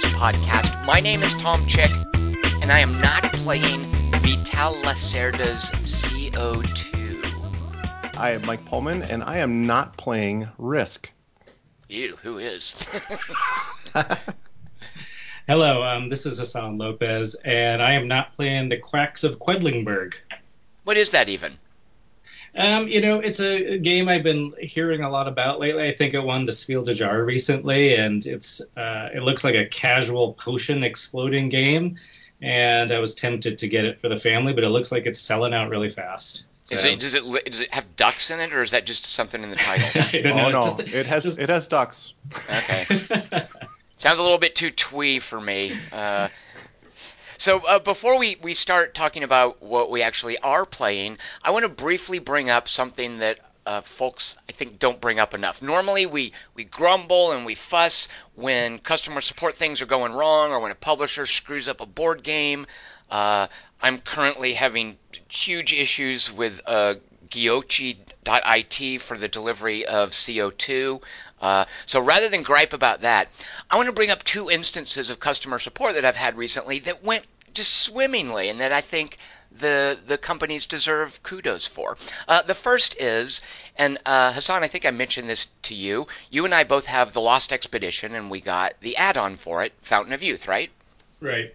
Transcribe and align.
Games 0.00 0.14
podcast. 0.14 0.86
My 0.86 1.00
name 1.00 1.22
is 1.22 1.34
Tom 1.34 1.66
Chick, 1.66 1.90
and 2.62 2.70
I 2.70 2.78
am 2.78 2.92
not 3.00 3.24
playing 3.32 3.80
Vital 4.12 4.72
Lacerda's 4.82 5.70
CO2. 5.72 7.16
I 8.16 8.32
am 8.32 8.46
Mike 8.46 8.64
Pullman, 8.66 9.02
and 9.02 9.24
I 9.24 9.38
am 9.38 9.66
not 9.66 9.96
playing 9.96 10.48
Risk. 10.56 11.10
You, 11.88 12.16
who 12.22 12.38
is? 12.38 12.86
Hello, 15.48 15.82
um, 15.82 16.08
this 16.08 16.26
is 16.26 16.38
Hassan 16.38 16.78
Lopez, 16.78 17.34
and 17.44 17.82
I 17.82 17.94
am 17.94 18.06
not 18.06 18.36
playing 18.36 18.68
the 18.68 18.76
Quacks 18.76 19.24
of 19.24 19.40
Quedlinburg. 19.40 20.14
what 20.84 20.96
is 20.96 21.10
that 21.10 21.28
even? 21.28 21.54
Um, 22.58 22.88
you 22.88 23.00
know, 23.00 23.20
it's 23.20 23.40
a 23.40 23.78
game 23.78 24.08
I've 24.08 24.24
been 24.24 24.52
hearing 24.60 25.02
a 25.04 25.08
lot 25.08 25.28
about 25.28 25.60
lately. 25.60 25.88
I 25.88 25.94
think 25.94 26.12
it 26.12 26.20
won 26.20 26.44
the 26.44 26.52
Spiel 26.52 26.82
des 26.82 26.94
Jahres 26.96 27.24
recently, 27.24 27.94
and 27.94 28.26
it's 28.26 28.60
uh, 28.76 29.10
it 29.14 29.22
looks 29.22 29.44
like 29.44 29.54
a 29.54 29.64
casual 29.66 30.34
potion 30.34 30.84
exploding 30.84 31.48
game. 31.48 31.96
And 32.42 32.92
I 32.92 32.98
was 32.98 33.14
tempted 33.14 33.58
to 33.58 33.68
get 33.68 33.84
it 33.84 34.00
for 34.00 34.08
the 34.08 34.16
family, 34.16 34.52
but 34.52 34.64
it 34.64 34.68
looks 34.70 34.92
like 34.92 35.06
it's 35.06 35.20
selling 35.20 35.54
out 35.54 35.70
really 35.70 35.88
fast. 35.90 36.44
Is 36.70 36.80
So- 36.82 36.88
it, 36.88 37.00
does 37.00 37.14
it 37.14 37.22
does 37.50 37.60
it 37.60 37.72
have 37.72 37.96
ducks 37.96 38.30
in 38.30 38.40
it, 38.40 38.52
or 38.52 38.62
is 38.62 38.72
that 38.72 38.84
just 38.86 39.06
something 39.06 39.42
in 39.42 39.50
the 39.50 39.56
title? 39.56 40.02
I 40.18 40.22
don't 40.22 40.36
know, 40.36 40.46
oh 40.46 40.50
no, 40.50 40.62
just- 40.62 40.80
it 40.80 41.06
has 41.06 41.22
just- 41.24 41.38
it 41.38 41.48
has 41.48 41.68
ducks. 41.68 42.12
okay, 42.34 42.84
sounds 43.98 44.18
a 44.18 44.22
little 44.22 44.38
bit 44.38 44.54
too 44.56 44.70
twee 44.70 45.18
for 45.20 45.40
me. 45.40 45.76
Uh, 45.92 46.28
so 47.38 47.60
uh, 47.60 47.78
before 47.78 48.18
we, 48.18 48.36
we 48.42 48.52
start 48.52 48.94
talking 48.94 49.22
about 49.22 49.62
what 49.62 49.90
we 49.90 50.02
actually 50.02 50.38
are 50.38 50.66
playing, 50.66 51.18
I 51.42 51.52
want 51.52 51.62
to 51.62 51.68
briefly 51.68 52.18
bring 52.18 52.50
up 52.50 52.68
something 52.68 53.18
that 53.18 53.38
uh, 53.64 53.82
folks 53.82 54.36
I 54.48 54.52
think 54.52 54.78
don't 54.78 55.00
bring 55.00 55.18
up 55.18 55.34
enough. 55.34 55.62
Normally 55.62 56.06
we, 56.06 56.32
we 56.54 56.64
grumble 56.64 57.32
and 57.32 57.46
we 57.46 57.54
fuss 57.54 58.08
when 58.34 58.78
customer 58.78 59.20
support 59.20 59.56
things 59.56 59.80
are 59.80 59.86
going 59.86 60.14
wrong 60.14 60.52
or 60.52 60.60
when 60.60 60.72
a 60.72 60.74
publisher 60.74 61.26
screws 61.26 61.68
up 61.68 61.80
a 61.80 61.86
board 61.86 62.22
game. 62.22 62.66
Uh, 63.10 63.46
I'm 63.80 63.98
currently 63.98 64.54
having 64.54 64.98
huge 65.28 65.72
issues 65.72 66.32
with 66.32 66.60
uh, 66.66 66.94
Giochix.it 67.28 69.02
for 69.02 69.18
the 69.18 69.28
delivery 69.28 69.86
of 69.86 70.10
CO2. 70.10 71.02
Uh, 71.40 71.64
so 71.86 72.00
rather 72.00 72.28
than 72.28 72.42
gripe 72.42 72.72
about 72.72 73.02
that, 73.02 73.28
I 73.70 73.76
want 73.76 73.86
to 73.86 73.92
bring 73.92 74.10
up 74.10 74.24
two 74.24 74.50
instances 74.50 75.10
of 75.10 75.20
customer 75.20 75.58
support 75.58 75.94
that 75.94 76.04
I've 76.04 76.16
had 76.16 76.36
recently 76.36 76.80
that 76.80 77.04
went 77.04 77.24
just 77.54 77.72
swimmingly 77.82 78.48
and 78.48 78.60
that 78.60 78.72
I 78.72 78.80
think 78.80 79.18
the 79.50 79.98
the 80.06 80.18
companies 80.18 80.66
deserve 80.66 81.22
kudos 81.22 81.66
for. 81.66 81.96
Uh, 82.26 82.42
the 82.42 82.54
first 82.54 83.00
is, 83.00 83.40
and 83.76 83.98
uh, 84.04 84.32
Hassan, 84.32 84.62
I 84.62 84.68
think 84.68 84.84
I 84.84 84.90
mentioned 84.90 85.28
this 85.28 85.46
to 85.62 85.74
you. 85.74 86.06
You 86.30 86.44
and 86.44 86.54
I 86.54 86.64
both 86.64 86.86
have 86.86 87.12
the 87.12 87.20
Lost 87.20 87.52
Expedition, 87.52 88.14
and 88.14 88.30
we 88.30 88.40
got 88.40 88.74
the 88.80 88.96
add-on 88.96 89.36
for 89.36 89.62
it, 89.62 89.72
Fountain 89.82 90.12
of 90.12 90.22
Youth, 90.22 90.46
right? 90.48 90.70
right. 91.20 91.54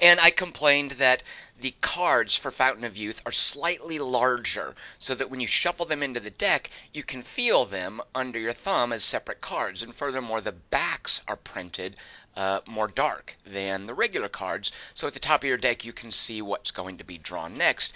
And 0.00 0.20
I 0.20 0.30
complained 0.30 0.92
that 0.92 1.22
the 1.60 1.74
cards 1.80 2.36
for 2.36 2.50
Fountain 2.50 2.84
of 2.84 2.96
Youth 2.96 3.20
are 3.24 3.32
slightly 3.32 3.98
larger, 3.98 4.74
so 4.98 5.14
that 5.14 5.30
when 5.30 5.40
you 5.40 5.46
shuffle 5.46 5.86
them 5.86 6.02
into 6.02 6.18
the 6.18 6.30
deck, 6.30 6.68
you 6.92 7.02
can 7.02 7.22
feel 7.22 7.64
them 7.64 8.02
under 8.14 8.38
your 8.38 8.52
thumb 8.52 8.92
as 8.92 9.04
separate 9.04 9.40
cards. 9.40 9.82
And 9.82 9.94
furthermore, 9.94 10.40
the 10.40 10.52
backs 10.52 11.20
are 11.28 11.36
printed 11.36 11.96
uh, 12.36 12.60
more 12.66 12.88
dark 12.88 13.36
than 13.46 13.86
the 13.86 13.94
regular 13.94 14.28
cards, 14.28 14.72
so 14.94 15.06
at 15.06 15.14
the 15.14 15.20
top 15.20 15.44
of 15.44 15.48
your 15.48 15.56
deck, 15.56 15.84
you 15.84 15.92
can 15.92 16.10
see 16.10 16.42
what's 16.42 16.72
going 16.72 16.98
to 16.98 17.04
be 17.04 17.18
drawn 17.18 17.56
next. 17.56 17.92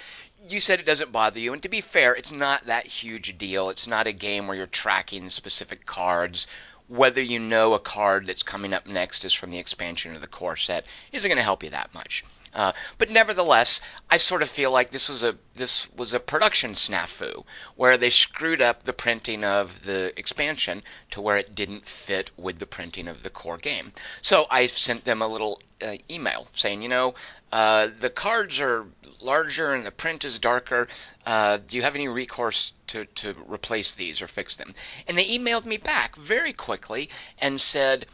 You 0.49 0.61
said 0.61 0.79
it 0.79 0.87
doesn't 0.87 1.11
bother 1.11 1.41
you, 1.41 1.53
and 1.53 1.63
to 1.63 1.69
be 1.69 1.81
fair, 1.81 2.15
it's 2.15 2.31
not 2.31 2.67
that 2.67 2.87
huge 2.87 3.29
a 3.29 3.33
deal. 3.33 3.71
It's 3.71 3.89
not 3.89 4.07
a 4.07 4.13
game 4.13 4.47
where 4.47 4.57
you're 4.57 4.67
tracking 4.67 5.29
specific 5.31 5.85
cards 5.85 6.47
whether 6.89 7.21
you 7.21 7.39
know 7.39 7.75
a 7.75 7.79
card 7.79 8.25
that's 8.25 8.43
coming 8.43 8.73
up 8.73 8.87
next 8.87 9.25
is 9.25 9.35
from 9.35 9.51
the 9.51 9.59
expansion 9.59 10.17
or 10.17 10.19
the 10.19 10.27
core 10.27 10.57
set 10.57 10.87
isn't 11.13 11.29
going 11.29 11.37
to 11.37 11.43
help 11.43 11.63
you 11.63 11.69
that 11.69 11.93
much. 11.93 12.25
Uh, 12.59 12.73
but 12.99 13.09
nevertheless, 13.09 13.81
I 14.11 14.17
sort 14.17 14.43
of 14.43 14.51
feel 14.51 14.73
like 14.73 14.91
this 14.91 15.09
was 15.09 15.23
a 15.23 15.37
this 15.55 15.89
was 15.95 16.13
a 16.13 16.19
production 16.19 16.73
snafu 16.73 17.45
where 17.77 17.97
they 17.97 18.11
screwed 18.11 18.61
up 18.61 18.83
the 18.83 18.93
printing 18.93 19.45
of 19.45 19.85
the 19.85 20.13
expansion 20.19 20.83
to 21.13 21.21
where 21.21 21.37
it 21.37 21.55
didn't 21.55 21.87
fit 21.87 22.33
with 22.37 22.59
the 22.59 22.67
printing 22.67 23.07
of 23.07 23.23
the 23.23 23.31
core 23.31 23.59
game. 23.59 23.93
So 24.23 24.49
I 24.51 24.67
sent 24.67 25.05
them 25.05 25.23
a 25.23 25.29
little 25.29 25.61
uh, 25.81 25.99
email 26.11 26.49
saying, 26.53 26.83
you 26.83 26.89
know, 26.89 27.15
uh, 27.53 27.91
the 28.01 28.11
cards 28.11 28.59
are 28.59 28.87
larger 29.21 29.73
and 29.73 29.87
the 29.87 29.93
print 29.93 30.25
is 30.25 30.41
darker. 30.41 30.89
Uh, 31.25 31.59
do 31.59 31.77
you 31.77 31.83
have 31.83 31.95
any 31.95 32.09
recourse 32.09 32.73
to, 32.89 33.05
to 33.05 33.37
replace 33.47 33.95
these 33.95 34.21
or 34.21 34.27
fix 34.27 34.57
them? 34.57 34.75
And 35.07 35.17
they 35.17 35.29
emailed 35.29 35.65
me 35.65 35.77
back 35.77 36.17
very 36.17 36.53
quickly 36.53 37.09
and 37.39 37.61
said, 37.61 38.07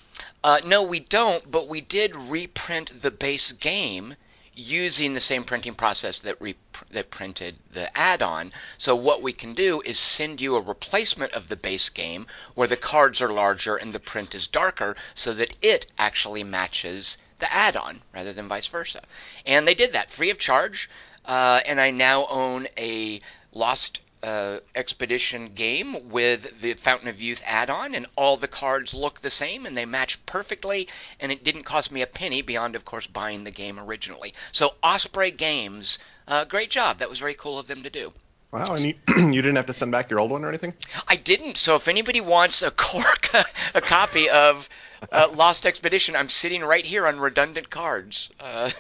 uh, 0.43 0.61
no, 0.67 0.83
we 0.83 1.01
don't, 1.01 1.51
but 1.51 1.67
we 1.67 1.81
did 1.81 2.15
reprint 2.15 3.01
the 3.01 3.11
base 3.11 3.53
game 3.53 4.17
using 4.57 5.15
the 5.15 5.21
same 5.21 5.45
printing 5.45 5.75
process 5.75 6.21
that 6.21 6.41
re- 6.41 6.57
that 6.91 7.11
printed 7.11 7.57
the 7.73 7.97
add-on. 7.97 8.53
So 8.79 8.95
what 8.95 9.23
we 9.23 9.33
can 9.33 9.55
do 9.55 9.81
is 9.83 9.99
send 9.99 10.41
you 10.41 10.57
a 10.57 10.61
replacement 10.61 11.33
of 11.33 11.49
the 11.49 11.57
base 11.57 11.89
game 11.89 12.27
where 12.55 12.69
the 12.69 12.77
cards 12.77 13.21
are 13.21 13.33
larger 13.33 13.77
and 13.77 13.93
the 13.93 14.01
print 14.01 14.35
is 14.35 14.47
darker 14.47 14.97
so 15.15 15.35
that 15.35 15.57
it 15.61 15.87
actually 15.99 16.45
matches 16.45 17.19
the 17.39 17.53
add-on 17.53 18.03
rather 18.13 18.33
than 18.33 18.49
vice 18.49 18.67
versa. 18.67 19.03
And 19.45 19.67
they 19.67 19.75
did 19.75 19.93
that 19.93 20.11
free 20.11 20.31
of 20.31 20.39
charge. 20.39 20.89
Uh, 21.25 21.61
and 21.67 21.81
I 21.81 21.91
now 21.91 22.27
own 22.27 22.69
a 22.77 23.21
Lost 23.53 24.01
uh, 24.25 24.61
Expedition 24.75 25.53
game 25.55 26.09
with 26.09 26.61
the 26.63 26.73
Fountain 26.75 27.09
of 27.09 27.21
Youth 27.21 27.43
add-on, 27.45 27.95
and 27.95 28.07
all 28.17 28.39
the 28.39 28.49
cards 28.49 28.95
look 28.95 29.21
the 29.21 29.31
same 29.31 29.67
and 29.67 29.77
they 29.77 29.85
match 29.85 30.25
perfectly. 30.25 30.89
And 31.21 31.31
it 31.31 31.45
didn't 31.45 31.65
cost 31.65 31.93
me 31.93 32.01
a 32.01 32.07
penny 32.07 32.41
beyond, 32.41 32.75
of 32.75 32.87
course, 32.87 33.07
buying 33.07 33.45
the 33.45 33.51
game 33.51 33.79
originally. 33.79 34.33
So 34.51 34.75
Osprey 34.83 35.31
Games, 35.31 35.99
uh, 36.27 36.45
great 36.45 36.71
job. 36.71 36.99
That 36.99 37.11
was 37.11 37.19
very 37.19 37.35
cool 37.35 37.59
of 37.59 37.67
them 37.67 37.83
to 37.83 37.91
do. 37.91 38.13
Wow, 38.51 38.75
and 38.75 38.85
you, 38.85 38.95
you 39.17 39.43
didn't 39.43 39.57
have 39.57 39.67
to 39.67 39.73
send 39.73 39.93
back 39.93 40.09
your 40.09 40.21
old 40.21 40.31
one 40.31 40.45
or 40.45 40.49
anything? 40.49 40.73
I 41.07 41.17
didn't. 41.17 41.59
So 41.59 41.77
if 41.77 41.87
anybody 41.87 42.23
wants 42.23 42.63
a 42.63 42.71
cork, 42.71 43.29
a 43.75 43.81
copy 43.83 44.31
of 44.31 44.71
uh, 45.13 45.29
Lost 45.35 45.67
Expedition, 45.67 46.17
I'm 46.17 46.31
sitting 46.31 46.63
right 46.63 46.85
here 46.85 47.07
on 47.07 47.21
redundant 47.21 47.69
cards. 47.69 48.31
Uh, 48.41 48.71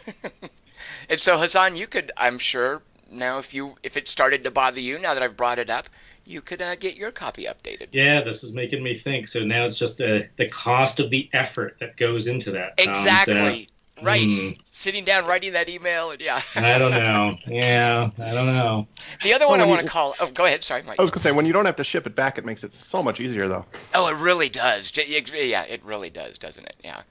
and 1.10 1.20
so 1.20 1.36
Hassan, 1.36 1.76
you 1.76 1.86
could, 1.86 2.12
I'm 2.16 2.38
sure, 2.38 2.82
now 3.14 3.38
if 3.38 3.54
you 3.54 3.74
if 3.82 3.96
it 3.96 4.08
started 4.08 4.44
to 4.44 4.50
bother 4.50 4.80
you, 4.80 4.98
now 4.98 5.14
that 5.14 5.22
I've 5.22 5.36
brought 5.36 5.58
it 5.58 5.70
up, 5.70 5.88
you 6.24 6.40
could 6.40 6.62
uh, 6.62 6.76
get 6.76 6.96
your 6.96 7.10
copy 7.10 7.44
updated. 7.44 7.88
Yeah, 7.92 8.22
this 8.22 8.42
is 8.42 8.54
making 8.54 8.82
me 8.82 8.94
think. 8.94 9.28
So 9.28 9.44
now 9.44 9.64
it's 9.64 9.78
just 9.78 10.00
uh, 10.00 10.20
the 10.36 10.48
cost 10.48 11.00
of 11.00 11.10
the 11.10 11.28
effort 11.32 11.76
that 11.80 11.96
goes 11.96 12.26
into 12.26 12.52
that. 12.52 12.76
Tom. 12.78 12.94
So, 12.94 13.00
Exactly. 13.00 13.68
Right. 14.02 14.28
hmm. 14.28 14.50
Sitting 14.72 15.04
down, 15.04 15.24
writing 15.24 15.52
that 15.52 15.68
email, 15.68 16.10
and 16.10 16.20
yeah. 16.20 16.40
I 16.56 16.78
don't 16.78 16.90
know. 16.90 17.36
Yeah, 17.46 18.10
I 18.18 18.32
don't 18.32 18.46
know. 18.46 18.88
the 19.22 19.34
other 19.34 19.46
one 19.46 19.60
Well, 19.60 19.68
I 19.68 19.70
want 19.70 19.82
to 19.82 19.88
call. 19.88 20.14
Oh, 20.18 20.30
go 20.30 20.44
ahead. 20.44 20.64
Sorry, 20.64 20.82
Mike. 20.82 20.98
I 20.98 21.02
was 21.02 21.12
gonna 21.12 21.22
say 21.22 21.30
when 21.30 21.46
you 21.46 21.52
don't 21.52 21.64
have 21.64 21.76
to 21.76 21.84
ship 21.84 22.06
it 22.06 22.16
back, 22.16 22.36
it 22.36 22.44
makes 22.44 22.64
it 22.64 22.74
so 22.74 23.02
much 23.02 23.20
easier 23.20 23.46
though. 23.46 23.64
Oh, 23.94 24.08
it 24.08 24.16
really 24.16 24.48
does. 24.48 24.92
Yeah, 24.96 25.62
it 25.62 25.84
really 25.84 26.10
does, 26.10 26.38
doesn't 26.38 26.64
it? 26.64 26.76
Yeah. 26.82 27.02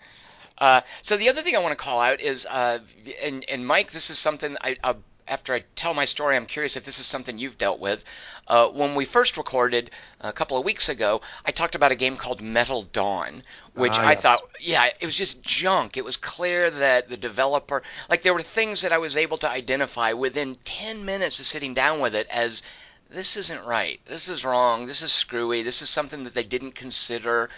Uh, 0.57 0.81
so 1.01 1.17
the 1.17 1.29
other 1.29 1.41
thing 1.41 1.55
I 1.55 1.59
want 1.59 1.71
to 1.71 1.83
call 1.83 1.99
out 1.99 2.21
is, 2.21 2.45
uh, 2.45 2.79
and, 3.21 3.43
and 3.49 3.65
Mike, 3.65 3.91
this 3.91 4.09
is 4.09 4.19
something 4.19 4.55
I, 4.61 4.77
uh, 4.83 4.93
after 5.27 5.53
I 5.53 5.63
tell 5.75 5.93
my 5.93 6.05
story, 6.05 6.35
I'm 6.35 6.45
curious 6.45 6.75
if 6.75 6.85
this 6.85 6.99
is 6.99 7.05
something 7.05 7.37
you've 7.37 7.57
dealt 7.57 7.79
with. 7.79 8.03
Uh, 8.47 8.67
when 8.69 8.95
we 8.95 9.05
first 9.05 9.37
recorded 9.37 9.91
a 10.19 10.33
couple 10.33 10.57
of 10.57 10.65
weeks 10.65 10.89
ago, 10.89 11.21
I 11.45 11.51
talked 11.51 11.75
about 11.75 11.91
a 11.91 11.95
game 11.95 12.17
called 12.17 12.41
Metal 12.41 12.83
Dawn, 12.83 13.43
which 13.73 13.93
Ah, 13.93 14.07
I 14.07 14.11
yes. 14.11 14.21
thought, 14.21 14.41
yeah, 14.59 14.89
it 14.99 15.05
was 15.05 15.15
just 15.17 15.41
junk. 15.41 15.95
It 15.97 16.05
was 16.05 16.17
clear 16.17 16.69
that 16.69 17.09
the 17.09 17.17
developer, 17.17 17.83
like, 18.09 18.21
there 18.23 18.33
were 18.33 18.41
things 18.41 18.81
that 18.81 18.91
I 18.91 18.97
was 18.97 19.15
able 19.17 19.37
to 19.39 19.49
identify 19.49 20.13
within 20.13 20.57
10 20.65 21.05
minutes 21.05 21.39
of 21.39 21.45
sitting 21.45 21.73
down 21.73 21.99
with 21.99 22.15
it 22.15 22.27
as 22.29 22.61
this 23.09 23.37
isn't 23.37 23.63
right. 23.65 23.99
This 24.07 24.27
is 24.27 24.43
wrong. 24.43 24.87
This 24.87 25.01
is 25.01 25.11
screwy. 25.13 25.61
This 25.63 25.81
is 25.81 25.89
something 25.89 26.23
that 26.23 26.33
they 26.33 26.43
didn't 26.43 26.73
consider. 26.73 27.49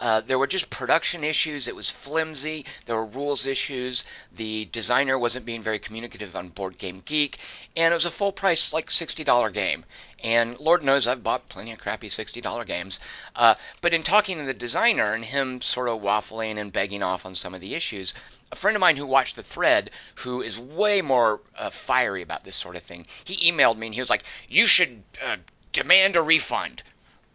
Uh, 0.00 0.22
there 0.22 0.38
were 0.38 0.46
just 0.46 0.70
production 0.70 1.22
issues. 1.22 1.68
It 1.68 1.76
was 1.76 1.90
flimsy. 1.90 2.64
There 2.86 2.96
were 2.96 3.04
rules 3.04 3.44
issues. 3.46 4.04
The 4.34 4.64
designer 4.72 5.18
wasn't 5.18 5.44
being 5.44 5.62
very 5.62 5.78
communicative 5.78 6.34
on 6.34 6.48
Board 6.48 6.78
Game 6.78 7.02
Geek, 7.04 7.38
and 7.76 7.92
it 7.92 7.94
was 7.94 8.06
a 8.06 8.10
full 8.10 8.32
price, 8.32 8.72
like 8.72 8.88
$60 8.88 9.52
game. 9.52 9.84
And 10.22 10.58
Lord 10.58 10.82
knows 10.82 11.06
I've 11.06 11.22
bought 11.22 11.48
plenty 11.48 11.72
of 11.72 11.78
crappy 11.78 12.08
$60 12.08 12.66
games. 12.66 12.98
Uh, 13.36 13.54
but 13.80 13.92
in 13.92 14.02
talking 14.02 14.38
to 14.38 14.44
the 14.44 14.54
designer 14.54 15.12
and 15.12 15.24
him 15.24 15.60
sort 15.60 15.88
of 15.88 16.00
waffling 16.00 16.58
and 16.58 16.72
begging 16.72 17.02
off 17.02 17.26
on 17.26 17.34
some 17.34 17.54
of 17.54 17.60
the 17.60 17.74
issues, 17.74 18.14
a 18.52 18.56
friend 18.56 18.76
of 18.76 18.80
mine 18.80 18.96
who 18.96 19.06
watched 19.06 19.36
the 19.36 19.42
thread, 19.42 19.90
who 20.16 20.40
is 20.42 20.58
way 20.58 21.02
more 21.02 21.40
uh, 21.56 21.70
fiery 21.70 22.22
about 22.22 22.44
this 22.44 22.56
sort 22.56 22.76
of 22.76 22.82
thing, 22.82 23.06
he 23.24 23.50
emailed 23.50 23.76
me 23.76 23.86
and 23.86 23.94
he 23.94 24.00
was 24.00 24.10
like, 24.10 24.24
"You 24.48 24.66
should 24.66 25.02
uh, 25.24 25.36
demand 25.72 26.16
a 26.16 26.22
refund. 26.22 26.82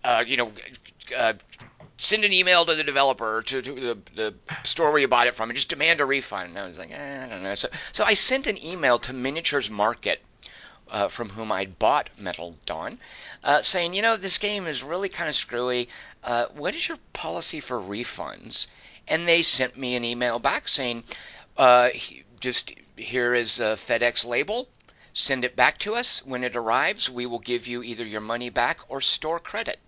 Uh, 0.04 0.24
you 0.26 0.38
know, 0.38 0.52
send 1.98 2.24
an 2.26 2.34
email 2.34 2.66
to 2.66 2.76
the 2.76 2.84
developer 2.84 3.42
to, 3.44 3.62
to 3.62 3.74
the, 3.74 3.98
the 4.16 4.34
store 4.64 4.92
where 4.92 5.00
you 5.00 5.08
bought 5.08 5.28
it 5.28 5.36
from 5.36 5.50
and 5.50 5.56
just 5.56 5.70
demand 5.70 6.02
a 6.02 6.06
refund." 6.06 6.50
And 6.50 6.60
I 6.60 6.68
was 6.68 6.78
like, 6.78 6.92
eh, 6.92 7.26
"I 7.26 7.30
don't 7.30 7.44
know." 7.44 7.56
So, 7.56 7.70
so 7.92 8.04
I 8.04 8.14
sent 8.14 8.48
an 8.48 8.64
email 8.64 9.00
to 9.00 9.14
Miniatures 9.14 9.70
Market. 9.70 10.22
Uh, 10.88 11.08
from 11.08 11.30
whom 11.30 11.52
I'd 11.52 11.80
bought 11.80 12.12
Metal 12.16 12.56
Dawn, 12.68 13.00
uh, 13.44 13.64
saying, 13.64 13.96
you 13.96 14.04
know, 14.04 14.18
this 14.18 14.38
game 14.38 14.68
is 14.68 14.84
really 14.84 15.10
kind 15.10 15.28
of 15.28 15.36
screwy. 15.36 15.90
Uh, 16.24 16.46
what 16.54 16.76
is 16.76 16.88
your 16.88 17.00
policy 17.12 17.60
for 17.60 17.80
refunds? 17.80 18.68
and 19.08 19.28
they 19.28 19.42
sent 19.44 19.78
me 19.78 19.96
an 19.96 20.04
email 20.04 20.40
back 20.40 20.68
saying, 20.68 21.04
uh, 21.58 21.90
just 22.40 22.74
here 22.96 23.34
is 23.34 23.60
a 23.60 23.76
FedEx 23.76 24.26
label. 24.26 24.68
Send 25.14 25.46
it 25.46 25.56
back 25.56 25.78
to 25.80 25.96
us. 25.96 26.26
When 26.26 26.44
it 26.44 26.56
arrives, 26.56 27.10
we 27.10 27.26
will 27.26 27.40
give 27.40 27.68
you 27.68 27.84
either 27.84 28.06
your 28.06 28.22
money 28.22 28.50
back 28.50 28.80
or 28.90 29.00
store 29.00 29.40
credit. 29.40 29.80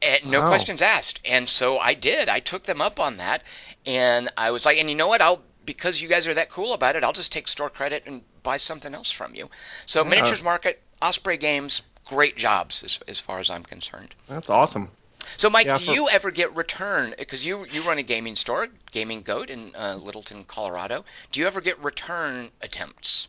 And 0.00 0.26
no 0.26 0.40
Wow. 0.42 0.48
questions 0.48 0.80
asked. 0.82 1.20
And 1.24 1.48
so 1.48 1.78
I 1.78 1.94
did. 1.94 2.28
I 2.28 2.40
took 2.40 2.62
them 2.62 2.80
up 2.80 3.00
on 3.00 3.16
that. 3.16 3.42
And 3.86 4.30
I 4.36 4.50
was 4.52 4.64
like, 4.64 4.78
and 4.78 4.88
you 4.88 4.94
know 4.96 5.08
what? 5.08 5.20
I'll 5.22 5.42
because 5.64 6.00
you 6.00 6.08
guys 6.08 6.26
are 6.26 6.32
that 6.32 6.48
cool 6.48 6.72
about 6.72 6.96
it, 6.96 7.04
I'll 7.04 7.12
just 7.12 7.30
take 7.30 7.46
store 7.46 7.68
credit 7.68 8.04
and 8.06 8.22
buy 8.42 8.56
something 8.56 8.94
else 8.94 9.10
from 9.10 9.34
you. 9.34 9.50
So 9.84 10.02
Yeah. 10.02 10.08
Miniatures 10.08 10.42
Market, 10.42 10.80
Osprey 11.02 11.36
Games, 11.36 11.82
great 12.06 12.36
jobs 12.38 12.82
as, 12.82 12.98
as 13.06 13.18
far 13.18 13.38
as 13.38 13.50
I'm 13.50 13.62
concerned. 13.64 14.14
That's 14.28 14.48
awesome. 14.48 14.90
So 15.36 15.50
Mike, 15.50 15.66
Yeah, 15.66 15.76
do 15.76 15.84
for- 15.84 15.92
you 15.92 16.08
ever 16.08 16.30
get 16.30 16.56
return 16.56 17.14
because 17.18 17.44
you 17.44 17.66
you 17.66 17.82
run 17.82 17.98
a 17.98 18.02
gaming 18.02 18.34
store, 18.36 18.68
Gaming 18.92 19.20
Goat 19.22 19.50
in 19.50 19.74
uh, 19.76 19.96
Littleton, 20.00 20.44
Colorado? 20.44 21.04
Do 21.32 21.40
you 21.40 21.46
ever 21.46 21.60
get 21.60 21.78
return 21.82 22.50
attempts? 22.62 23.28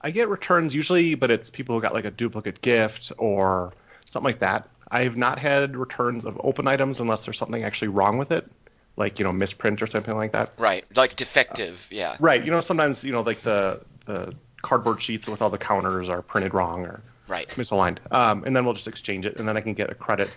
I 0.00 0.10
get 0.10 0.28
returns 0.28 0.74
usually, 0.74 1.14
but 1.14 1.30
it's 1.30 1.50
people 1.50 1.76
who 1.76 1.82
got 1.82 1.94
like 1.94 2.04
a 2.04 2.10
duplicate 2.10 2.62
gift 2.62 3.12
or 3.16 3.72
something 4.10 4.24
like 4.24 4.40
that. 4.40 4.68
I've 4.90 5.16
not 5.16 5.38
had 5.38 5.76
returns 5.76 6.24
of 6.24 6.40
open 6.42 6.66
items 6.68 7.00
unless 7.00 7.24
there's 7.24 7.38
something 7.38 7.64
actually 7.64 7.88
wrong 7.88 8.18
with 8.18 8.30
it, 8.32 8.50
like 8.96 9.18
you 9.18 9.24
know 9.24 9.32
misprint 9.32 9.82
or 9.82 9.86
something 9.86 10.14
like 10.16 10.32
that. 10.32 10.52
Right, 10.58 10.84
like 10.94 11.16
defective, 11.16 11.86
yeah. 11.90 12.16
Right. 12.20 12.44
You 12.44 12.50
know 12.50 12.60
sometimes 12.60 13.02
you 13.04 13.12
know 13.12 13.22
like 13.22 13.42
the 13.42 13.80
the 14.06 14.34
cardboard 14.62 15.02
sheets 15.02 15.26
with 15.28 15.42
all 15.42 15.50
the 15.50 15.58
counters 15.58 16.08
are 16.08 16.22
printed 16.22 16.54
wrong 16.54 16.84
or 16.84 17.02
Right. 17.28 17.48
misaligned, 17.50 17.98
um, 18.12 18.44
and 18.44 18.54
then 18.54 18.64
we'll 18.64 18.74
just 18.74 18.86
exchange 18.86 19.26
it, 19.26 19.38
and 19.38 19.48
then 19.48 19.56
I 19.56 19.60
can 19.60 19.74
get 19.74 19.90
a 19.90 19.94
credit 19.94 20.30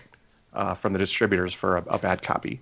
uh, 0.52 0.74
from 0.74 0.92
the 0.92 0.98
distributors 0.98 1.54
for 1.54 1.76
a, 1.76 1.84
a 1.86 1.98
bad 1.98 2.20
copy. 2.22 2.58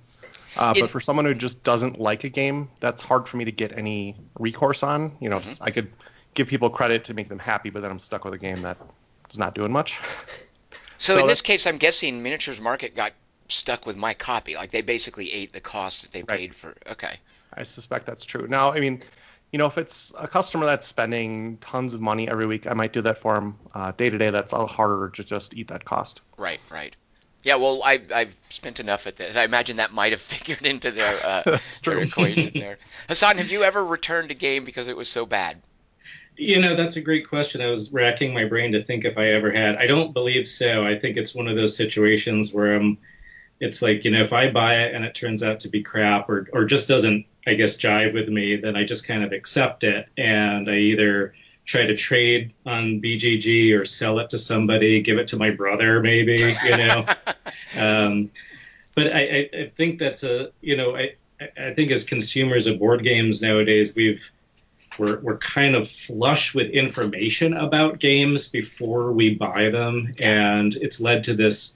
Uh, 0.56 0.74
It- 0.76 0.80
but 0.80 0.90
for 0.90 1.00
someone 1.00 1.24
who 1.24 1.32
just 1.32 1.62
doesn't 1.62 1.98
like 1.98 2.24
a 2.24 2.28
game, 2.28 2.68
that's 2.80 3.00
hard 3.00 3.26
for 3.26 3.38
me 3.38 3.46
to 3.46 3.52
get 3.52 3.72
any 3.72 4.16
recourse 4.38 4.82
on. 4.82 5.12
You 5.20 5.30
know, 5.30 5.38
Mm-hmm. 5.38 5.64
I 5.64 5.70
could 5.70 5.90
give 6.34 6.48
people 6.48 6.68
credit 6.68 7.04
to 7.04 7.14
make 7.14 7.28
them 7.30 7.38
happy, 7.38 7.70
but 7.70 7.80
then 7.80 7.90
I'm 7.90 7.98
stuck 7.98 8.24
with 8.26 8.34
a 8.34 8.38
game 8.38 8.60
that 8.62 8.76
is 9.30 9.38
not 9.38 9.54
doing 9.54 9.72
much. 9.72 9.98
So, 10.98 11.14
So 11.14 11.20
in 11.20 11.26
this 11.26 11.40
case, 11.40 11.66
I'm 11.66 11.78
guessing 11.78 12.22
Miniatures 12.22 12.60
Market 12.60 12.94
got 12.94 13.12
stuck 13.48 13.86
with 13.86 13.96
my 13.96 14.14
copy. 14.14 14.54
Like 14.56 14.70
they 14.70 14.82
basically 14.82 15.32
ate 15.32 15.52
the 15.52 15.60
cost 15.60 16.02
that 16.02 16.12
they 16.12 16.22
Right. 16.22 16.38
paid 16.38 16.54
for. 16.54 16.74
Okay. 16.86 17.18
I 17.54 17.62
suspect 17.62 18.06
that's 18.06 18.26
true. 18.26 18.46
Now, 18.46 18.72
I 18.72 18.80
mean, 18.80 19.02
you 19.52 19.58
know, 19.58 19.66
if 19.66 19.78
it's 19.78 20.12
a 20.18 20.28
customer 20.28 20.66
that's 20.66 20.86
spending 20.86 21.56
tons 21.58 21.94
of 21.94 22.00
money 22.00 22.28
every 22.28 22.46
week, 22.46 22.66
I 22.66 22.74
might 22.74 22.92
do 22.92 23.00
that 23.02 23.18
for 23.18 23.34
them. 23.34 23.58
Uh, 23.74 23.92
Day 23.92 24.10
to 24.10 24.18
day, 24.18 24.30
that's 24.30 24.52
a 24.52 24.56
little 24.56 24.68
harder 24.68 25.08
to 25.14 25.24
just 25.24 25.54
eat 25.54 25.68
that 25.68 25.84
cost. 25.84 26.20
Right, 26.36 26.60
right. 26.70 26.94
Yeah, 27.44 27.54
well, 27.54 27.82
I, 27.82 28.00
I've 28.14 28.36
spent 28.50 28.80
enough 28.80 29.06
at 29.06 29.16
this. 29.16 29.36
I 29.36 29.44
imagine 29.44 29.76
that 29.76 29.92
might 29.92 30.12
have 30.12 30.20
figured 30.34 30.66
into 30.66 30.90
their, 30.90 31.24
uh, 31.24 31.58
their 31.84 32.00
equation 32.00 32.52
there. 32.54 32.78
Hassan, 33.08 33.38
have 33.38 33.50
you 33.50 33.64
ever 33.64 33.84
returned 33.84 34.30
a 34.30 34.34
game 34.34 34.64
because 34.64 34.88
it 34.88 34.96
was 34.96 35.08
so 35.08 35.24
bad? 35.24 35.62
You 36.38 36.60
know, 36.60 36.76
that's 36.76 36.94
a 36.94 37.00
great 37.00 37.28
question. 37.28 37.60
I 37.60 37.66
was 37.66 37.92
racking 37.92 38.32
my 38.32 38.44
brain 38.44 38.70
to 38.70 38.84
think 38.84 39.04
if 39.04 39.18
I 39.18 39.30
ever 39.30 39.50
had. 39.50 39.74
I 39.76 39.88
don't 39.88 40.12
believe 40.12 40.46
so. 40.46 40.86
I 40.86 40.96
think 40.96 41.16
it's 41.16 41.34
one 41.34 41.48
of 41.48 41.56
those 41.56 41.76
situations 41.76 42.54
where 42.54 42.76
um, 42.76 42.96
it's 43.58 43.82
like, 43.82 44.04
you 44.04 44.12
know, 44.12 44.22
if 44.22 44.32
I 44.32 44.48
buy 44.48 44.76
it 44.82 44.94
and 44.94 45.04
it 45.04 45.16
turns 45.16 45.42
out 45.42 45.58
to 45.60 45.68
be 45.68 45.82
crap 45.82 46.28
or, 46.28 46.46
or 46.52 46.64
just 46.64 46.86
doesn't, 46.86 47.26
I 47.44 47.54
guess, 47.54 47.76
jive 47.76 48.14
with 48.14 48.28
me, 48.28 48.54
then 48.54 48.76
I 48.76 48.84
just 48.84 49.04
kind 49.04 49.24
of 49.24 49.32
accept 49.32 49.82
it. 49.82 50.06
And 50.16 50.70
I 50.70 50.76
either 50.76 51.34
try 51.64 51.86
to 51.86 51.96
trade 51.96 52.54
on 52.64 53.02
BGG 53.02 53.76
or 53.76 53.84
sell 53.84 54.20
it 54.20 54.30
to 54.30 54.38
somebody, 54.38 55.02
give 55.02 55.18
it 55.18 55.26
to 55.28 55.36
my 55.36 55.50
brother, 55.50 56.00
maybe, 56.00 56.56
you 56.64 56.76
know. 56.76 57.04
um, 57.76 58.30
but 58.94 59.12
I, 59.12 59.20
I, 59.20 59.50
I 59.62 59.72
think 59.76 59.98
that's 59.98 60.22
a, 60.22 60.52
you 60.60 60.76
know, 60.76 60.96
I, 60.96 61.14
I 61.40 61.74
think 61.74 61.90
as 61.90 62.04
consumers 62.04 62.68
of 62.68 62.78
board 62.78 63.02
games 63.02 63.42
nowadays, 63.42 63.96
we've, 63.96 64.30
we're, 64.98 65.20
we're 65.20 65.38
kind 65.38 65.74
of 65.74 65.88
flush 65.88 66.54
with 66.54 66.70
information 66.70 67.54
about 67.54 67.98
games 67.98 68.48
before 68.48 69.12
we 69.12 69.34
buy 69.34 69.70
them. 69.70 70.14
And 70.20 70.74
it's 70.76 71.00
led 71.00 71.24
to 71.24 71.34
this 71.34 71.74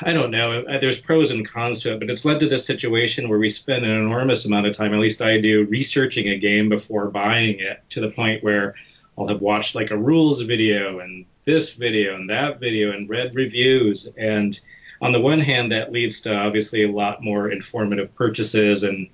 i 0.00 0.14
don't 0.14 0.30
know 0.30 0.62
uh, 0.62 0.80
there's 0.80 0.98
pros 0.98 1.30
and 1.30 1.46
cons 1.46 1.78
to 1.78 1.92
it 1.92 2.00
but 2.00 2.08
it's 2.08 2.24
led 2.24 2.40
to 2.40 2.48
this 2.48 2.64
situation 2.64 3.28
where 3.28 3.38
we 3.38 3.50
spend 3.50 3.84
an 3.84 3.90
enormous 3.90 4.46
amount 4.46 4.66
of 4.66 4.74
time 4.74 4.94
at 4.94 4.98
least 4.98 5.20
i 5.20 5.38
do 5.38 5.66
researching 5.66 6.28
a 6.28 6.38
game 6.38 6.70
before 6.70 7.10
buying 7.10 7.60
it 7.60 7.82
to 7.90 8.00
the 8.00 8.08
point 8.08 8.42
where 8.42 8.74
i'll 9.18 9.28
have 9.28 9.42
watched 9.42 9.74
like 9.74 9.90
a 9.90 9.96
rules 9.96 10.40
video 10.40 11.00
and 11.00 11.26
this 11.48 11.72
video 11.72 12.14
and 12.14 12.28
that 12.28 12.60
video 12.60 12.92
and 12.92 13.08
read 13.08 13.34
reviews. 13.34 14.06
And 14.18 14.60
on 15.00 15.12
the 15.12 15.20
one 15.20 15.40
hand 15.40 15.72
that 15.72 15.90
leads 15.90 16.20
to 16.20 16.36
obviously 16.36 16.84
a 16.84 16.92
lot 16.92 17.24
more 17.24 17.50
informative 17.50 18.14
purchases 18.14 18.82
and 18.82 19.08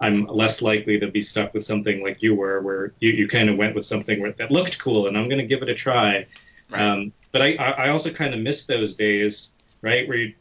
I'm 0.00 0.26
less 0.26 0.62
likely 0.62 0.98
to 1.00 1.08
be 1.08 1.20
stuck 1.20 1.54
with 1.54 1.64
something 1.64 2.02
like 2.02 2.22
you 2.22 2.34
were, 2.34 2.60
where 2.60 2.92
you, 3.00 3.10
you 3.10 3.28
kind 3.28 3.48
of 3.48 3.56
went 3.56 3.74
with 3.74 3.84
something 3.84 4.20
where, 4.20 4.32
that 4.32 4.50
looked 4.50 4.78
cool, 4.78 5.08
and 5.08 5.16
I'm 5.16 5.28
going 5.28 5.40
to 5.40 5.46
give 5.46 5.62
it 5.62 5.68
a 5.68 5.74
try. 5.74 6.26
Right. 6.70 6.82
Um, 6.82 7.12
but 7.32 7.42
I, 7.42 7.54
I 7.54 7.88
also 7.88 8.10
kind 8.10 8.34
of 8.34 8.40
miss 8.40 8.64
those 8.64 8.94
days, 8.94 9.52
right? 9.82 10.06
Where 10.08 10.18
you, 10.18 10.34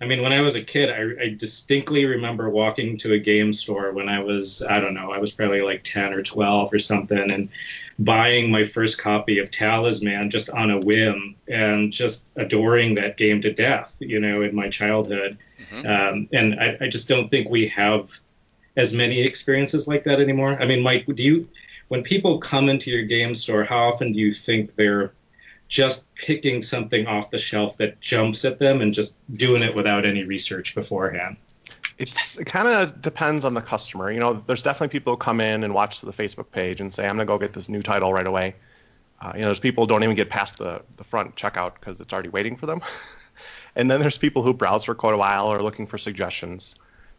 I 0.00 0.06
mean, 0.06 0.22
when 0.22 0.32
I 0.32 0.40
was 0.40 0.54
a 0.54 0.62
kid, 0.62 0.90
I, 0.90 1.24
I 1.24 1.34
distinctly 1.34 2.06
remember 2.06 2.48
walking 2.48 2.96
to 2.98 3.12
a 3.12 3.18
game 3.18 3.52
store 3.52 3.92
when 3.92 4.08
I 4.08 4.22
was, 4.22 4.62
I 4.62 4.80
don't 4.80 4.94
know, 4.94 5.12
I 5.12 5.18
was 5.18 5.32
probably 5.32 5.60
like 5.60 5.82
10 5.84 6.14
or 6.14 6.22
12 6.22 6.72
or 6.72 6.78
something, 6.78 7.30
and 7.30 7.50
buying 7.98 8.50
my 8.50 8.64
first 8.64 8.96
copy 8.96 9.38
of 9.40 9.50
Talisman 9.50 10.30
just 10.30 10.48
on 10.50 10.70
a 10.70 10.78
whim 10.78 11.36
and 11.48 11.92
just 11.92 12.24
adoring 12.36 12.94
that 12.94 13.18
game 13.18 13.42
to 13.42 13.52
death, 13.52 13.94
you 13.98 14.18
know, 14.18 14.40
in 14.40 14.54
my 14.54 14.70
childhood. 14.70 15.36
Mhm. 15.70 15.86
Um, 15.86 16.28
and 16.32 16.58
I, 16.58 16.78
I 16.80 16.88
just 16.88 17.08
don't 17.08 17.28
think 17.28 17.50
we 17.50 17.68
have 17.68 18.10
as 18.80 18.94
many 18.94 19.20
experiences 19.20 19.86
like 19.86 20.04
that 20.04 20.20
anymore. 20.20 20.56
I 20.60 20.64
mean, 20.64 20.82
Mike, 20.82 21.04
do 21.14 21.22
you, 21.22 21.48
when 21.88 22.02
people 22.02 22.38
come 22.38 22.68
into 22.68 22.90
your 22.90 23.02
game 23.02 23.34
store, 23.34 23.62
how 23.62 23.88
often 23.88 24.12
do 24.12 24.18
you 24.18 24.32
think 24.32 24.74
they're 24.74 25.12
just 25.68 26.12
picking 26.14 26.62
something 26.62 27.06
off 27.06 27.30
the 27.30 27.38
shelf 27.38 27.76
that 27.76 28.00
jumps 28.00 28.44
at 28.44 28.58
them 28.58 28.80
and 28.80 28.94
just 28.94 29.16
doing 29.36 29.62
it 29.62 29.76
without 29.76 30.06
any 30.06 30.24
research 30.24 30.74
beforehand? 30.74 31.36
It's 31.98 32.38
it 32.38 32.46
kind 32.46 32.66
of 32.66 33.02
depends 33.02 33.44
on 33.44 33.52
the 33.52 33.60
customer. 33.60 34.10
You 34.10 34.20
know, 34.20 34.42
there's 34.46 34.62
definitely 34.62 34.88
people 34.88 35.12
who 35.12 35.18
come 35.18 35.40
in 35.40 35.62
and 35.62 35.74
watch 35.74 36.00
the 36.00 36.12
Facebook 36.12 36.50
page 36.50 36.80
and 36.80 36.92
say, 36.92 37.06
"I'm 37.06 37.16
gonna 37.16 37.26
go 37.26 37.36
get 37.38 37.52
this 37.52 37.68
new 37.68 37.82
title 37.82 38.12
right 38.12 38.26
away." 38.26 38.54
Uh, 39.20 39.32
you 39.34 39.40
know, 39.40 39.48
there's 39.48 39.60
people 39.60 39.84
who 39.84 39.88
don't 39.88 40.02
even 40.02 40.16
get 40.16 40.30
past 40.30 40.56
the 40.56 40.82
the 40.96 41.04
front 41.04 41.36
checkout 41.36 41.74
because 41.74 42.00
it's 42.00 42.12
already 42.12 42.30
waiting 42.30 42.56
for 42.56 42.64
them. 42.64 42.80
and 43.76 43.90
then 43.90 44.00
there's 44.00 44.16
people 44.16 44.42
who 44.42 44.54
browse 44.54 44.84
for 44.84 44.94
quite 44.94 45.12
a 45.12 45.18
while 45.18 45.48
or 45.52 45.62
looking 45.62 45.86
for 45.86 45.98
suggestions, 45.98 46.74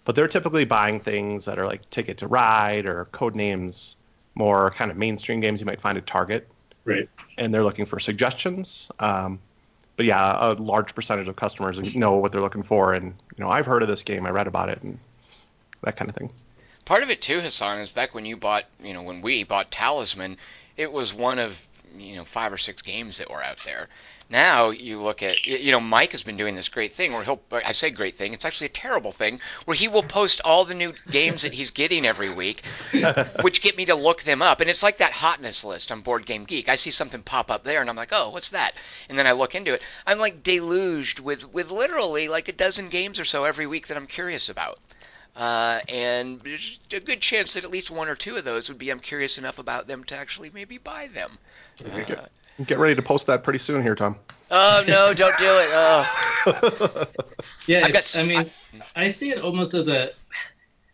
but 0.05 0.15
they're 0.15 0.27
typically 0.27 0.65
buying 0.65 0.99
things 0.99 1.45
that 1.45 1.59
are 1.59 1.65
like 1.65 1.89
Ticket 1.89 2.17
to 2.19 2.27
Ride 2.27 2.85
or 2.85 3.05
Codenames, 3.11 3.95
more 4.35 4.71
kind 4.71 4.91
of 4.91 4.97
mainstream 4.97 5.39
games 5.39 5.59
you 5.59 5.65
might 5.65 5.81
find 5.81 5.97
at 5.97 6.07
Target, 6.07 6.47
Right. 6.85 7.07
and 7.37 7.53
they're 7.53 7.63
looking 7.63 7.85
for 7.85 7.99
suggestions. 7.99 8.89
Um, 8.99 9.39
but 9.97 10.05
yeah, 10.05 10.51
a 10.51 10.53
large 10.53 10.95
percentage 10.95 11.27
of 11.27 11.35
customers 11.35 11.93
know 11.93 12.13
what 12.13 12.31
they're 12.31 12.41
looking 12.41 12.63
for, 12.63 12.93
and 12.93 13.13
you 13.37 13.43
know, 13.43 13.49
I've 13.49 13.65
heard 13.65 13.83
of 13.83 13.87
this 13.87 14.03
game, 14.03 14.25
I 14.25 14.29
read 14.31 14.47
about 14.47 14.69
it, 14.69 14.81
and 14.81 14.97
that 15.83 15.97
kind 15.97 16.09
of 16.09 16.15
thing. 16.15 16.31
Part 16.85 17.03
of 17.03 17.09
it 17.09 17.21
too, 17.21 17.39
Hassan, 17.39 17.79
is 17.79 17.91
back 17.91 18.15
when 18.15 18.25
you 18.25 18.35
bought, 18.37 18.65
you 18.79 18.93
know, 18.93 19.03
when 19.03 19.21
we 19.21 19.43
bought 19.43 19.69
Talisman, 19.71 20.37
it 20.77 20.91
was 20.91 21.13
one 21.13 21.37
of, 21.37 21.59
you 21.95 22.15
know, 22.15 22.25
five 22.25 22.51
or 22.51 22.57
six 22.57 22.81
games 22.81 23.17
that 23.19 23.29
were 23.29 23.43
out 23.43 23.57
there. 23.65 23.87
Now 24.31 24.69
you 24.69 24.97
look 24.97 25.21
at, 25.21 25.45
you 25.45 25.73
know, 25.73 25.81
Mike 25.81 26.13
has 26.13 26.23
been 26.23 26.37
doing 26.37 26.55
this 26.55 26.69
great 26.69 26.93
thing 26.93 27.11
where 27.11 27.21
he'll, 27.21 27.41
I 27.51 27.73
say 27.73 27.89
great 27.89 28.17
thing, 28.17 28.33
it's 28.33 28.45
actually 28.45 28.67
a 28.67 28.69
terrible 28.69 29.11
thing, 29.11 29.41
where 29.65 29.75
he 29.75 29.89
will 29.89 30.03
post 30.03 30.39
all 30.45 30.63
the 30.63 30.73
new 30.73 30.93
games 31.11 31.41
that 31.41 31.53
he's 31.53 31.71
getting 31.71 32.05
every 32.05 32.29
week, 32.29 32.63
which 33.41 33.61
get 33.61 33.75
me 33.75 33.85
to 33.87 33.95
look 33.95 34.23
them 34.23 34.41
up. 34.41 34.61
And 34.61 34.69
it's 34.69 34.83
like 34.83 34.99
that 34.99 35.11
hotness 35.11 35.65
list 35.65 35.91
on 35.91 35.99
Board 35.99 36.25
Game 36.25 36.45
Geek. 36.45 36.69
I 36.69 36.77
see 36.77 36.91
something 36.91 37.21
pop 37.21 37.51
up 37.51 37.65
there 37.65 37.81
and 37.81 37.89
I'm 37.89 37.97
like, 37.97 38.13
oh, 38.13 38.29
what's 38.29 38.51
that? 38.51 38.73
And 39.09 39.19
then 39.19 39.27
I 39.27 39.33
look 39.33 39.53
into 39.53 39.73
it. 39.73 39.81
I'm 40.07 40.17
like 40.17 40.43
deluged 40.43 41.19
with, 41.19 41.51
with 41.53 41.69
literally 41.69 42.29
like 42.29 42.47
a 42.47 42.53
dozen 42.53 42.87
games 42.87 43.19
or 43.19 43.25
so 43.25 43.43
every 43.43 43.67
week 43.67 43.87
that 43.87 43.97
I'm 43.97 44.07
curious 44.07 44.47
about. 44.47 44.79
Uh, 45.35 45.81
and 45.89 46.39
there's 46.39 46.79
a 46.93 47.01
good 47.01 47.21
chance 47.21 47.53
that 47.53 47.65
at 47.65 47.69
least 47.69 47.91
one 47.91 48.07
or 48.07 48.15
two 48.15 48.37
of 48.37 48.45
those 48.45 48.69
would 48.69 48.77
be 48.77 48.89
I'm 48.89 48.99
curious 49.01 49.37
enough 49.37 49.59
about 49.59 49.87
them 49.87 50.05
to 50.05 50.15
actually 50.15 50.51
maybe 50.53 50.77
buy 50.77 51.07
them. 51.13 51.37
Uh, 51.83 52.27
Get 52.65 52.77
ready 52.79 52.95
to 52.95 53.01
post 53.01 53.27
that 53.27 53.43
pretty 53.43 53.59
soon 53.59 53.81
here, 53.81 53.95
Tom. 53.95 54.15
oh 54.51 54.83
no, 54.87 55.13
don't 55.13 55.37
do 55.37 55.45
it. 55.57 55.69
Oh, 55.71 56.07
Yeah, 57.67 57.79
I've 57.79 57.83
got 57.83 57.89
it's- 57.89 58.15
s- 58.15 58.21
I 58.21 58.25
mean, 58.25 58.49
I 58.95 59.07
see 59.07 59.31
it 59.31 59.39
almost 59.39 59.73
as 59.73 59.87
a. 59.87 60.11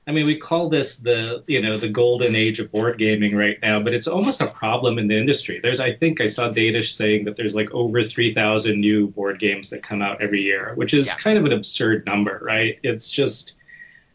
I 0.09 0.13
mean, 0.13 0.25
we 0.25 0.37
call 0.37 0.69
this 0.69 0.95
the 0.97 1.43
you 1.47 1.61
know 1.61 1.75
the 1.77 1.89
golden 1.89 2.33
age 2.35 2.59
of 2.59 2.71
board 2.71 2.97
gaming 2.97 3.35
right 3.35 3.57
now, 3.61 3.81
but 3.81 3.93
it's 3.93 4.07
almost 4.07 4.39
a 4.39 4.47
problem 4.47 4.97
in 4.99 5.07
the 5.09 5.17
industry. 5.17 5.59
There's, 5.61 5.81
I 5.81 5.93
think, 5.93 6.21
I 6.21 6.27
saw 6.27 6.47
data 6.47 6.81
saying 6.81 7.25
that 7.25 7.35
there's 7.35 7.55
like 7.55 7.71
over 7.71 8.01
3,000 8.01 8.79
new 8.79 9.07
board 9.07 9.37
games 9.39 9.69
that 9.71 9.83
come 9.83 10.01
out 10.01 10.21
every 10.21 10.41
year, 10.43 10.71
which 10.75 10.93
is 10.93 11.07
Yeah. 11.07 11.15
kind 11.15 11.37
of 11.37 11.43
an 11.43 11.51
absurd 11.51 12.05
number, 12.05 12.39
right? 12.41 12.79
It's 12.83 13.11
just, 13.11 13.55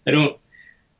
I 0.07 0.13
don't. 0.13 0.39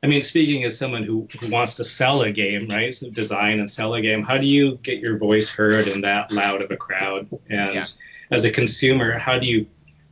I 0.03 0.07
mean, 0.07 0.21
speaking 0.21 0.65
as 0.65 0.77
someone 0.77 1.03
who, 1.03 1.27
who 1.39 1.49
wants 1.49 1.75
to 1.75 1.85
sell 1.85 2.21
a 2.23 2.31
game, 2.31 2.67
right? 2.67 2.93
So 2.93 3.09
design 3.09 3.59
and 3.59 3.71
sell 3.71 3.93
a 3.93 4.01
game, 4.01 4.21
how 4.21 4.37
do 4.37 4.45
you 4.45 4.77
get 4.83 4.99
your 4.99 5.17
voice 5.17 5.47
heard 5.47 5.87
in 5.87 6.01
that 6.01 6.29
loud 6.29 6.61
of 6.61 6.71
a 6.71 6.77
crowd? 6.77 7.29
And 7.49 7.73
Yeah. 7.73 7.85
as 8.29 8.43
a 8.43 8.51
consumer, 8.51 9.17
how 9.17 9.39
do 9.39 9.47
you 9.47 9.65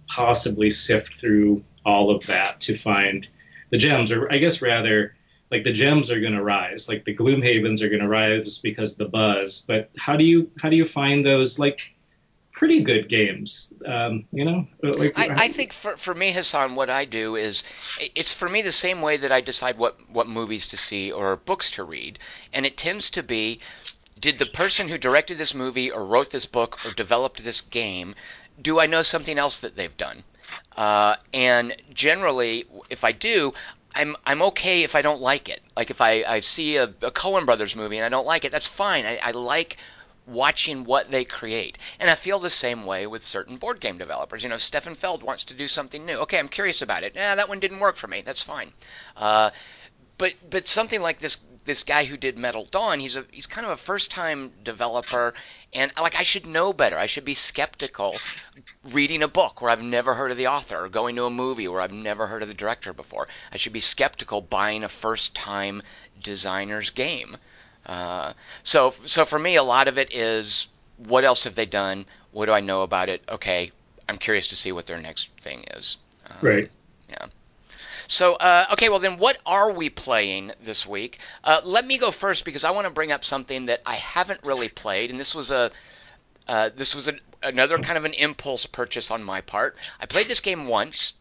possibly 0.08 0.70
sift 0.70 1.16
through 1.20 1.64
all 1.86 2.10
of 2.10 2.26
that 2.28 2.62
to 2.62 2.76
find 2.76 3.28
the 3.70 3.78
gems, 3.78 4.12
or 4.12 4.32
I 4.32 4.38
guess 4.38 4.62
rather, 4.62 5.16
like 5.50 5.64
the 5.64 5.74
gems 5.74 6.10
are 6.10 6.22
going 6.22 6.34
to 6.34 6.44
rise, 6.44 6.88
like 6.88 7.04
the 7.04 7.16
Gloomhavens 7.16 7.82
are 7.82 7.90
going 7.90 8.02
to 8.02 8.08
rise 8.08 8.60
because 8.60 8.94
of 8.94 8.98
the 8.98 9.06
buzz. 9.10 9.66
But 9.68 9.90
how 9.98 10.16
do 10.16 10.24
you 10.24 10.50
how 10.62 10.70
do 10.70 10.76
you 10.78 10.86
find 10.86 11.26
those 11.26 11.60
like 11.60 11.94
pretty 12.52 12.84
good 12.84 13.10
games. 13.10 13.74
Um, 13.86 14.26
you 14.32 14.46
know, 14.46 14.68
like 14.82 15.18
I, 15.18 15.46
I, 15.46 15.48
think 15.50 15.74
for 15.74 15.98
for 15.98 16.14
me, 16.14 16.32
Hassan, 16.32 16.76
what 16.76 16.90
I 16.90 17.06
do 17.06 17.36
is 17.36 17.64
it's 18.16 18.34
for 18.34 18.48
me 18.48 18.62
the 18.62 18.72
same 18.72 19.02
way 19.02 19.18
that 19.18 19.32
I 19.32 19.42
decide 19.42 19.78
what 19.78 19.98
what 20.10 20.28
movies 20.28 20.68
to 20.68 20.78
see 20.78 21.12
or 21.12 21.36
books 21.36 21.72
to 21.72 21.84
read, 21.84 22.20
and 22.54 22.66
it 22.66 22.78
tends 22.78 23.10
to 23.12 23.24
be. 23.24 23.60
Did 24.20 24.38
the 24.38 24.46
person 24.46 24.88
who 24.88 25.00
directed 25.00 25.40
this 25.40 25.56
movie 25.56 25.90
or 25.90 26.06
wrote 26.06 26.30
this 26.30 26.46
book 26.46 26.78
or 26.86 26.92
developed 26.92 27.44
this 27.44 27.60
game, 27.60 28.14
do 28.62 28.80
I 28.80 28.86
know 28.86 29.02
something 29.02 29.40
else 29.40 29.60
that 29.62 29.76
they've 29.76 29.98
done? 29.98 30.24
Uh, 30.78 31.16
and 31.34 31.76
generally, 31.92 32.66
if 32.92 33.04
I 33.04 33.14
do, 33.14 33.54
I'm 33.94 34.16
I'm 34.26 34.42
okay 34.44 34.84
if 34.84 34.96
I 34.96 35.02
don't 35.02 35.22
like 35.22 35.50
it. 35.50 35.62
Like 35.76 35.90
if 35.90 36.02
I, 36.02 36.24
I 36.24 36.40
see 36.42 36.78
a, 36.78 36.84
a 36.84 37.12
Coen 37.12 37.46
Brothers 37.46 37.76
movie 37.76 37.98
and 37.98 38.06
I 38.06 38.10
don't 38.10 38.26
like 38.26 38.46
it, 38.46 38.52
that's 38.52 38.68
fine. 38.68 39.06
I, 39.06 39.18
I 39.18 39.32
like 39.32 39.78
watching 40.26 40.84
what 40.84 41.10
they 41.10 41.26
create. 41.26 41.78
And 42.00 42.10
I 42.10 42.16
feel 42.16 42.40
the 42.40 42.50
same 42.50 42.86
way 42.86 43.08
with 43.08 43.24
certain 43.24 43.58
board 43.58 43.80
game 43.80 43.98
developers. 43.98 44.44
You 44.44 44.50
know, 44.50 44.58
Stefan 44.58 44.96
Feld 44.96 45.24
wants 45.24 45.44
to 45.46 45.54
do 45.54 45.68
something 45.68 46.06
new. 46.06 46.18
Okay, 46.18 46.40
I'm 46.40 46.48
curious 46.48 46.82
about 46.82 47.04
it. 47.04 47.16
Yeah, 47.16 47.36
that 47.36 47.50
one 47.50 47.60
didn't 47.60 47.80
work 47.80 47.96
for 47.96 48.08
me. 48.08 48.22
That's 48.22 48.44
fine. 48.44 48.74
Uh, 49.16 49.52
but 50.18 50.34
but 50.50 50.68
something 50.68 51.02
like 51.02 51.20
this 51.20 51.38
this 51.66 51.84
guy 51.84 52.06
who 52.06 52.18
did 52.18 52.38
Metal 52.38 52.66
Dawn, 52.66 53.00
he's 53.00 53.16
a 53.16 53.26
he's 53.32 53.48
kind 53.48 53.66
of 53.66 53.72
a 53.72 53.78
first 53.78 54.12
time 54.12 54.52
developer, 54.64 55.34
and 55.74 55.92
like 56.00 56.16
I 56.16 56.24
should 56.24 56.46
know 56.46 56.74
better. 56.74 56.98
I 56.98 57.06
should 57.06 57.26
be 57.26 57.34
skeptical 57.34 58.18
reading 58.84 59.24
a 59.24 59.28
book 59.28 59.62
where 59.62 59.72
I've 59.72 59.82
never 59.82 60.14
heard 60.14 60.32
of 60.32 60.38
the 60.38 60.48
author, 60.48 60.86
or 60.86 60.90
going 60.90 61.16
to 61.16 61.26
a 61.26 61.30
movie 61.32 61.68
where 61.68 61.82
I've 61.82 61.92
never 61.92 62.28
heard 62.28 62.42
of 62.42 62.48
the 62.48 62.54
director 62.54 62.94
before. 62.94 63.28
I 63.52 63.58
should 63.58 63.74
be 63.74 63.80
skeptical 63.80 64.42
buying 64.42 64.84
a 64.84 64.90
first 64.90 65.36
time 65.36 65.82
designer's 66.20 66.90
game. 66.90 67.38
Uh, 67.92 68.32
so 68.64 68.94
so 69.06 69.26
for 69.26 69.38
me, 69.38 69.58
a 69.58 69.64
lot 69.64 69.90
of 69.90 69.98
it 69.98 70.16
is 70.16 70.68
what 70.96 71.26
else 71.26 71.44
have 71.44 71.56
they 71.56 71.66
done? 71.66 72.06
What 72.32 72.46
do 72.46 72.54
I 72.54 72.62
know 72.62 72.84
about 72.84 73.10
it? 73.10 73.22
Okay, 73.28 73.72
I'm 74.08 74.18
curious 74.18 74.48
to 74.48 74.56
see 74.56 74.72
what 74.72 74.86
their 74.86 74.98
next 74.98 75.28
thing 75.42 75.66
is. 75.76 75.98
Um, 76.26 76.38
right. 76.42 76.72
Yeah. 77.10 77.26
So, 78.08 78.36
uh, 78.36 78.68
okay, 78.74 78.88
well 78.88 79.00
then, 79.00 79.18
what 79.18 79.40
are 79.46 79.74
we 79.74 79.90
playing 79.90 80.54
this 80.64 80.86
week? 80.86 81.20
Uh, 81.44 81.60
let 81.66 81.86
me 81.86 81.98
go 81.98 82.12
first 82.12 82.46
because 82.46 82.64
I 82.64 82.72
want 82.72 82.88
to 82.88 82.94
bring 82.94 83.12
up 83.12 83.26
something 83.26 83.66
that 83.66 83.82
I 83.86 83.96
haven't 83.96 84.42
really 84.46 84.70
played, 84.70 85.10
and 85.10 85.20
this 85.20 85.36
was 85.36 85.52
a 85.52 85.70
uh, 86.48 86.70
this 86.74 86.96
was 86.96 87.10
a, 87.10 87.16
another 87.44 87.78
kind 87.78 87.98
of 87.98 88.06
an 88.06 88.14
impulse 88.14 88.66
purchase 88.68 89.12
on 89.12 89.22
my 89.22 89.42
part. 89.42 89.76
I 90.00 90.06
played 90.06 90.30
this 90.30 90.40
game 90.40 90.66
once. 90.66 91.16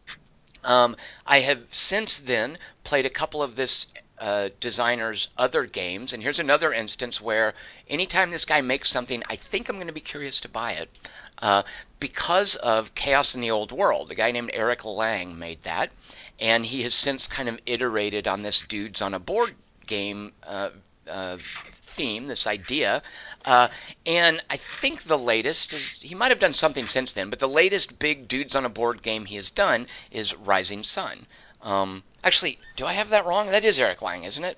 Um, 0.62 0.94
I 1.26 1.40
have 1.40 1.62
since 1.70 2.20
then 2.20 2.58
played 2.84 3.06
a 3.06 3.10
couple 3.10 3.42
of 3.42 3.56
this 3.56 3.88
uh, 4.20 4.50
designers 4.60 5.28
other 5.38 5.64
games. 5.64 6.12
And 6.12 6.22
here's 6.22 6.38
another 6.38 6.72
instance 6.72 7.20
where 7.20 7.54
anytime 7.88 8.30
this 8.30 8.44
guy 8.44 8.60
makes 8.60 8.90
something, 8.90 9.22
I 9.28 9.36
think 9.36 9.68
I'm 9.68 9.76
going 9.76 9.86
to 9.86 9.94
be 9.94 10.00
curious 10.00 10.40
to 10.42 10.48
buy 10.48 10.72
it 10.72 10.90
uh, 11.38 11.62
because 11.98 12.54
of 12.56 12.94
Chaos 12.94 13.34
in 13.34 13.40
the 13.40 13.50
Old 13.50 13.72
World. 13.72 14.10
A 14.10 14.14
guy 14.14 14.30
named 14.30 14.50
Eric 14.52 14.84
Lang 14.84 15.38
made 15.38 15.62
that, 15.62 15.90
and 16.38 16.66
he 16.66 16.82
has 16.82 16.94
since 16.94 17.26
kind 17.26 17.48
of 17.48 17.58
iterated 17.64 18.28
on 18.28 18.42
this 18.42 18.60
dudes 18.60 19.00
on 19.00 19.14
a 19.14 19.18
board 19.18 19.54
game 19.86 20.32
uh, 20.44 20.70
uh 21.08 21.38
theme, 21.82 22.26
this 22.26 22.46
idea. 22.46 23.02
Uh, 23.44 23.68
and 24.06 24.42
I 24.48 24.56
think 24.56 25.02
the 25.02 25.18
latest 25.18 25.72
is 25.72 25.98
he 26.00 26.14
might 26.14 26.30
have 26.30 26.38
done 26.38 26.52
something 26.52 26.86
since 26.86 27.12
then, 27.12 27.30
but 27.30 27.38
the 27.38 27.48
latest 27.48 27.98
big 27.98 28.28
dudes 28.28 28.54
on 28.54 28.64
a 28.64 28.68
board 28.68 29.02
game 29.02 29.24
he 29.24 29.36
has 29.36 29.50
done 29.50 29.86
is 30.10 30.34
Rising 30.34 30.84
Sun. 30.84 31.26
Um, 31.62 32.02
actually, 32.24 32.58
do 32.76 32.86
I 32.86 32.94
have 32.94 33.10
that 33.10 33.26
wrong? 33.26 33.50
That 33.50 33.64
is 33.64 33.78
Eric 33.78 34.02
Lang, 34.02 34.24
isn't 34.24 34.44
it? 34.44 34.56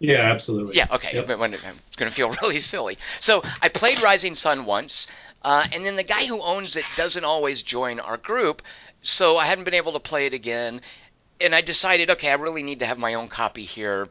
Yeah, 0.00 0.30
absolutely. 0.30 0.76
Yeah, 0.76 0.86
okay. 0.92 1.14
Yep. 1.14 1.30
It's 1.30 1.96
going 1.96 2.10
to 2.10 2.14
feel 2.14 2.30
really 2.42 2.60
silly. 2.60 2.98
So 3.20 3.42
I 3.62 3.68
played 3.68 4.02
Rising 4.02 4.34
Sun 4.34 4.64
once, 4.64 5.06
uh, 5.42 5.66
and 5.72 5.84
then 5.84 5.96
the 5.96 6.02
guy 6.02 6.26
who 6.26 6.42
owns 6.42 6.76
it 6.76 6.84
doesn't 6.96 7.24
always 7.24 7.62
join 7.62 8.00
our 8.00 8.16
group, 8.16 8.62
so 9.02 9.36
I 9.36 9.46
hadn't 9.46 9.64
been 9.64 9.74
able 9.74 9.92
to 9.92 10.00
play 10.00 10.26
it 10.26 10.34
again. 10.34 10.80
And 11.40 11.54
I 11.54 11.60
decided, 11.60 12.10
okay, 12.10 12.30
I 12.30 12.34
really 12.34 12.62
need 12.62 12.78
to 12.80 12.86
have 12.86 12.98
my 12.98 13.14
own 13.14 13.28
copy 13.28 13.64
here 13.64 14.08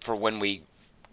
for 0.00 0.14
when 0.14 0.38
we 0.38 0.62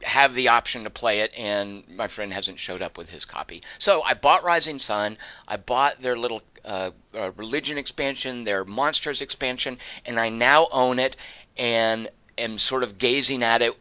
have 0.01 0.33
the 0.33 0.47
option 0.47 0.83
to 0.85 0.89
play 0.89 1.19
it, 1.19 1.31
and 1.35 1.83
my 1.89 2.07
friend 2.07 2.31
hasn't 2.31 2.59
showed 2.59 2.81
up 2.81 2.97
with 2.97 3.09
his 3.09 3.25
copy. 3.25 3.61
So 3.79 4.01
I 4.01 4.13
bought 4.13 4.43
Rising 4.43 4.79
Sun. 4.79 5.17
I 5.47 5.57
bought 5.57 6.01
their 6.01 6.17
little 6.17 6.41
uh, 6.65 6.91
uh, 7.13 7.31
religion 7.35 7.77
expansion, 7.77 8.43
their 8.43 8.65
monsters 8.65 9.21
expansion, 9.21 9.77
and 10.05 10.19
I 10.19 10.29
now 10.29 10.67
own 10.71 10.99
it 10.99 11.15
and 11.57 12.09
am 12.37 12.57
sort 12.57 12.83
of 12.83 12.97
gazing 12.97 13.43
at 13.43 13.61
it, 13.61 13.73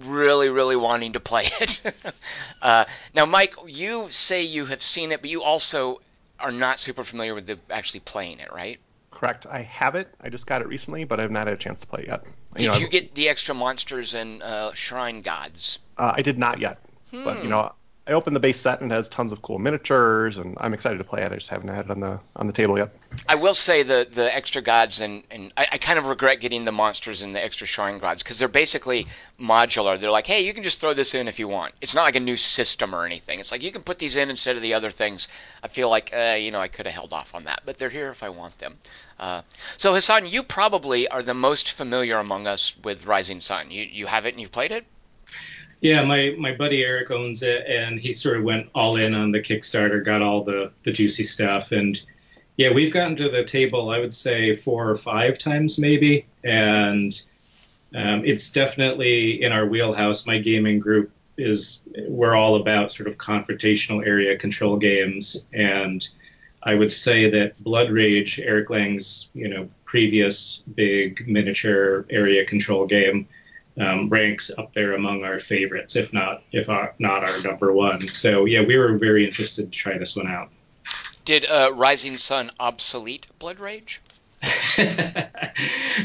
really, 0.00 0.48
really 0.48 0.76
wanting 0.76 1.14
to 1.14 1.20
play 1.20 1.48
it. 1.60 1.82
uh, 2.62 2.84
now, 3.14 3.26
Mike, 3.26 3.54
you 3.66 4.08
say 4.10 4.42
you 4.42 4.66
have 4.66 4.82
seen 4.82 5.12
it, 5.12 5.20
but 5.20 5.30
you 5.30 5.42
also 5.42 6.00
are 6.38 6.52
not 6.52 6.78
super 6.78 7.04
familiar 7.04 7.34
with 7.34 7.46
the, 7.46 7.58
actually 7.70 8.00
playing 8.00 8.40
it, 8.40 8.52
right? 8.52 8.80
Correct. 9.10 9.46
I 9.46 9.62
have 9.62 9.94
it. 9.94 10.12
I 10.20 10.30
just 10.30 10.46
got 10.46 10.62
it 10.62 10.68
recently, 10.68 11.04
but 11.04 11.20
I've 11.20 11.30
not 11.30 11.46
had 11.46 11.54
a 11.54 11.58
chance 11.58 11.80
to 11.82 11.86
play 11.86 12.02
it 12.02 12.08
yet. 12.08 12.24
Did 12.54 12.62
you, 12.62 12.68
know, 12.68 12.76
you 12.76 12.88
get 12.88 13.14
the 13.14 13.28
extra 13.28 13.54
monsters 13.54 14.14
and 14.14 14.42
uh, 14.42 14.72
shrine 14.74 15.22
gods? 15.22 15.78
Uh, 15.96 16.12
I 16.16 16.22
did 16.22 16.38
not 16.38 16.58
yet, 16.58 16.78
hmm. 17.10 17.24
but 17.24 17.36
you 17.36 17.44
hmm. 17.44 17.50
know, 17.50 17.72
I 18.04 18.14
opened 18.14 18.34
the 18.34 18.40
base 18.40 18.58
set 18.58 18.80
and 18.80 18.90
it 18.90 18.94
has 18.96 19.08
tons 19.08 19.32
of 19.32 19.42
cool 19.42 19.60
miniatures, 19.60 20.36
and 20.36 20.56
I'm 20.60 20.74
excited 20.74 20.98
to 20.98 21.04
play 21.04 21.22
it. 21.22 21.30
I 21.30 21.36
just 21.36 21.48
haven't 21.50 21.68
had 21.68 21.84
it 21.84 21.90
on 21.92 22.00
the 22.00 22.18
on 22.34 22.48
the 22.48 22.52
table 22.52 22.76
yet. 22.76 22.90
I 23.28 23.36
will 23.36 23.54
say 23.54 23.84
the 23.84 24.08
the 24.12 24.34
extra 24.34 24.60
gods 24.60 25.00
and 25.00 25.22
and 25.30 25.52
I, 25.56 25.68
I 25.72 25.78
kind 25.78 26.00
of 26.00 26.06
regret 26.06 26.40
getting 26.40 26.64
the 26.64 26.72
monsters 26.72 27.22
and 27.22 27.32
the 27.32 27.42
extra 27.42 27.64
shrine 27.64 28.00
gods 28.00 28.24
because 28.24 28.40
they're 28.40 28.48
basically 28.48 29.06
modular. 29.38 30.00
They're 30.00 30.10
like, 30.10 30.26
hey, 30.26 30.40
you 30.40 30.52
can 30.52 30.64
just 30.64 30.80
throw 30.80 30.94
this 30.94 31.14
in 31.14 31.28
if 31.28 31.38
you 31.38 31.46
want. 31.46 31.74
It's 31.80 31.94
not 31.94 32.02
like 32.02 32.16
a 32.16 32.20
new 32.20 32.36
system 32.36 32.92
or 32.92 33.06
anything. 33.06 33.38
It's 33.38 33.52
like 33.52 33.62
you 33.62 33.70
can 33.70 33.84
put 33.84 34.00
these 34.00 34.16
in 34.16 34.30
instead 34.30 34.56
of 34.56 34.62
the 34.62 34.74
other 34.74 34.90
things. 34.90 35.28
I 35.62 35.68
feel 35.68 35.88
like 35.88 36.12
uh, 36.12 36.36
you 36.40 36.50
know 36.50 36.60
I 36.60 36.66
could 36.66 36.86
have 36.86 36.94
held 36.94 37.12
off 37.12 37.36
on 37.36 37.44
that, 37.44 37.62
but 37.64 37.78
they're 37.78 37.88
here 37.88 38.10
if 38.10 38.24
I 38.24 38.30
want 38.30 38.58
them. 38.58 38.78
Uh, 39.16 39.42
so 39.78 39.94
Hassan, 39.94 40.26
you 40.26 40.42
probably 40.42 41.06
are 41.06 41.22
the 41.22 41.34
most 41.34 41.70
familiar 41.70 42.18
among 42.18 42.48
us 42.48 42.74
with 42.82 43.06
Rising 43.06 43.40
Sun. 43.40 43.70
You 43.70 43.84
you 43.84 44.06
have 44.06 44.26
it 44.26 44.34
and 44.34 44.40
you've 44.40 44.50
played 44.50 44.72
it. 44.72 44.86
Yeah, 45.82 46.04
my 46.04 46.36
my 46.38 46.54
buddy 46.54 46.84
Eric 46.84 47.10
owns 47.10 47.42
it, 47.42 47.66
and 47.66 47.98
he 47.98 48.12
sort 48.12 48.36
of 48.36 48.44
went 48.44 48.68
all 48.72 48.96
in 48.96 49.14
on 49.14 49.32
the 49.32 49.40
Kickstarter, 49.40 50.02
got 50.02 50.22
all 50.22 50.44
the 50.44 50.70
the 50.84 50.92
juicy 50.92 51.24
stuff, 51.24 51.72
and 51.72 52.00
yeah, 52.56 52.72
we've 52.72 52.92
gotten 52.92 53.16
to 53.16 53.28
the 53.28 53.42
table. 53.42 53.90
I 53.90 53.98
would 53.98 54.14
say 54.14 54.54
four 54.54 54.88
or 54.88 54.94
five 54.94 55.38
times 55.38 55.78
maybe, 55.78 56.26
and 56.44 57.20
um, 57.96 58.24
it's 58.24 58.48
definitely 58.50 59.42
in 59.42 59.50
our 59.50 59.66
wheelhouse. 59.66 60.24
My 60.24 60.38
gaming 60.38 60.78
group 60.78 61.10
is 61.36 61.82
we're 62.06 62.36
all 62.36 62.54
about 62.54 62.92
sort 62.92 63.08
of 63.08 63.18
confrontational 63.18 64.06
area 64.06 64.38
control 64.38 64.76
games, 64.76 65.46
and 65.52 66.08
I 66.62 66.74
would 66.76 66.92
say 66.92 67.28
that 67.30 67.60
Blood 67.64 67.90
Rage, 67.90 68.38
Eric 68.38 68.70
Lang's 68.70 69.30
you 69.34 69.48
know 69.48 69.68
previous 69.84 70.62
big 70.76 71.26
miniature 71.26 72.06
area 72.08 72.44
control 72.44 72.86
game 72.86 73.26
um, 73.80 74.08
ranks 74.08 74.50
up 74.56 74.72
there 74.72 74.94
among 74.94 75.24
our 75.24 75.38
favorites, 75.38 75.96
if 75.96 76.12
not 76.12 76.42
if 76.52 76.68
our, 76.68 76.94
not 76.98 77.28
our 77.28 77.40
number 77.42 77.72
one. 77.72 78.08
So 78.08 78.44
yeah, 78.44 78.62
we 78.62 78.76
were 78.76 78.98
very 78.98 79.24
interested 79.24 79.72
to 79.72 79.78
try 79.78 79.98
this 79.98 80.16
one 80.16 80.28
out. 80.28 80.50
Did 81.24 81.46
uh, 81.46 81.72
Rising 81.74 82.16
Sun 82.16 82.50
obsolete 82.58 83.28
Blood 83.38 83.60
Rage? 83.60 84.00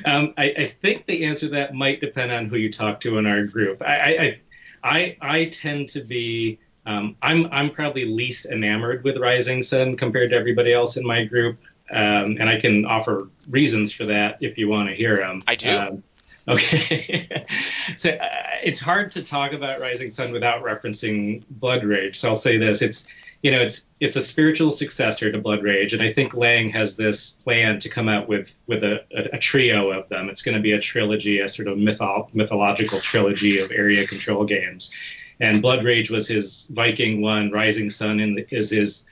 um, 0.06 0.34
I, 0.38 0.54
I, 0.56 0.76
think 0.80 1.08
the 1.08 1.26
answer 1.26 1.48
to 1.48 1.54
that 1.54 1.74
might 1.74 2.00
depend 2.00 2.32
on 2.32 2.46
who 2.46 2.58
you 2.58 2.72
talk 2.72 3.00
to 3.00 3.18
in 3.18 3.26
our 3.26 3.44
group. 3.46 3.82
I 3.82 4.40
I, 4.84 4.88
I, 4.92 5.18
I 5.22 5.46
tend 5.46 5.90
to 5.90 6.02
be 6.02 6.60
um, 6.86 7.16
I'm 7.22 7.48
I'm 7.52 7.70
probably 7.70 8.06
least 8.06 8.46
enamored 8.46 9.04
with 9.04 9.18
Rising 9.18 9.62
Sun 9.62 9.98
compared 9.98 10.30
to 10.32 10.38
everybody 10.38 10.72
else 10.72 10.98
in 10.98 11.06
my 11.06 11.26
group, 11.26 11.60
um, 11.92 12.38
and 12.40 12.48
I 12.48 12.60
can 12.60 12.86
offer 12.86 13.28
reasons 13.50 13.92
for 13.92 14.06
that 14.06 14.38
if 14.40 14.58
you 14.58 14.70
want 14.70 14.90
to 14.90 14.96
hear 14.96 15.18
them. 15.18 15.44
I 15.48 15.56
do. 15.56 16.02
Okay. 16.48 17.46
so 17.98 18.12
uh, 18.12 18.28
it's 18.64 18.80
hard 18.80 19.12
to 19.12 19.24
talk 19.24 19.52
about 19.52 19.80
Rising 19.80 20.10
Sun 20.10 20.32
without 20.32 20.64
referencing 20.64 21.44
Blood 21.50 21.84
Rage. 21.84 22.18
So 22.18 22.30
I'll 22.30 22.36
say 22.36 22.58
this: 22.58 22.82
it's 22.82 23.06
you 23.44 23.52
know 23.52 23.62
it's 23.62 23.88
it's 24.00 24.16
a 24.16 24.22
spiritual 24.22 24.72
successor 24.72 25.32
to 25.32 25.38
Blood 25.40 25.64
Rage, 25.64 25.94
and 25.94 26.02
I 26.02 26.14
think 26.14 26.34
Lang 26.34 26.70
has 26.70 26.96
this 26.96 27.32
plan 27.32 27.80
to 27.80 27.90
come 27.90 28.08
out 28.08 28.28
with 28.28 28.58
with 28.68 28.84
a, 28.84 29.04
a, 29.16 29.36
a 29.36 29.38
trio 29.38 29.92
of 29.92 30.08
them. 30.10 30.30
It's 30.30 30.42
going 30.42 30.56
to 30.56 30.62
be 30.62 30.72
a 30.72 30.80
trilogy, 30.80 31.40
a 31.40 31.50
sort 31.50 31.68
of 31.68 31.78
mytho- 31.78 32.34
mythological 32.34 33.00
trilogy 33.00 33.60
of 33.60 33.72
area 33.72 34.08
control 34.08 34.46
games. 34.46 34.92
And 35.40 35.62
Blood 35.62 35.84
Rage 35.84 36.10
was 36.10 36.28
his 36.28 36.68
Viking 36.74 37.22
one. 37.22 37.52
Rising 37.52 37.90
Sun 37.90 38.20
is 38.50 38.72
his 38.72 39.06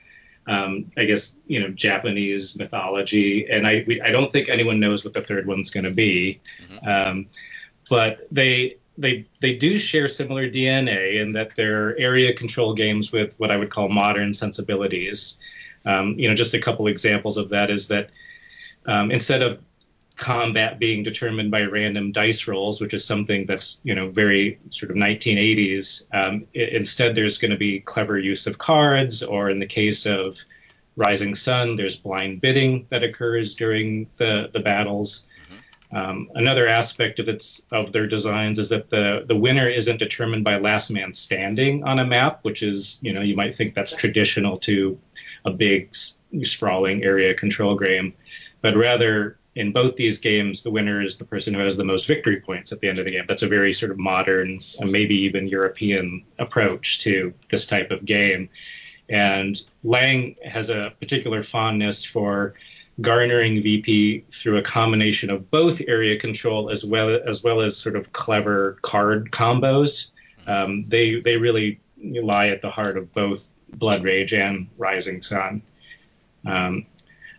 um, 0.46 0.90
I 0.96 1.04
guess 1.04 1.36
you 1.46 1.60
know 1.60 1.68
Japanese 1.68 2.56
mythology, 2.58 3.46
and 3.50 3.66
I 3.66 3.84
we, 3.86 4.00
I 4.00 4.10
don't 4.10 4.30
think 4.30 4.48
anyone 4.48 4.80
knows 4.80 5.04
what 5.04 5.14
the 5.14 5.22
third 5.22 5.46
one's 5.46 5.70
going 5.70 5.84
to 5.84 5.92
be, 5.92 6.40
mm-hmm. 6.60 6.88
um, 6.88 7.26
but 7.90 8.26
they 8.30 8.76
they 8.98 9.26
they 9.40 9.54
do 9.54 9.78
share 9.78 10.08
similar 10.08 10.48
DNA 10.48 11.20
in 11.20 11.32
that 11.32 11.54
they're 11.56 11.98
area 11.98 12.32
control 12.32 12.74
games 12.74 13.12
with 13.12 13.38
what 13.38 13.50
I 13.50 13.56
would 13.56 13.70
call 13.70 13.88
modern 13.88 14.32
sensibilities. 14.32 15.38
Um, 15.84 16.18
you 16.18 16.28
know, 16.28 16.34
just 16.34 16.54
a 16.54 16.60
couple 16.60 16.86
examples 16.86 17.36
of 17.36 17.48
that 17.50 17.70
is 17.70 17.88
that 17.88 18.10
um, 18.86 19.10
instead 19.10 19.42
of 19.42 19.60
combat 20.16 20.78
being 20.78 21.02
determined 21.02 21.50
by 21.50 21.62
random 21.62 22.10
dice 22.10 22.48
rolls, 22.48 22.80
which 22.80 22.94
is 22.94 23.04
something 23.04 23.46
that's 23.46 23.80
you 23.84 23.94
know 23.94 24.08
very 24.10 24.58
sort 24.68 24.90
of 24.90 24.96
1980s. 24.96 26.06
Um, 26.14 26.46
it, 26.54 26.70
instead, 26.70 27.14
there's 27.14 27.38
going 27.38 27.50
to 27.50 27.56
be 27.56 27.80
clever 27.80 28.18
use 28.18 28.46
of 28.46 28.58
cards, 28.58 29.22
or 29.22 29.50
in 29.50 29.58
the 29.58 29.66
case 29.66 30.06
of 30.06 30.38
Rising 30.96 31.34
Sun, 31.34 31.76
there's 31.76 31.96
blind 31.96 32.40
bidding 32.40 32.86
that 32.88 33.02
occurs 33.02 33.54
during 33.54 34.08
the 34.16 34.50
the 34.52 34.60
battles. 34.60 35.28
Um, 35.92 36.28
another 36.34 36.66
aspect 36.66 37.20
of 37.20 37.28
its 37.28 37.62
of 37.70 37.92
their 37.92 38.06
designs 38.06 38.58
is 38.58 38.70
that 38.70 38.90
the 38.90 39.24
the 39.26 39.36
winner 39.36 39.68
isn't 39.68 39.98
determined 39.98 40.44
by 40.44 40.58
last 40.58 40.90
man 40.90 41.12
standing 41.12 41.84
on 41.84 41.98
a 41.98 42.04
map, 42.04 42.40
which 42.42 42.62
is 42.62 42.98
you 43.02 43.12
know 43.12 43.20
you 43.20 43.36
might 43.36 43.54
think 43.54 43.74
that's 43.74 43.92
traditional 43.92 44.56
to 44.58 44.98
a 45.44 45.50
big 45.50 45.94
sprawling 46.42 47.04
area 47.04 47.34
control 47.34 47.76
game, 47.76 48.14
but 48.62 48.76
rather 48.76 49.38
in 49.56 49.72
both 49.72 49.96
these 49.96 50.18
games, 50.18 50.62
the 50.62 50.70
winner 50.70 51.02
is 51.02 51.16
the 51.16 51.24
person 51.24 51.54
who 51.54 51.60
has 51.60 51.76
the 51.76 51.84
most 51.84 52.06
victory 52.06 52.40
points 52.40 52.72
at 52.72 52.80
the 52.80 52.88
end 52.88 52.98
of 52.98 53.06
the 53.06 53.10
game. 53.10 53.24
That's 53.26 53.42
a 53.42 53.48
very 53.48 53.72
sort 53.72 53.90
of 53.90 53.98
modern, 53.98 54.60
maybe 54.80 55.16
even 55.22 55.48
European 55.48 56.24
approach 56.38 57.00
to 57.00 57.32
this 57.50 57.64
type 57.66 57.90
of 57.90 58.04
game. 58.04 58.50
And 59.08 59.60
Lang 59.82 60.36
has 60.44 60.68
a 60.68 60.92
particular 61.00 61.40
fondness 61.40 62.04
for 62.04 62.54
garnering 63.00 63.62
VP 63.62 64.24
through 64.30 64.58
a 64.58 64.62
combination 64.62 65.30
of 65.30 65.50
both 65.50 65.80
area 65.88 66.18
control 66.18 66.70
as 66.70 66.84
well 66.84 67.18
as 67.26 67.42
well 67.42 67.62
as 67.62 67.76
sort 67.76 67.96
of 67.96 68.12
clever 68.12 68.76
card 68.82 69.30
combos. 69.30 70.10
Um, 70.46 70.84
they 70.88 71.20
they 71.20 71.36
really 71.36 71.80
lie 71.98 72.48
at 72.48 72.60
the 72.60 72.70
heart 72.70 72.98
of 72.98 73.12
both 73.14 73.48
Blood 73.70 74.04
Rage 74.04 74.34
and 74.34 74.68
Rising 74.76 75.22
Sun. 75.22 75.62
Um, 76.44 76.86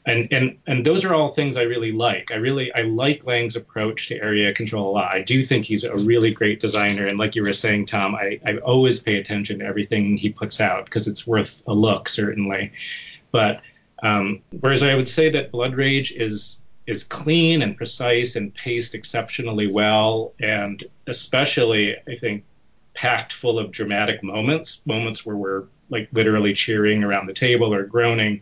and 0.07 0.29
and 0.31 0.57
and 0.65 0.85
those 0.85 1.03
are 1.03 1.13
all 1.13 1.29
things 1.29 1.57
I 1.57 1.63
really 1.63 1.91
like. 1.91 2.31
I 2.31 2.35
really 2.35 2.73
I 2.73 2.83
like 2.83 3.25
Lang's 3.25 3.57
approach 3.57 4.07
to 4.07 4.15
area 4.15 4.53
control 4.53 4.89
a 4.89 4.93
lot. 4.93 5.11
I 5.11 5.21
do 5.21 5.43
think 5.43 5.65
he's 5.65 5.83
a 5.83 5.95
really 5.97 6.31
great 6.31 6.61
designer, 6.61 7.05
and 7.05 7.19
like 7.19 7.35
you 7.35 7.43
were 7.43 7.53
saying, 7.53 7.87
Tom, 7.87 8.15
I, 8.15 8.39
I 8.45 8.57
always 8.59 8.99
pay 8.99 9.17
attention 9.17 9.59
to 9.59 9.65
everything 9.65 10.15
he 10.15 10.29
puts 10.29 10.61
out 10.61 10.85
because 10.85 11.07
it's 11.07 11.27
worth 11.27 11.61
a 11.67 11.73
look 11.73 12.07
certainly. 12.07 12.71
But 13.31 13.61
um, 14.01 14.41
whereas 14.61 14.81
I 14.81 14.95
would 14.95 15.09
say 15.09 15.29
that 15.31 15.51
Blood 15.51 15.75
Rage 15.75 16.13
is 16.13 16.63
is 16.87 17.03
clean 17.03 17.61
and 17.61 17.75
precise 17.75 18.37
and 18.37 18.53
paced 18.55 18.95
exceptionally 18.95 19.67
well, 19.67 20.33
and 20.39 20.85
especially 21.07 21.97
I 22.07 22.15
think 22.15 22.45
packed 22.93 23.33
full 23.33 23.59
of 23.59 23.71
dramatic 23.71 24.23
moments, 24.23 24.87
moments 24.87 25.25
where 25.25 25.35
we're 25.35 25.63
like 25.89 26.07
literally 26.13 26.53
cheering 26.53 27.03
around 27.03 27.27
the 27.27 27.33
table 27.33 27.73
or 27.73 27.83
groaning. 27.83 28.41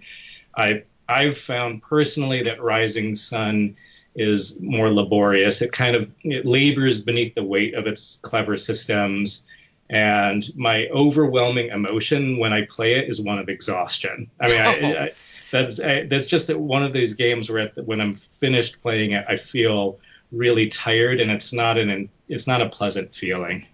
I 0.56 0.84
I've 1.08 1.38
found 1.38 1.82
personally 1.84 2.44
that 2.44 2.62
Rising 2.62 3.16
Sun 3.16 3.76
is 4.16 4.60
more 4.62 4.92
laborious. 4.92 5.62
It 5.62 5.72
kind 5.72 5.96
of 5.96 6.10
it 6.24 6.46
labors 6.46 7.02
beneath 7.04 7.36
the 7.36 7.44
weight 7.44 7.74
of 7.76 7.86
its 7.88 8.18
clever 8.22 8.58
systems. 8.58 9.46
And 9.90 10.44
my 10.56 10.88
overwhelming 10.88 11.68
emotion 11.70 12.38
when 12.40 12.52
I 12.54 12.66
play 12.66 12.94
it 12.94 13.08
is 13.10 13.22
one 13.22 13.38
of 13.38 13.50
exhaustion. 13.50 14.32
I 14.40 14.48
mean, 14.48 14.62
I, 14.62 14.98
I, 15.06 15.12
that's 15.52 15.80
I, 15.80 16.06
that's 16.08 16.26
just 16.28 16.54
one 16.56 16.84
of 16.84 16.92
these 16.94 17.14
games 17.14 17.50
where 17.52 17.68
the, 17.70 17.84
when 17.84 18.02
I'm 18.02 18.14
finished 18.14 18.82
playing 18.82 19.12
it, 19.12 19.26
I 19.30 19.36
feel 19.36 20.00
really 20.32 20.68
tired, 20.70 21.22
and 21.22 21.30
it's 21.30 21.54
not 21.54 21.78
an 21.78 22.10
it's 22.28 22.48
not 22.48 22.62
a 22.64 22.70
pleasant 22.70 23.14
feeling. 23.14 23.68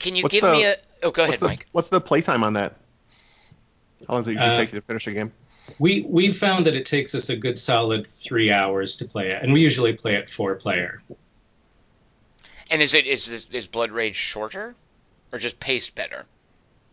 Can 0.00 0.14
you 0.16 0.22
What's 0.22 0.34
give 0.34 0.42
the- 0.42 0.52
me 0.52 0.64
a? 0.64 0.76
Oh, 1.02 1.12
go 1.12 1.22
ahead, 1.22 1.30
What's 1.30 1.38
the, 1.40 1.46
Mike. 1.46 1.66
what's 1.72 1.88
the 1.88 2.00
playtime 2.00 2.42
on 2.44 2.52
that? 2.54 2.74
How 4.06 4.14
long 4.14 4.20
does 4.20 4.28
it 4.28 4.32
usually 4.32 4.50
Uh, 4.50 4.56
take 4.56 4.72
you 4.72 4.80
to 4.80 4.84
finish 4.86 5.06
a 5.06 5.12
game? 5.12 5.32
We 5.78 6.02
we've 6.08 6.36
found 6.36 6.66
that 6.66 6.74
it 6.74 6.86
takes 6.86 7.14
us 7.14 7.28
a 7.28 7.36
good 7.36 7.58
solid 7.58 8.06
three 8.06 8.50
hours 8.50 8.96
to 8.96 9.04
play 9.04 9.30
it, 9.30 9.42
and 9.42 9.52
we 9.52 9.60
usually 9.60 9.92
play 9.92 10.14
it 10.14 10.28
four 10.28 10.54
player. 10.54 11.00
And 12.70 12.82
is 12.82 12.94
it 12.94 13.06
is 13.06 13.46
is 13.50 13.66
Blood 13.66 13.90
Rage 13.90 14.16
shorter, 14.16 14.74
or 15.32 15.38
just 15.38 15.60
paced 15.60 15.94
better? 15.94 16.26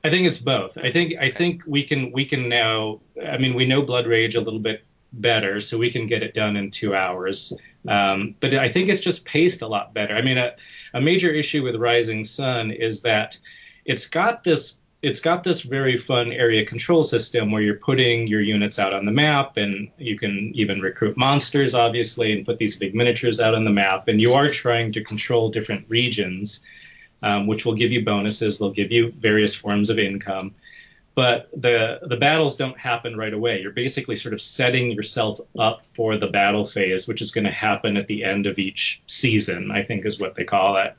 I 0.03 0.09
think 0.09 0.27
it's 0.27 0.37
both. 0.37 0.77
I 0.77 0.91
think 0.91 1.15
I 1.19 1.29
think 1.29 1.63
we 1.65 1.83
can 1.83 2.11
we 2.11 2.25
can 2.25 2.47
now. 2.47 2.99
I 3.25 3.37
mean, 3.37 3.55
we 3.55 3.65
know 3.65 3.81
Blood 3.81 4.05
Rage 4.05 4.35
a 4.35 4.41
little 4.41 4.59
bit 4.59 4.83
better, 5.13 5.59
so 5.61 5.77
we 5.77 5.91
can 5.91 6.07
get 6.07 6.21
it 6.21 6.33
done 6.33 6.55
in 6.55 6.69
two 6.69 6.93
hours. 6.93 7.53
Um, 7.87 8.35
but 8.39 8.53
I 8.53 8.69
think 8.69 8.89
it's 8.89 8.99
just 8.99 9.25
paced 9.25 9.61
a 9.61 9.67
lot 9.67 9.93
better. 9.93 10.15
I 10.15 10.21
mean, 10.21 10.37
a, 10.37 10.55
a 10.93 11.01
major 11.01 11.31
issue 11.31 11.63
with 11.63 11.75
Rising 11.75 12.23
Sun 12.23 12.71
is 12.71 13.01
that 13.01 13.37
it's 13.85 14.07
got 14.07 14.43
this 14.43 14.81
it's 15.05 15.19
got 15.19 15.43
this 15.43 15.61
very 15.61 15.97
fun 15.97 16.31
area 16.31 16.65
control 16.65 17.03
system 17.03 17.51
where 17.51 17.61
you're 17.61 17.75
putting 17.75 18.25
your 18.25 18.41
units 18.41 18.79
out 18.79 18.91
on 18.91 19.05
the 19.05 19.11
map 19.11 19.55
and 19.55 19.87
you 19.99 20.17
can 20.17 20.51
even 20.55 20.81
recruit 20.81 21.15
monsters 21.15 21.75
obviously 21.75 22.33
and 22.33 22.43
put 22.43 22.57
these 22.57 22.75
big 22.75 22.95
miniatures 22.95 23.39
out 23.39 23.53
on 23.53 23.65
the 23.65 23.69
map. 23.69 24.07
And 24.07 24.19
you 24.19 24.33
are 24.33 24.49
trying 24.49 24.91
to 24.93 25.03
control 25.03 25.51
different 25.51 25.85
regions 25.87 26.61
um, 27.21 27.45
which 27.45 27.65
will 27.65 27.75
give 27.75 27.91
you 27.91 28.03
bonuses 28.03 28.57
they'll 28.57 28.71
give 28.71 28.91
you 28.91 29.11
various 29.11 29.53
forms 29.53 29.91
of 29.91 29.99
income 29.99 30.55
but 31.15 31.49
the 31.55 31.99
the 32.03 32.17
battles 32.17 32.57
don't 32.57 32.77
happen 32.77 33.15
right 33.15 33.33
away. 33.33 33.61
You're 33.61 33.71
basically 33.71 34.17
sort 34.17 34.33
of 34.33 34.41
setting 34.41 34.91
yourself 34.91 35.39
up 35.57 35.85
for 35.85 36.17
the 36.17 36.27
battle 36.27 36.65
phase 36.65 37.07
which 37.07 37.21
is 37.21 37.31
going 37.31 37.45
to 37.45 37.51
happen 37.51 37.97
at 37.97 38.07
the 38.07 38.23
end 38.23 38.45
of 38.45 38.59
each 38.59 39.01
season 39.07 39.71
i 39.71 39.81
think 39.81 40.05
is 40.05 40.19
what 40.19 40.35
they 40.35 40.43
call 40.43 40.77
it. 40.77 40.95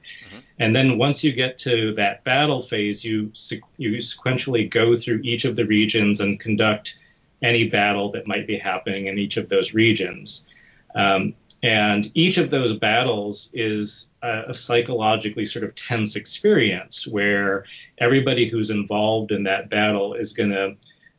And 0.58 0.74
then 0.74 0.96
once 0.96 1.22
you 1.22 1.32
get 1.32 1.58
to 1.58 1.92
that 1.94 2.24
battle 2.24 2.62
phase, 2.62 3.04
you 3.04 3.30
you 3.76 3.98
sequentially 3.98 4.70
go 4.70 4.96
through 4.96 5.20
each 5.22 5.44
of 5.44 5.54
the 5.54 5.66
regions 5.66 6.20
and 6.20 6.40
conduct 6.40 6.96
any 7.42 7.68
battle 7.68 8.10
that 8.12 8.26
might 8.26 8.46
be 8.46 8.56
happening 8.56 9.06
in 9.06 9.18
each 9.18 9.36
of 9.36 9.48
those 9.48 9.74
regions. 9.74 10.46
Um, 10.94 11.34
and 11.66 12.12
each 12.14 12.38
of 12.38 12.50
those 12.50 12.76
battles 12.76 13.50
is 13.52 14.08
a, 14.22 14.50
a 14.50 14.54
psychologically 14.54 15.44
sort 15.44 15.64
of 15.64 15.74
tense 15.74 16.14
experience 16.14 17.08
where 17.08 17.64
everybody 17.98 18.48
who's 18.48 18.70
involved 18.70 19.32
in 19.32 19.42
that 19.42 19.68
battle 19.68 20.14
is 20.14 20.32
going 20.32 20.50
to 20.50 20.76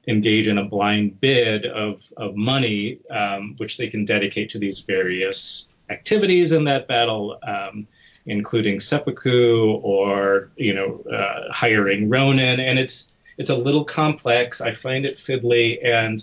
engage 0.08 0.48
in 0.48 0.58
a 0.58 0.64
blind 0.64 1.20
bid 1.20 1.66
of, 1.66 2.02
of 2.16 2.38
money, 2.38 2.98
um, 3.10 3.56
which 3.58 3.76
they 3.76 3.90
can 3.90 4.06
dedicate 4.06 4.50
to 4.52 4.58
these 4.58 4.80
various 4.80 5.68
activities 5.90 6.54
in 6.54 6.64
that 6.64 6.88
battle. 6.88 7.38
Um, 7.44 7.88
including 8.30 8.78
seppuku 8.78 9.72
or 9.84 10.52
you 10.58 10.74
know 10.74 11.02
uh, 11.10 11.50
hiring 11.50 12.10
Ronin, 12.10 12.60
and 12.60 12.78
it's 12.78 13.16
it's 13.38 13.50
a 13.50 13.56
little 13.56 13.86
complex. 13.86 14.60
I 14.60 14.74
find 14.74 15.06
it 15.06 15.16
fiddly, 15.16 15.80
and 15.82 16.22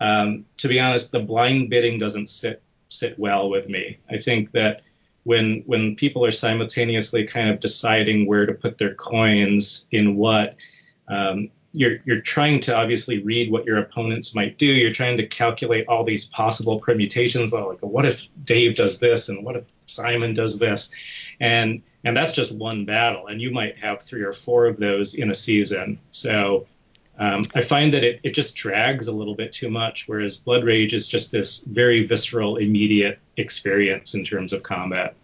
um, 0.00 0.44
to 0.58 0.68
be 0.68 0.78
honest, 0.78 1.10
the 1.10 1.18
blind 1.18 1.68
bidding 1.68 1.98
doesn't 1.98 2.28
sit 2.28 2.62
sit 2.92 3.18
well 3.18 3.50
with 3.50 3.68
me. 3.68 3.98
I 4.10 4.18
think 4.18 4.52
that 4.52 4.82
when 5.24 5.62
when 5.66 5.96
people 5.96 6.24
are 6.24 6.32
simultaneously 6.32 7.26
kind 7.26 7.50
of 7.50 7.60
deciding 7.60 8.26
where 8.26 8.46
to 8.46 8.52
put 8.52 8.78
their 8.78 8.94
coins 8.94 9.86
in 9.90 10.16
what. 10.16 10.56
Um, 11.08 11.50
you're, 11.74 11.98
you're 12.04 12.20
trying 12.20 12.60
to 12.60 12.76
obviously 12.76 13.22
read 13.22 13.50
what 13.50 13.64
your 13.64 13.78
opponents 13.78 14.34
might 14.34 14.58
do. 14.58 14.66
You're 14.66 14.92
trying 14.92 15.16
to 15.16 15.26
calculate 15.26 15.88
all 15.88 16.04
these 16.04 16.26
possible 16.26 16.78
permutations. 16.78 17.52
Like, 17.52 17.78
what 17.80 18.04
if 18.04 18.26
Dave 18.44 18.76
does 18.76 18.98
this, 18.98 19.30
and 19.30 19.44
what 19.44 19.56
if 19.56 19.64
Simon 19.86 20.34
does 20.34 20.58
this, 20.58 20.90
and 21.40 21.82
and 22.04 22.16
that's 22.16 22.32
just 22.32 22.52
one 22.52 22.84
battle, 22.84 23.28
and 23.28 23.40
you 23.40 23.50
might 23.52 23.78
have 23.78 24.02
three 24.02 24.22
or 24.22 24.32
four 24.32 24.66
of 24.66 24.76
those 24.76 25.14
in 25.14 25.30
a 25.30 25.34
season. 25.34 25.98
So 26.10 26.66
um, 27.18 27.42
I 27.54 27.60
find 27.60 27.92
that 27.92 28.04
it, 28.04 28.20
it 28.22 28.30
just 28.34 28.54
drags 28.54 29.06
a 29.06 29.12
little 29.12 29.34
bit 29.34 29.52
too 29.52 29.70
much, 29.70 30.08
whereas 30.08 30.38
Blood 30.38 30.64
Rage 30.64 30.94
is 30.94 31.06
just 31.06 31.30
this 31.30 31.58
very 31.58 32.04
visceral, 32.04 32.56
immediate 32.56 33.18
experience 33.36 34.14
in 34.14 34.24
terms 34.24 34.52
of 34.52 34.62
combat. 34.62 35.14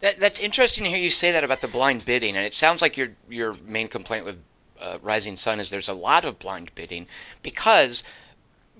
That 0.00 0.20
that's 0.20 0.40
interesting 0.40 0.84
to 0.84 0.90
hear 0.90 0.98
you 0.98 1.10
say 1.10 1.32
that 1.32 1.44
about 1.44 1.60
the 1.60 1.68
blind 1.68 2.04
bidding, 2.04 2.36
and 2.36 2.46
it 2.46 2.54
sounds 2.54 2.80
like 2.80 2.96
your 2.96 3.10
your 3.28 3.56
main 3.64 3.88
complaint 3.88 4.24
with 4.24 4.36
uh, 4.80 4.98
Rising 5.02 5.36
Sun 5.36 5.60
is 5.60 5.70
there's 5.70 5.88
a 5.88 5.94
lot 5.94 6.24
of 6.24 6.38
blind 6.38 6.74
bidding 6.74 7.06
because 7.42 8.04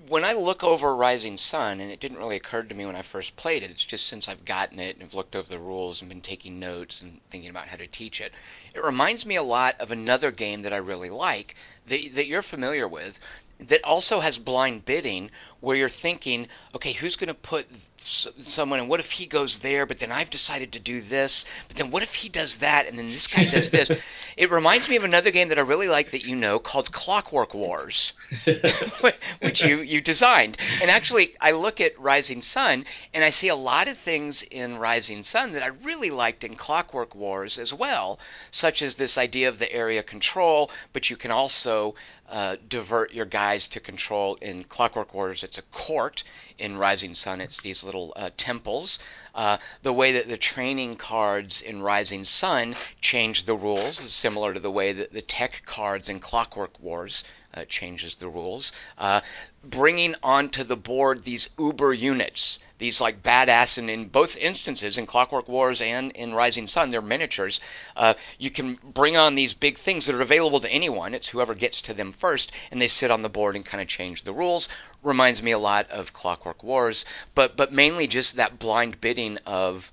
when 0.09 0.25
I 0.25 0.33
look 0.33 0.63
over 0.63 0.95
Rising 0.95 1.37
Sun, 1.37 1.79
and 1.79 1.91
it 1.91 1.99
didn't 1.99 2.17
really 2.17 2.35
occur 2.35 2.63
to 2.63 2.73
me 2.73 2.85
when 2.85 2.95
I 2.95 3.03
first 3.03 3.35
played 3.35 3.61
it, 3.61 3.69
it's 3.69 3.85
just 3.85 4.07
since 4.07 4.27
I've 4.27 4.43
gotten 4.43 4.79
it 4.79 4.95
and 4.95 5.03
have 5.03 5.13
looked 5.13 5.35
over 5.35 5.47
the 5.47 5.59
rules 5.59 6.01
and 6.01 6.09
been 6.09 6.21
taking 6.21 6.59
notes 6.59 7.01
and 7.01 7.21
thinking 7.29 7.51
about 7.51 7.67
how 7.67 7.77
to 7.77 7.85
teach 7.85 8.19
it. 8.19 8.33
It 8.73 8.83
reminds 8.83 9.23
me 9.23 9.35
a 9.35 9.43
lot 9.43 9.79
of 9.79 9.91
another 9.91 10.31
game 10.31 10.63
that 10.63 10.73
I 10.73 10.77
really 10.77 11.11
like 11.11 11.55
that, 11.87 12.15
that 12.15 12.25
you're 12.25 12.41
familiar 12.41 12.87
with 12.87 13.19
that 13.59 13.83
also 13.83 14.19
has 14.19 14.37
blind 14.39 14.85
bidding 14.85 15.29
where 15.61 15.75
you're 15.75 15.89
thinking, 15.89 16.47
okay, 16.75 16.93
who's 16.93 17.15
going 17.15 17.27
to 17.27 17.33
put 17.33 17.65
someone 18.01 18.79
and 18.79 18.89
what 18.89 18.99
if 18.99 19.11
he 19.11 19.25
goes 19.25 19.59
there, 19.59 19.85
but 19.85 19.99
then 19.99 20.11
I've 20.11 20.29
decided 20.29 20.73
to 20.73 20.79
do 20.79 21.01
this, 21.01 21.45
but 21.67 21.77
then 21.77 21.91
what 21.91 22.03
if 22.03 22.13
he 22.13 22.29
does 22.29 22.57
that 22.57 22.87
and 22.87 22.97
then 22.97 23.09
this 23.09 23.27
guy 23.27 23.45
does 23.45 23.69
this? 23.69 23.91
it 24.37 24.51
reminds 24.51 24.87
me 24.87 24.95
of 24.95 25.03
another 25.03 25.31
game 25.31 25.49
that 25.49 25.57
I 25.57 25.61
really 25.61 25.87
like 25.87 26.11
that 26.11 26.25
you 26.25 26.35
know 26.35 26.59
called 26.59 26.91
Clockwork 26.91 27.53
Wars, 27.53 28.13
which 29.41 29.61
you 29.61 29.81
you 29.81 30.01
designed. 30.01 30.57
And 30.81 30.89
actually, 30.89 31.35
I 31.41 31.51
look 31.51 31.81
at 31.81 31.99
Rising 31.99 32.41
Sun 32.41 32.85
and 33.13 33.23
I 33.23 33.29
see 33.31 33.49
a 33.49 33.55
lot 33.55 33.87
of 33.87 33.97
things 33.97 34.43
in 34.43 34.77
Rising 34.77 35.23
Sun 35.23 35.53
that 35.53 35.63
I 35.63 35.67
really 35.83 36.11
liked 36.11 36.43
in 36.43 36.55
Clockwork 36.55 37.15
Wars 37.15 37.59
as 37.59 37.73
well, 37.73 38.19
such 38.51 38.81
as 38.81 38.95
this 38.95 39.17
idea 39.17 39.49
of 39.49 39.59
the 39.59 39.71
area 39.71 40.03
control, 40.03 40.71
but 40.93 41.09
you 41.09 41.17
can 41.17 41.31
also 41.31 41.95
uh, 42.29 42.57
divert 42.67 43.11
your 43.11 43.25
guys 43.25 43.67
to 43.69 43.79
control 43.79 44.35
in 44.35 44.63
Clockwork 44.63 45.13
Wars. 45.13 45.43
It's 45.49 45.57
a 45.57 45.63
court. 45.63 46.23
In 46.59 46.77
Rising 46.77 47.15
Sun, 47.15 47.41
it's 47.41 47.59
these 47.61 47.83
little 47.83 48.13
uh, 48.15 48.29
temples. 48.37 48.99
Uh, 49.33 49.57
the 49.81 49.91
way 49.91 50.11
that 50.11 50.27
the 50.27 50.37
training 50.37 50.95
cards 50.95 51.63
in 51.63 51.81
Rising 51.81 52.23
Sun 52.23 52.75
change 53.01 53.45
the 53.45 53.55
rules 53.55 53.99
is 53.99 54.13
similar 54.13 54.53
to 54.53 54.59
the 54.59 54.69
way 54.69 54.93
that 54.93 55.11
the 55.11 55.23
tech 55.23 55.63
cards 55.65 56.07
in 56.07 56.19
Clockwork 56.19 56.79
Wars 56.79 57.23
uh, 57.53 57.65
changes 57.65 58.15
the 58.15 58.27
rules. 58.27 58.71
Uh, 58.97 59.21
bringing 59.63 60.15
onto 60.23 60.63
the 60.63 60.75
board 60.75 61.23
these 61.23 61.49
uber 61.57 61.93
units, 61.93 62.59
these 62.77 63.01
like 63.01 63.23
badass, 63.23 63.77
and 63.77 63.89
in 63.89 64.07
both 64.07 64.37
instances, 64.37 64.97
in 64.97 65.05
Clockwork 65.05 65.47
Wars 65.47 65.81
and 65.81 66.11
in 66.13 66.33
Rising 66.33 66.67
Sun, 66.67 66.89
they're 66.89 67.01
miniatures. 67.01 67.59
Uh, 67.95 68.13
you 68.37 68.49
can 68.49 68.77
bring 68.83 69.17
on 69.17 69.35
these 69.35 69.53
big 69.53 69.77
things 69.77 70.05
that 70.05 70.15
are 70.15 70.21
available 70.21 70.59
to 70.61 70.71
anyone. 70.71 71.13
It's 71.13 71.29
whoever 71.29 71.55
gets 71.55 71.81
to 71.81 71.93
them 71.93 72.13
first, 72.13 72.51
and 72.71 72.81
they 72.81 72.87
sit 72.87 73.11
on 73.11 73.21
the 73.21 73.29
board 73.29 73.55
and 73.55 73.65
kind 73.65 73.81
of 73.81 73.87
change 73.87 74.23
the 74.23 74.33
rules. 74.33 74.69
Reminds 75.03 75.41
me 75.41 75.51
a 75.51 75.59
lot 75.59 75.89
of 75.89 76.13
Clockwork 76.13 76.63
Wars, 76.63 77.05
but 77.35 77.57
but 77.57 77.73
mainly 77.73 78.07
just 78.07 78.35
that 78.35 78.59
blind 78.59 79.01
bidding 79.01 79.37
of 79.45 79.91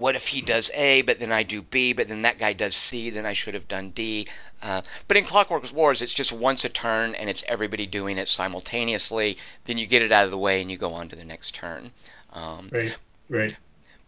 what 0.00 0.16
if 0.16 0.26
he 0.26 0.40
does 0.40 0.70
A, 0.72 1.02
but 1.02 1.18
then 1.20 1.30
I 1.30 1.42
do 1.42 1.60
B, 1.60 1.92
but 1.92 2.08
then 2.08 2.22
that 2.22 2.38
guy 2.38 2.54
does 2.54 2.74
C, 2.74 3.10
then 3.10 3.26
I 3.26 3.34
should 3.34 3.52
have 3.52 3.68
done 3.68 3.90
D. 3.90 4.26
Uh, 4.62 4.80
but 5.06 5.18
in 5.18 5.24
Clockwork 5.24 5.70
Wars, 5.74 6.00
it's 6.00 6.14
just 6.14 6.32
once 6.32 6.64
a 6.64 6.70
turn, 6.70 7.14
and 7.14 7.28
it's 7.28 7.44
everybody 7.46 7.86
doing 7.86 8.16
it 8.16 8.26
simultaneously. 8.26 9.36
Then 9.66 9.76
you 9.76 9.86
get 9.86 10.00
it 10.00 10.10
out 10.10 10.24
of 10.24 10.30
the 10.30 10.38
way, 10.38 10.62
and 10.62 10.70
you 10.70 10.78
go 10.78 10.94
on 10.94 11.10
to 11.10 11.16
the 11.16 11.24
next 11.24 11.54
turn. 11.54 11.92
Um, 12.32 12.70
right, 12.72 12.96
right. 13.28 13.56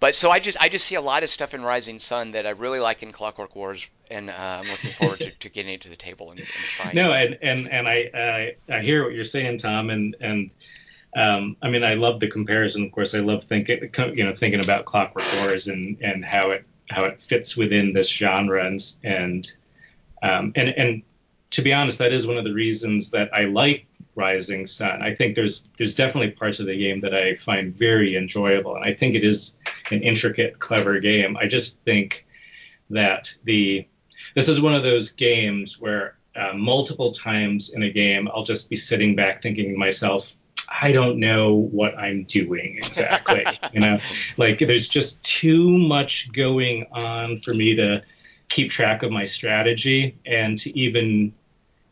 But 0.01 0.15
so 0.15 0.31
I 0.31 0.41
just 0.41 0.57
I 0.61 0.71
just 0.71 0.87
see 0.87 0.95
a 0.95 1.01
lot 1.01 1.23
of 1.23 1.29
stuff 1.29 1.53
in 1.53 1.63
Rising 1.63 2.01
Sun 2.01 2.33
that 2.33 2.47
I 2.47 2.51
really 2.51 2.81
like 2.81 3.03
in 3.03 3.13
Clockwork 3.13 3.55
Wars, 3.55 3.87
and 4.11 4.31
uh, 4.31 4.61
I'm 4.63 4.67
looking 4.67 4.91
forward 4.91 5.19
to, 5.19 5.31
to, 5.41 5.49
getting 5.51 5.75
it 5.75 5.83
to 5.83 5.91
the 5.91 5.97
table 5.97 6.31
and, 6.31 6.41
and 6.41 6.49
trying. 6.49 6.97
No, 6.97 7.13
and 7.13 7.39
and 7.43 7.69
and 7.69 7.87
I, 7.87 8.11
I 8.15 8.77
I 8.77 8.81
hear 8.81 9.05
what 9.05 9.13
you're 9.13 9.25
saying, 9.25 9.59
Tom, 9.59 9.91
and 9.91 10.17
and 10.21 10.51
um, 11.16 11.57
I 11.62 11.70
mean 11.70 11.85
I 11.85 11.94
love 11.94 12.20
the 12.20 12.29
comparison. 12.29 12.85
Of 12.85 12.92
course, 12.92 13.14
I 13.14 13.20
love 13.20 13.44
thinking 13.44 13.90
you 14.14 14.25
know 14.25 14.35
thinking 14.35 14.61
about 14.61 14.85
Clockwork 14.85 15.27
Wars 15.40 15.68
and 15.68 15.98
and 16.01 16.25
how 16.25 16.51
it 16.51 16.64
how 16.90 17.05
it 17.05 17.20
fits 17.20 17.57
within 17.57 17.92
this 17.92 18.09
genre 18.09 18.66
and 18.66 18.81
and 19.03 19.53
um, 20.22 20.53
and 20.57 20.68
and 20.70 21.03
to 21.51 21.62
be 21.62 21.72
honest, 21.72 21.98
that 21.98 22.12
is 22.12 22.27
one 22.27 22.38
of 22.38 22.44
the 22.44 22.53
reasons 22.53 23.11
that 23.11 23.33
I 23.35 23.44
like 23.44 23.87
Rising 24.14 24.66
Sun. 24.66 25.03
I 25.03 25.14
think 25.14 25.35
there's 25.35 25.68
there's 25.79 25.94
definitely 25.94 26.31
parts 26.31 26.61
of 26.61 26.66
the 26.66 26.77
game 26.77 27.01
that 27.01 27.14
I 27.14 27.35
find 27.35 27.77
very 27.77 28.16
enjoyable, 28.16 28.75
and 28.77 28.85
I 28.85 28.94
think 28.94 29.14
it 29.14 29.25
is 29.25 29.59
an 29.90 30.03
intricate, 30.03 30.59
clever 30.59 30.98
game. 31.01 31.37
I 31.37 31.46
just 31.46 31.83
think 31.85 32.27
that 32.90 33.35
the 33.44 33.87
this 34.35 34.48
is 34.48 34.61
one 34.61 34.75
of 34.75 34.83
those 34.83 35.11
games 35.11 35.81
where 35.81 36.16
uh, 36.37 36.53
multiple 36.55 37.12
times 37.12 37.75
in 37.75 37.83
a 37.83 37.90
game 37.90 38.29
I'll 38.35 38.44
just 38.44 38.70
be 38.70 38.77
sitting 38.77 39.14
back 39.14 39.42
thinking 39.42 39.72
to 39.72 39.79
myself, 39.79 40.37
I 40.81 40.93
don't 40.93 41.19
know 41.19 41.55
what 41.55 41.97
I'm 41.99 42.25
doing 42.25 42.79
exactly. 42.79 43.45
you 43.73 43.81
know, 43.81 43.99
like 44.37 44.59
there's 44.59 44.89
just 44.89 45.23
too 45.23 45.71
much 45.71 46.33
going 46.33 46.87
on 46.93 47.41
for 47.41 47.55
me 47.55 47.75
to 47.77 48.03
keep 48.49 48.71
track 48.71 49.03
of 49.03 49.11
my 49.11 49.25
strategy 49.25 50.19
and 50.27 50.59
to 50.59 50.79
even 50.79 51.33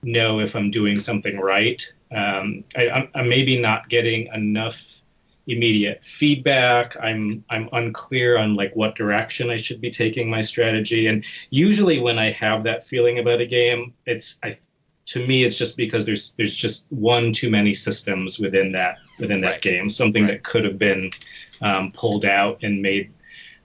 know 0.03 0.40
if 0.40 0.55
I'm 0.55 0.71
doing 0.71 1.01
something 1.01 1.38
right. 1.38 1.83
Um, 2.14 2.64
I, 2.77 3.09
am 3.14 3.29
maybe 3.29 3.59
not 3.59 3.88
getting 3.88 4.27
enough 4.35 5.01
immediate 5.47 6.05
feedback. 6.05 6.97
I'm 7.01 7.45
I'm 7.51 7.69
unclear 7.73 8.37
on 8.37 8.55
like 8.55 8.75
what 8.75 8.95
direction 8.95 9.51
I 9.51 9.57
should 9.57 9.81
be 9.81 9.90
taking 9.90 10.29
my 10.29 10.40
strategy. 10.40 11.07
And 11.07 11.25
usually 11.51 11.99
when 11.99 12.19
I 12.19 12.33
have 12.33 12.64
that 12.64 12.87
feeling 12.87 13.19
about 13.19 13.40
a 13.40 13.47
game, 13.47 13.95
it's 14.07 14.37
I 14.43 14.59
to 15.11 15.27
me 15.27 15.42
it's 15.42 15.57
just 15.57 15.77
because 15.77 16.07
there's 16.07 16.33
there's 16.33 16.55
just 16.55 16.85
one 16.88 17.33
too 17.33 17.51
many 17.51 17.75
systems 17.75 18.38
within 18.38 18.70
that 18.73 18.99
within 19.18 19.40
that 19.40 19.51
right. 19.51 19.62
game. 19.62 19.88
Something 19.88 20.23
right. 20.23 20.33
that 20.33 20.44
could 20.44 20.64
have 20.64 20.79
been 20.79 21.11
um, 21.61 21.90
pulled 21.90 22.25
out 22.25 22.62
and 22.62 22.81
made 22.81 23.12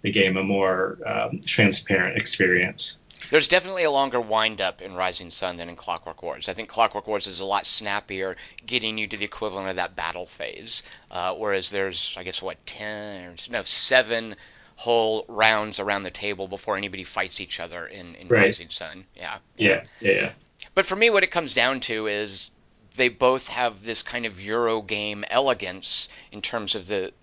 the 0.02 0.12
game 0.12 0.38
a 0.38 0.44
more 0.44 0.98
um, 1.06 1.42
transparent 1.46 2.18
experience. 2.18 2.98
There's 3.30 3.48
definitely 3.48 3.84
a 3.84 3.92
longer 3.92 4.20
wind 4.20 4.60
up 4.60 4.82
in 4.82 4.96
Rising 4.96 5.30
Sun 5.30 5.58
than 5.58 5.70
in 5.70 5.76
Clockwork 5.76 6.24
Wars. 6.24 6.50
I 6.50 6.54
think 6.54 6.70
Clockwork 6.70 7.08
Wars 7.08 7.28
is 7.28 7.40
a 7.40 7.46
lot 7.46 7.66
snappier, 7.66 8.38
getting 8.66 8.98
you 8.98 9.08
to 9.08 9.18
the 9.18 9.26
equivalent 9.26 9.70
of 9.70 9.76
that 9.76 9.96
battle 9.96 10.26
phase. 10.26 10.84
Uh, 11.10 11.34
whereas 11.34 11.70
there's, 11.70 12.16
I 12.18 12.24
guess, 12.24 12.42
what 12.42 12.64
ten 12.66 13.26
or 13.26 13.36
no 13.52 13.64
seven 13.64 14.36
whole 14.76 15.26
rounds 15.28 15.80
around 15.80 16.04
the 16.04 16.12
table 16.12 16.48
before 16.48 16.76
anybody 16.76 17.04
fights 17.04 17.40
each 17.40 17.60
other 17.60 17.88
in, 17.88 18.16
in 18.16 18.28
right. 18.28 18.46
Rising 18.46 18.70
Sun. 18.70 19.06
Yeah. 19.16 19.38
Yeah. 19.58 19.84
Yeah. 20.02 20.32
But 20.76 20.86
for 20.86 20.96
me, 20.96 21.10
what 21.10 21.24
it 21.24 21.32
comes 21.32 21.54
down 21.54 21.80
to 21.82 22.08
is 22.08 22.52
they 22.96 23.10
both 23.10 23.48
have 23.48 23.84
this 23.84 24.04
kind 24.04 24.26
of 24.26 24.40
Euro 24.40 24.82
game 24.82 25.26
elegance 25.30 26.10
in 26.32 26.42
terms 26.42 26.76
of 26.76 26.88
the 26.88 27.14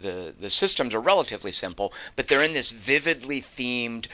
the 0.00 0.34
the 0.38 0.50
systems 0.50 0.94
are 0.94 1.00
relatively 1.00 1.52
simple, 1.52 1.92
but 2.16 2.28
they're 2.28 2.42
in 2.42 2.54
this 2.54 2.70
vividly 2.70 3.42
themed, 3.42 4.06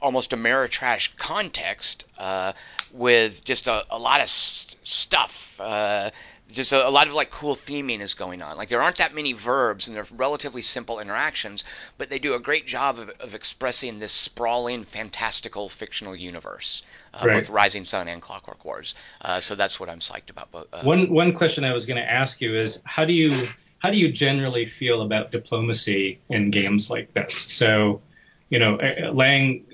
almost 0.00 0.30
Ameritrash 0.30 1.16
context 1.16 2.06
uh, 2.18 2.52
with 2.92 3.44
just 3.44 3.66
a, 3.66 3.84
a 3.90 3.98
lot 3.98 4.20
of 4.20 4.28
st- 4.28 4.76
stuff. 4.86 5.60
Uh, 5.60 6.10
just 6.52 6.72
a, 6.72 6.88
a, 6.88 6.90
lot 6.90 7.06
of 7.06 7.14
like 7.14 7.30
cool 7.30 7.56
theming 7.56 8.00
is 8.00 8.14
going 8.14 8.42
on. 8.42 8.56
Like 8.56 8.68
there 8.68 8.82
aren't 8.82 8.96
that 8.98 9.14
many 9.14 9.32
verbs 9.32 9.88
and 9.88 9.96
they're 9.96 10.06
relatively 10.12 10.62
simple 10.62 11.00
interactions, 11.00 11.64
but 11.98 12.08
they 12.08 12.18
do 12.18 12.34
a 12.34 12.40
great 12.40 12.66
job 12.66 12.98
of, 12.98 13.10
of 13.20 13.34
expressing 13.34 13.98
this 13.98 14.12
sprawling, 14.12 14.84
fantastical 14.84 15.68
fictional 15.68 16.14
universe, 16.14 16.82
uh, 17.14 17.24
right. 17.26 17.40
both 17.40 17.50
Rising 17.50 17.84
Sun 17.84 18.08
and 18.08 18.22
Clockwork 18.22 18.64
Wars. 18.64 18.94
Uh, 19.20 19.40
so 19.40 19.54
that's 19.54 19.80
what 19.80 19.88
I'm 19.88 20.00
psyched 20.00 20.30
about. 20.30 20.48
Uh, 20.52 20.82
one 20.82 21.10
one 21.10 21.32
question 21.32 21.64
I 21.64 21.72
was 21.72 21.86
going 21.86 22.00
to 22.00 22.10
ask 22.10 22.40
you 22.40 22.54
is 22.54 22.80
how 22.84 23.04
do 23.04 23.12
you 23.12 23.48
how 23.78 23.90
do 23.90 23.96
you 23.96 24.10
generally 24.10 24.66
feel 24.66 25.02
about 25.02 25.32
diplomacy 25.32 26.20
in 26.28 26.50
games 26.50 26.90
like 26.90 27.12
this? 27.12 27.34
So, 27.34 28.00
you 28.48 28.58
know, 28.58 28.78
Lang 29.12 29.64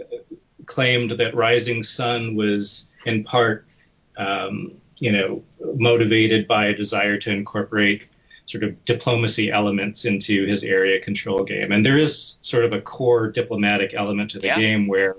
claimed 0.67 1.13
that 1.13 1.35
Rising 1.35 1.83
Sun 1.83 2.35
was 2.35 2.89
in 3.05 3.25
part, 3.25 3.67
um, 4.17 4.73
you 5.03 5.11
know, 5.11 5.43
motivated 5.75 6.47
by 6.47 6.67
a 6.67 6.75
desire 6.75 7.19
to 7.19 7.31
incorporate 7.33 8.07
sort 8.47 8.63
of 8.63 8.85
diplomacy 8.85 9.51
elements 9.51 10.05
into 10.05 10.47
his 10.47 10.63
area 10.63 11.01
control 11.01 11.43
game. 11.43 11.73
And 11.73 11.85
there 11.85 11.99
is 11.99 12.39
sort 12.43 12.65
of 12.65 12.73
a 12.73 12.81
core 12.81 13.29
diplomatic 13.29 13.95
element 13.95 14.31
to 14.31 14.39
the 14.39 14.47
yeah. 14.47 14.61
game 14.61 14.87
where 14.87 15.17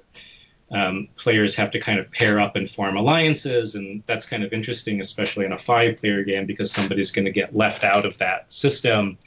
um, 0.71 1.09
players 1.17 1.55
have 1.55 1.71
to 1.71 1.79
kind 1.79 1.99
of 1.99 2.09
pair 2.11 2.39
up 2.39 2.55
and 2.55 2.69
form 2.69 2.95
alliances, 2.95 3.75
and 3.75 4.03
that's 4.05 4.25
kind 4.25 4.43
of 4.43 4.53
interesting, 4.53 5.01
especially 5.01 5.45
in 5.45 5.51
a 5.51 5.57
five-player 5.57 6.23
game, 6.23 6.45
because 6.45 6.71
somebody's 6.71 7.11
going 7.11 7.25
to 7.25 7.31
get 7.31 7.53
left 7.53 7.83
out 7.83 8.05
of 8.05 8.17
that 8.19 8.51
system. 8.51 9.17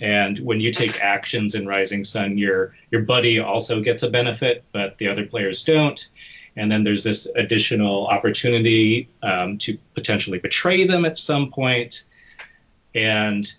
And 0.00 0.38
when 0.40 0.60
you 0.60 0.72
take 0.72 1.00
actions 1.00 1.54
in 1.54 1.68
Rising 1.68 2.04
Sun, 2.04 2.36
your 2.36 2.74
your 2.90 3.02
buddy 3.02 3.38
also 3.38 3.80
gets 3.80 4.02
a 4.02 4.10
benefit, 4.10 4.64
but 4.72 4.98
the 4.98 5.08
other 5.08 5.24
players 5.24 5.62
don't. 5.62 6.08
And 6.56 6.70
then 6.70 6.82
there's 6.82 7.04
this 7.04 7.26
additional 7.36 8.06
opportunity 8.06 9.08
um, 9.22 9.58
to 9.58 9.78
potentially 9.94 10.38
betray 10.38 10.86
them 10.86 11.04
at 11.04 11.18
some 11.18 11.50
point. 11.50 12.04
And 12.94 13.52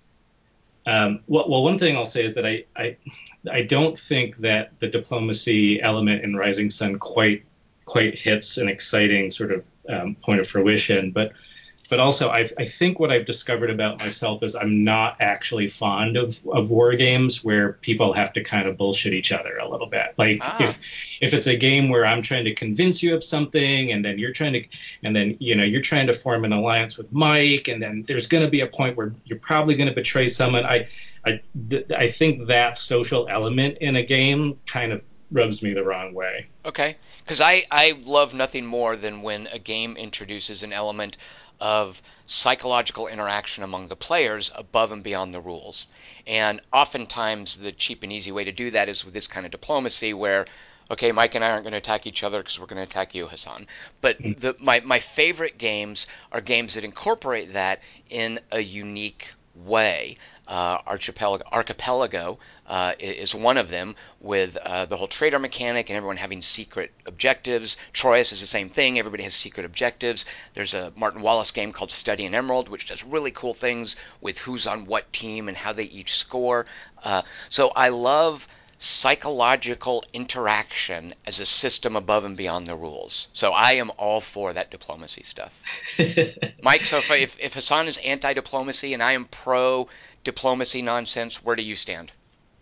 um, 0.86 1.21
well, 1.27 1.49
well, 1.49 1.63
one 1.63 1.77
thing 1.77 1.95
I'll 1.95 2.06
say 2.06 2.25
is 2.25 2.34
that 2.36 2.45
I, 2.45 2.65
I, 2.75 2.97
I 3.51 3.62
don't 3.63 3.97
think 3.97 4.38
that 4.38 4.71
the 4.80 4.88
diplomacy 4.88 5.82
element 5.82 6.23
in 6.23 6.36
Rising 6.36 6.69
Sun 6.69 6.99
quite 6.99 7.43
quite 7.86 8.17
hits 8.17 8.58
an 8.58 8.69
exciting 8.69 9.32
sort 9.32 9.51
of 9.51 9.63
um, 9.89 10.15
point 10.15 10.39
of 10.39 10.47
fruition. 10.47 11.12
But 11.12 11.34
but 11.91 11.99
also 11.99 12.30
I, 12.30 12.49
I, 12.58 12.63
think 12.63 13.01
what 13.01 13.12
I've 13.12 13.25
discovered 13.25 13.69
about 13.69 13.99
myself 13.99 14.43
is 14.43 14.56
I'm 14.56 14.86
not 14.86 15.17
actually 15.19 15.67
fond 15.67 16.15
of, 16.15 16.39
of 16.47 16.69
war 16.69 16.95
games 16.95 17.43
where 17.43 17.73
people 17.73 18.13
have 18.13 18.32
to 18.32 18.43
kind 18.45 18.65
of 18.65 18.77
bullshit 18.77 19.12
each 19.12 19.34
other 19.34 19.58
a 19.58 19.67
little 19.67 19.88
bit. 19.88 20.13
Like 20.17 20.39
ah. 20.41 20.56
if 20.63 20.80
if 21.19 21.34
it's 21.34 21.47
a 21.47 21.56
game 21.58 21.89
where 21.89 22.06
I'm 22.06 22.21
trying 22.21 22.45
to 22.45 22.56
convince 22.56 23.04
you 23.04 23.13
of 23.13 23.25
something 23.25 23.91
and 23.91 24.06
then 24.06 24.17
you're 24.17 24.32
trying 24.32 24.54
to 24.54 24.63
and 25.04 25.13
then 25.13 25.36
you 25.41 25.54
know 25.54 25.65
you're 25.65 25.82
trying 25.82 26.08
to 26.08 26.13
form 26.13 26.45
an 26.45 26.54
alliance 26.54 26.97
with 26.97 27.12
Mike 27.12 27.67
and 27.67 27.84
then 27.84 28.06
there's 28.08 28.25
going 28.25 28.45
to 28.45 28.49
be 28.49 28.62
a 28.62 28.67
point 28.67 28.95
where 28.95 29.13
you're 29.25 29.39
probably 29.39 29.75
going 29.75 29.89
to 29.89 29.93
betray 29.93 30.30
someone. 30.30 30.63
I 30.63 30.88
I 31.25 31.41
I 31.93 32.10
think 32.10 32.47
that 32.47 32.77
social 32.77 33.27
element 33.27 33.80
in 33.80 33.97
a 33.97 34.04
game 34.04 34.58
kind 34.65 34.93
of 34.93 35.01
rubs 35.30 35.62
me 35.62 35.73
the 35.73 35.84
wrong 35.84 36.13
way. 36.13 36.47
Okay, 36.63 36.95
because 37.19 37.41
I 37.41 37.65
I 37.69 37.99
love 38.04 38.34
nothing 38.34 38.65
more 38.65 38.95
than 38.95 39.23
when 39.23 39.47
a 39.47 39.60
game 39.60 39.97
introduces 39.97 40.63
an 40.63 40.71
element 40.71 41.17
of 41.62 42.02
psychological 42.26 43.08
interaction 43.08 43.63
among 43.63 43.88
the 43.88 43.95
players 43.95 44.52
above 44.56 44.91
and 44.91 45.04
beyond 45.04 45.34
the 45.34 45.39
rules. 45.39 45.88
And 46.26 46.60
oftentimes, 46.74 47.58
the 47.58 47.71
cheap 47.71 48.04
and 48.04 48.12
easy 48.12 48.32
way 48.32 48.43
to 48.43 48.52
do 48.52 48.71
that 48.71 48.89
is 48.89 49.06
with 49.06 49.13
this 49.13 49.28
kind 49.28 49.45
of 49.45 49.52
diplomacy 49.52 50.13
where, 50.13 50.45
okay, 50.89 51.12
Mike 51.12 51.36
and 51.36 51.45
I 51.45 51.52
aren't 51.52 51.63
going 51.63 51.74
to 51.74 51.78
attack 51.78 52.08
each 52.08 52.24
other 52.24 52.39
because 52.39 52.60
we're 52.60 52.65
going 52.65 52.84
to 52.84 52.89
attack 52.89 53.13
you, 53.13 53.28
Hassan. 53.28 53.67
But 54.02 54.17
hmm. 54.17 54.32
the, 54.39 54.56
my, 54.60 54.80
my 54.80 55.00
favorite 55.00 55.60
games 55.60 56.08
are 56.32 56.41
games 56.41 56.74
that 56.74 56.84
incorporate 56.84 57.54
that 57.54 57.80
in 58.10 58.39
a 58.52 58.60
unique 58.60 59.28
way. 59.56 60.17
Uh, 60.52 60.82
Archipelago, 60.86 61.46
Archipelago 61.50 62.38
uh, 62.68 62.92
is 63.00 63.34
one 63.34 63.58
of 63.58 63.70
them, 63.70 63.96
with 64.20 64.58
uh, 64.58 64.86
the 64.86 64.98
whole 64.98 65.08
trader 65.08 65.40
mechanic 65.40 65.90
and 65.90 65.96
everyone 65.96 66.18
having 66.18 66.42
secret 66.42 66.92
objectives. 67.06 67.78
Troyes 67.94 68.34
is 68.34 68.42
the 68.42 68.48
same 68.48 68.70
thing; 68.70 69.00
everybody 69.00 69.24
has 69.24 69.34
secret 69.34 69.66
objectives. 69.66 70.26
There's 70.54 70.74
a 70.74 70.92
Martin 70.98 71.22
Wallace 71.22 71.52
game 71.52 71.72
called 71.72 71.90
Study 71.90 72.26
in 72.26 72.36
Emerald, 72.36 72.68
which 72.68 72.88
does 72.88 73.02
really 73.02 73.32
cool 73.32 73.54
things 73.54 73.96
with 74.20 74.40
who's 74.40 74.68
on 74.68 74.88
what 74.88 75.14
team 75.14 75.48
and 75.48 75.56
how 75.56 75.72
they 75.72 75.86
each 75.86 76.18
score. 76.18 76.66
Uh, 77.02 77.22
so 77.48 77.70
I 77.70 77.88
love 77.88 78.46
psychological 78.84 80.04
interaction 80.12 81.14
as 81.28 81.40
a 81.40 81.46
system 81.46 81.96
above 81.96 82.26
and 82.26 82.36
beyond 82.36 82.68
the 82.68 82.76
rules. 82.76 83.28
So 83.32 83.52
I 83.52 83.74
am 83.74 83.92
all 83.96 84.20
for 84.20 84.54
that 84.54 84.72
diplomacy 84.72 85.22
stuff. 85.22 85.54
Mike, 86.64 86.82
so 86.82 87.00
if, 87.14 87.38
if 87.40 87.54
Hassan 87.54 87.88
is 87.88 88.00
anti 88.00 88.34
diplomacy 88.34 88.96
and 88.96 89.04
I 89.04 89.12
am 89.12 89.26
pro 89.26 89.88
diplomacy 90.24 90.82
nonsense, 90.82 91.44
where 91.44 91.56
do 91.56 91.64
you 91.64 91.76
stand? 91.76 92.12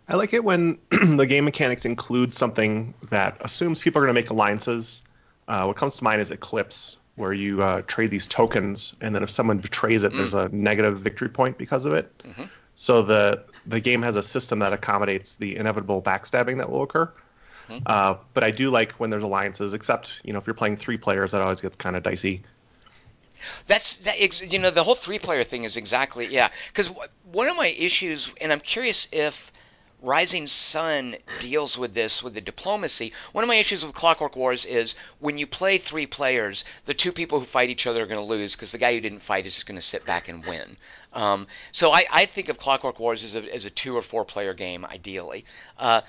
I 0.08 0.16
like 0.16 0.34
it 0.34 0.44
when 0.44 0.80
the 0.90 1.26
game 1.26 1.46
mechanics 1.46 1.86
include 1.86 2.34
something 2.34 2.94
that 3.10 3.38
assumes 3.42 3.80
people 3.80 4.02
are 4.02 4.06
going 4.06 4.16
to 4.16 4.22
make 4.22 4.32
alliances. 4.32 5.04
Uh, 5.48 5.66
what 5.66 5.78
comes 5.78 5.98
to 5.98 6.04
mind 6.04 6.22
is 6.22 6.32
Eclipse, 6.32 6.98
where 7.16 7.34
you 7.34 7.62
uh, 7.62 7.82
trade 7.86 8.10
these 8.10 8.26
tokens, 8.26 8.96
and 9.02 9.14
then 9.14 9.22
if 9.22 9.30
someone 9.30 9.60
betrays 9.60 10.04
it, 10.04 10.12
mm. 10.12 10.18
there's 10.18 10.34
a 10.34 10.50
negative 10.50 11.02
victory 11.02 11.30
point 11.30 11.58
because 11.58 11.86
of 11.86 11.94
it. 11.94 12.12
Mm-hmm. 12.20 12.46
So 12.76 13.02
the 13.04 13.44
the 13.66 13.80
game 13.80 14.02
has 14.02 14.16
a 14.16 14.24
system 14.24 14.60
that 14.60 14.74
accommodates 14.74 15.36
the 15.36 15.58
inevitable 15.58 16.02
backstabbing 16.02 16.58
that 16.58 16.72
will 16.72 16.84
occur. 16.84 17.12
Mm-hmm. 17.68 17.84
Uh, 17.86 18.16
but 18.34 18.44
I 18.44 18.52
do 18.52 18.72
like 18.72 18.94
when 18.94 19.10
there's 19.10 19.22
alliances, 19.22 19.74
except 19.74 20.14
you 20.24 20.34
know 20.34 20.40
if 20.40 20.48
you're 20.48 20.54
playing 20.56 20.78
three 20.78 20.98
players, 20.98 21.34
that 21.34 21.42
always 21.42 21.62
gets 21.62 21.76
kind 21.76 21.96
of 21.96 22.04
dicey. 22.04 22.42
That's 23.68 23.98
that. 23.98 24.42
You 24.52 24.60
know, 24.60 24.72
the 24.72 24.84
whole 24.84 24.96
three-player 24.96 25.44
thing 25.44 25.64
is 25.64 25.78
exactly 25.78 26.28
yeah. 26.28 26.50
Because 26.68 26.92
one 27.32 27.48
of 27.48 27.56
my 27.56 27.68
issues, 27.68 28.32
and 28.42 28.52
I'm 28.52 28.60
curious 28.60 29.08
if 29.12 29.52
Rising 30.02 30.48
Sun 30.48 31.18
deals 31.40 31.78
with 31.78 31.94
this 31.94 32.24
with 32.24 32.34
the 32.34 32.42
diplomacy. 32.42 33.12
One 33.34 33.44
of 33.44 33.50
my 33.50 33.56
issues 33.56 33.84
with 33.84 33.94
Clockwork 33.94 34.36
Wars 34.36 34.66
is 34.66 34.96
when 35.20 35.38
you 35.38 35.46
play 35.46 35.78
three 35.78 36.06
players, 36.06 36.64
the 36.86 36.94
two 36.94 37.12
people 37.12 37.40
who 37.40 37.46
fight 37.46 37.70
each 37.70 37.86
other 37.86 38.04
are 38.04 38.08
going 38.08 38.16
to 38.16 38.24
lose 38.24 38.56
because 38.56 38.72
the 38.72 38.78
guy 38.78 38.94
who 38.94 39.02
didn't 39.02 39.20
fight 39.20 39.46
is 39.46 39.56
just 39.56 39.66
going 39.66 39.76
to 39.76 39.82
sit 39.82 40.06
back 40.06 40.30
and 40.30 40.46
win. 40.46 40.78
Um, 41.12 41.48
so 41.74 41.92
I, 41.92 42.06
I, 42.10 42.26
think 42.28 42.48
of 42.48 42.58
Clockwork 42.58 42.98
Wars 42.98 43.26
as 43.26 43.36
a, 43.36 43.54
as 43.54 43.66
a 43.66 43.70
two 43.70 43.98
or 43.98 44.02
four 44.02 44.24
player 44.24 44.54
game, 44.54 44.86
ideally. 44.86 45.44
Uh, 45.78 46.02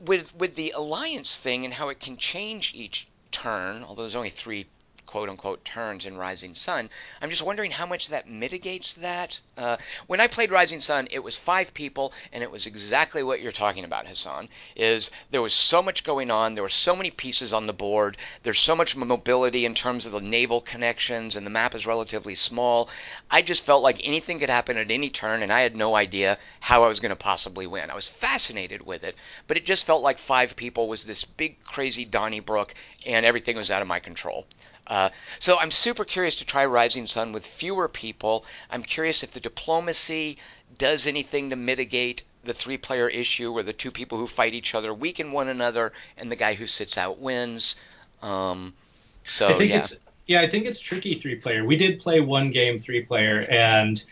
with 0.00 0.32
with 0.36 0.54
the 0.54 0.70
alliance 0.70 1.36
thing 1.36 1.64
and 1.64 1.74
how 1.74 1.88
it 1.88 1.98
can 1.98 2.16
change 2.16 2.72
each 2.72 3.08
turn, 3.32 3.82
although 3.82 4.02
there's 4.02 4.14
only 4.14 4.30
three 4.30 4.66
quote 5.08 5.30
unquote 5.30 5.64
turns 5.64 6.04
in 6.04 6.18
Rising 6.18 6.54
Sun. 6.54 6.90
I'm 7.22 7.30
just 7.30 7.40
wondering 7.40 7.70
how 7.70 7.86
much 7.86 8.08
that 8.08 8.28
mitigates 8.28 8.92
that. 8.92 9.40
Uh, 9.56 9.78
when 10.06 10.20
I 10.20 10.26
played 10.26 10.50
Rising 10.50 10.82
Sun, 10.82 11.08
it 11.10 11.20
was 11.20 11.38
five 11.38 11.72
people, 11.72 12.12
and 12.30 12.42
it 12.42 12.50
was 12.50 12.66
exactly 12.66 13.22
what 13.22 13.40
you're 13.40 13.50
talking 13.50 13.84
about, 13.84 14.06
Hassan. 14.06 14.50
Is 14.76 15.10
there 15.30 15.40
was 15.40 15.54
so 15.54 15.80
much 15.80 16.04
going 16.04 16.30
on, 16.30 16.54
there 16.54 16.62
were 16.62 16.68
so 16.68 16.94
many 16.94 17.10
pieces 17.10 17.54
on 17.54 17.66
the 17.66 17.72
board, 17.72 18.18
there's 18.42 18.60
so 18.60 18.76
much 18.76 18.94
mobility 18.96 19.64
in 19.64 19.74
terms 19.74 20.04
of 20.04 20.12
the 20.12 20.20
naval 20.20 20.60
connections, 20.60 21.36
and 21.36 21.46
the 21.46 21.50
map 21.50 21.74
is 21.74 21.86
relatively 21.86 22.34
small. 22.34 22.90
I 23.30 23.40
just 23.40 23.64
felt 23.64 23.82
like 23.82 24.02
anything 24.04 24.40
could 24.40 24.50
happen 24.50 24.76
at 24.76 24.90
any 24.90 25.08
turn, 25.08 25.42
and 25.42 25.50
I 25.50 25.62
had 25.62 25.74
no 25.74 25.96
idea 25.96 26.36
how 26.60 26.82
I 26.82 26.88
was 26.88 27.00
going 27.00 27.10
to 27.10 27.16
possibly 27.16 27.66
win. 27.66 27.90
I 27.90 27.94
was 27.94 28.08
fascinated 28.08 28.84
with 28.84 29.04
it, 29.04 29.16
but 29.46 29.56
it 29.56 29.64
just 29.64 29.86
felt 29.86 30.02
like 30.02 30.18
five 30.18 30.54
people 30.54 30.86
was 30.86 31.06
this 31.06 31.24
big 31.24 31.64
crazy 31.64 32.04
Donnybrook, 32.04 32.74
and 33.06 33.24
everything 33.24 33.56
was 33.56 33.70
out 33.70 33.80
of 33.80 33.88
my 33.88 34.00
control. 34.00 34.46
Uh, 34.88 35.10
so 35.38 35.58
I'm 35.58 35.70
super 35.70 36.04
curious 36.04 36.36
to 36.36 36.44
try 36.44 36.64
Rising 36.64 37.06
Sun 37.06 37.32
with 37.32 37.46
fewer 37.46 37.88
people. 37.88 38.44
I'm 38.70 38.82
curious 38.82 39.22
if 39.22 39.32
the 39.32 39.40
diplomacy 39.40 40.38
does 40.78 41.06
anything 41.06 41.50
to 41.50 41.56
mitigate 41.56 42.22
the 42.44 42.54
three 42.54 42.78
player 42.78 43.08
issue 43.08 43.52
where 43.52 43.62
the 43.62 43.72
two 43.72 43.90
people 43.90 44.18
who 44.18 44.26
fight 44.26 44.54
each 44.54 44.74
other 44.74 44.92
weaken 44.94 45.32
one 45.32 45.48
another 45.48 45.92
and 46.16 46.32
the 46.32 46.36
guy 46.36 46.54
who 46.54 46.66
sits 46.66 46.96
out 46.96 47.18
wins. 47.18 47.76
Um, 48.22 48.74
so 49.24 49.48
I 49.48 49.54
think 49.54 49.70
yeah. 49.70 49.78
it's 49.78 49.96
yeah, 50.26 50.40
I 50.40 50.48
think 50.48 50.66
it's 50.66 50.80
tricky 50.80 51.14
three 51.14 51.36
player. 51.36 51.64
We 51.64 51.76
did 51.76 52.00
play 52.00 52.20
one 52.20 52.50
game 52.50 52.78
three 52.78 53.02
player 53.02 53.46
and 53.50 54.02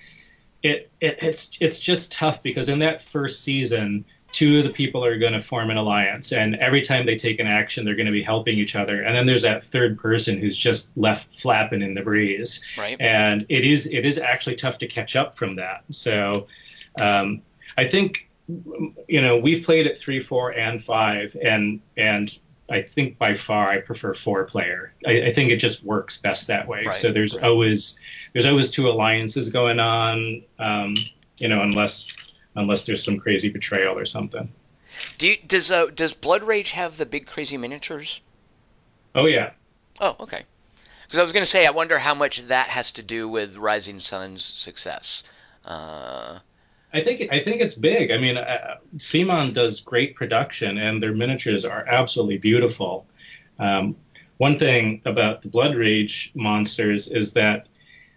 it, 0.62 0.90
it 1.00 1.18
it's 1.22 1.50
it's 1.60 1.80
just 1.80 2.12
tough 2.12 2.42
because 2.42 2.68
in 2.68 2.78
that 2.80 3.00
first 3.00 3.42
season 3.42 4.04
two 4.36 4.58
of 4.58 4.64
the 4.64 4.70
people 4.70 5.02
are 5.02 5.18
going 5.18 5.32
to 5.32 5.40
form 5.40 5.70
an 5.70 5.78
alliance 5.78 6.30
and 6.30 6.56
every 6.56 6.82
time 6.82 7.06
they 7.06 7.16
take 7.16 7.40
an 7.40 7.46
action 7.46 7.86
they're 7.86 7.94
going 7.94 8.04
to 8.04 8.12
be 8.12 8.22
helping 8.22 8.58
each 8.58 8.76
other 8.76 9.00
and 9.00 9.16
then 9.16 9.24
there's 9.24 9.40
that 9.40 9.64
third 9.64 9.98
person 9.98 10.36
who's 10.36 10.54
just 10.54 10.90
left 10.94 11.34
flapping 11.40 11.80
in 11.80 11.94
the 11.94 12.02
breeze 12.02 12.60
right 12.76 13.00
and 13.00 13.46
it 13.48 13.64
is 13.64 13.86
it 13.86 14.04
is 14.04 14.18
actually 14.18 14.54
tough 14.54 14.76
to 14.76 14.86
catch 14.86 15.16
up 15.16 15.38
from 15.38 15.56
that 15.56 15.82
so 15.90 16.46
um, 17.00 17.40
i 17.78 17.88
think 17.88 18.28
you 19.08 19.22
know 19.22 19.38
we've 19.38 19.64
played 19.64 19.86
at 19.86 19.96
three 19.96 20.20
four 20.20 20.50
and 20.50 20.84
five 20.84 21.34
and 21.42 21.80
and 21.96 22.38
I 22.68 22.82
think 22.82 23.16
by 23.16 23.34
far 23.34 23.70
I 23.70 23.78
prefer 23.78 24.12
four 24.12 24.42
player. 24.42 24.92
I, 25.06 25.26
I 25.26 25.32
think 25.32 25.52
it 25.52 25.58
just 25.58 25.84
works 25.84 26.16
best 26.16 26.48
that 26.48 26.66
way. 26.66 26.82
Right. 26.86 26.96
So 26.96 27.12
there's 27.12 27.32
right. 27.32 27.44
always 27.44 28.00
there's 28.32 28.44
always 28.44 28.72
two 28.72 28.88
alliances 28.88 29.50
going 29.50 29.78
on. 29.78 30.42
Um, 30.58 30.96
you 31.38 31.46
know, 31.46 31.62
unless 31.62 32.12
unless 32.56 32.86
there's 32.86 33.04
some 33.04 33.18
crazy 33.18 33.50
betrayal 33.50 33.98
or 33.98 34.04
something. 34.04 34.52
Do 35.18 35.28
you, 35.28 35.36
does 35.46 35.70
uh, 35.70 35.86
does 35.86 36.14
Blood 36.14 36.42
Rage 36.42 36.70
have 36.70 36.96
the 36.96 37.06
big 37.06 37.26
crazy 37.26 37.56
miniatures? 37.56 38.20
Oh 39.14 39.26
yeah. 39.26 39.50
Oh 40.00 40.16
okay. 40.20 40.42
Because 41.06 41.20
I 41.20 41.22
was 41.22 41.32
going 41.32 41.44
to 41.44 41.50
say, 41.50 41.66
I 41.66 41.70
wonder 41.70 41.98
how 41.98 42.14
much 42.14 42.48
that 42.48 42.66
has 42.68 42.90
to 42.92 43.02
do 43.02 43.28
with 43.28 43.56
Rising 43.56 44.00
Sun's 44.00 44.44
success. 44.44 45.22
Uh, 45.64 46.40
I 46.92 47.02
think 47.02 47.32
I 47.32 47.40
think 47.40 47.60
it's 47.60 47.74
big. 47.74 48.10
I 48.10 48.18
mean, 48.18 48.36
uh, 48.36 48.76
CMON 48.96 49.52
does 49.52 49.80
great 49.80 50.16
production, 50.16 50.78
and 50.78 51.02
their 51.02 51.12
miniatures 51.12 51.64
are 51.64 51.86
absolutely 51.86 52.38
beautiful. 52.38 53.06
Um, 53.58 53.96
one 54.38 54.58
thing 54.58 55.02
about 55.04 55.42
the 55.42 55.48
Blood 55.48 55.74
Rage 55.76 56.32
monsters 56.34 57.08
is 57.08 57.32
that 57.32 57.68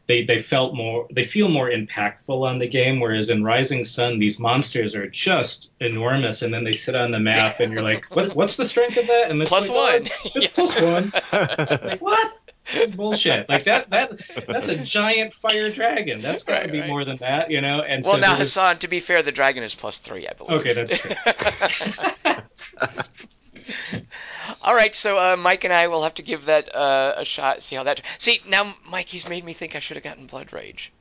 they 0.10 0.24
they 0.24 0.39
felt 0.39 0.74
more 0.74 1.08
they 1.12 1.24
feel 1.24 1.48
more 1.48 1.69
impactful 1.69 2.41
on 2.41 2.58
the 2.58 2.67
game 2.67 3.00
whereas 3.00 3.30
in 3.30 3.43
rising 3.43 3.86
sun 3.86 4.17
these 4.17 4.39
monsters 4.39 4.95
are 4.95 5.08
just 5.08 5.72
enormous 5.80 6.41
and 6.41 6.52
then 6.52 6.63
they 6.63 6.74
sit 6.74 6.95
on 6.95 7.12
the 7.12 7.19
map 7.19 7.60
and 7.60 7.72
you're 7.72 7.84
like 7.84 8.04
what, 8.10 8.36
what's 8.36 8.58
the 8.58 8.65
strength 8.65 8.98
of 8.98 9.06
that? 9.06 9.30
And 9.30 9.39
it's 9.39 9.50
plus 9.50 9.69
like, 9.69 9.78
oh, 9.78 9.84
one. 9.84 10.10
oh, 10.26 10.32
it's 10.36 10.54
plus 10.54 10.82
one. 10.82 11.12
Like 11.89 12.02
what? 12.02 12.34
That's 12.74 12.91
bullshit. 12.91 13.48
Like 13.48 13.63
that 13.65 13.91
that 13.91 14.19
that's 14.48 14.69
a 14.69 14.84
giant 14.84 15.32
fire 15.32 15.72
dragon. 15.72 16.22
That's 16.22 16.43
got 16.43 16.56
to 16.56 16.62
right, 16.62 16.72
be 16.72 16.80
right. 16.82 16.89
more 16.89 17.06
than 17.06 17.17
that 17.17 17.52
you 17.52 17.62
know? 17.62 17.82
And 17.82 18.04
well 18.04 18.15
so 18.15 18.19
now 18.19 18.34
hassan 18.36 18.80
to 18.80 18.88
be 18.88 19.00
fair 19.00 19.22
the 19.22 19.32
dragon 19.32 19.62
is 19.62 19.76
plus 19.76 20.00
three 20.00 20.28
i 20.28 20.34
believe. 20.34 20.60
Okay 20.60 20.74
that's 20.74 20.98
true 20.98 21.12
All 24.62 24.76
right, 24.76 24.94
so 24.96 25.18
uh, 25.18 25.36
Mike 25.38 25.64
and 25.64 25.74
I 25.74 25.88
will 25.88 26.04
have 26.04 26.14
to 26.16 26.22
give 26.22 26.46
that 26.46 26.74
uh, 26.76 27.16
a 27.18 27.26
shot. 27.26 27.64
See 27.64 27.76
how 27.76 27.84
that. 27.84 28.02
See 28.18 28.42
now, 28.48 28.74
Mike, 28.88 29.08
he's 29.08 29.28
made 29.28 29.44
me 29.44 29.54
think 29.54 29.76
I 29.76 29.80
should 29.80 29.98
have 29.98 30.04
gotten 30.04 30.28
Blood 30.28 30.54
Rage. 30.54 30.92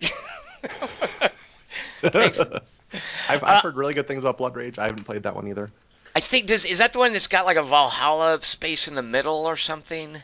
Thanks. 2.02 2.40
I've, 2.40 2.62
I've 3.28 3.42
uh, 3.42 3.60
heard 3.60 3.76
really 3.76 3.94
good 3.94 4.08
things 4.08 4.24
about 4.24 4.38
Blood 4.38 4.56
Rage. 4.56 4.78
I 4.78 4.84
haven't 4.84 5.04
played 5.04 5.22
that 5.24 5.34
one 5.34 5.48
either. 5.48 5.70
I 6.14 6.20
think 6.20 6.46
does 6.46 6.64
is 6.64 6.78
that 6.78 6.92
the 6.92 7.00
one 7.00 7.12
that's 7.12 7.26
got 7.26 7.44
like 7.44 7.56
a 7.56 7.62
Valhalla 7.62 8.38
space 8.42 8.86
in 8.86 8.94
the 8.94 9.02
middle 9.02 9.46
or 9.46 9.56
something? 9.56 10.22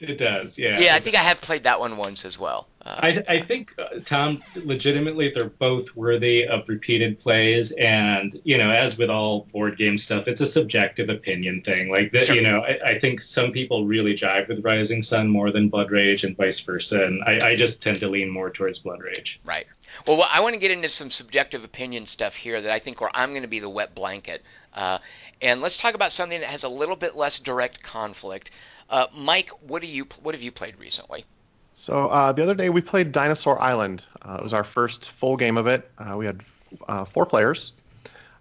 It 0.00 0.16
does, 0.16 0.58
yeah. 0.58 0.80
Yeah, 0.80 0.94
I 0.94 1.00
think 1.00 1.14
I 1.14 1.22
have 1.22 1.42
played 1.42 1.64
that 1.64 1.78
one 1.78 1.98
once 1.98 2.24
as 2.24 2.38
well. 2.38 2.68
Uh, 2.82 2.96
I, 3.02 3.24
I 3.28 3.42
think 3.42 3.74
uh, 3.78 3.98
Tom, 4.06 4.42
legitimately, 4.56 5.28
they're 5.28 5.50
both 5.50 5.94
worthy 5.94 6.46
of 6.46 6.66
repeated 6.70 7.18
plays, 7.18 7.72
and 7.72 8.40
you 8.42 8.56
know, 8.56 8.70
as 8.70 8.96
with 8.96 9.10
all 9.10 9.46
board 9.52 9.76
game 9.76 9.98
stuff, 9.98 10.26
it's 10.26 10.40
a 10.40 10.46
subjective 10.46 11.10
opinion 11.10 11.60
thing. 11.60 11.90
Like 11.90 12.12
that, 12.12 12.24
sure. 12.24 12.36
you 12.36 12.40
know, 12.40 12.60
I, 12.60 12.92
I, 12.92 12.98
think 12.98 13.20
some 13.20 13.52
people 13.52 13.84
really 13.84 14.14
jive 14.14 14.48
with 14.48 14.64
Rising 14.64 15.02
Sun 15.02 15.28
more 15.28 15.50
than 15.50 15.68
Blood 15.68 15.90
Rage, 15.90 16.24
and 16.24 16.34
vice 16.34 16.60
versa. 16.60 17.04
And 17.04 17.22
I, 17.24 17.50
I 17.50 17.56
just 17.56 17.82
tend 17.82 18.00
to 18.00 18.08
lean 18.08 18.30
more 18.30 18.48
towards 18.48 18.78
Blood 18.78 19.00
Rage. 19.02 19.38
Right. 19.44 19.66
Well, 20.06 20.16
well, 20.16 20.28
I 20.32 20.40
want 20.40 20.54
to 20.54 20.60
get 20.60 20.70
into 20.70 20.88
some 20.88 21.10
subjective 21.10 21.62
opinion 21.62 22.06
stuff 22.06 22.34
here 22.34 22.62
that 22.62 22.72
I 22.72 22.78
think 22.78 23.02
where 23.02 23.10
I'm 23.12 23.30
going 23.30 23.42
to 23.42 23.48
be 23.48 23.60
the 23.60 23.68
wet 23.68 23.94
blanket. 23.94 24.42
Uh, 24.72 24.98
and 25.42 25.60
let's 25.60 25.76
talk 25.76 25.94
about 25.94 26.12
something 26.12 26.40
that 26.40 26.48
has 26.48 26.64
a 26.64 26.68
little 26.68 26.96
bit 26.96 27.16
less 27.16 27.38
direct 27.38 27.82
conflict. 27.82 28.50
Uh, 28.90 29.06
Mike, 29.14 29.50
what 29.66 29.80
do 29.80 29.88
you 29.88 30.06
what 30.22 30.34
have 30.34 30.42
you 30.42 30.50
played 30.50 30.76
recently? 30.78 31.24
So 31.74 32.08
uh, 32.08 32.32
the 32.32 32.42
other 32.42 32.56
day 32.56 32.68
we 32.68 32.80
played 32.80 33.12
Dinosaur 33.12 33.60
Island. 33.62 34.04
Uh, 34.20 34.36
it 34.40 34.42
was 34.42 34.52
our 34.52 34.64
first 34.64 35.10
full 35.10 35.36
game 35.36 35.56
of 35.56 35.68
it. 35.68 35.88
Uh, 35.96 36.16
we 36.16 36.26
had 36.26 36.42
uh, 36.88 37.04
four 37.04 37.24
players. 37.24 37.72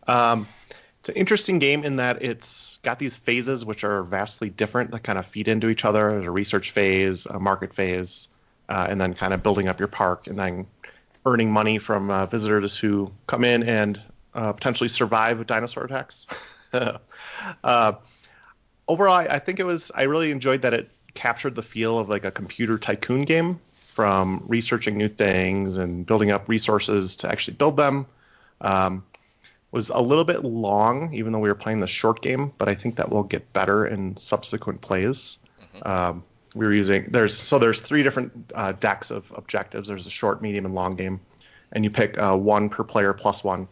Um, 0.08 0.48
it's 1.00 1.10
an 1.10 1.16
interesting 1.16 1.60
game 1.60 1.84
in 1.84 1.98
that 1.98 2.24
it's 2.24 2.80
got 2.82 2.98
these 2.98 3.16
phases 3.16 3.64
which 3.64 3.84
are 3.84 4.02
vastly 4.02 4.50
different 4.50 4.92
that 4.92 5.04
kind 5.04 5.20
of 5.20 5.28
feed 5.28 5.48
into 5.48 5.70
each 5.70 5.86
other. 5.86 6.12
There's 6.12 6.26
a 6.26 6.32
research 6.32 6.72
phase, 6.72 7.28
a 7.28 7.40
market 7.40 7.74
phase, 7.76 8.28
uh, 8.68 8.88
and 8.90 9.00
then 9.00 9.14
kind 9.14 9.34
of 9.34 9.44
building 9.44 9.68
up 9.68 9.80
your 9.80 9.88
park, 9.88 10.28
and 10.28 10.38
then 10.38 10.66
earning 11.26 11.52
money 11.52 11.78
from 11.78 12.28
visitors 12.30 12.78
who 12.78 13.12
come 13.28 13.44
in 13.44 13.64
and 13.64 14.02
potentially 14.34 14.88
survive 14.90 15.46
dinosaur 15.46 15.86
attacks. 15.86 16.26
overall, 18.90 19.14
I, 19.14 19.26
I 19.26 19.40
think 19.40 19.60
it 19.60 19.64
was. 19.66 19.92
I 19.96 20.04
really 20.04 20.32
enjoyed 20.32 20.64
that 20.64 20.74
it 20.74 20.90
captured 21.14 21.56
the 21.56 21.64
feel 21.64 21.98
of 21.98 22.10
like 22.10 22.26
a 22.26 22.32
computer 22.32 22.78
tycoon 22.78 23.22
game 23.24 23.62
from 23.94 24.44
researching 24.48 24.98
new 24.98 25.08
things 25.08 25.78
and 25.78 26.06
building 26.06 26.32
up 26.32 26.50
resources 26.50 27.18
to 27.18 27.32
actually 27.32 27.56
build 27.56 27.78
them. 27.78 28.06
Um, 28.62 29.04
was 29.72 29.90
a 29.90 30.02
little 30.02 30.24
bit 30.24 30.44
long, 30.44 31.14
even 31.14 31.32
though 31.32 31.40
we 31.40 31.50
were 31.50 31.56
playing 31.56 31.80
the 31.80 31.88
short 31.88 32.22
game, 32.22 32.52
but 32.58 32.68
I 32.68 32.76
think 32.76 32.96
that 32.96 33.12
will 33.12 33.24
get 33.24 33.54
better 33.54 33.86
in 33.86 34.18
subsequent 34.18 34.82
plays. 34.82 35.38
Mm-hmm. 35.62 35.88
Um, 35.88 36.24
we 36.56 36.66
were 36.66 36.74
using 36.74 37.06
there's 37.12 37.38
so 37.38 37.60
there's 37.60 37.80
three 37.80 38.02
different 38.02 38.52
uh, 38.56 38.72
decks 38.72 39.12
of 39.12 39.32
objectives. 39.36 39.88
There's 39.88 40.08
a 40.08 40.10
short, 40.10 40.42
medium, 40.42 40.66
and 40.66 40.74
long 40.74 40.96
game, 40.96 41.20
and 41.72 41.84
you 41.84 41.92
pick 41.92 42.18
uh, 42.18 42.36
one 42.36 42.70
per 42.70 42.84
player 42.84 43.14
plus 43.14 43.44
one. 43.44 43.68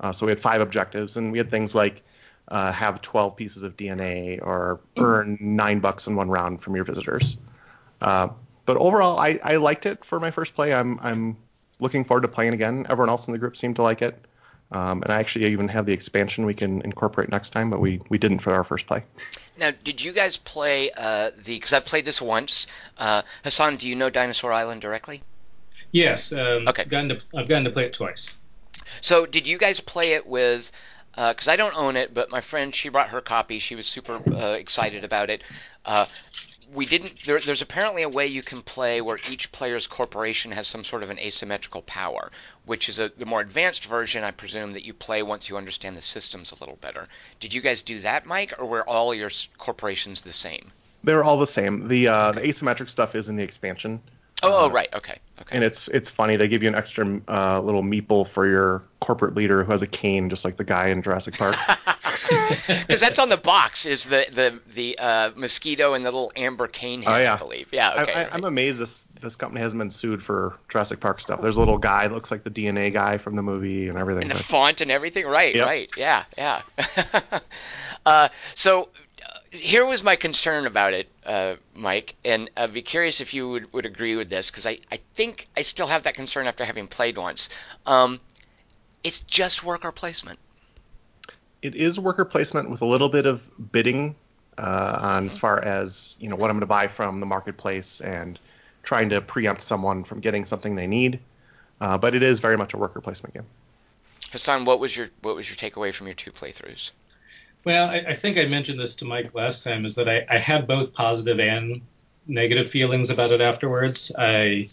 Uh, 0.00 0.12
so 0.12 0.26
we 0.26 0.32
had 0.32 0.40
five 0.40 0.60
objectives, 0.60 1.16
and 1.16 1.30
we 1.30 1.38
had 1.38 1.50
things 1.50 1.74
like 1.74 2.02
uh, 2.48 2.72
have 2.72 3.02
12 3.02 3.36
pieces 3.36 3.62
of 3.62 3.76
DNA 3.76 4.40
or 4.42 4.80
earn 4.98 5.38
nine 5.40 5.80
bucks 5.80 6.06
in 6.06 6.16
one 6.16 6.28
round 6.28 6.60
from 6.60 6.76
your 6.76 6.84
visitors. 6.84 7.36
Uh, 8.00 8.28
but 8.64 8.76
overall, 8.76 9.18
I, 9.18 9.38
I 9.42 9.56
liked 9.56 9.86
it 9.86 10.04
for 10.04 10.20
my 10.20 10.30
first 10.30 10.54
play. 10.54 10.74
I'm 10.74 10.98
I'm 11.00 11.36
looking 11.78 12.04
forward 12.04 12.22
to 12.22 12.28
playing 12.28 12.54
again. 12.54 12.86
Everyone 12.88 13.10
else 13.10 13.26
in 13.26 13.32
the 13.32 13.38
group 13.38 13.56
seemed 13.56 13.76
to 13.76 13.82
like 13.82 14.02
it. 14.02 14.18
Um, 14.72 15.02
and 15.02 15.12
I 15.12 15.20
actually 15.20 15.46
even 15.52 15.68
have 15.68 15.86
the 15.86 15.92
expansion 15.92 16.44
we 16.44 16.54
can 16.54 16.82
incorporate 16.82 17.28
next 17.28 17.50
time, 17.50 17.70
but 17.70 17.78
we, 17.78 18.00
we 18.08 18.18
didn't 18.18 18.40
for 18.40 18.52
our 18.52 18.64
first 18.64 18.86
play. 18.86 19.04
Now, 19.56 19.70
did 19.84 20.02
you 20.02 20.12
guys 20.12 20.36
play 20.36 20.90
uh, 20.90 21.30
the? 21.36 21.54
Because 21.54 21.72
I've 21.72 21.84
played 21.84 22.04
this 22.04 22.20
once. 22.20 22.66
Uh, 22.98 23.22
Hassan, 23.44 23.76
do 23.76 23.88
you 23.88 23.94
know 23.94 24.10
Dinosaur 24.10 24.52
Island 24.52 24.80
directly? 24.80 25.22
Yes. 25.92 26.32
Um, 26.32 26.66
okay. 26.66 26.84
Gotten 26.84 27.10
to 27.10 27.24
I've 27.34 27.48
gotten 27.48 27.64
to 27.64 27.70
play 27.70 27.84
it 27.84 27.92
twice. 27.92 28.36
So, 29.00 29.24
did 29.24 29.46
you 29.46 29.56
guys 29.56 29.80
play 29.80 30.12
it 30.14 30.26
with? 30.26 30.70
Because 31.16 31.48
uh, 31.48 31.52
I 31.52 31.56
don't 31.56 31.76
own 31.76 31.96
it, 31.96 32.12
but 32.12 32.30
my 32.30 32.42
friend 32.42 32.74
she 32.74 32.90
brought 32.90 33.08
her 33.08 33.20
copy. 33.20 33.58
She 33.58 33.74
was 33.74 33.86
super 33.86 34.20
uh, 34.30 34.52
excited 34.52 35.02
about 35.02 35.30
it. 35.30 35.42
Uh, 35.84 36.06
we 36.74 36.84
didn't. 36.84 37.24
There, 37.24 37.38
there's 37.38 37.62
apparently 37.62 38.02
a 38.02 38.08
way 38.08 38.26
you 38.26 38.42
can 38.42 38.60
play 38.60 39.00
where 39.00 39.18
each 39.30 39.50
player's 39.52 39.86
corporation 39.86 40.52
has 40.52 40.66
some 40.66 40.84
sort 40.84 41.02
of 41.02 41.10
an 41.10 41.18
asymmetrical 41.18 41.82
power, 41.82 42.30
which 42.64 42.88
is 42.88 42.98
a, 42.98 43.10
the 43.16 43.26
more 43.26 43.40
advanced 43.40 43.86
version, 43.86 44.24
I 44.24 44.30
presume, 44.30 44.74
that 44.74 44.84
you 44.84 44.92
play 44.92 45.22
once 45.22 45.48
you 45.48 45.56
understand 45.56 45.96
the 45.96 46.02
systems 46.02 46.52
a 46.52 46.56
little 46.56 46.76
better. 46.76 47.08
Did 47.40 47.54
you 47.54 47.60
guys 47.60 47.82
do 47.82 48.00
that, 48.00 48.26
Mike, 48.26 48.54
or 48.58 48.66
were 48.66 48.88
all 48.88 49.14
your 49.14 49.30
corporations 49.58 50.22
the 50.22 50.32
same? 50.32 50.72
They're 51.04 51.24
all 51.24 51.38
the 51.38 51.46
same. 51.46 51.88
The, 51.88 52.08
uh, 52.08 52.30
okay. 52.30 52.40
the 52.40 52.48
asymmetric 52.48 52.88
stuff 52.90 53.14
is 53.14 53.28
in 53.28 53.36
the 53.36 53.44
expansion. 53.44 54.02
Oh, 54.42 54.52
oh, 54.52 54.66
uh, 54.66 54.68
right. 54.68 54.88
Okay. 54.92 55.18
Okay. 55.40 55.56
And 55.56 55.64
it's 55.64 55.88
it's 55.88 56.10
funny. 56.10 56.36
They 56.36 56.48
give 56.48 56.62
you 56.62 56.68
an 56.68 56.74
extra 56.74 57.20
uh, 57.28 57.60
little 57.60 57.82
meeple 57.82 58.26
for 58.26 58.46
your 58.46 58.82
corporate 59.00 59.34
leader 59.34 59.64
who 59.64 59.72
has 59.72 59.82
a 59.82 59.86
cane, 59.86 60.30
just 60.30 60.44
like 60.44 60.56
the 60.56 60.64
guy 60.64 60.88
in 60.88 61.02
Jurassic 61.02 61.36
Park. 61.36 61.56
Because 62.66 63.00
that's 63.00 63.18
on 63.18 63.28
the 63.28 63.36
box. 63.36 63.86
Is 63.86 64.04
the 64.04 64.26
the 64.32 64.60
the 64.74 64.98
uh, 64.98 65.30
mosquito 65.36 65.94
and 65.94 66.04
the 66.04 66.10
little 66.10 66.32
amber 66.34 66.66
cane 66.66 67.02
head, 67.02 67.12
oh, 67.12 67.18
yeah. 67.18 67.34
I 67.34 67.36
believe. 67.36 67.68
Yeah. 67.72 68.02
Okay. 68.02 68.12
I, 68.12 68.34
am 68.34 68.44
amazed 68.44 68.78
this 68.78 69.04
this 69.20 69.36
company 69.36 69.60
hasn't 69.60 69.78
been 69.78 69.90
sued 69.90 70.22
for 70.22 70.56
Jurassic 70.68 71.00
Park 71.00 71.20
stuff. 71.20 71.40
There's 71.40 71.56
a 71.56 71.60
little 71.60 71.78
guy 71.78 72.08
that 72.08 72.14
looks 72.14 72.30
like 72.30 72.44
the 72.44 72.50
DNA 72.50 72.92
guy 72.92 73.18
from 73.18 73.36
the 73.36 73.42
movie 73.42 73.88
and 73.88 73.98
everything. 73.98 74.22
And 74.22 74.30
the 74.30 74.36
but... 74.36 74.44
font 74.44 74.80
and 74.80 74.90
everything. 74.90 75.26
Right. 75.26 75.54
Yep. 75.54 75.66
Right. 75.66 75.90
Yeah. 75.96 76.24
Yeah. 76.36 76.62
uh, 78.06 78.28
so 78.54 78.88
here 79.56 79.86
was 79.86 80.02
my 80.02 80.16
concern 80.16 80.66
about 80.66 80.94
it, 80.94 81.08
uh, 81.24 81.56
Mike, 81.74 82.14
and 82.24 82.50
I'd 82.56 82.72
be 82.72 82.82
curious 82.82 83.20
if 83.20 83.34
you 83.34 83.48
would, 83.50 83.72
would 83.72 83.86
agree 83.86 84.16
with 84.16 84.28
this 84.30 84.50
because 84.50 84.66
I, 84.66 84.78
I 84.90 85.00
think 85.14 85.48
I 85.56 85.62
still 85.62 85.86
have 85.86 86.04
that 86.04 86.14
concern 86.14 86.46
after 86.46 86.64
having 86.64 86.86
played 86.86 87.16
once. 87.16 87.48
Um, 87.86 88.20
it's 89.02 89.20
just 89.20 89.64
worker 89.64 89.92
placement. 89.92 90.38
It 91.62 91.74
is 91.74 91.98
worker 91.98 92.24
placement 92.24 92.70
with 92.70 92.82
a 92.82 92.86
little 92.86 93.08
bit 93.08 93.26
of 93.26 93.42
bidding 93.72 94.14
uh, 94.58 94.98
on 95.00 95.16
mm-hmm. 95.16 95.26
as 95.26 95.38
far 95.38 95.62
as 95.62 96.16
you 96.20 96.28
know 96.28 96.36
what 96.36 96.50
I'm 96.50 96.56
going 96.56 96.60
to 96.60 96.66
buy 96.66 96.88
from 96.88 97.20
the 97.20 97.26
marketplace 97.26 98.00
and 98.00 98.38
trying 98.82 99.08
to 99.10 99.20
preempt 99.20 99.62
someone 99.62 100.04
from 100.04 100.20
getting 100.20 100.44
something 100.44 100.76
they 100.76 100.86
need. 100.86 101.20
Uh, 101.80 101.98
but 101.98 102.14
it 102.14 102.22
is 102.22 102.40
very 102.40 102.56
much 102.56 102.72
a 102.72 102.78
worker 102.78 103.00
placement 103.00 103.34
game. 103.34 103.46
Hassan, 104.32 104.64
what 104.64 104.80
was 104.80 104.96
your 104.96 105.08
what 105.22 105.36
was 105.36 105.48
your 105.48 105.56
takeaway 105.56 105.92
from 105.92 106.06
your 106.06 106.14
two 106.14 106.32
playthroughs? 106.32 106.90
Well, 107.66 107.90
I, 107.90 107.96
I, 107.96 108.14
think 108.14 108.38
I 108.38 108.44
mentioned 108.44 108.78
this 108.78 108.94
to 108.94 109.04
Mike 109.04 109.34
last 109.34 109.64
time. 109.64 109.84
Is 109.84 109.96
that 109.96 110.08
I, 110.08 110.24
I 110.30 110.38
had 110.38 110.68
both 110.68 110.94
positive 110.94 111.40
and 111.40 111.82
negative 112.28 112.68
feelings 112.68 113.10
about 113.10 113.32
it 113.32 113.40
afterwards. 113.40 114.12
I 114.16 114.68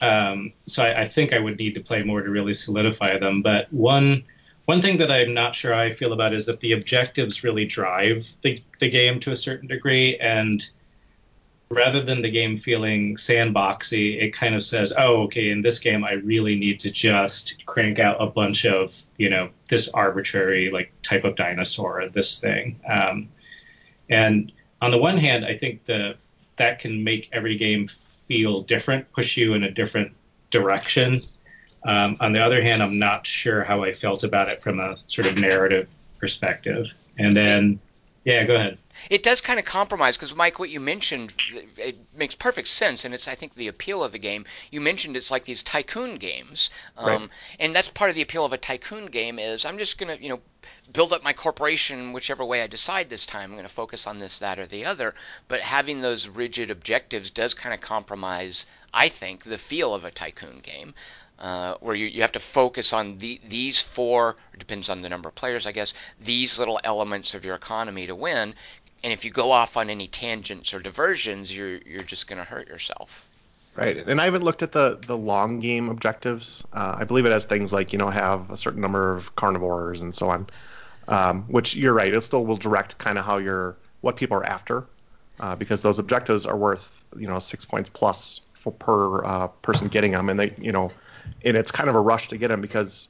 um, 0.00 0.52
so 0.66 0.82
I, 0.82 1.02
I, 1.02 1.08
think 1.08 1.32
I 1.32 1.38
would 1.38 1.60
need 1.60 1.76
to 1.76 1.80
play 1.80 2.02
more 2.02 2.20
to 2.20 2.28
really 2.28 2.54
solidify 2.54 3.18
them. 3.18 3.40
But 3.40 3.72
one 3.72 4.24
one 4.64 4.82
thing 4.82 4.96
that 4.96 5.12
I'm 5.12 5.32
not 5.32 5.54
sure 5.54 5.74
I 5.74 5.92
feel 5.92 6.12
about 6.12 6.34
is 6.34 6.44
that 6.46 6.58
the 6.58 6.72
objectives 6.72 7.44
really 7.44 7.66
drive 7.66 8.28
the 8.42 8.60
the 8.80 8.90
game 8.90 9.20
to 9.20 9.30
a 9.30 9.36
certain 9.36 9.68
degree, 9.68 10.16
and 10.18 10.68
rather 11.72 12.02
than 12.02 12.20
the 12.20 12.30
game 12.30 12.58
feeling 12.58 13.16
sandboxy, 13.16 14.22
it 14.22 14.34
kind 14.34 14.54
of 14.54 14.62
says, 14.62 14.92
oh, 14.98 15.22
okay, 15.22 15.50
in 15.50 15.62
this 15.62 15.78
game, 15.78 16.04
I 16.04 16.12
really 16.12 16.54
need 16.54 16.78
to 16.80 16.90
just 16.90 17.64
crank 17.64 17.98
out 17.98 18.18
a 18.20 18.26
bunch 18.26 18.66
of, 18.66 18.94
you 19.16 19.30
know, 19.30 19.48
this 19.70 19.88
arbitrary 19.88 20.70
like 20.70 20.92
type 21.02 21.24
of 21.24 21.34
dinosaur, 21.34 22.06
this 22.10 22.38
thing. 22.38 22.78
Um, 22.86 23.30
and 24.10 24.52
on 24.82 24.90
the 24.90 24.98
one 24.98 25.16
hand, 25.16 25.46
I 25.46 25.56
think 25.56 25.86
the 25.86 26.16
that 26.56 26.78
can 26.78 27.02
make 27.02 27.30
every 27.32 27.56
game 27.56 27.88
feel 27.88 28.60
different, 28.60 29.10
push 29.12 29.38
you 29.38 29.54
in 29.54 29.64
a 29.64 29.70
different 29.70 30.12
direction. 30.50 31.22
Um, 31.84 32.16
on 32.20 32.34
the 32.34 32.40
other 32.40 32.62
hand, 32.62 32.82
I'm 32.82 32.98
not 32.98 33.26
sure 33.26 33.64
how 33.64 33.82
I 33.82 33.92
felt 33.92 34.24
about 34.24 34.48
it 34.48 34.62
from 34.62 34.78
a 34.78 34.96
sort 35.06 35.26
of 35.26 35.38
narrative 35.38 35.88
perspective. 36.20 36.92
And 37.18 37.34
then, 37.34 37.80
yeah, 38.24 38.44
go 38.44 38.56
ahead 38.56 38.78
it 39.12 39.22
does 39.22 39.42
kind 39.42 39.58
of 39.58 39.66
compromise 39.66 40.16
because 40.16 40.34
Mike, 40.34 40.58
what 40.58 40.70
you 40.70 40.80
mentioned, 40.80 41.34
it 41.76 41.96
makes 42.16 42.34
perfect 42.34 42.66
sense, 42.66 43.04
and 43.04 43.12
it's 43.12 43.28
I 43.28 43.34
think 43.34 43.54
the 43.54 43.68
appeal 43.68 44.02
of 44.02 44.10
the 44.10 44.18
game. 44.18 44.46
You 44.70 44.80
mentioned 44.80 45.18
it's 45.18 45.30
like 45.30 45.44
these 45.44 45.62
tycoon 45.62 46.16
games, 46.16 46.70
um, 46.96 47.06
right. 47.06 47.30
and 47.60 47.76
that's 47.76 47.90
part 47.90 48.08
of 48.08 48.16
the 48.16 48.22
appeal 48.22 48.46
of 48.46 48.54
a 48.54 48.56
tycoon 48.56 49.06
game 49.08 49.38
is 49.38 49.66
I'm 49.66 49.76
just 49.76 49.98
gonna 49.98 50.16
you 50.18 50.30
know 50.30 50.40
build 50.94 51.12
up 51.12 51.22
my 51.22 51.34
corporation 51.34 52.14
whichever 52.14 52.42
way 52.42 52.62
I 52.62 52.66
decide 52.66 53.10
this 53.10 53.26
time. 53.26 53.50
I'm 53.50 53.56
going 53.56 53.68
to 53.68 53.74
focus 53.74 54.06
on 54.06 54.18
this, 54.18 54.38
that, 54.38 54.58
or 54.58 54.66
the 54.66 54.84
other. 54.86 55.14
But 55.46 55.60
having 55.60 56.00
those 56.00 56.28
rigid 56.28 56.70
objectives 56.70 57.30
does 57.30 57.52
kind 57.52 57.74
of 57.74 57.80
compromise, 57.80 58.66
I 58.94 59.08
think, 59.08 59.44
the 59.44 59.58
feel 59.58 59.94
of 59.94 60.04
a 60.04 60.10
tycoon 60.10 60.60
game 60.60 60.94
uh, 61.42 61.74
where 61.80 61.96
you, 61.96 62.06
you 62.06 62.22
have 62.22 62.32
to 62.32 62.40
focus 62.40 62.92
on 62.92 63.18
the, 63.18 63.40
these 63.46 63.80
four, 63.80 64.36
depends 64.56 64.88
on 64.88 65.02
the 65.02 65.08
number 65.08 65.28
of 65.28 65.34
players, 65.34 65.66
I 65.66 65.72
guess, 65.72 65.92
these 66.20 66.56
little 66.56 66.80
elements 66.84 67.34
of 67.34 67.44
your 67.44 67.56
economy 67.56 68.06
to 68.06 68.14
win. 68.14 68.54
And 69.04 69.12
if 69.12 69.24
you 69.24 69.30
go 69.30 69.50
off 69.50 69.76
on 69.76 69.90
any 69.90 70.08
tangents 70.08 70.74
or 70.74 70.80
diversions, 70.80 71.54
you're 71.54 71.78
you're 71.78 72.02
just 72.02 72.26
going 72.26 72.38
to 72.38 72.44
hurt 72.44 72.68
yourself. 72.68 73.28
Right, 73.74 73.96
and 73.96 74.20
I 74.20 74.24
haven't 74.26 74.44
looked 74.44 74.62
at 74.62 74.72
the 74.72 74.98
the 75.06 75.16
long 75.16 75.60
game 75.60 75.88
objectives. 75.88 76.62
Uh, 76.72 76.96
I 76.98 77.04
believe 77.04 77.26
it 77.26 77.32
has 77.32 77.46
things 77.46 77.72
like 77.72 77.92
you 77.92 77.98
know 77.98 78.10
have 78.10 78.50
a 78.50 78.56
certain 78.56 78.80
number 78.80 79.16
of 79.16 79.34
carnivores 79.34 80.02
and 80.02 80.14
so 80.14 80.30
on. 80.30 80.46
Um, 81.08 81.42
which 81.44 81.74
you're 81.74 81.92
right, 81.92 82.14
it 82.14 82.20
still 82.20 82.46
will 82.46 82.56
direct 82.56 82.98
kind 82.98 83.18
of 83.18 83.24
how 83.24 83.38
you're 83.38 83.76
what 84.02 84.16
people 84.16 84.36
are 84.36 84.44
after, 84.44 84.84
uh, 85.40 85.56
because 85.56 85.82
those 85.82 85.98
objectives 85.98 86.46
are 86.46 86.56
worth 86.56 87.04
you 87.16 87.26
know 87.26 87.38
six 87.38 87.64
points 87.64 87.90
plus 87.92 88.40
for, 88.54 88.72
per 88.72 89.24
uh, 89.24 89.48
person 89.48 89.88
getting 89.88 90.12
them, 90.12 90.28
and 90.28 90.38
they 90.38 90.54
you 90.58 90.70
know 90.70 90.92
and 91.44 91.56
it's 91.56 91.70
kind 91.70 91.88
of 91.88 91.94
a 91.94 92.00
rush 92.00 92.28
to 92.28 92.36
get 92.36 92.48
them 92.48 92.60
because 92.60 93.08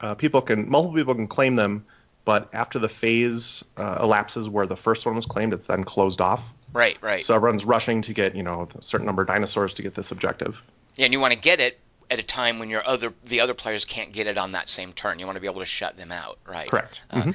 uh, 0.00 0.14
people 0.14 0.42
can 0.42 0.68
multiple 0.68 0.96
people 0.96 1.14
can 1.14 1.26
claim 1.26 1.56
them, 1.56 1.86
but 2.26 2.50
after 2.52 2.80
the 2.80 2.88
phase 2.88 3.64
uh, 3.78 4.00
elapses 4.02 4.50
where 4.50 4.66
the 4.66 4.76
first 4.76 5.06
one 5.06 5.14
was 5.14 5.24
claimed, 5.24 5.54
it's 5.54 5.68
then 5.68 5.84
closed 5.84 6.20
off. 6.20 6.42
Right, 6.72 6.98
right. 7.00 7.24
So 7.24 7.36
everyone's 7.36 7.64
rushing 7.64 8.02
to 8.02 8.12
get 8.12 8.34
you 8.36 8.42
know 8.42 8.66
a 8.78 8.82
certain 8.82 9.06
number 9.06 9.22
of 9.22 9.28
dinosaurs 9.28 9.72
to 9.74 9.82
get 9.82 9.94
this 9.94 10.10
objective. 10.10 10.60
Yeah, 10.96 11.06
and 11.06 11.14
you 11.14 11.20
want 11.20 11.32
to 11.32 11.38
get 11.38 11.60
it 11.60 11.78
at 12.10 12.18
a 12.18 12.22
time 12.22 12.58
when 12.58 12.68
your 12.68 12.86
other 12.86 13.14
the 13.24 13.40
other 13.40 13.54
players 13.54 13.84
can't 13.84 14.12
get 14.12 14.26
it 14.26 14.36
on 14.36 14.52
that 14.52 14.68
same 14.68 14.92
turn. 14.92 15.20
You 15.20 15.26
want 15.26 15.36
to 15.36 15.40
be 15.40 15.46
able 15.46 15.60
to 15.60 15.66
shut 15.66 15.96
them 15.96 16.12
out, 16.12 16.38
right? 16.46 16.68
Correct. 16.68 17.00
Uh, 17.10 17.20
mm-hmm. 17.20 17.30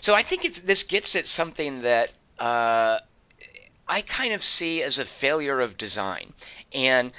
So 0.00 0.14
I 0.14 0.22
think 0.22 0.44
it's 0.44 0.60
this 0.60 0.84
gets 0.84 1.16
at 1.16 1.26
something 1.26 1.82
that 1.82 2.12
uh, 2.38 3.00
I 3.88 4.02
kind 4.02 4.32
of 4.32 4.44
see 4.44 4.84
as 4.84 5.00
a 5.00 5.04
failure 5.04 5.60
of 5.60 5.76
design, 5.76 6.32
and 6.72 7.12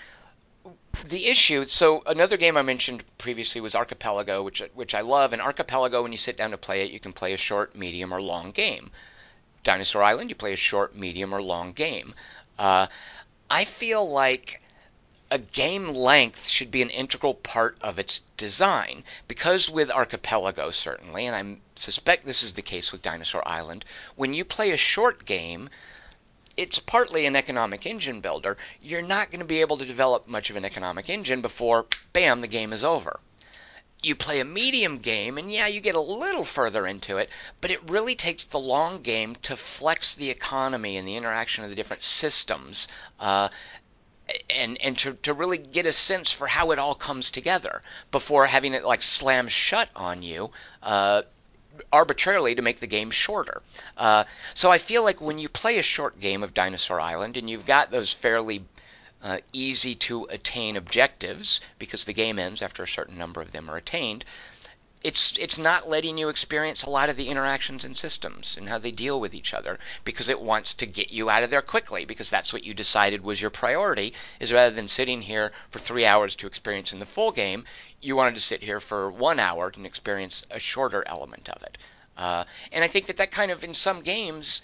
the 1.06 1.28
issue. 1.28 1.66
So 1.66 2.04
another 2.06 2.38
game 2.38 2.58
I 2.58 2.62
mentioned 2.62 3.04
previously 3.18 3.62
was 3.62 3.76
Archipelago, 3.76 4.44
which 4.44 4.62
which 4.74 4.96
I 4.96 5.02
love. 5.02 5.34
And 5.34 5.42
Archipelago, 5.42 6.04
when 6.04 6.12
you 6.12 6.18
sit 6.18 6.38
down 6.38 6.52
to 6.52 6.58
play 6.58 6.84
it, 6.84 6.92
you 6.92 7.00
can 7.00 7.14
play 7.14 7.34
a 7.34 7.38
short, 7.38 7.76
medium, 7.76 8.14
or 8.14 8.22
long 8.22 8.52
game. 8.52 8.92
Dinosaur 9.64 10.04
Island, 10.04 10.30
you 10.30 10.36
play 10.36 10.54
a 10.54 10.58
short, 10.58 10.96
medium, 10.96 11.34
or 11.34 11.42
long 11.42 11.74
game. 11.74 12.16
Uh, 12.58 12.88
I 13.50 13.66
feel 13.66 14.10
like 14.10 14.62
a 15.32 15.40
game 15.40 15.88
length 15.88 16.50
should 16.50 16.70
be 16.72 16.82
an 16.82 16.90
integral 16.90 17.34
part 17.34 17.78
of 17.80 17.98
its 17.98 18.20
design 18.36 19.04
because 19.30 19.70
with 19.70 19.90
Archipelago 19.90 20.72
certainly, 20.72 21.26
and 21.26 21.36
I 21.36 21.62
suspect 21.80 22.26
this 22.26 22.44
is 22.44 22.54
the 22.54 22.62
case 22.62 22.92
with 22.92 23.02
Dinosaur 23.02 23.48
Island, 23.48 23.86
when 24.16 24.34
you 24.34 24.44
play 24.44 24.72
a 24.72 24.78
short 24.78 25.26
game 25.26 25.70
it's 26.62 26.78
partly 26.78 27.26
an 27.26 27.36
economic 27.36 27.88
engine 27.88 28.22
builder. 28.22 28.56
You're 28.82 29.02
not 29.02 29.32
going 29.32 29.40
to 29.40 29.48
be 29.48 29.62
able 29.62 29.80
to 29.80 29.86
develop 29.86 30.28
much 30.28 30.52
of 30.52 30.56
an 30.56 30.64
economic 30.64 31.10
engine 31.10 31.42
before, 31.42 31.88
bam, 32.14 32.42
the 32.42 32.48
game 32.48 32.72
is 32.72 32.84
over. 32.84 33.20
You 34.04 34.16
play 34.16 34.40
a 34.40 34.46
medium 34.46 35.00
game, 35.00 35.40
and 35.40 35.52
yeah, 35.52 35.66
you 35.66 35.82
get 35.82 35.96
a 35.96 36.02
little 36.02 36.46
further 36.46 36.86
into 36.86 37.18
it, 37.18 37.30
but 37.62 37.72
it 37.72 37.90
really 37.90 38.16
takes 38.16 38.46
the 38.46 38.60
long 38.60 39.02
game 39.02 39.36
to 39.44 39.58
flex 39.58 40.14
the 40.14 40.30
economy 40.30 40.98
and 40.98 41.08
the 41.08 41.16
interaction 41.16 41.64
of 41.64 41.72
the 41.72 41.76
different 41.76 42.04
systems. 42.04 42.88
Uh, 43.20 43.50
and 44.50 44.80
and 44.82 44.98
to, 45.00 45.14
to 45.14 45.34
really 45.34 45.58
get 45.58 45.86
a 45.88 45.94
sense 45.94 46.32
for 46.32 46.48
how 46.48 46.72
it 46.72 46.80
all 46.80 46.96
comes 46.96 47.32
together 47.32 47.82
before 48.12 48.46
having 48.46 48.74
it 48.74 48.84
like 48.84 49.02
slam 49.02 49.48
shut 49.48 49.90
on 49.96 50.24
you 50.24 50.52
uh, 50.84 51.24
arbitrarily 51.92 52.56
to 52.56 52.62
make 52.62 52.80
the 52.80 52.88
game 52.88 53.12
shorter. 53.12 53.62
Uh, 53.98 54.24
so 54.54 54.72
I 54.72 54.78
feel 54.78 55.04
like 55.04 55.22
when 55.22 55.40
you 55.40 55.50
play 55.50 55.78
a 55.78 55.84
short 55.84 56.20
game 56.20 56.44
of 56.44 56.54
Dinosaur 56.54 57.00
Island 57.00 57.38
and 57.38 57.50
you've 57.50 57.66
got 57.66 57.92
those 57.92 58.14
fairly 58.14 58.66
uh, 59.22 59.38
easy 59.54 59.96
to 59.96 60.26
attain 60.26 60.76
objectives 60.76 61.62
because 61.78 62.06
the 62.06 62.14
game 62.14 62.40
ends 62.40 62.62
after 62.62 62.84
a 62.84 62.88
certain 62.88 63.18
number 63.18 63.42
of 63.42 63.52
them 63.52 63.70
are 63.70 63.78
attained, 63.78 64.26
it's 65.04 65.38
it's 65.40 65.58
not 65.58 65.90
letting 65.90 66.18
you 66.18 66.30
experience 66.30 66.84
a 66.84 66.90
lot 66.90 67.10
of 67.10 67.18
the 67.18 67.28
interactions 67.28 67.84
and 67.84 67.98
systems 67.98 68.56
and 68.58 68.70
how 68.70 68.78
they 68.78 68.92
deal 68.92 69.20
with 69.20 69.34
each 69.34 69.54
other 69.54 69.80
because 70.04 70.30
it 70.30 70.40
wants 70.40 70.74
to 70.76 70.86
get 70.86 71.12
you 71.12 71.30
out 71.30 71.44
of 71.44 71.50
there 71.50 71.62
quickly 71.62 72.06
because 72.06 72.30
that's 72.30 72.54
what 72.54 72.64
you 72.64 72.74
decided 72.74 73.24
was 73.24 73.42
your 73.42 73.50
priority 73.50 74.14
is 74.40 74.54
rather 74.54 74.76
than 74.76 74.88
sitting 74.88 75.22
here 75.22 75.52
for 75.70 75.80
three 75.80 76.06
hours 76.06 76.36
to 76.36 76.48
experience 76.48 76.94
in 76.94 77.00
the 77.00 77.06
full 77.06 77.32
game 77.32 77.66
you 78.00 78.16
wanted 78.16 78.36
to 78.36 78.42
sit 78.42 78.62
here 78.62 78.80
for 78.80 79.10
one 79.10 79.40
hour 79.40 79.72
and 79.76 79.86
experience 79.86 80.46
a 80.52 80.60
shorter 80.60 81.04
element 81.08 81.50
of 81.50 81.62
it. 81.64 81.78
Uh, 82.18 82.44
and 82.72 82.84
i 82.84 82.88
think 82.88 83.08
that 83.08 83.18
that 83.18 83.32
kind 83.32 83.52
of 83.52 83.64
in 83.64 83.74
some 83.74 84.02
games 84.02 84.62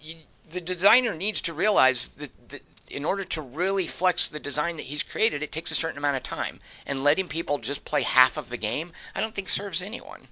you, 0.00 0.16
the 0.50 0.60
designer 0.60 1.14
needs 1.14 1.40
to 1.42 1.54
realize 1.54 2.10
that, 2.18 2.30
that 2.48 2.62
in 2.90 3.04
order 3.04 3.24
to 3.24 3.42
really 3.42 3.86
flex 3.86 4.28
the 4.28 4.40
design 4.40 4.76
that 4.76 4.86
he's 4.86 5.02
created, 5.02 5.42
it 5.42 5.52
takes 5.52 5.70
a 5.70 5.74
certain 5.74 5.98
amount 5.98 6.16
of 6.16 6.22
time. 6.22 6.60
And 6.86 7.04
letting 7.04 7.28
people 7.28 7.58
just 7.58 7.84
play 7.84 8.02
half 8.02 8.36
of 8.36 8.48
the 8.48 8.56
game, 8.56 8.92
I 9.14 9.20
don't 9.20 9.34
think 9.34 9.48
serves 9.48 9.82
anyone. 9.82 10.26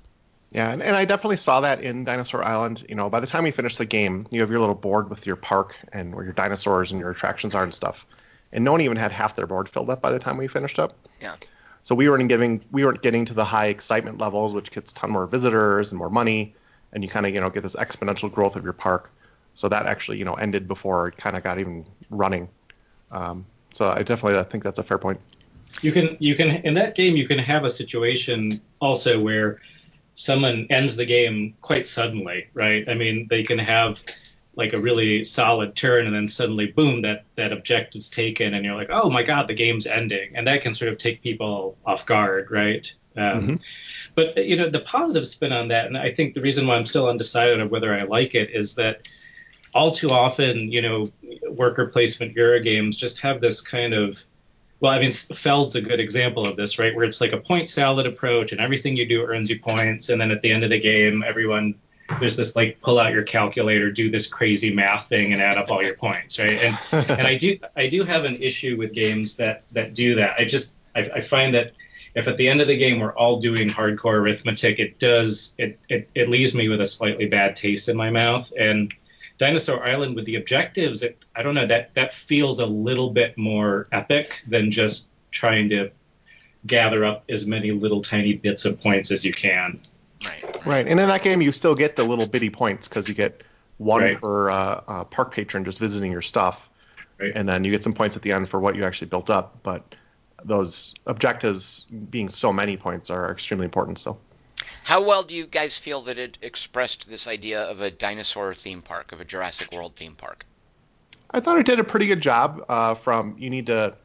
Yeah, 0.50 0.70
and, 0.70 0.82
and 0.82 0.96
I 0.96 1.04
definitely 1.04 1.36
saw 1.36 1.60
that 1.60 1.82
in 1.82 2.04
Dinosaur 2.04 2.42
Island. 2.42 2.84
You 2.88 2.94
know, 2.94 3.10
by 3.10 3.20
the 3.20 3.26
time 3.26 3.44
we 3.44 3.50
finish 3.50 3.76
the 3.76 3.84
game, 3.84 4.26
you 4.30 4.40
have 4.40 4.50
your 4.50 4.60
little 4.60 4.74
board 4.74 5.10
with 5.10 5.26
your 5.26 5.36
park 5.36 5.76
and 5.92 6.14
where 6.14 6.24
your 6.24 6.32
dinosaurs 6.32 6.92
and 6.92 7.00
your 7.00 7.10
attractions 7.10 7.54
are 7.54 7.62
and 7.62 7.74
stuff. 7.74 8.06
And 8.52 8.64
no 8.64 8.72
one 8.72 8.80
even 8.80 8.96
had 8.96 9.12
half 9.12 9.36
their 9.36 9.46
board 9.46 9.68
filled 9.68 9.90
up 9.90 10.00
by 10.00 10.12
the 10.12 10.18
time 10.18 10.36
we 10.36 10.46
finished 10.46 10.78
up. 10.78 10.96
Yeah. 11.20 11.36
So 11.82 11.94
we 11.94 12.08
weren't 12.08 12.28
giving 12.28 12.64
we 12.72 12.84
weren't 12.84 13.02
getting 13.02 13.24
to 13.26 13.34
the 13.34 13.44
high 13.44 13.66
excitement 13.66 14.18
levels, 14.18 14.54
which 14.54 14.70
gets 14.70 14.92
a 14.92 14.94
ton 14.94 15.10
more 15.10 15.26
visitors 15.26 15.92
and 15.92 15.98
more 15.98 16.10
money, 16.10 16.54
and 16.92 17.02
you 17.02 17.08
kind 17.08 17.26
of 17.26 17.34
you 17.34 17.40
know 17.40 17.50
get 17.50 17.62
this 17.62 17.76
exponential 17.76 18.32
growth 18.32 18.56
of 18.56 18.64
your 18.64 18.72
park. 18.72 19.12
So 19.56 19.68
that 19.68 19.86
actually, 19.86 20.18
you 20.18 20.24
know, 20.24 20.34
ended 20.34 20.68
before 20.68 21.08
it 21.08 21.16
kind 21.16 21.36
of 21.36 21.42
got 21.42 21.58
even 21.58 21.84
running. 22.10 22.48
Um, 23.10 23.44
so 23.72 23.88
I 23.88 24.02
definitely 24.02 24.38
I 24.38 24.44
think 24.44 24.62
that's 24.62 24.78
a 24.78 24.84
fair 24.84 24.98
point. 24.98 25.18
You 25.82 25.92
can 25.92 26.16
you 26.20 26.36
can 26.36 26.48
in 26.64 26.74
that 26.74 26.94
game 26.94 27.16
you 27.16 27.26
can 27.26 27.38
have 27.38 27.64
a 27.64 27.70
situation 27.70 28.60
also 28.80 29.20
where 29.20 29.60
someone 30.14 30.66
ends 30.70 30.96
the 30.96 31.04
game 31.04 31.54
quite 31.60 31.86
suddenly, 31.86 32.46
right? 32.54 32.88
I 32.88 32.94
mean, 32.94 33.26
they 33.28 33.42
can 33.42 33.58
have 33.58 34.00
like 34.56 34.72
a 34.72 34.78
really 34.78 35.22
solid 35.22 35.76
turn 35.76 36.06
and 36.06 36.14
then 36.14 36.26
suddenly 36.26 36.66
boom 36.66 37.02
that 37.02 37.24
that 37.34 37.52
objective's 37.52 38.08
taken 38.10 38.54
and 38.54 38.64
you're 38.64 38.74
like 38.74 38.88
oh 38.90 39.08
my 39.08 39.22
god 39.22 39.46
the 39.46 39.54
game's 39.54 39.86
ending 39.86 40.34
and 40.34 40.46
that 40.46 40.62
can 40.62 40.74
sort 40.74 40.90
of 40.90 40.98
take 40.98 41.22
people 41.22 41.76
off 41.84 42.06
guard 42.06 42.50
right 42.50 42.94
um, 43.18 43.42
mm-hmm. 43.42 43.54
but 44.14 44.44
you 44.44 44.56
know 44.56 44.68
the 44.68 44.80
positive 44.80 45.26
spin 45.26 45.52
on 45.52 45.68
that 45.68 45.86
and 45.86 45.96
i 45.96 46.12
think 46.12 46.34
the 46.34 46.40
reason 46.40 46.66
why 46.66 46.74
i'm 46.74 46.86
still 46.86 47.08
undecided 47.08 47.60
of 47.60 47.70
whether 47.70 47.94
i 47.94 48.02
like 48.02 48.34
it 48.34 48.50
is 48.50 48.74
that 48.74 49.06
all 49.76 49.92
too 49.92 50.08
often, 50.08 50.72
you 50.72 50.80
know, 50.80 51.10
worker 51.50 51.86
placement 51.86 52.32
Euro 52.34 52.58
games 52.60 52.96
just 52.96 53.20
have 53.20 53.40
this 53.40 53.60
kind 53.60 53.92
of 53.92 54.24
well, 54.80 54.92
I 54.92 54.98
mean, 54.98 55.10
Feld's 55.10 55.74
a 55.74 55.80
good 55.80 56.00
example 56.00 56.46
of 56.46 56.56
this, 56.56 56.78
right? 56.78 56.94
Where 56.94 57.06
it's 57.06 57.22
like 57.22 57.32
a 57.32 57.38
point 57.38 57.70
salad 57.70 58.06
approach, 58.06 58.52
and 58.52 58.60
everything 58.60 58.94
you 58.94 59.06
do 59.06 59.22
earns 59.22 59.48
you 59.48 59.58
points, 59.58 60.10
and 60.10 60.20
then 60.20 60.30
at 60.30 60.42
the 60.42 60.50
end 60.52 60.64
of 60.64 60.70
the 60.70 60.78
game, 60.78 61.24
everyone 61.26 61.74
there's 62.20 62.36
this 62.36 62.54
like 62.54 62.80
pull 62.82 62.98
out 62.98 63.12
your 63.12 63.22
calculator, 63.22 63.90
do 63.90 64.10
this 64.10 64.26
crazy 64.26 64.72
math 64.72 65.08
thing, 65.08 65.32
and 65.32 65.42
add 65.42 65.58
up 65.58 65.70
all 65.70 65.82
your 65.82 65.94
points, 65.94 66.38
right? 66.38 66.60
And 66.62 66.78
and 67.10 67.26
I 67.26 67.36
do 67.36 67.58
I 67.76 67.86
do 67.86 68.04
have 68.04 68.24
an 68.24 68.36
issue 68.36 68.76
with 68.76 68.92
games 68.92 69.36
that 69.36 69.62
that 69.72 69.94
do 69.94 70.14
that. 70.16 70.36
I 70.38 70.44
just 70.44 70.74
I, 70.94 71.00
I 71.14 71.20
find 71.20 71.54
that 71.54 71.72
if 72.14 72.28
at 72.28 72.36
the 72.36 72.48
end 72.48 72.60
of 72.60 72.68
the 72.68 72.76
game 72.76 72.98
we're 72.98 73.14
all 73.14 73.40
doing 73.40 73.68
hardcore 73.68 74.18
arithmetic, 74.20 74.78
it 74.78 74.98
does 74.98 75.54
it, 75.58 75.78
it 75.88 76.08
it 76.14 76.28
leaves 76.28 76.54
me 76.54 76.68
with 76.68 76.80
a 76.80 76.86
slightly 76.86 77.26
bad 77.26 77.56
taste 77.56 77.88
in 77.88 77.96
my 77.96 78.10
mouth, 78.10 78.52
and 78.58 78.92
Dinosaur 79.38 79.84
Island 79.84 80.16
with 80.16 80.24
the 80.24 80.36
objectives, 80.36 81.02
it, 81.02 81.18
I 81.34 81.42
don't 81.42 81.54
know 81.54 81.66
that 81.66 81.94
that 81.94 82.12
feels 82.12 82.58
a 82.58 82.66
little 82.66 83.10
bit 83.10 83.36
more 83.36 83.86
epic 83.92 84.42
than 84.46 84.70
just 84.70 85.10
trying 85.30 85.68
to 85.70 85.90
gather 86.66 87.04
up 87.04 87.24
as 87.28 87.46
many 87.46 87.70
little 87.70 88.02
tiny 88.02 88.34
bits 88.34 88.64
of 88.64 88.80
points 88.80 89.10
as 89.10 89.24
you 89.24 89.32
can. 89.32 89.80
Right. 90.24 90.66
Right. 90.66 90.88
And 90.88 90.98
in 90.98 91.08
that 91.08 91.22
game, 91.22 91.42
you 91.42 91.52
still 91.52 91.74
get 91.74 91.96
the 91.96 92.04
little 92.04 92.26
bitty 92.26 92.50
points 92.50 92.88
because 92.88 93.08
you 93.08 93.14
get 93.14 93.42
one 93.78 94.02
right. 94.02 94.20
per 94.20 94.50
uh, 94.50 94.80
uh, 94.88 95.04
park 95.04 95.32
patron 95.32 95.64
just 95.64 95.78
visiting 95.78 96.10
your 96.10 96.22
stuff, 96.22 96.68
right. 97.18 97.32
and 97.34 97.48
then 97.48 97.62
you 97.62 97.70
get 97.70 97.82
some 97.82 97.92
points 97.92 98.16
at 98.16 98.22
the 98.22 98.32
end 98.32 98.48
for 98.48 98.58
what 98.58 98.74
you 98.74 98.84
actually 98.84 99.08
built 99.08 99.28
up. 99.28 99.58
But 99.62 99.94
those 100.44 100.94
objectives 101.06 101.84
being 102.10 102.28
so 102.28 102.52
many 102.52 102.76
points 102.76 103.10
are 103.10 103.30
extremely 103.30 103.64
important 103.64 103.98
still. 103.98 104.18
How 104.86 105.02
well 105.02 105.24
do 105.24 105.34
you 105.34 105.48
guys 105.48 105.76
feel 105.76 106.02
that 106.02 106.16
it 106.16 106.38
expressed 106.42 107.10
this 107.10 107.26
idea 107.26 107.60
of 107.60 107.80
a 107.80 107.90
dinosaur 107.90 108.54
theme 108.54 108.82
park, 108.82 109.10
of 109.10 109.20
a 109.20 109.24
Jurassic 109.24 109.72
World 109.72 109.96
theme 109.96 110.14
park? 110.14 110.46
I 111.28 111.40
thought 111.40 111.58
it 111.58 111.66
did 111.66 111.80
a 111.80 111.84
pretty 111.84 112.06
good 112.06 112.20
job. 112.20 112.64
Uh, 112.68 112.94
from 112.94 113.34
you 113.36 113.50
need 113.50 113.66
to 113.66 113.96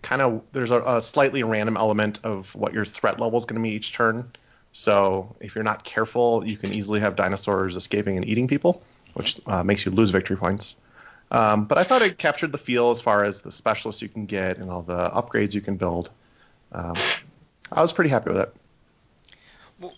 kind 0.00 0.22
of 0.22 0.40
there's 0.52 0.70
a, 0.70 0.80
a, 0.80 1.02
slightly 1.02 1.42
random 1.42 1.76
element 1.76 2.20
of 2.24 2.54
what 2.54 2.72
your 2.72 2.86
threat 2.86 3.20
level 3.20 3.38
is 3.38 3.44
going 3.44 3.62
to 3.62 3.68
be 3.68 3.74
each 3.74 3.92
turn. 3.92 4.32
So 4.72 5.36
if 5.40 5.54
you're 5.54 5.62
not 5.62 5.84
careful, 5.84 6.42
you 6.48 6.56
can 6.56 6.72
easily 6.72 7.00
have 7.00 7.16
dinosaurs 7.16 7.76
escaping 7.76 8.16
and 8.16 8.26
eating 8.26 8.48
people, 8.48 8.82
which 9.12 9.38
uh, 9.46 9.62
makes 9.62 9.84
you 9.84 9.92
lose 9.92 10.08
victory 10.08 10.38
points. 10.38 10.74
Um, 11.30 11.66
but 11.66 11.76
I 11.76 11.84
thought 11.84 12.00
it 12.00 12.16
captured 12.16 12.52
the 12.52 12.56
feel 12.56 12.88
as 12.88 13.02
far 13.02 13.24
as 13.24 13.42
the 13.42 13.50
specialists 13.50 14.00
you 14.00 14.08
can 14.08 14.24
get 14.24 14.56
and 14.56 14.70
all 14.70 14.80
the 14.80 15.10
upgrades 15.10 15.52
you 15.52 15.60
can 15.60 15.76
build. 15.76 16.08
Um, 16.72 16.94
I 17.70 17.82
was 17.82 17.92
pretty 17.92 18.08
happy 18.08 18.30
with 18.30 18.40
it. 18.40 18.54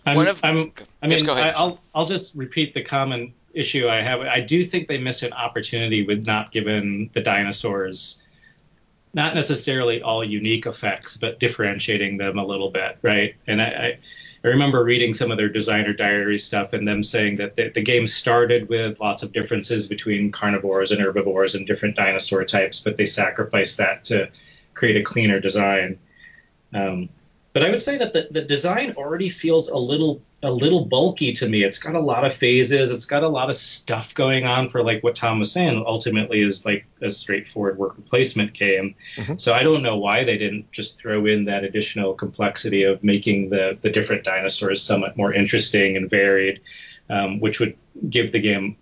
I'm, 0.07 0.17
One 0.17 0.29
of, 0.29 0.41
I'm, 0.45 0.73
I 1.03 1.09
mean, 1.09 1.29
I, 1.29 1.61
will 1.61 1.81
I'll 1.95 2.07
just 2.07 2.35
repeat 2.37 2.75
the 2.75 2.83
common 2.83 3.33
issue 3.53 3.89
I 3.89 4.01
have. 4.03 4.21
I 4.21 4.41
do 4.41 4.65
think 4.65 4.89
they 4.89 4.99
missed 4.99 5.23
an 5.23 5.33
opportunity 5.33 6.07
with 6.07 6.27
not 6.27 6.53
giving 6.53 7.11
the 7.13 7.21
dinosaurs, 7.21 8.23
not 9.15 9.35
necessarily 9.35 10.01
all 10.03 10.25
unique 10.25 10.67
effects, 10.67 11.17
but 11.17 11.41
differentiating 11.41 12.17
them 12.17 12.39
a 12.39 12.47
little 12.47 12.71
bit, 12.71 12.99
right? 13.03 13.35
And 13.47 13.61
I, 13.61 13.67
I, 13.67 13.99
I 14.45 14.49
remember 14.49 14.85
reading 14.85 15.15
some 15.15 15.31
of 15.31 15.39
their 15.39 15.49
designer 15.49 15.93
diary 15.93 16.39
stuff 16.39 16.73
and 16.73 16.87
them 16.87 17.03
saying 17.03 17.37
that 17.37 17.57
the, 17.57 17.71
the 17.71 17.83
game 17.83 18.07
started 18.07 18.69
with 18.69 19.01
lots 19.01 19.23
of 19.23 19.33
differences 19.33 19.87
between 19.87 20.33
carnivores 20.33 20.93
and 20.93 21.01
herbivores 21.01 21.55
and 21.55 21.67
different 21.67 21.97
dinosaur 21.97 22.45
types, 22.45 22.81
but 22.81 22.97
they 22.97 23.07
sacrificed 23.07 23.79
that 23.79 24.05
to 24.05 24.29
create 24.75 24.97
a 24.97 25.05
cleaner 25.05 25.41
design. 25.41 25.99
Um, 26.73 27.09
but 27.53 27.63
I 27.63 27.71
would 27.71 27.83
say 27.83 27.99
that 27.99 28.13
the, 28.13 28.29
the 28.31 28.43
design 28.43 28.95
already 28.97 29.29
feels 29.29 29.69
a 29.69 29.77
little 29.77 30.23
a 30.43 30.51
little 30.51 30.87
bulky 30.87 31.33
to 31.35 31.49
me. 31.49 31.63
It's 31.63 31.79
got 31.79 31.95
a 31.95 32.01
lot 32.01 32.25
of 32.25 32.33
phases. 32.33 32.91
It's 32.91 33.05
got 33.05 33.23
a 33.23 33.29
lot 33.29 33.49
of 33.49 33.57
stuff 33.57 34.13
going 34.15 34.45
on 34.45 34.69
for 34.71 34.83
like 34.83 35.03
what 35.05 35.15
Tom 35.15 35.39
was 35.39 35.53
saying. 35.53 35.85
Ultimately, 35.87 36.41
is 36.41 36.65
like 36.65 36.87
a 37.01 37.11
straightforward 37.11 37.79
worker 37.79 38.01
placement 38.03 38.55
game. 38.55 38.95
Mm-hmm. 39.17 39.37
So 39.37 39.53
I 39.53 39.63
don't 39.63 39.83
know 39.83 39.99
why 39.99 40.25
they 40.25 40.39
didn't 40.39 40.73
just 40.73 40.99
throw 40.99 41.27
in 41.27 41.45
that 41.45 41.63
additional 41.63 42.15
complexity 42.15 42.85
of 42.85 43.05
making 43.05 43.51
the 43.51 43.79
the 43.83 43.91
different 43.91 44.25
dinosaurs 44.25 44.83
somewhat 44.83 45.17
more 45.17 45.33
interesting 45.33 45.97
and 45.97 46.09
varied, 46.09 46.61
um, 47.11 47.39
which 47.39 47.61
would 47.61 47.77
give 48.09 48.33
the 48.33 48.41
game 48.41 48.77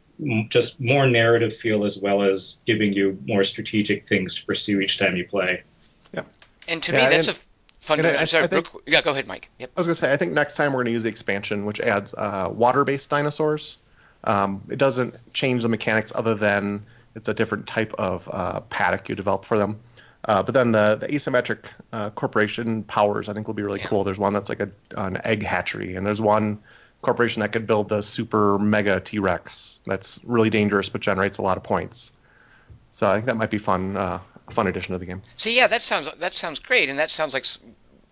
just 0.48 0.80
more 0.80 1.06
narrative 1.06 1.56
feel 1.56 1.84
as 1.84 1.98
well 1.98 2.22
as 2.22 2.58
giving 2.66 2.92
you 2.92 3.18
more 3.26 3.42
strategic 3.42 4.06
things 4.06 4.34
to 4.34 4.46
pursue 4.46 4.80
each 4.80 4.98
time 4.98 5.16
you 5.16 5.26
play. 5.26 5.62
Yeah. 6.12 6.24
And 6.68 6.82
to 6.84 6.92
yeah, 6.92 7.08
me, 7.08 7.16
that's 7.16 7.28
and- 7.28 7.36
a 7.36 7.40
Fun. 7.80 8.04
I, 8.04 8.24
sorry, 8.26 8.44
I 8.44 8.46
think, 8.46 8.68
yeah, 8.86 9.00
go 9.02 9.10
ahead, 9.10 9.26
Mike. 9.26 9.48
Yep. 9.58 9.70
I 9.74 9.80
was 9.80 9.86
gonna 9.86 9.94
say, 9.94 10.12
I 10.12 10.16
think 10.16 10.32
next 10.32 10.56
time 10.56 10.72
we're 10.72 10.80
gonna 10.80 10.90
use 10.90 11.02
the 11.02 11.08
expansion, 11.08 11.64
which 11.64 11.80
adds 11.80 12.14
uh, 12.14 12.48
water-based 12.52 13.08
dinosaurs. 13.08 13.78
Um, 14.22 14.62
it 14.68 14.76
doesn't 14.76 15.14
change 15.32 15.62
the 15.62 15.68
mechanics 15.68 16.12
other 16.14 16.34
than 16.34 16.84
it's 17.14 17.28
a 17.28 17.34
different 17.34 17.66
type 17.66 17.94
of 17.94 18.28
uh, 18.30 18.60
paddock 18.60 19.08
you 19.08 19.14
develop 19.14 19.46
for 19.46 19.58
them. 19.58 19.80
Uh, 20.22 20.42
but 20.42 20.52
then 20.52 20.72
the, 20.72 20.96
the 21.00 21.06
asymmetric 21.08 21.64
uh, 21.92 22.10
corporation 22.10 22.82
powers, 22.82 23.30
I 23.30 23.32
think, 23.32 23.46
will 23.46 23.54
be 23.54 23.62
really 23.62 23.80
yeah. 23.80 23.86
cool. 23.86 24.04
There's 24.04 24.18
one 24.18 24.34
that's 24.34 24.50
like 24.50 24.60
a, 24.60 24.70
an 24.96 25.18
egg 25.24 25.42
hatchery, 25.42 25.96
and 25.96 26.04
there's 26.04 26.20
one 26.20 26.58
corporation 27.00 27.40
that 27.40 27.52
could 27.52 27.66
build 27.66 27.88
the 27.88 28.02
super 28.02 28.58
mega 28.58 29.00
T 29.00 29.18
Rex 29.18 29.80
that's 29.86 30.20
really 30.24 30.50
dangerous 30.50 30.90
but 30.90 31.00
generates 31.00 31.38
a 31.38 31.42
lot 31.42 31.56
of 31.56 31.62
points. 31.62 32.12
So 32.92 33.08
I 33.08 33.14
think 33.14 33.26
that 33.26 33.38
might 33.38 33.50
be 33.50 33.56
fun. 33.56 33.96
Uh, 33.96 34.20
fun 34.50 34.66
addition 34.66 34.92
to 34.92 34.98
the 34.98 35.06
game. 35.06 35.22
See, 35.36 35.56
yeah, 35.56 35.66
that 35.66 35.82
sounds 35.82 36.08
that 36.18 36.34
sounds 36.34 36.58
great, 36.58 36.88
and 36.88 36.98
that 36.98 37.10
sounds 37.10 37.34
like 37.34 37.44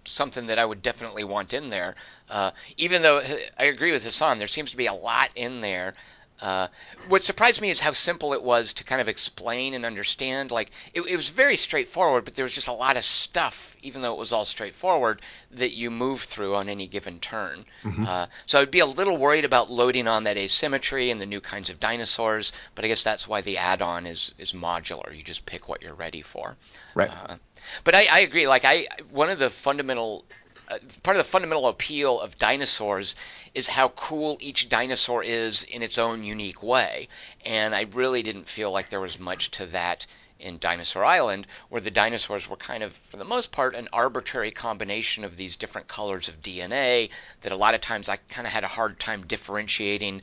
something 0.04 0.46
that 0.46 0.58
I 0.58 0.64
would 0.64 0.82
definitely 0.82 1.24
want 1.24 1.52
in 1.52 1.70
there. 1.70 1.94
Uh, 2.28 2.50
even 2.76 3.02
though 3.02 3.22
I 3.58 3.64
agree 3.64 3.92
with 3.92 4.04
Hassan, 4.04 4.38
there 4.38 4.48
seems 4.48 4.70
to 4.70 4.76
be 4.76 4.86
a 4.86 4.92
lot 4.92 5.30
in 5.34 5.60
there 5.60 5.94
Uh, 6.40 6.68
what 7.08 7.22
surprised 7.22 7.60
me 7.60 7.70
is 7.70 7.80
how 7.80 7.92
simple 7.92 8.32
it 8.32 8.42
was 8.42 8.72
to 8.72 8.84
kind 8.84 9.00
of 9.00 9.08
explain 9.08 9.74
and 9.74 9.84
understand. 9.84 10.50
Like 10.50 10.70
it, 10.94 11.02
it, 11.02 11.16
was 11.16 11.30
very 11.30 11.56
straightforward, 11.56 12.24
but 12.24 12.36
there 12.36 12.44
was 12.44 12.54
just 12.54 12.68
a 12.68 12.72
lot 12.72 12.96
of 12.96 13.04
stuff, 13.04 13.76
even 13.82 14.02
though 14.02 14.12
it 14.12 14.18
was 14.18 14.32
all 14.32 14.44
straightforward, 14.44 15.20
that 15.50 15.74
you 15.74 15.90
move 15.90 16.22
through 16.22 16.54
on 16.54 16.68
any 16.68 16.86
given 16.86 17.18
turn. 17.18 17.64
Mm-hmm. 17.82 18.04
Uh, 18.04 18.26
so 18.46 18.60
I'd 18.60 18.70
be 18.70 18.78
a 18.78 18.86
little 18.86 19.16
worried 19.16 19.44
about 19.44 19.70
loading 19.70 20.06
on 20.06 20.24
that 20.24 20.36
asymmetry 20.36 21.10
and 21.10 21.20
the 21.20 21.26
new 21.26 21.40
kinds 21.40 21.70
of 21.70 21.80
dinosaurs. 21.80 22.52
But 22.74 22.84
I 22.84 22.88
guess 22.88 23.02
that's 23.02 23.26
why 23.26 23.40
the 23.40 23.58
add-on 23.58 24.06
is 24.06 24.32
is 24.38 24.52
modular. 24.52 25.16
You 25.16 25.24
just 25.24 25.44
pick 25.44 25.68
what 25.68 25.82
you're 25.82 25.94
ready 25.94 26.22
for. 26.22 26.56
Right. 26.94 27.10
Uh, 27.10 27.36
but 27.82 27.94
I, 27.94 28.06
I 28.06 28.20
agree. 28.20 28.46
Like 28.46 28.64
I, 28.64 28.86
one 29.10 29.30
of 29.30 29.38
the 29.38 29.50
fundamental 29.50 30.24
uh, 30.68 30.78
part 31.02 31.16
of 31.16 31.24
the 31.24 31.30
fundamental 31.30 31.66
appeal 31.66 32.20
of 32.20 32.38
dinosaurs 32.38 33.16
is 33.54 33.68
how 33.68 33.88
cool 33.90 34.36
each 34.40 34.68
dinosaur 34.68 35.22
is 35.22 35.64
in 35.64 35.82
its 35.82 35.98
own 35.98 36.22
unique 36.22 36.62
way. 36.62 37.08
And 37.44 37.74
I 37.74 37.82
really 37.92 38.22
didn't 38.22 38.48
feel 38.48 38.70
like 38.70 38.90
there 38.90 39.00
was 39.00 39.18
much 39.18 39.50
to 39.52 39.66
that 39.66 40.06
in 40.38 40.58
Dinosaur 40.58 41.04
Island, 41.04 41.46
where 41.68 41.80
the 41.80 41.90
dinosaurs 41.90 42.48
were 42.48 42.56
kind 42.56 42.82
of, 42.82 42.96
for 43.08 43.16
the 43.16 43.24
most 43.24 43.50
part, 43.50 43.74
an 43.74 43.88
arbitrary 43.92 44.50
combination 44.50 45.24
of 45.24 45.36
these 45.36 45.56
different 45.56 45.88
colors 45.88 46.28
of 46.28 46.42
DNA 46.42 47.10
that 47.42 47.52
a 47.52 47.56
lot 47.56 47.74
of 47.74 47.80
times 47.80 48.08
I 48.08 48.16
kind 48.28 48.46
of 48.46 48.52
had 48.52 48.62
a 48.62 48.68
hard 48.68 49.00
time 49.00 49.26
differentiating. 49.26 50.22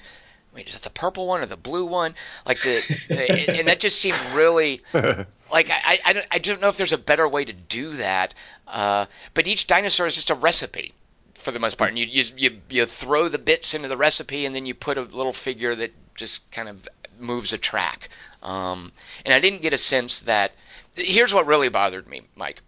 Wait, 0.55 0.69
is 0.69 0.73
that 0.75 0.83
the 0.83 0.89
purple 0.89 1.27
one 1.27 1.41
or 1.41 1.45
the 1.45 1.57
blue 1.57 1.85
one? 1.85 2.15
Like 2.45 2.61
the, 2.61 2.81
the 3.09 3.59
and 3.59 3.67
that 3.67 3.81
just 3.81 3.99
seemed 3.99 4.17
really 4.33 4.81
like 4.93 5.69
I, 5.69 5.99
I, 6.05 6.13
don't, 6.13 6.25
I 6.31 6.39
don't 6.39 6.61
know 6.61 6.69
if 6.69 6.77
there's 6.77 6.93
a 6.93 6.97
better 6.97 7.27
way 7.27 7.43
to 7.43 7.51
do 7.51 7.97
that. 7.97 8.33
Uh, 8.65 9.05
but 9.33 9.47
each 9.47 9.67
dinosaur 9.67 10.07
is 10.07 10.15
just 10.15 10.29
a 10.29 10.35
recipe 10.35 10.93
for 11.33 11.51
the 11.51 11.59
most 11.59 11.77
part, 11.77 11.89
and 11.89 11.99
you, 11.99 12.05
you 12.05 12.23
you 12.37 12.61
you 12.69 12.85
throw 12.85 13.27
the 13.27 13.37
bits 13.37 13.73
into 13.73 13.89
the 13.89 13.97
recipe, 13.97 14.45
and 14.45 14.55
then 14.55 14.65
you 14.65 14.73
put 14.73 14.97
a 14.97 15.01
little 15.01 15.33
figure 15.33 15.75
that 15.75 15.93
just 16.15 16.49
kind 16.51 16.69
of 16.69 16.87
moves 17.19 17.51
a 17.51 17.57
track. 17.57 18.09
Um, 18.41 18.93
and 19.25 19.33
I 19.33 19.39
didn't 19.39 19.61
get 19.61 19.73
a 19.73 19.77
sense 19.77 20.21
that. 20.21 20.53
Here's 20.95 21.33
what 21.33 21.45
really 21.45 21.67
bothered 21.67 22.07
me, 22.07 22.21
Mike. 22.35 22.61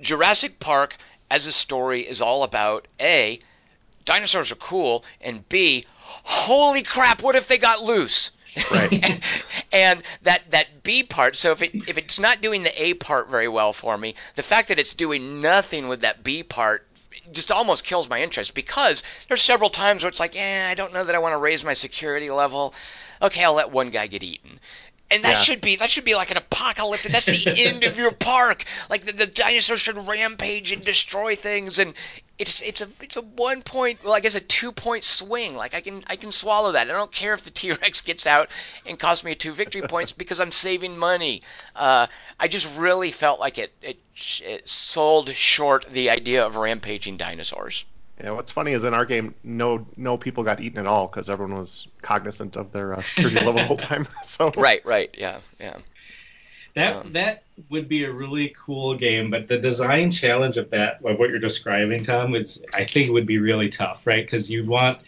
Jurassic 0.00 0.58
Park 0.58 0.96
as 1.30 1.46
a 1.46 1.52
story 1.52 2.00
is 2.00 2.20
all 2.20 2.42
about 2.42 2.88
a 3.00 3.38
dinosaurs 4.04 4.50
are 4.50 4.56
cool, 4.56 5.04
and 5.20 5.48
b 5.48 5.86
holy 6.24 6.82
crap, 6.82 7.22
what 7.22 7.36
if 7.36 7.48
they 7.48 7.58
got 7.58 7.82
loose? 7.82 8.30
Right. 8.70 8.92
and, 8.92 9.22
and, 9.72 10.02
that 10.22 10.42
that 10.50 10.82
B 10.82 11.02
part, 11.02 11.36
so 11.36 11.52
if 11.52 11.62
it 11.62 11.74
if 11.88 11.96
it's 11.96 12.18
not 12.18 12.42
doing 12.42 12.62
the 12.62 12.82
A 12.82 12.94
part 12.94 13.30
very 13.30 13.48
well 13.48 13.72
for 13.72 13.96
me, 13.96 14.14
the 14.34 14.42
fact 14.42 14.68
that 14.68 14.78
it's 14.78 14.94
doing 14.94 15.40
nothing 15.40 15.88
with 15.88 16.02
that 16.02 16.22
B 16.22 16.42
part 16.42 16.86
just 17.30 17.52
almost 17.52 17.84
kills 17.84 18.08
my 18.08 18.20
interest 18.20 18.54
because 18.54 19.02
there's 19.28 19.42
several 19.42 19.70
times 19.70 20.02
where 20.02 20.08
it's 20.08 20.20
like, 20.20 20.36
eh, 20.36 20.68
I 20.70 20.74
don't 20.74 20.92
know 20.92 21.04
that 21.04 21.14
I 21.14 21.18
want 21.18 21.32
to 21.32 21.38
raise 21.38 21.64
my 21.64 21.74
security 21.74 22.30
level. 22.30 22.74
Okay, 23.20 23.44
I'll 23.44 23.54
let 23.54 23.70
one 23.70 23.90
guy 23.90 24.06
get 24.06 24.22
eaten. 24.22 24.58
And 25.12 25.24
that 25.24 25.30
yeah. 25.30 25.42
should 25.42 25.60
be 25.60 25.76
that 25.76 25.90
should 25.90 26.06
be 26.06 26.14
like 26.14 26.30
an 26.30 26.38
apocalyptic. 26.38 27.12
That's 27.12 27.26
the 27.26 27.44
end 27.66 27.84
of 27.84 27.98
your 27.98 28.12
park. 28.12 28.64
Like 28.88 29.04
the, 29.04 29.12
the 29.12 29.26
dinosaurs 29.26 29.80
should 29.80 29.98
rampage 30.08 30.72
and 30.72 30.82
destroy 30.82 31.36
things, 31.36 31.78
and 31.78 31.92
it's 32.38 32.62
it's 32.62 32.80
a 32.80 32.88
it's 33.02 33.16
a 33.16 33.20
one 33.20 33.60
point 33.60 34.02
well 34.02 34.14
I 34.14 34.20
guess 34.20 34.34
a 34.36 34.40
two 34.40 34.72
point 34.72 35.04
swing. 35.04 35.54
Like 35.54 35.74
I 35.74 35.82
can 35.82 36.02
I 36.06 36.16
can 36.16 36.32
swallow 36.32 36.72
that. 36.72 36.88
I 36.88 36.94
don't 36.94 37.12
care 37.12 37.34
if 37.34 37.42
the 37.42 37.50
T 37.58 37.72
Rex 37.72 38.00
gets 38.00 38.26
out 38.26 38.48
and 38.86 38.98
costs 38.98 39.22
me 39.22 39.34
two 39.34 39.52
victory 39.52 39.82
points 39.82 40.12
because 40.22 40.40
I'm 40.40 40.50
saving 40.50 40.96
money. 40.96 41.42
Uh, 41.76 42.06
I 42.40 42.48
just 42.48 42.66
really 42.78 43.12
felt 43.12 43.38
like 43.38 43.58
it, 43.58 43.74
it 43.82 43.98
it 44.40 44.66
sold 44.66 45.28
short 45.36 45.84
the 45.90 46.08
idea 46.08 46.42
of 46.46 46.56
rampaging 46.56 47.18
dinosaurs. 47.18 47.84
Yeah, 48.22 48.30
what's 48.30 48.52
funny 48.52 48.72
is 48.72 48.84
in 48.84 48.94
our 48.94 49.04
game, 49.04 49.34
no 49.42 49.84
no 49.96 50.16
people 50.16 50.44
got 50.44 50.60
eaten 50.60 50.78
at 50.78 50.86
all 50.86 51.08
because 51.08 51.28
everyone 51.28 51.58
was 51.58 51.88
cognizant 52.02 52.56
of 52.56 52.70
their 52.70 52.94
uh, 52.94 53.00
security 53.02 53.36
level 53.36 53.54
the 53.54 53.64
whole 53.64 53.76
time. 53.92 54.06
So 54.22 54.52
right, 54.56 54.84
right, 54.86 55.10
yeah, 55.18 55.40
yeah. 55.58 55.78
That 56.74 56.96
um, 56.96 57.12
that 57.14 57.42
would 57.68 57.88
be 57.88 58.04
a 58.04 58.12
really 58.12 58.54
cool 58.64 58.96
game, 58.96 59.30
but 59.30 59.48
the 59.48 59.58
design 59.58 60.10
challenge 60.10 60.56
of 60.56 60.70
that, 60.70 61.04
of 61.04 61.18
what 61.18 61.30
you're 61.30 61.40
describing, 61.40 62.04
Tom, 62.04 62.34
is 62.36 62.62
I 62.72 62.84
think 62.84 63.10
would 63.10 63.26
be 63.26 63.38
really 63.38 63.68
tough, 63.68 64.06
right? 64.06 64.24
Because 64.24 64.48
you 64.50 64.66
want 64.66 64.98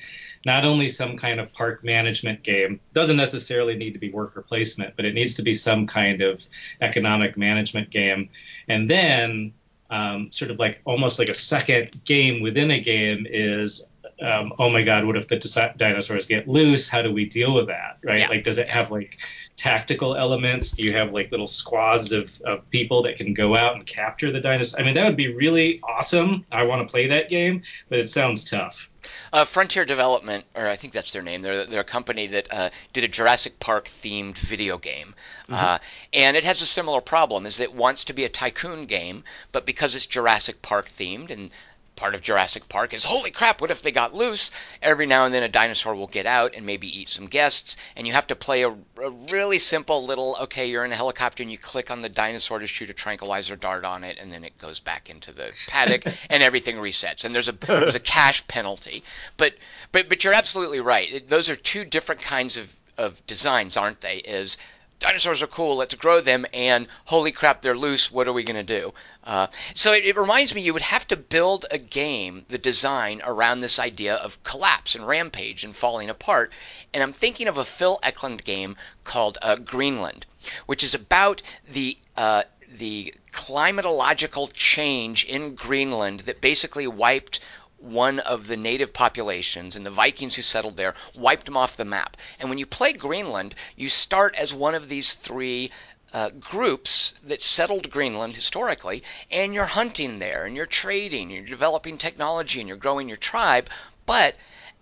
not 0.44 0.64
only 0.64 0.88
some 0.88 1.16
kind 1.16 1.40
of 1.40 1.52
park 1.52 1.84
management 1.84 2.42
game, 2.42 2.80
doesn't 2.92 3.16
necessarily 3.16 3.76
need 3.76 3.92
to 3.92 3.98
be 3.98 4.10
worker 4.10 4.42
placement, 4.42 4.94
but 4.96 5.04
it 5.04 5.14
needs 5.14 5.34
to 5.34 5.42
be 5.42 5.54
some 5.54 5.86
kind 5.86 6.20
of 6.20 6.44
economic 6.80 7.36
management 7.36 7.90
game, 7.90 8.28
and 8.68 8.90
then 8.90 9.54
um, 9.90 10.30
sort 10.30 10.50
of 10.50 10.58
like 10.58 10.80
almost 10.84 11.18
like 11.18 11.28
a 11.28 11.34
second 11.34 12.00
game 12.04 12.42
within 12.42 12.70
a 12.70 12.80
game 12.80 13.26
is 13.28 13.88
um, 14.22 14.52
oh 14.58 14.70
my 14.70 14.82
god 14.82 15.04
what 15.04 15.16
if 15.16 15.26
the 15.26 15.74
dinosaurs 15.76 16.26
get 16.26 16.46
loose? 16.48 16.88
How 16.88 17.02
do 17.02 17.12
we 17.12 17.26
deal 17.26 17.54
with 17.54 17.66
that 17.66 17.98
right? 18.04 18.20
Yeah. 18.20 18.28
like 18.28 18.44
does 18.44 18.58
it 18.58 18.68
have 18.68 18.90
like 18.90 19.18
tactical 19.56 20.16
elements? 20.16 20.72
Do 20.72 20.82
you 20.82 20.92
have 20.92 21.12
like 21.12 21.30
little 21.30 21.48
squads 21.48 22.12
of, 22.12 22.40
of 22.42 22.68
people 22.70 23.02
that 23.02 23.16
can 23.16 23.34
go 23.34 23.56
out 23.56 23.74
and 23.74 23.86
capture 23.86 24.30
the 24.30 24.40
dinosaurs? 24.40 24.80
I 24.80 24.84
mean 24.84 24.94
that 24.94 25.06
would 25.06 25.16
be 25.16 25.34
really 25.34 25.80
awesome. 25.82 26.46
I 26.52 26.62
want 26.62 26.86
to 26.86 26.90
play 26.90 27.06
that 27.08 27.28
game 27.28 27.62
but 27.88 27.98
it 27.98 28.08
sounds 28.08 28.44
tough 28.44 28.88
uh, 29.34 29.44
Frontier 29.44 29.84
Development, 29.84 30.44
or 30.54 30.68
I 30.68 30.76
think 30.76 30.92
that's 30.92 31.12
their 31.12 31.20
name. 31.20 31.42
They're, 31.42 31.66
they're 31.66 31.80
a 31.80 31.84
company 31.84 32.28
that 32.28 32.46
uh, 32.52 32.70
did 32.92 33.02
a 33.02 33.08
Jurassic 33.08 33.58
Park 33.58 33.86
themed 33.86 34.38
video 34.38 34.78
game, 34.78 35.12
mm-hmm. 35.48 35.54
uh, 35.54 35.78
and 36.12 36.36
it 36.36 36.44
has 36.44 36.62
a 36.62 36.66
similar 36.66 37.00
problem. 37.00 37.44
Is 37.44 37.58
it 37.58 37.74
wants 37.74 38.04
to 38.04 38.12
be 38.12 38.24
a 38.24 38.28
tycoon 38.28 38.86
game, 38.86 39.24
but 39.50 39.66
because 39.66 39.96
it's 39.96 40.06
Jurassic 40.06 40.62
Park 40.62 40.88
themed 40.88 41.32
and 41.32 41.50
part 41.96 42.14
of 42.14 42.22
Jurassic 42.22 42.68
Park 42.68 42.92
is 42.92 43.04
holy 43.04 43.30
crap, 43.30 43.60
what 43.60 43.70
if 43.70 43.82
they 43.82 43.92
got 43.92 44.14
loose? 44.14 44.50
Every 44.82 45.06
now 45.06 45.24
and 45.24 45.34
then 45.34 45.42
a 45.42 45.48
dinosaur 45.48 45.94
will 45.94 46.06
get 46.06 46.26
out 46.26 46.54
and 46.54 46.66
maybe 46.66 46.86
eat 46.86 47.08
some 47.08 47.26
guests, 47.26 47.76
and 47.96 48.06
you 48.06 48.12
have 48.12 48.26
to 48.28 48.36
play 48.36 48.62
a, 48.62 48.70
a, 48.70 49.10
really 49.30 49.58
simple 49.58 50.04
little 50.04 50.36
okay, 50.40 50.66
you're 50.66 50.84
in 50.84 50.92
a 50.92 50.96
helicopter 50.96 51.42
and 51.42 51.52
you 51.52 51.58
click 51.58 51.90
on 51.90 52.02
the 52.02 52.08
dinosaur 52.08 52.58
to 52.58 52.66
shoot 52.66 52.90
a 52.90 52.94
tranquilizer 52.94 53.56
dart 53.56 53.84
on 53.84 54.04
it, 54.04 54.18
and 54.18 54.32
then 54.32 54.44
it 54.44 54.58
goes 54.58 54.80
back 54.80 55.08
into 55.10 55.32
the 55.32 55.52
paddock 55.68 56.04
and 56.30 56.42
everything 56.42 56.76
resets. 56.76 57.24
And 57.24 57.34
there's 57.34 57.48
a 57.48 57.52
there's 57.52 57.94
a 57.94 58.00
cash 58.14 58.46
penalty. 58.48 59.04
But 59.36 59.54
but 59.92 60.08
but 60.08 60.24
you're 60.24 60.32
absolutely 60.32 60.80
right. 60.80 61.28
Those 61.28 61.48
are 61.48 61.56
two 61.56 61.84
different 61.84 62.20
kinds 62.20 62.56
of 62.56 62.74
of 62.96 63.24
designs, 63.26 63.76
aren't 63.76 64.00
they? 64.00 64.18
Is 64.18 64.56
dinosaurs 64.98 65.42
are 65.42 65.46
cool, 65.46 65.76
let's 65.76 65.94
grow 65.94 66.20
them, 66.20 66.46
and 66.52 66.88
holy 67.06 67.32
crap, 67.32 67.62
they're 67.62 67.76
loose, 67.76 68.10
what 68.10 68.28
are 68.28 68.32
we 68.32 68.44
going 68.44 68.66
to 68.66 68.80
do? 68.80 68.92
Uh, 69.22 69.46
so 69.74 69.92
it, 69.92 70.04
it, 70.04 70.16
reminds 70.16 70.54
me 70.54 70.60
you 70.60 70.72
would 70.72 70.82
have 70.82 71.06
to 71.08 71.16
build 71.16 71.66
a 71.70 71.78
game, 71.78 72.44
the 72.48 72.58
design, 72.58 73.22
around 73.24 73.60
this 73.60 73.78
idea 73.78 74.14
of 74.14 74.42
collapse 74.44 74.94
and 74.94 75.06
rampage 75.06 75.64
and 75.64 75.76
falling 75.76 76.10
apart. 76.10 76.52
And 76.92 77.02
I'm 77.02 77.12
thinking 77.12 77.48
of 77.48 77.58
a 77.58 77.64
Phil 77.64 77.98
Eklund 78.02 78.44
game 78.44 78.76
called 79.04 79.38
uh, 79.42 79.56
Greenland, 79.56 80.26
which 80.66 80.84
is 80.84 80.94
about 80.94 81.42
the 81.70 81.98
uh, 82.16 82.44
the 82.78 83.14
climatological 83.32 84.50
change 84.52 85.24
in 85.24 85.54
Greenland 85.54 86.20
that 86.20 86.40
basically 86.40 86.86
wiped 86.86 87.40
one 87.84 88.18
of 88.18 88.46
the 88.46 88.56
native 88.56 88.92
populations, 88.92 89.76
and 89.76 89.84
the 89.84 89.90
Vikings 89.90 90.34
who 90.34 90.42
settled 90.42 90.76
there 90.76 90.94
wiped 91.14 91.44
them 91.44 91.56
off 91.56 91.76
the 91.76 91.84
map. 91.84 92.16
And 92.44 92.50
when 92.50 92.58
you 92.58 92.66
play 92.66 92.92
Greenland, 92.92 93.54
you 93.74 93.88
start 93.88 94.34
as 94.34 94.52
one 94.52 94.74
of 94.74 94.90
these 94.90 95.14
three 95.14 95.70
uh, 96.12 96.28
groups 96.28 97.14
that 97.22 97.42
settled 97.42 97.90
Greenland 97.90 98.34
historically, 98.34 99.02
and 99.30 99.54
you're 99.54 99.64
hunting 99.64 100.18
there, 100.18 100.44
and 100.44 100.54
you're 100.54 100.66
trading, 100.66 101.30
you're 101.30 101.46
developing 101.46 101.96
technology, 101.96 102.60
and 102.60 102.68
you're 102.68 102.76
growing 102.76 103.08
your 103.08 103.16
tribe. 103.16 103.70
But 104.04 104.36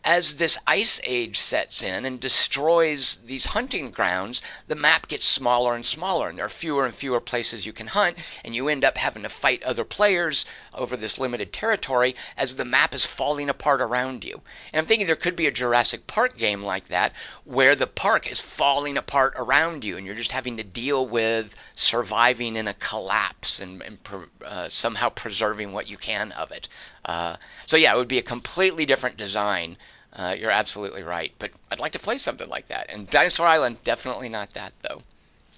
as 0.04 0.34
this 0.34 0.58
ice 0.66 1.00
age 1.04 1.38
sets 1.38 1.82
in 1.82 2.04
and 2.04 2.18
destroys 2.18 3.18
these 3.24 3.46
hunting 3.46 3.90
grounds, 3.90 4.42
the 4.66 4.74
map 4.74 5.06
gets 5.06 5.24
smaller 5.24 5.74
and 5.74 5.86
smaller, 5.86 6.28
and 6.28 6.38
there 6.38 6.46
are 6.46 6.48
fewer 6.48 6.84
and 6.84 6.94
fewer 6.94 7.20
places 7.20 7.64
you 7.64 7.72
can 7.72 7.86
hunt, 7.86 8.16
and 8.44 8.54
you 8.54 8.68
end 8.68 8.84
up 8.84 8.96
having 8.96 9.22
to 9.22 9.28
fight 9.28 9.62
other 9.62 9.84
players 9.84 10.44
over 10.74 10.96
this 10.96 11.18
limited 11.18 11.52
territory 11.52 12.16
as 12.36 12.56
the 12.56 12.64
map 12.64 12.94
is 12.94 13.06
falling 13.06 13.48
apart 13.48 13.80
around 13.80 14.24
you. 14.24 14.40
And 14.72 14.80
I'm 14.80 14.86
thinking 14.86 15.06
there 15.06 15.14
could 15.14 15.36
be 15.36 15.46
a 15.46 15.52
Jurassic 15.52 16.06
Park 16.08 16.36
game 16.36 16.62
like 16.62 16.88
that, 16.88 17.12
where 17.44 17.76
the 17.76 17.86
park 17.86 18.30
is 18.30 18.40
falling 18.40 18.96
apart 18.96 19.34
around 19.36 19.84
you, 19.84 19.96
and 19.96 20.04
you're 20.04 20.16
just 20.16 20.32
having 20.32 20.56
to 20.56 20.64
deal 20.64 21.06
with 21.06 21.54
surviving 21.74 22.56
in 22.56 22.66
a 22.66 22.74
collapse 22.74 23.60
and, 23.60 23.82
and 23.82 23.98
uh, 24.44 24.68
somehow 24.68 25.08
preserving 25.10 25.72
what 25.72 25.88
you 25.88 25.96
can 25.96 26.32
of 26.32 26.50
it. 26.50 26.68
Uh, 27.04 27.36
so 27.66 27.76
yeah, 27.76 27.94
it 27.94 27.96
would 27.96 28.08
be 28.08 28.18
a 28.18 28.22
completely 28.22 28.86
different 28.86 29.16
design. 29.16 29.76
Uh, 30.14 30.36
you're 30.38 30.50
absolutely 30.50 31.02
right, 31.02 31.32
but 31.38 31.50
I'd 31.70 31.80
like 31.80 31.92
to 31.92 31.98
play 31.98 32.18
something 32.18 32.48
like 32.48 32.68
that. 32.68 32.90
And 32.90 33.08
Dinosaur 33.08 33.46
Island, 33.46 33.78
definitely 33.82 34.28
not 34.28 34.52
that 34.54 34.72
though. 34.82 35.02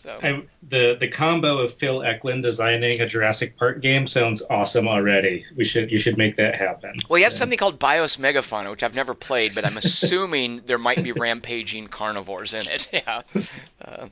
So 0.05 0.21
I, 0.23 0.43
the 0.69 0.97
the 1.01 1.09
combo 1.09 1.59
of 1.59 1.73
Phil 1.73 2.03
Eklund 2.03 2.43
designing 2.43 3.01
a 3.01 3.07
Jurassic 3.07 3.57
Park 3.57 3.81
game 3.81 4.07
sounds 4.07 4.43
awesome 4.51 4.87
already. 4.87 5.45
We 5.57 5.65
should 5.65 5.91
you 5.91 5.99
should 5.99 6.19
make 6.19 6.37
that 6.37 6.57
happen. 6.57 6.97
Well, 7.09 7.19
you 7.19 7.25
have 7.25 7.33
something 7.33 7.57
called 7.57 7.79
Bios 7.79 8.19
Megafauna, 8.19 8.71
which 8.71 8.83
I've 8.83 8.95
never 8.95 9.15
played, 9.15 9.55
but 9.55 9.65
I'm 9.65 9.79
assuming 9.79 10.61
there 10.67 10.77
might 10.77 11.03
be 11.03 11.13
rampaging 11.13 11.89
carnivores 11.89 12.53
in 12.53 12.69
it. 12.69 12.89
Yeah. 12.93 13.23
Uh, 13.85 14.09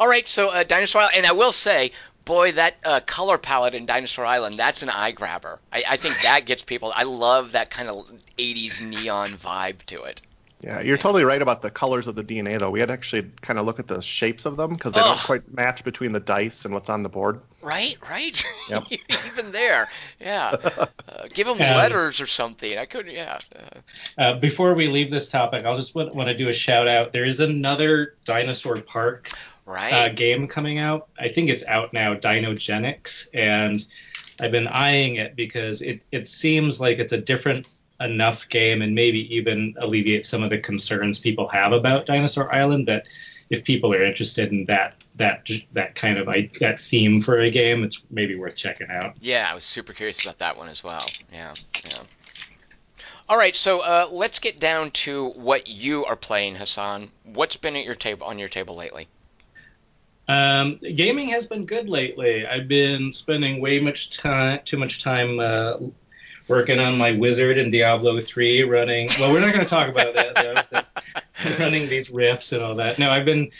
all 0.00 0.08
right, 0.08 0.26
so 0.28 0.48
uh, 0.48 0.62
Dinosaur 0.62 1.02
Island, 1.02 1.16
and 1.16 1.26
I 1.26 1.32
will 1.32 1.52
say 1.52 1.90
boy, 2.28 2.52
that 2.52 2.76
uh, 2.84 3.00
color 3.00 3.38
palette 3.38 3.74
in 3.74 3.86
Dinosaur 3.86 4.26
Island, 4.26 4.58
that's 4.58 4.82
an 4.82 4.90
eye 4.90 5.12
grabber. 5.12 5.58
I, 5.72 5.84
I 5.88 5.96
think 5.96 6.20
that 6.22 6.44
gets 6.44 6.62
people. 6.62 6.92
I 6.94 7.04
love 7.04 7.52
that 7.52 7.70
kind 7.70 7.88
of 7.88 8.06
80s 8.38 8.82
neon 8.82 9.30
vibe 9.30 9.82
to 9.84 10.02
it. 10.02 10.20
Yeah, 10.60 10.80
you're 10.80 10.96
totally 10.98 11.22
right 11.22 11.40
about 11.40 11.62
the 11.62 11.70
colors 11.70 12.08
of 12.08 12.16
the 12.16 12.24
DNA, 12.24 12.58
though. 12.58 12.70
We 12.70 12.80
had 12.80 12.86
to 12.86 12.92
actually 12.92 13.30
kind 13.42 13.60
of 13.60 13.66
look 13.66 13.78
at 13.78 13.86
the 13.86 14.02
shapes 14.02 14.44
of 14.44 14.56
them 14.56 14.72
because 14.72 14.92
they 14.92 15.00
don't 15.00 15.18
quite 15.20 15.54
match 15.54 15.84
between 15.84 16.10
the 16.12 16.18
dice 16.18 16.64
and 16.64 16.74
what's 16.74 16.90
on 16.90 17.04
the 17.04 17.08
board. 17.08 17.40
Right, 17.62 17.96
right. 18.10 18.44
Yep. 18.68 18.84
Even 19.26 19.52
there, 19.52 19.88
yeah. 20.20 20.56
Uh, 21.08 21.26
give 21.32 21.46
them 21.46 21.54
Um, 21.54 21.76
letters 21.76 22.20
or 22.20 22.26
something. 22.26 22.76
I 22.76 22.84
couldn't. 22.86 23.14
yeah. 23.14 23.38
Uh, 23.56 23.78
Uh, 24.20 24.34
before 24.40 24.74
we 24.74 24.88
leave 24.88 25.10
this 25.10 25.28
topic, 25.28 25.64
I'll 25.64 25.76
just 25.76 25.94
want, 25.94 26.14
want 26.14 26.28
to 26.28 26.36
do 26.36 26.48
a 26.48 26.52
shout 26.52 26.86
out. 26.88 27.12
There 27.12 27.24
is 27.24 27.40
another 27.40 28.16
Dinosaur 28.24 28.80
Park 28.82 29.30
right. 29.64 29.92
uh, 29.92 30.08
game 30.10 30.46
coming 30.48 30.78
out. 30.78 31.08
I 31.18 31.28
think 31.28 31.50
it's 31.50 31.64
out 31.66 31.92
now, 31.92 32.14
Dinogenics, 32.14 33.28
and 33.34 33.84
I've 34.40 34.52
been 34.52 34.68
eyeing 34.68 35.16
it 35.16 35.34
because 35.34 35.82
it, 35.82 36.00
it 36.12 36.28
seems 36.28 36.80
like 36.80 36.98
it's 36.98 37.12
a 37.12 37.18
different 37.20 37.68
enough 38.00 38.48
game 38.48 38.82
and 38.82 38.94
maybe 38.94 39.34
even 39.34 39.74
alleviate 39.78 40.24
some 40.24 40.42
of 40.42 40.50
the 40.50 40.58
concerns 40.58 41.18
people 41.18 41.48
have 41.48 41.72
about 41.72 42.06
Dinosaur 42.06 42.52
Island. 42.54 42.88
That 42.88 43.06
if 43.50 43.64
people 43.64 43.92
are 43.94 44.02
interested 44.02 44.52
in 44.52 44.64
that 44.66 44.94
that 45.16 45.48
that 45.72 45.94
kind 45.94 46.18
of 46.18 46.26
that 46.60 46.78
theme 46.78 47.20
for 47.20 47.40
a 47.40 47.50
game, 47.50 47.84
it's 47.84 48.02
maybe 48.10 48.38
worth 48.38 48.56
checking 48.56 48.90
out. 48.90 49.16
Yeah, 49.20 49.48
I 49.50 49.54
was 49.54 49.64
super 49.64 49.92
curious 49.92 50.22
about 50.22 50.38
that 50.38 50.56
one 50.56 50.68
as 50.68 50.82
well. 50.84 51.04
Yeah, 51.32 51.54
yeah. 51.84 52.02
All 53.28 53.36
right, 53.36 53.54
so 53.54 53.80
uh, 53.80 54.08
let's 54.10 54.38
get 54.38 54.58
down 54.58 54.90
to 54.92 55.28
what 55.30 55.66
you 55.66 56.06
are 56.06 56.16
playing, 56.16 56.54
Hassan. 56.54 57.10
What's 57.24 57.56
been 57.56 57.76
at 57.76 57.84
your 57.84 57.94
table 57.94 58.26
on 58.26 58.38
your 58.38 58.48
table 58.48 58.74
lately? 58.74 59.06
Um, 60.28 60.78
gaming 60.94 61.28
has 61.30 61.46
been 61.46 61.66
good 61.66 61.90
lately. 61.90 62.46
I've 62.46 62.68
been 62.68 63.12
spending 63.12 63.60
way 63.60 63.80
much 63.80 64.16
time, 64.16 64.60
too 64.64 64.78
much 64.78 65.02
time 65.02 65.40
uh, 65.40 65.76
working 66.48 66.78
on 66.80 66.96
my 66.98 67.12
wizard 67.12 67.58
in 67.58 67.70
Diablo 67.70 68.20
3, 68.20 68.62
running. 68.64 69.08
Well, 69.20 69.32
we're 69.32 69.40
not 69.40 69.52
going 69.52 69.64
to 69.64 69.70
talk 69.70 69.88
about 69.88 70.14
that. 70.14 70.34
Though, 70.34 70.82
so, 71.44 71.62
running 71.62 71.88
these 71.88 72.10
rifts 72.10 72.52
and 72.52 72.62
all 72.62 72.74
that. 72.76 72.98
No, 72.98 73.10
I've 73.10 73.24
been. 73.24 73.50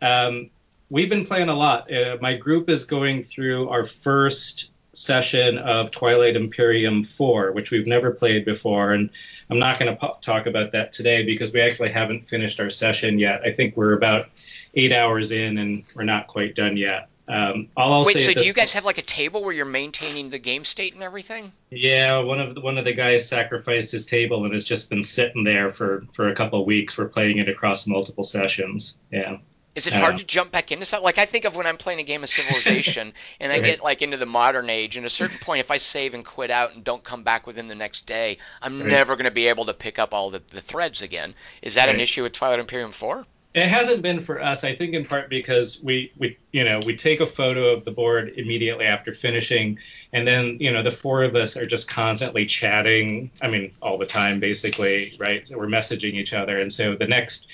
Um, 0.00 0.50
we've 0.90 1.08
been 1.08 1.24
playing 1.24 1.48
a 1.48 1.54
lot. 1.54 1.92
Uh, 1.92 2.16
my 2.20 2.36
group 2.36 2.68
is 2.68 2.84
going 2.84 3.22
through 3.22 3.68
our 3.68 3.84
first 3.84 4.70
session 4.94 5.58
of 5.58 5.90
Twilight 5.90 6.36
Imperium 6.36 7.02
4, 7.02 7.52
which 7.52 7.70
we've 7.70 7.86
never 7.86 8.10
played 8.10 8.44
before, 8.44 8.92
and 8.92 9.08
I'm 9.48 9.58
not 9.58 9.78
going 9.78 9.90
to 9.92 9.98
po- 9.98 10.18
talk 10.20 10.46
about 10.46 10.72
that 10.72 10.92
today 10.92 11.24
because 11.24 11.52
we 11.52 11.60
actually 11.60 11.92
haven't 11.92 12.28
finished 12.28 12.60
our 12.60 12.68
session 12.68 13.18
yet. 13.18 13.40
I 13.42 13.52
think 13.52 13.76
we're 13.76 13.94
about 13.94 14.28
eight 14.74 14.92
hours 14.92 15.32
in, 15.32 15.58
and 15.58 15.84
we're 15.94 16.04
not 16.04 16.26
quite 16.26 16.54
done 16.54 16.76
yet. 16.76 17.08
Um, 17.32 17.68
all 17.76 17.92
I'll 17.94 18.04
Wait, 18.04 18.14
say 18.16 18.24
so 18.26 18.34
do 18.34 18.44
you 18.44 18.52
guys 18.52 18.72
have 18.74 18.84
like 18.84 18.98
a 18.98 19.02
table 19.02 19.42
where 19.42 19.54
you're 19.54 19.64
maintaining 19.64 20.28
the 20.30 20.38
game 20.38 20.64
state 20.64 20.94
and 20.94 21.02
everything? 21.02 21.52
Yeah, 21.70 22.18
one 22.18 22.40
of 22.40 22.54
the, 22.54 22.60
one 22.60 22.76
of 22.78 22.84
the 22.84 22.92
guys 22.92 23.26
sacrificed 23.26 23.90
his 23.92 24.04
table 24.06 24.44
and 24.44 24.52
has 24.52 24.64
just 24.64 24.90
been 24.90 25.02
sitting 25.02 25.42
there 25.44 25.70
for 25.70 26.04
for 26.12 26.28
a 26.28 26.34
couple 26.34 26.60
of 26.60 26.66
weeks. 26.66 26.98
We're 26.98 27.08
playing 27.08 27.38
it 27.38 27.48
across 27.48 27.86
multiple 27.86 28.22
sessions. 28.24 28.98
Yeah. 29.10 29.38
Is 29.74 29.86
it 29.86 29.94
hard 29.94 30.16
Uh, 30.16 30.18
to 30.18 30.24
jump 30.24 30.52
back 30.52 30.70
into 30.70 30.84
something? 30.84 31.02
Like 31.04 31.16
I 31.16 31.24
think 31.24 31.46
of 31.46 31.56
when 31.56 31.66
I'm 31.66 31.78
playing 31.78 32.00
a 32.00 32.02
game 32.04 32.22
of 32.22 32.28
Civilization 32.28 33.14
and 33.40 33.50
I 33.50 33.60
Right. 33.60 33.64
get 33.64 33.82
like 33.82 34.02
into 34.02 34.18
the 34.18 34.26
modern 34.26 34.68
age, 34.68 34.96
and 34.98 35.06
at 35.06 35.10
a 35.10 35.14
certain 35.14 35.38
point, 35.38 35.60
if 35.60 35.70
I 35.70 35.78
save 35.78 36.12
and 36.12 36.26
quit 36.26 36.50
out 36.50 36.74
and 36.74 36.84
don't 36.84 37.02
come 37.02 37.24
back 37.24 37.46
within 37.46 37.68
the 37.68 37.74
next 37.74 38.04
day, 38.04 38.36
I'm 38.60 38.82
Right. 38.82 38.88
never 38.90 39.16
going 39.16 39.24
to 39.24 39.30
be 39.30 39.46
able 39.46 39.64
to 39.66 39.72
pick 39.74 39.98
up 39.98 40.12
all 40.12 40.30
the, 40.30 40.42
the 40.50 40.60
threads 40.60 41.00
again. 41.00 41.34
Is 41.62 41.74
that 41.76 41.88
an 41.88 42.00
issue 42.00 42.22
with 42.22 42.32
Twilight 42.34 42.58
Imperium 42.60 42.92
4? 42.92 43.26
It 43.54 43.68
hasn't 43.68 44.00
been 44.00 44.20
for 44.20 44.42
us, 44.42 44.64
I 44.64 44.74
think, 44.74 44.94
in 44.94 45.04
part 45.04 45.28
because 45.28 45.82
we, 45.82 46.10
we, 46.16 46.38
you 46.52 46.64
know, 46.64 46.80
we 46.86 46.96
take 46.96 47.20
a 47.20 47.26
photo 47.26 47.74
of 47.74 47.84
the 47.84 47.90
board 47.90 48.32
immediately 48.36 48.86
after 48.86 49.12
finishing, 49.12 49.78
and 50.12 50.26
then, 50.26 50.56
you 50.58 50.72
know, 50.72 50.82
the 50.82 50.90
four 50.90 51.22
of 51.22 51.36
us 51.36 51.54
are 51.56 51.66
just 51.66 51.86
constantly 51.86 52.46
chatting. 52.46 53.30
I 53.42 53.48
mean, 53.48 53.72
all 53.82 53.98
the 53.98 54.06
time, 54.06 54.40
basically, 54.40 55.12
right? 55.18 55.46
So 55.46 55.58
we're 55.58 55.66
messaging 55.66 56.14
each 56.14 56.32
other, 56.32 56.60
and 56.60 56.72
so 56.72 56.96
the 56.96 57.06
next, 57.06 57.46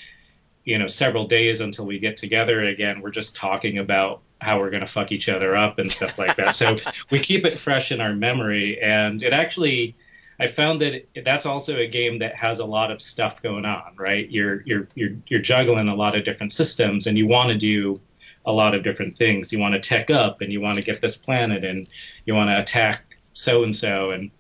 you 0.65 0.79
know, 0.79 0.87
several 0.87 1.27
days 1.27 1.61
until 1.61 1.87
we 1.87 1.99
get 1.99 2.17
together 2.17 2.63
again, 2.63 3.01
we're 3.01 3.11
just 3.11 3.35
talking 3.35 3.79
about 3.79 4.21
how 4.41 4.61
we're 4.61 4.71
going 4.71 4.83
to 4.83 4.87
fuck 4.87 5.11
each 5.11 5.29
other 5.29 5.57
up 5.57 5.81
and 5.81 5.91
stuff 5.91 6.17
like 6.17 6.37
that. 6.37 6.55
so 6.55 6.77
we 7.11 7.19
keep 7.19 7.45
it 7.45 7.59
fresh 7.59 7.91
in 7.91 8.01
our 8.01 8.15
memory, 8.15 8.81
and 8.81 9.23
it 9.23 9.33
actually. 9.33 9.97
I 10.41 10.47
found 10.47 10.81
that 10.83 10.95
it- 10.95 11.25
that's 11.25 11.47
also 11.47 11.77
a 11.79 11.87
game 11.87 12.19
that 12.21 12.35
has 12.37 12.59
a 12.61 12.65
lot 12.65 12.91
of 12.91 13.01
stuff 13.01 13.43
going 13.43 13.65
on, 13.65 13.95
right? 13.97 14.31
You're 14.31 14.63
you're 14.67 14.89
you're 14.95 15.17
you're 15.27 15.41
juggling 15.41 15.89
a 15.89 15.95
lot 15.95 16.17
of 16.17 16.25
different 16.25 16.53
systems, 16.53 17.07
and 17.07 17.19
you 17.19 17.27
want 17.27 17.51
to 17.51 17.57
do 17.57 18.01
a 18.47 18.53
lot 18.53 18.75
of 18.75 18.83
different 18.83 19.17
things. 19.19 19.53
You 19.53 19.59
want 19.59 19.75
to 19.75 19.81
tech 19.81 20.11
up, 20.11 20.41
and 20.41 20.53
you 20.53 20.61
want 20.61 20.77
to 20.79 20.83
get 20.83 21.01
this 21.01 21.17
planet, 21.17 21.65
and 21.65 21.89
you 22.25 22.35
want 22.35 22.51
to 22.51 22.61
attack 22.61 23.03
so 23.35 23.63
and 23.65 23.75
so. 23.75 24.11
And 24.11 24.31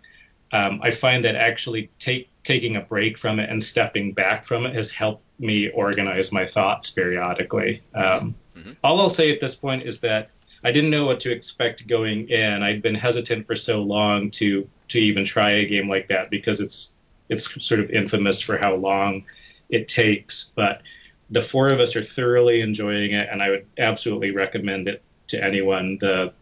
um, 0.52 0.80
I 0.82 0.90
find 0.92 1.24
that 1.24 1.34
actually 1.34 1.90
take 1.98 2.28
taking 2.44 2.76
a 2.76 2.80
break 2.80 3.18
from 3.18 3.38
it 3.40 3.50
and 3.50 3.62
stepping 3.62 4.12
back 4.14 4.46
from 4.46 4.64
it 4.64 4.74
has 4.74 4.90
helped 4.90 5.22
me 5.38 5.68
organize 5.68 6.32
my 6.32 6.46
thoughts 6.46 6.90
periodically. 6.90 7.82
Um, 7.94 8.34
Mhm. 8.56 8.76
All 8.82 9.00
I'll 9.00 9.08
say 9.10 9.30
at 9.30 9.38
this 9.40 9.54
point 9.54 9.84
is 9.84 10.00
that 10.00 10.30
I 10.64 10.72
didn't 10.72 10.90
know 10.90 11.04
what 11.04 11.20
to 11.20 11.30
expect 11.30 11.86
going 11.86 12.28
in. 12.30 12.62
I'd 12.62 12.80
been 12.82 12.94
hesitant 12.94 13.46
for 13.46 13.54
so 13.54 13.82
long 13.82 14.30
to 14.32 14.66
to 14.88 14.98
even 14.98 15.24
try 15.24 15.50
a 15.50 15.66
game 15.66 15.88
like 15.88 16.08
that 16.08 16.30
because 16.30 16.60
it's 16.60 16.94
it's 17.28 17.66
sort 17.66 17.80
of 17.80 17.90
infamous 17.90 18.40
for 18.40 18.56
how 18.56 18.74
long 18.74 19.24
it 19.68 19.88
takes. 19.88 20.52
But 20.54 20.82
the 21.30 21.42
four 21.42 21.68
of 21.68 21.80
us 21.80 21.94
are 21.94 22.02
thoroughly 22.02 22.60
enjoying 22.60 23.12
it, 23.12 23.28
and 23.30 23.42
I 23.42 23.50
would 23.50 23.66
absolutely 23.76 24.30
recommend 24.30 24.88
it 24.88 25.02
to 25.28 25.42
anyone. 25.42 25.98
The 26.00 26.32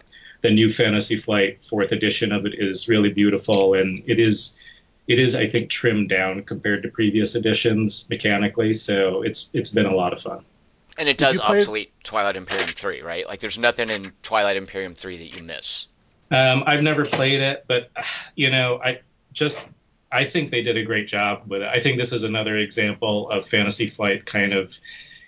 the 0.43 0.51
new 0.51 0.71
Fantasy 0.71 1.17
Flight 1.17 1.63
fourth 1.63 1.93
edition 1.93 2.33
of 2.33 2.47
it 2.47 2.55
is 2.55 2.89
really 2.89 3.11
beautiful, 3.11 3.75
and 3.75 4.03
it 4.07 4.21
is 4.21 4.57
it 5.07 5.19
is 5.19 5.35
I 5.35 5.49
think 5.49 5.71
trimmed 5.71 6.09
down 6.09 6.43
compared 6.43 6.83
to 6.83 6.89
previous 6.89 7.35
editions 7.35 8.07
mechanically. 8.11 8.75
So 8.75 9.23
it's 9.23 9.51
it's 9.53 9.71
been 9.71 9.87
a 9.87 9.95
lot 9.95 10.13
of 10.13 10.23
fun. 10.23 10.45
And 10.99 11.09
it 11.09 11.19
does 11.19 11.35
you 11.35 11.41
play- 11.41 11.59
obsolete 11.59 11.93
Twilight 12.05 12.37
Imperium 12.37 12.69
3, 12.69 13.03
right? 13.03 13.27
Like 13.27 13.41
there's 13.41 13.59
nothing 13.59 13.91
in 13.91 14.13
Twilight 14.23 14.57
Imperium 14.57 14.95
3 14.95 15.19
that 15.19 15.37
you 15.37 15.43
miss. 15.43 15.89
Um, 16.31 16.65
I've 16.67 16.83
never 16.83 17.05
played 17.05 17.41
it, 17.41 17.65
but 17.69 17.91
you 18.35 18.51
know, 18.51 18.81
I 18.83 19.01
just 19.33 19.59
I 20.11 20.25
think 20.25 20.51
they 20.51 20.63
did 20.63 20.77
a 20.77 20.85
great 20.85 21.09
job 21.09 21.43
with 21.47 21.63
it. 21.63 21.69
I 21.69 21.81
think 21.81 21.99
this 21.99 22.13
is 22.13 22.23
another 22.23 22.57
example 22.57 23.31
of 23.31 23.47
Fantasy 23.47 23.89
Flight 23.91 24.25
kind 24.25 24.53
of 24.53 24.77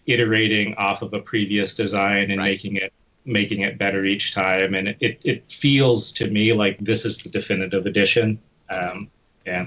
iterating 0.07 0.75
off 0.77 1.03
of 1.03 1.13
a 1.13 1.21
previous 1.21 1.75
design 1.75 2.31
and 2.31 2.39
Right. 2.39 2.53
making 2.53 2.77
it 2.77 2.93
making 3.25 3.61
it 3.61 3.77
better 3.77 4.05
each 4.05 4.33
time. 4.33 4.75
And 4.75 4.89
it, 5.01 5.21
it 5.23 5.51
feels 5.51 6.13
to 6.13 6.31
me 6.31 6.55
like 6.55 6.79
this 6.79 7.05
is 7.05 7.19
the 7.19 7.29
definitive 7.29 7.85
edition. 7.85 8.41
Um, 8.71 9.11
yeah. 9.45 9.67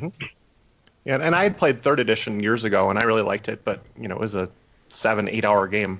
Yeah, 1.05 1.17
and 1.21 1.35
I 1.35 1.43
had 1.43 1.57
played 1.57 1.83
third 1.83 1.99
edition 1.99 2.41
years 2.41 2.63
ago, 2.63 2.89
and 2.89 2.97
I 2.97 3.03
really 3.03 3.21
liked 3.21 3.49
it, 3.49 3.63
but 3.63 3.83
you 3.99 4.07
know, 4.07 4.15
it 4.15 4.21
was 4.21 4.35
a 4.35 4.49
seven, 4.89 5.27
eight-hour 5.29 5.67
game. 5.67 5.99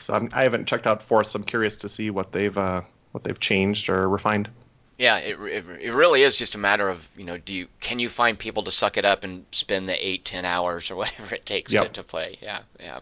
So 0.00 0.14
I'm, 0.14 0.28
I 0.32 0.42
haven't 0.44 0.66
checked 0.66 0.86
out 0.86 1.02
fourth. 1.02 1.28
So 1.28 1.38
I'm 1.38 1.44
curious 1.44 1.78
to 1.78 1.88
see 1.88 2.10
what 2.10 2.32
they've 2.32 2.56
uh, 2.56 2.82
what 3.12 3.24
they've 3.24 3.38
changed 3.38 3.88
or 3.88 4.08
refined. 4.08 4.48
Yeah, 4.98 5.18
it, 5.18 5.38
it, 5.40 5.64
it 5.80 5.94
really 5.94 6.24
is 6.24 6.34
just 6.34 6.56
a 6.56 6.58
matter 6.58 6.88
of 6.88 7.08
you 7.16 7.24
know, 7.24 7.38
do 7.38 7.54
you 7.54 7.68
can 7.80 8.00
you 8.00 8.08
find 8.08 8.36
people 8.36 8.64
to 8.64 8.72
suck 8.72 8.96
it 8.96 9.04
up 9.04 9.22
and 9.22 9.46
spend 9.52 9.88
the 9.88 10.06
eight 10.06 10.24
ten 10.24 10.44
hours 10.44 10.90
or 10.90 10.96
whatever 11.02 11.36
it 11.36 11.46
takes 11.46 11.70
to, 11.70 11.88
to 11.88 12.02
play? 12.02 12.36
Yeah, 12.42 12.62
yeah. 12.80 12.98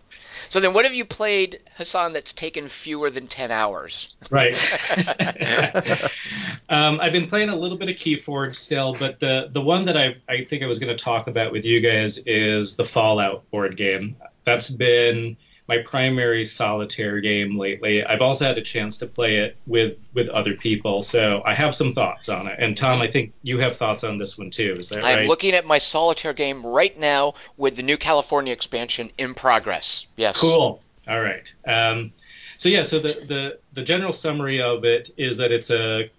So 0.51 0.61
then, 0.61 0.75
what 0.75 0.85
have 0.85 0.93
you 0.93 1.07
played, 1.07 1.61
Hassan? 1.77 2.13
That's 2.13 2.35
taken 2.35 2.69
fewer 2.69 3.09
than 3.09 3.29
ten 3.29 3.51
hours? 3.51 4.15
Right. 4.31 4.55
um, 6.69 7.01
I've 7.01 7.13
been 7.13 7.29
playing 7.29 7.49
a 7.49 7.57
little 7.57 7.79
bit 7.79 7.89
of 7.89 7.97
Keyforge 7.97 8.57
still, 8.57 8.95
but 9.01 9.19
the 9.19 9.49
the 9.51 9.63
one 9.63 9.87
that 9.87 9.97
I 9.97 10.17
I 10.29 10.45
think 10.45 10.63
I 10.63 10.67
was 10.67 10.79
going 10.79 10.95
to 10.95 11.03
talk 11.03 11.29
about 11.29 11.51
with 11.51 11.65
you 11.65 11.81
guys 11.81 12.19
is 12.19 12.77
the 12.77 12.85
Fallout 12.85 13.51
board 13.51 13.79
game. 13.79 14.17
That's 14.45 14.69
been 14.69 15.39
my 15.69 15.79
primary 15.79 16.45
solitaire 16.45 17.21
game 17.21 17.59
lately. 17.59 18.05
I've 18.05 18.23
also 18.23 18.45
had 18.45 18.57
a 18.57 18.63
chance 18.63 18.99
to 18.99 19.07
play 19.07 19.39
it 19.39 19.57
with 19.67 19.99
with 20.15 20.29
other 20.29 20.55
people, 20.55 21.03
so 21.03 21.43
I 21.45 21.55
have 21.55 21.75
some 21.75 21.93
thoughts 21.93 22.29
on 22.29 22.47
it. 22.47 22.57
And 22.59 22.77
Tom, 22.77 23.03
I 23.03 23.09
think 23.09 23.33
you 23.43 23.59
have 23.59 23.77
thoughts 23.77 24.05
on 24.05 24.17
this 24.17 24.39
one 24.39 24.51
too. 24.51 24.75
Is 24.79 24.89
that 24.91 25.05
I'm 25.05 25.19
right? 25.19 25.29
looking 25.29 25.55
at 25.55 25.67
my 25.67 25.79
solitaire 25.79 26.35
game 26.35 26.65
right 26.65 26.97
now 26.99 27.35
with 27.57 27.77
the 27.77 27.83
new 27.83 27.97
California 27.97 28.53
expansion 28.53 29.11
in 29.19 29.35
progress. 29.35 30.07
Yes. 30.17 30.41
Cool. 30.41 30.81
All 31.09 31.21
right. 31.21 31.53
Um, 31.67 32.13
so 32.59 32.69
yeah, 32.69 32.83
so 32.83 33.01
the, 33.01 33.09
the 33.27 33.59
the 33.73 33.83
general 33.83 34.13
summary 34.13 34.61
of 34.61 34.85
it 34.85 35.11
is 35.17 35.37
that 35.39 35.53
it's 35.53 35.71
a 35.71 36.11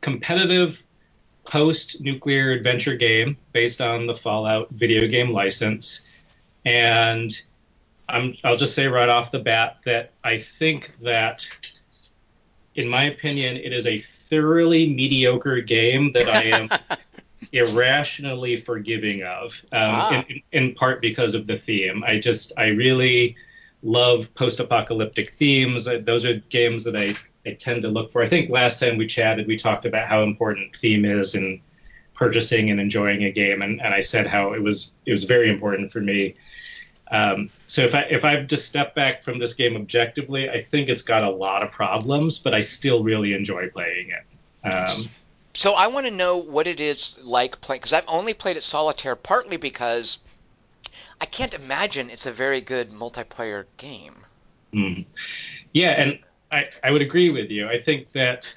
competitive 0.00 0.82
post-nuclear 1.44 2.50
adventure 2.50 2.94
game 2.96 3.36
based 3.52 3.80
on 3.80 4.06
the 4.06 4.14
Fallout 4.14 4.68
video 4.70 5.06
game 5.06 5.32
license, 5.32 6.02
and 6.64 7.40
I'm 8.08 8.34
I'll 8.44 8.56
just 8.56 8.74
say 8.74 8.86
right 8.86 9.08
off 9.08 9.30
the 9.30 9.38
bat 9.40 9.78
that 9.84 10.12
I 10.24 10.38
think 10.38 10.94
that. 11.02 11.46
In 12.74 12.88
my 12.88 13.04
opinion, 13.06 13.56
it 13.56 13.72
is 13.72 13.86
a 13.88 13.98
thoroughly 13.98 14.88
mediocre 14.88 15.60
game 15.60 16.12
that 16.12 16.28
I 16.28 16.42
am 16.44 16.70
irrationally 17.52 18.56
forgiving 18.56 19.22
of, 19.24 19.50
um, 19.72 19.80
Ah. 19.80 20.24
in, 20.28 20.42
in 20.52 20.74
part 20.74 21.00
because 21.00 21.34
of 21.34 21.48
the 21.48 21.58
theme. 21.58 22.04
I 22.06 22.20
just, 22.20 22.52
I 22.56 22.68
really 22.68 23.36
love 23.82 24.32
post-apocalyptic 24.34 25.34
themes. 25.34 25.88
Uh, 25.88 26.00
Those 26.04 26.24
are 26.24 26.34
games 26.50 26.84
that 26.84 26.94
I, 26.96 27.14
I 27.44 27.54
tend 27.54 27.82
to 27.82 27.88
look 27.88 28.12
for. 28.12 28.22
I 28.22 28.28
think 28.28 28.50
last 28.50 28.78
time 28.80 28.96
we 28.96 29.08
chatted, 29.08 29.48
we 29.48 29.56
talked 29.56 29.84
about 29.84 30.06
how 30.06 30.22
important 30.22 30.76
theme 30.76 31.04
is 31.04 31.34
in 31.34 31.60
purchasing 32.14 32.70
and 32.70 32.80
enjoying 32.80 33.24
a 33.24 33.32
game, 33.32 33.62
and, 33.62 33.80
and 33.80 33.94
I 33.94 34.00
said 34.00 34.26
how 34.26 34.52
it 34.52 34.62
was 34.62 34.92
it 35.06 35.12
was 35.12 35.24
very 35.24 35.48
important 35.48 35.92
for 35.92 36.00
me. 36.00 36.34
Um, 37.10 37.50
so 37.66 37.82
if 37.82 37.94
I 37.94 38.02
if 38.02 38.24
I 38.24 38.42
just 38.42 38.66
step 38.66 38.94
back 38.94 39.22
from 39.22 39.38
this 39.38 39.54
game 39.54 39.76
objectively, 39.76 40.50
I 40.50 40.62
think 40.62 40.88
it's 40.88 41.02
got 41.02 41.24
a 41.24 41.30
lot 41.30 41.62
of 41.62 41.72
problems, 41.72 42.38
but 42.38 42.54
I 42.54 42.60
still 42.60 43.02
really 43.02 43.32
enjoy 43.32 43.70
playing 43.70 44.10
it. 44.10 44.70
Um, 44.70 45.08
so 45.54 45.72
I 45.72 45.86
want 45.86 46.06
to 46.06 46.10
know 46.10 46.36
what 46.36 46.66
it 46.66 46.80
is 46.80 47.18
like 47.22 47.60
playing 47.60 47.80
because 47.80 47.92
I've 47.92 48.04
only 48.06 48.34
played 48.34 48.56
it 48.56 48.62
solitaire 48.62 49.16
partly 49.16 49.56
because 49.56 50.18
I 51.20 51.26
can't 51.26 51.54
imagine 51.54 52.10
it's 52.10 52.26
a 52.26 52.32
very 52.32 52.60
good 52.60 52.90
multiplayer 52.90 53.64
game. 53.76 54.24
Mm. 54.72 55.04
Yeah, 55.72 55.90
and 55.90 56.18
I, 56.52 56.68
I 56.84 56.90
would 56.90 57.02
agree 57.02 57.30
with 57.30 57.50
you. 57.50 57.68
I 57.68 57.78
think 57.78 58.12
that, 58.12 58.54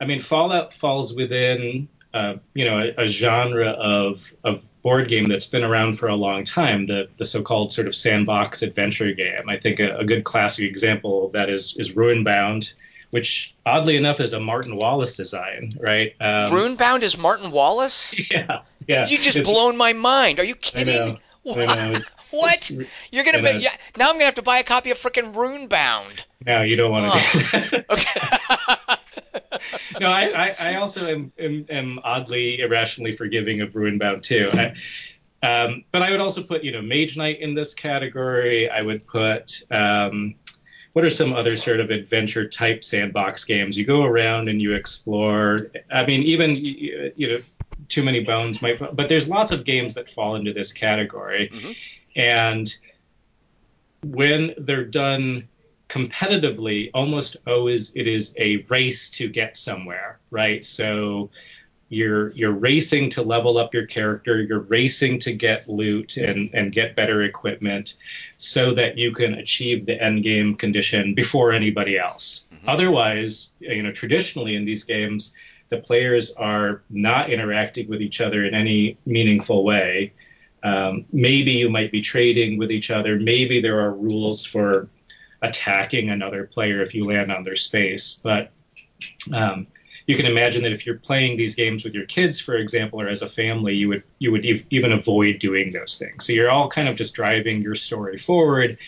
I 0.00 0.04
mean, 0.04 0.20
Fallout 0.20 0.72
falls 0.72 1.14
within, 1.14 1.88
uh, 2.12 2.36
you 2.54 2.64
know, 2.64 2.78
a, 2.78 3.02
a, 3.02 3.06
genre 3.06 3.68
of, 3.68 4.32
of 4.44 4.62
board 4.86 5.08
game 5.08 5.24
that's 5.24 5.46
been 5.46 5.64
around 5.64 5.98
for 5.98 6.06
a 6.06 6.14
long 6.14 6.44
time, 6.44 6.86
the, 6.86 7.08
the 7.18 7.24
so-called 7.24 7.72
sort 7.72 7.88
of 7.88 7.94
sandbox 7.96 8.62
adventure 8.62 9.12
game. 9.12 9.48
I 9.48 9.56
think 9.56 9.80
a, 9.80 9.96
a 9.96 10.04
good 10.04 10.22
classic 10.22 10.64
example 10.64 11.26
of 11.26 11.32
that 11.32 11.50
is, 11.50 11.76
is 11.76 11.94
Runebound, 11.94 12.72
which 13.10 13.56
oddly 13.66 13.96
enough 13.96 14.20
is 14.20 14.32
a 14.32 14.38
Martin 14.38 14.76
Wallace 14.76 15.16
design, 15.16 15.72
right? 15.80 16.14
Um, 16.20 16.52
Runebound 16.52 17.02
is 17.02 17.18
Martin 17.18 17.50
Wallace? 17.50 18.14
Yeah, 18.30 18.60
yeah. 18.86 19.08
You 19.08 19.18
just 19.18 19.42
blown 19.42 19.76
my 19.76 19.92
mind. 19.92 20.38
Are 20.38 20.44
you 20.44 20.54
kidding? 20.54 21.18
What? 21.42 22.08
What? 22.30 22.70
You're 23.10 23.24
gonna 23.24 23.42
be, 23.42 23.58
yeah, 23.58 23.70
now 23.96 24.08
I'm 24.08 24.14
gonna 24.14 24.24
have 24.24 24.34
to 24.34 24.42
buy 24.42 24.58
a 24.58 24.64
copy 24.64 24.90
of 24.90 24.98
frickin' 24.98 25.34
Runebound. 25.34 26.24
No, 26.44 26.62
you 26.62 26.76
don't 26.76 26.90
want 26.90 27.22
to. 27.22 27.84
Oh. 27.88 27.94
Okay. 27.94 28.20
no, 30.00 30.08
I, 30.08 30.48
I, 30.48 30.56
I 30.58 30.74
also 30.76 31.06
am, 31.06 31.32
am, 31.38 31.66
am, 31.68 32.00
oddly 32.04 32.60
irrationally 32.60 33.12
forgiving 33.12 33.60
of 33.60 33.70
Runebound 33.72 34.22
too. 34.22 34.50
I, 34.52 34.74
um, 35.46 35.84
but 35.92 36.02
I 36.02 36.10
would 36.10 36.20
also 36.20 36.42
put, 36.42 36.64
you 36.64 36.72
know, 36.72 36.82
Mage 36.82 37.16
Knight 37.16 37.40
in 37.40 37.54
this 37.54 37.74
category. 37.74 38.68
I 38.68 38.82
would 38.82 39.06
put, 39.06 39.62
um, 39.70 40.34
what 40.92 41.04
are 41.04 41.10
some 41.10 41.32
other 41.32 41.56
sort 41.56 41.80
of 41.80 41.90
adventure 41.90 42.48
type 42.48 42.82
sandbox 42.82 43.44
games? 43.44 43.76
You 43.76 43.84
go 43.84 44.04
around 44.04 44.48
and 44.48 44.60
you 44.60 44.74
explore. 44.74 45.70
I 45.90 46.06
mean, 46.06 46.22
even 46.22 46.56
you, 46.56 47.12
you 47.16 47.28
know, 47.28 47.38
too 47.88 48.02
many 48.02 48.20
bones 48.24 48.62
might 48.62 48.78
but 48.96 49.08
there's 49.08 49.28
lots 49.28 49.52
of 49.52 49.64
games 49.64 49.94
that 49.94 50.10
fall 50.10 50.34
into 50.34 50.52
this 50.52 50.72
category 50.72 51.48
mm-hmm. 51.52 51.72
And 52.16 52.74
when 54.04 54.54
they're 54.58 54.84
done 54.84 55.48
competitively 55.88 56.90
almost 56.94 57.36
always 57.46 57.92
it 57.94 58.08
is 58.08 58.34
a 58.38 58.56
race 58.68 59.08
to 59.08 59.28
get 59.28 59.56
somewhere 59.56 60.18
right 60.32 60.64
so 60.64 61.30
you're 61.88 62.32
you're 62.32 62.50
racing 62.50 63.08
to 63.08 63.22
level 63.22 63.56
up 63.56 63.72
your 63.72 63.86
character 63.86 64.42
you're 64.42 64.58
racing 64.58 65.20
to 65.20 65.32
get 65.32 65.68
loot 65.68 66.16
and 66.16 66.50
and 66.52 66.72
get 66.72 66.96
better 66.96 67.22
equipment 67.22 67.94
so 68.36 68.74
that 68.74 68.98
you 68.98 69.12
can 69.12 69.34
achieve 69.34 69.86
the 69.86 70.02
end 70.02 70.24
game 70.24 70.56
condition 70.56 71.14
before 71.14 71.52
anybody 71.52 71.96
else 71.96 72.48
mm-hmm. 72.52 72.68
otherwise 72.68 73.50
you 73.60 73.82
know 73.82 73.92
traditionally 73.92 74.56
in 74.56 74.64
these 74.64 74.82
games 74.82 75.32
the 75.68 75.78
players 75.78 76.32
are 76.32 76.82
not 76.90 77.30
interacting 77.30 77.88
with 77.88 78.00
each 78.00 78.20
other 78.20 78.44
in 78.44 78.54
any 78.54 78.98
meaningful 79.04 79.64
way. 79.64 80.12
Um, 80.66 81.04
maybe 81.12 81.52
you 81.52 81.70
might 81.70 81.92
be 81.92 82.02
trading 82.02 82.58
with 82.58 82.72
each 82.72 82.90
other. 82.90 83.20
Maybe 83.20 83.60
there 83.60 83.78
are 83.82 83.92
rules 83.92 84.44
for 84.44 84.88
attacking 85.40 86.10
another 86.10 86.44
player 86.44 86.82
if 86.82 86.92
you 86.92 87.04
land 87.04 87.30
on 87.30 87.44
their 87.44 87.54
space. 87.54 88.20
But 88.20 88.50
um, 89.32 89.68
you 90.08 90.16
can 90.16 90.26
imagine 90.26 90.64
that 90.64 90.72
if 90.72 90.84
you're 90.84 90.98
playing 90.98 91.36
these 91.36 91.54
games 91.54 91.84
with 91.84 91.94
your 91.94 92.06
kids, 92.06 92.40
for 92.40 92.56
example, 92.56 93.00
or 93.00 93.06
as 93.06 93.22
a 93.22 93.28
family, 93.28 93.74
you 93.74 93.88
would 93.90 94.02
you 94.18 94.32
would 94.32 94.44
ev- 94.44 94.64
even 94.70 94.90
avoid 94.90 95.38
doing 95.38 95.72
those 95.72 95.98
things. 95.98 96.26
So 96.26 96.32
you're 96.32 96.50
all 96.50 96.68
kind 96.68 96.88
of 96.88 96.96
just 96.96 97.14
driving 97.14 97.62
your 97.62 97.76
story 97.76 98.18
forward 98.18 98.78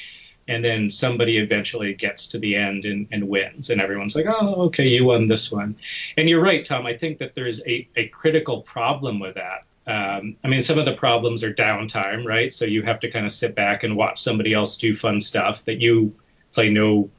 and 0.49 0.65
then 0.65 0.91
somebody 0.91 1.37
eventually 1.37 1.93
gets 1.93 2.27
to 2.29 2.39
the 2.39 2.57
end 2.57 2.87
and, 2.87 3.07
and, 3.13 3.29
wins 3.29 3.69
and 3.71 3.81
everyone's 3.81 4.17
like 4.17 4.25
oh 4.27 4.63
okay 4.63 4.89
you 4.89 5.05
won 5.05 5.29
this 5.29 5.53
one 5.53 5.77
and 6.17 6.27
you're 6.27 6.41
right 6.41 6.65
tom 6.65 6.87
i 6.87 6.97
think 6.97 7.19
that 7.19 7.35
there's 7.35 7.61
a, 7.67 7.87
a 7.97 8.09
critical 8.09 8.63
problem 8.63 9.21
with 9.21 9.35
that 9.35 9.65
um, 9.89 10.37
i 10.45 10.49
mean 10.49 10.63
some 10.63 10.79
of 10.79 10.85
the 10.85 10.93
problems 10.93 11.43
are 11.43 11.53
downtime 11.53 12.25
right? 12.25 12.53
So 12.53 12.65
you 12.65 12.83
have 12.83 13.01
to 13.01 13.11
kind 13.11 13.27
of 13.27 13.33
sit 13.33 13.55
back 13.55 13.83
and 13.83 13.97
watch 13.97 14.21
somebody 14.21 14.53
else 14.53 14.77
do 14.77 14.95
fun 14.95 15.21
stuff 15.21 15.65
that 15.65 15.81
you 15.81 16.15
play 16.53 16.71
no 16.71 17.11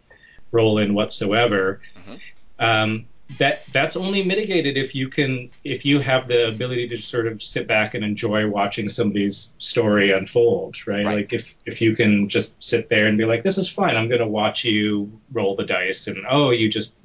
role 0.51 0.77
in 0.77 0.93
whatsoever. 0.93 1.81
Mm-hmm. 1.97 2.15
um, 2.59 3.05
that 3.37 3.61
that's 3.71 3.95
only 3.95 4.23
mitigated 4.23 4.75
if 4.75 4.95
you 4.95 5.07
can 5.07 5.51
if 5.63 5.85
you 5.85 5.99
have 5.99 6.27
the 6.27 6.47
ability 6.47 6.87
to 6.87 6.97
sort 6.97 7.27
of 7.27 7.43
sit 7.43 7.67
back 7.67 7.93
and 7.93 8.03
enjoy 8.03 8.47
watching 8.49 8.89
somebody's 8.89 9.53
story 9.59 10.11
unfold 10.11 10.75
right, 10.87 11.05
right. 11.05 11.15
like 11.15 11.33
if 11.33 11.53
if 11.65 11.79
you 11.79 11.95
can 11.95 12.27
just 12.27 12.61
sit 12.63 12.89
there 12.89 13.05
and 13.05 13.19
be 13.19 13.25
like 13.25 13.43
this 13.43 13.59
is 13.59 13.69
fine. 13.69 13.95
I'm 13.95 14.07
going 14.07 14.21
to 14.21 14.27
watch 14.27 14.63
you 14.65 15.11
roll 15.31 15.55
the 15.55 15.63
dice 15.63 16.07
and 16.07 16.25
oh 16.27 16.49
you 16.49 16.69
just 16.69 16.97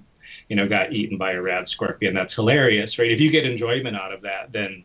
you 0.49 0.57
know 0.57 0.67
got 0.67 0.95
eaten 0.95 1.19
by 1.19 1.33
a 1.33 1.43
rad 1.43 1.69
scorpion. 1.69 2.15
That's 2.15 2.33
hilarious 2.33 2.99
right? 2.99 3.11
If 3.11 3.21
you 3.21 3.31
get 3.31 3.45
enjoyment 3.45 3.95
out 3.95 4.13
of 4.13 4.23
that 4.23 4.51
then 4.51 4.85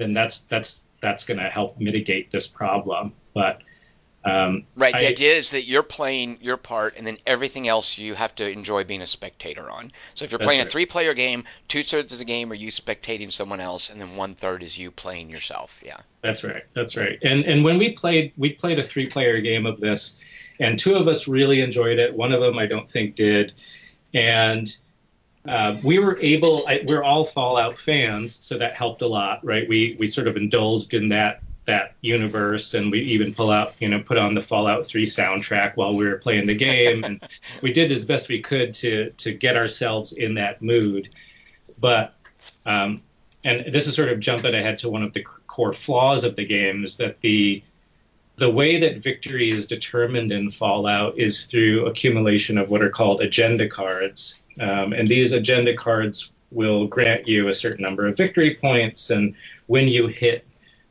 then 0.00 0.12
that's 0.12 0.40
that's 0.40 0.82
that's 1.00 1.24
going 1.24 1.38
to 1.38 1.48
help 1.48 1.78
mitigate 1.78 2.30
this 2.30 2.46
problem 2.46 3.12
but 3.34 3.62
um, 4.24 4.64
right. 4.76 4.92
The 4.92 5.06
I, 5.06 5.10
idea 5.10 5.34
is 5.34 5.50
that 5.52 5.66
you're 5.66 5.82
playing 5.82 6.38
your 6.42 6.58
part, 6.58 6.96
and 6.98 7.06
then 7.06 7.16
everything 7.26 7.68
else 7.68 7.96
you 7.96 8.14
have 8.14 8.34
to 8.34 8.48
enjoy 8.48 8.84
being 8.84 9.00
a 9.00 9.06
spectator 9.06 9.70
on. 9.70 9.92
So 10.14 10.24
if 10.24 10.30
you're 10.30 10.38
playing 10.38 10.60
right. 10.60 10.68
a 10.68 10.70
three-player 10.70 11.14
game, 11.14 11.44
two 11.68 11.82
thirds 11.82 12.12
of 12.12 12.18
the 12.18 12.26
game 12.26 12.52
are 12.52 12.56
you 12.56 12.70
spectating 12.70 13.32
someone 13.32 13.60
else, 13.60 13.88
and 13.88 14.00
then 14.00 14.16
one 14.16 14.34
third 14.34 14.62
is 14.62 14.76
you 14.76 14.90
playing 14.90 15.30
yourself. 15.30 15.80
Yeah. 15.82 16.00
That's 16.22 16.44
right. 16.44 16.64
That's 16.74 16.96
right. 16.98 17.18
And 17.22 17.44
and 17.44 17.64
when 17.64 17.78
we 17.78 17.92
played, 17.92 18.32
we 18.36 18.52
played 18.52 18.78
a 18.78 18.82
three-player 18.82 19.40
game 19.40 19.64
of 19.64 19.80
this, 19.80 20.18
and 20.58 20.78
two 20.78 20.96
of 20.96 21.08
us 21.08 21.26
really 21.26 21.62
enjoyed 21.62 21.98
it. 21.98 22.14
One 22.14 22.32
of 22.32 22.42
them 22.42 22.58
I 22.58 22.66
don't 22.66 22.90
think 22.90 23.14
did, 23.14 23.54
and. 24.12 24.74
Uh, 25.48 25.78
we 25.82 25.98
were 25.98 26.18
able. 26.20 26.66
I, 26.68 26.82
we're 26.86 27.02
all 27.02 27.24
Fallout 27.24 27.78
fans, 27.78 28.38
so 28.44 28.58
that 28.58 28.74
helped 28.74 29.00
a 29.02 29.06
lot, 29.06 29.44
right? 29.44 29.68
We 29.68 29.96
we 29.98 30.06
sort 30.06 30.28
of 30.28 30.36
indulged 30.36 30.92
in 30.92 31.08
that 31.10 31.42
that 31.70 31.94
universe 32.00 32.74
and 32.74 32.90
we 32.90 33.00
even 33.00 33.32
pull 33.32 33.50
out 33.50 33.74
you 33.78 33.88
know 33.88 34.00
put 34.00 34.18
on 34.18 34.34
the 34.34 34.40
fallout 34.40 34.84
3 34.86 35.04
soundtrack 35.04 35.76
while 35.76 35.94
we 35.94 36.04
were 36.06 36.16
playing 36.16 36.46
the 36.46 36.54
game 36.54 37.04
and 37.04 37.22
we 37.62 37.72
did 37.72 37.92
as 37.92 38.04
best 38.04 38.28
we 38.28 38.40
could 38.40 38.74
to 38.74 39.10
to 39.18 39.32
get 39.32 39.56
ourselves 39.56 40.12
in 40.12 40.34
that 40.34 40.60
mood 40.60 41.10
but 41.78 42.14
um, 42.66 43.02
and 43.44 43.72
this 43.72 43.86
is 43.86 43.94
sort 43.94 44.08
of 44.08 44.18
jumping 44.20 44.54
ahead 44.54 44.78
to 44.78 44.90
one 44.90 45.02
of 45.02 45.12
the 45.12 45.22
core 45.46 45.72
flaws 45.72 46.24
of 46.24 46.34
the 46.34 46.44
game 46.44 46.82
is 46.82 46.96
that 46.96 47.20
the 47.20 47.62
the 48.36 48.50
way 48.50 48.80
that 48.80 49.02
victory 49.02 49.50
is 49.50 49.66
determined 49.66 50.32
in 50.32 50.50
fallout 50.50 51.16
is 51.18 51.44
through 51.44 51.86
accumulation 51.86 52.58
of 52.58 52.68
what 52.70 52.82
are 52.82 52.90
called 52.90 53.20
agenda 53.20 53.68
cards 53.68 54.39
um, 54.60 54.92
and 54.92 55.06
these 55.06 55.32
agenda 55.32 55.76
cards 55.76 56.32
will 56.50 56.86
grant 56.86 57.28
you 57.28 57.48
a 57.48 57.54
certain 57.54 57.82
number 57.82 58.06
of 58.06 58.16
victory 58.16 58.56
points 58.56 59.10
and 59.10 59.34
when 59.66 59.86
you 59.86 60.08
hit 60.08 60.44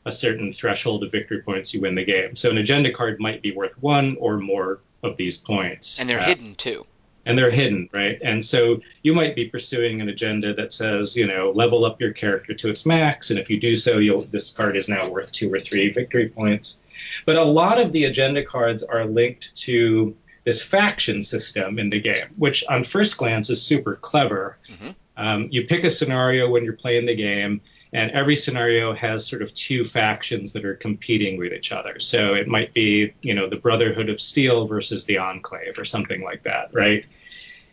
a 0.05 0.12
certain 0.12 0.51
threshold 0.51 1.03
of 1.03 1.12
victory 1.12 1.41
points, 1.41 1.74
you 1.74 1.82
win 1.82 1.95
the 1.95 2.03
game. 2.03 2.36
So 2.36 2.49
an 2.49 2.57
agenda 2.57 2.91
card 2.91 3.20
might 3.20 3.41
be 3.41 3.51
worth 3.51 3.82
one 3.82 4.18
or 4.20 4.38
more 4.38 4.80
of 5.03 5.18
these 5.18 5.38
points. 5.38 5.99
And 5.99 6.10
they're 6.10 6.20
uh, 6.20 6.26
hidden 6.26 6.55
too. 6.55 6.86
And 7.26 7.38
they're 7.38 7.51
hidden, 7.51 7.89
right? 7.93 8.18
And 8.24 8.43
so 8.43 8.80
you 9.03 9.14
might 9.14 9.36
be 9.36 9.45
pursuing 9.45 10.01
an 10.01 10.10
agenda 10.10 10.53
that 10.55 10.72
says, 10.72 11.16
you 11.16 11.28
know, 11.28 11.51
level 11.51 11.86
up 11.86 12.01
your 12.01 12.12
character 12.12 12.53
to 12.55 12.70
its 12.70 12.86
max, 12.86 13.30
and 13.30 13.39
if 13.39 13.49
you 13.49 13.60
do 13.60 13.76
so, 13.76 13.97
you'll 13.97 14.24
this 14.24 14.49
card 14.51 14.76
is 14.76 14.89
now 14.89 15.07
worth 15.07 15.32
two 15.32 15.53
or 15.53 15.60
three 15.60 15.91
victory 15.91 16.30
points. 16.30 16.80
But 17.26 17.36
a 17.36 17.43
lot 17.43 17.80
of 17.80 17.91
the 17.91 18.05
agenda 18.05 18.43
cards 18.43 18.82
are 18.84 19.05
linked 19.05 19.55
to 19.68 20.16
this 20.44 20.62
faction 20.62 21.24
system 21.24 21.80
in 21.80 21.90
the 21.90 22.00
game, 22.00 22.28
which 22.38 22.64
on 22.68 22.84
first 22.84 23.18
glance 23.18 23.50
is 23.50 23.62
super 23.62 23.96
clever. 23.96 24.58
Mm-hmm. 24.70 24.90
Um, 25.18 25.48
you 25.52 25.66
pick 25.66 25.84
a 25.84 25.90
scenario 25.90 26.50
when 26.50 26.64
you're 26.64 26.74
playing 26.74 27.06
the 27.06 27.16
game, 27.16 27.62
and 27.92 28.12
every 28.12 28.36
scenario 28.36 28.94
has 28.94 29.28
sort 29.28 29.42
of 29.42 29.54
two 29.54 29.84
factions 29.84 30.54
that 30.54 30.64
are 30.64 30.76
competing 30.76 31.38
with 31.38 31.52
each 31.52 31.72
other. 31.72 32.00
So 32.00 32.36
it 32.36 32.48
might 32.48 32.74
be, 32.74 33.14
you 33.22 33.34
know, 33.34 33.50
the 33.50 33.58
Brotherhood 33.58 34.10
of 34.10 34.22
Steel 34.22 34.68
versus 34.68 35.06
the 35.06 35.18
Enclave 35.18 35.78
or 35.78 35.86
something 35.86 36.24
like 36.24 36.44
that, 36.44 36.74
right? 36.74 37.06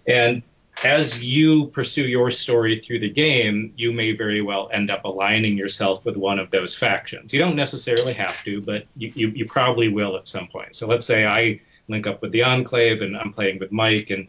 And 0.06 0.42
as 0.84 1.22
you 1.22 1.66
pursue 1.68 2.06
your 2.06 2.30
story 2.30 2.78
through 2.78 2.98
the 2.98 3.10
game, 3.10 3.72
you 3.76 3.92
may 3.92 4.12
very 4.12 4.42
well 4.42 4.68
end 4.72 4.90
up 4.90 5.04
aligning 5.04 5.56
yourself 5.56 6.04
with 6.04 6.16
one 6.16 6.38
of 6.38 6.50
those 6.50 6.74
factions. 6.74 7.32
You 7.32 7.40
don't 7.40 7.56
necessarily 7.56 8.12
have 8.14 8.42
to, 8.44 8.60
but 8.60 8.86
you, 8.96 9.12
you, 9.14 9.28
you 9.28 9.46
probably 9.46 9.88
will 9.88 10.16
at 10.16 10.28
some 10.28 10.48
point. 10.48 10.74
So 10.74 10.86
let's 10.86 11.06
say 11.06 11.26
I 11.26 11.60
link 11.88 12.06
up 12.06 12.22
with 12.22 12.32
the 12.32 12.42
Enclave 12.42 13.02
and 13.02 13.16
I'm 13.16 13.32
playing 13.32 13.58
with 13.58 13.72
Mike, 13.72 14.10
and 14.10 14.28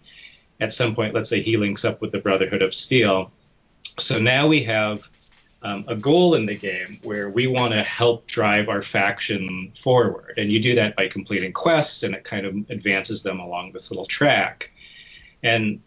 at 0.59 0.73
some 0.73 0.95
point, 0.95 1.13
let's 1.13 1.29
say 1.29 1.41
he 1.41 1.57
links 1.57 1.85
up 1.85 2.01
with 2.01 2.11
the 2.11 2.19
Brotherhood 2.19 2.61
of 2.61 2.73
Steel. 2.73 3.31
So 3.99 4.19
now 4.19 4.47
we 4.47 4.63
have 4.63 5.07
um, 5.63 5.85
a 5.87 5.95
goal 5.95 6.35
in 6.35 6.45
the 6.45 6.55
game 6.55 6.99
where 7.03 7.29
we 7.29 7.47
want 7.47 7.73
to 7.73 7.83
help 7.83 8.27
drive 8.27 8.69
our 8.69 8.81
faction 8.81 9.71
forward. 9.75 10.33
And 10.37 10.51
you 10.51 10.61
do 10.61 10.75
that 10.75 10.95
by 10.95 11.07
completing 11.07 11.51
quests, 11.51 12.03
and 12.03 12.13
it 12.13 12.23
kind 12.23 12.45
of 12.45 12.55
advances 12.69 13.23
them 13.23 13.39
along 13.39 13.71
this 13.71 13.91
little 13.91 14.05
track. 14.05 14.71
And 15.43 15.81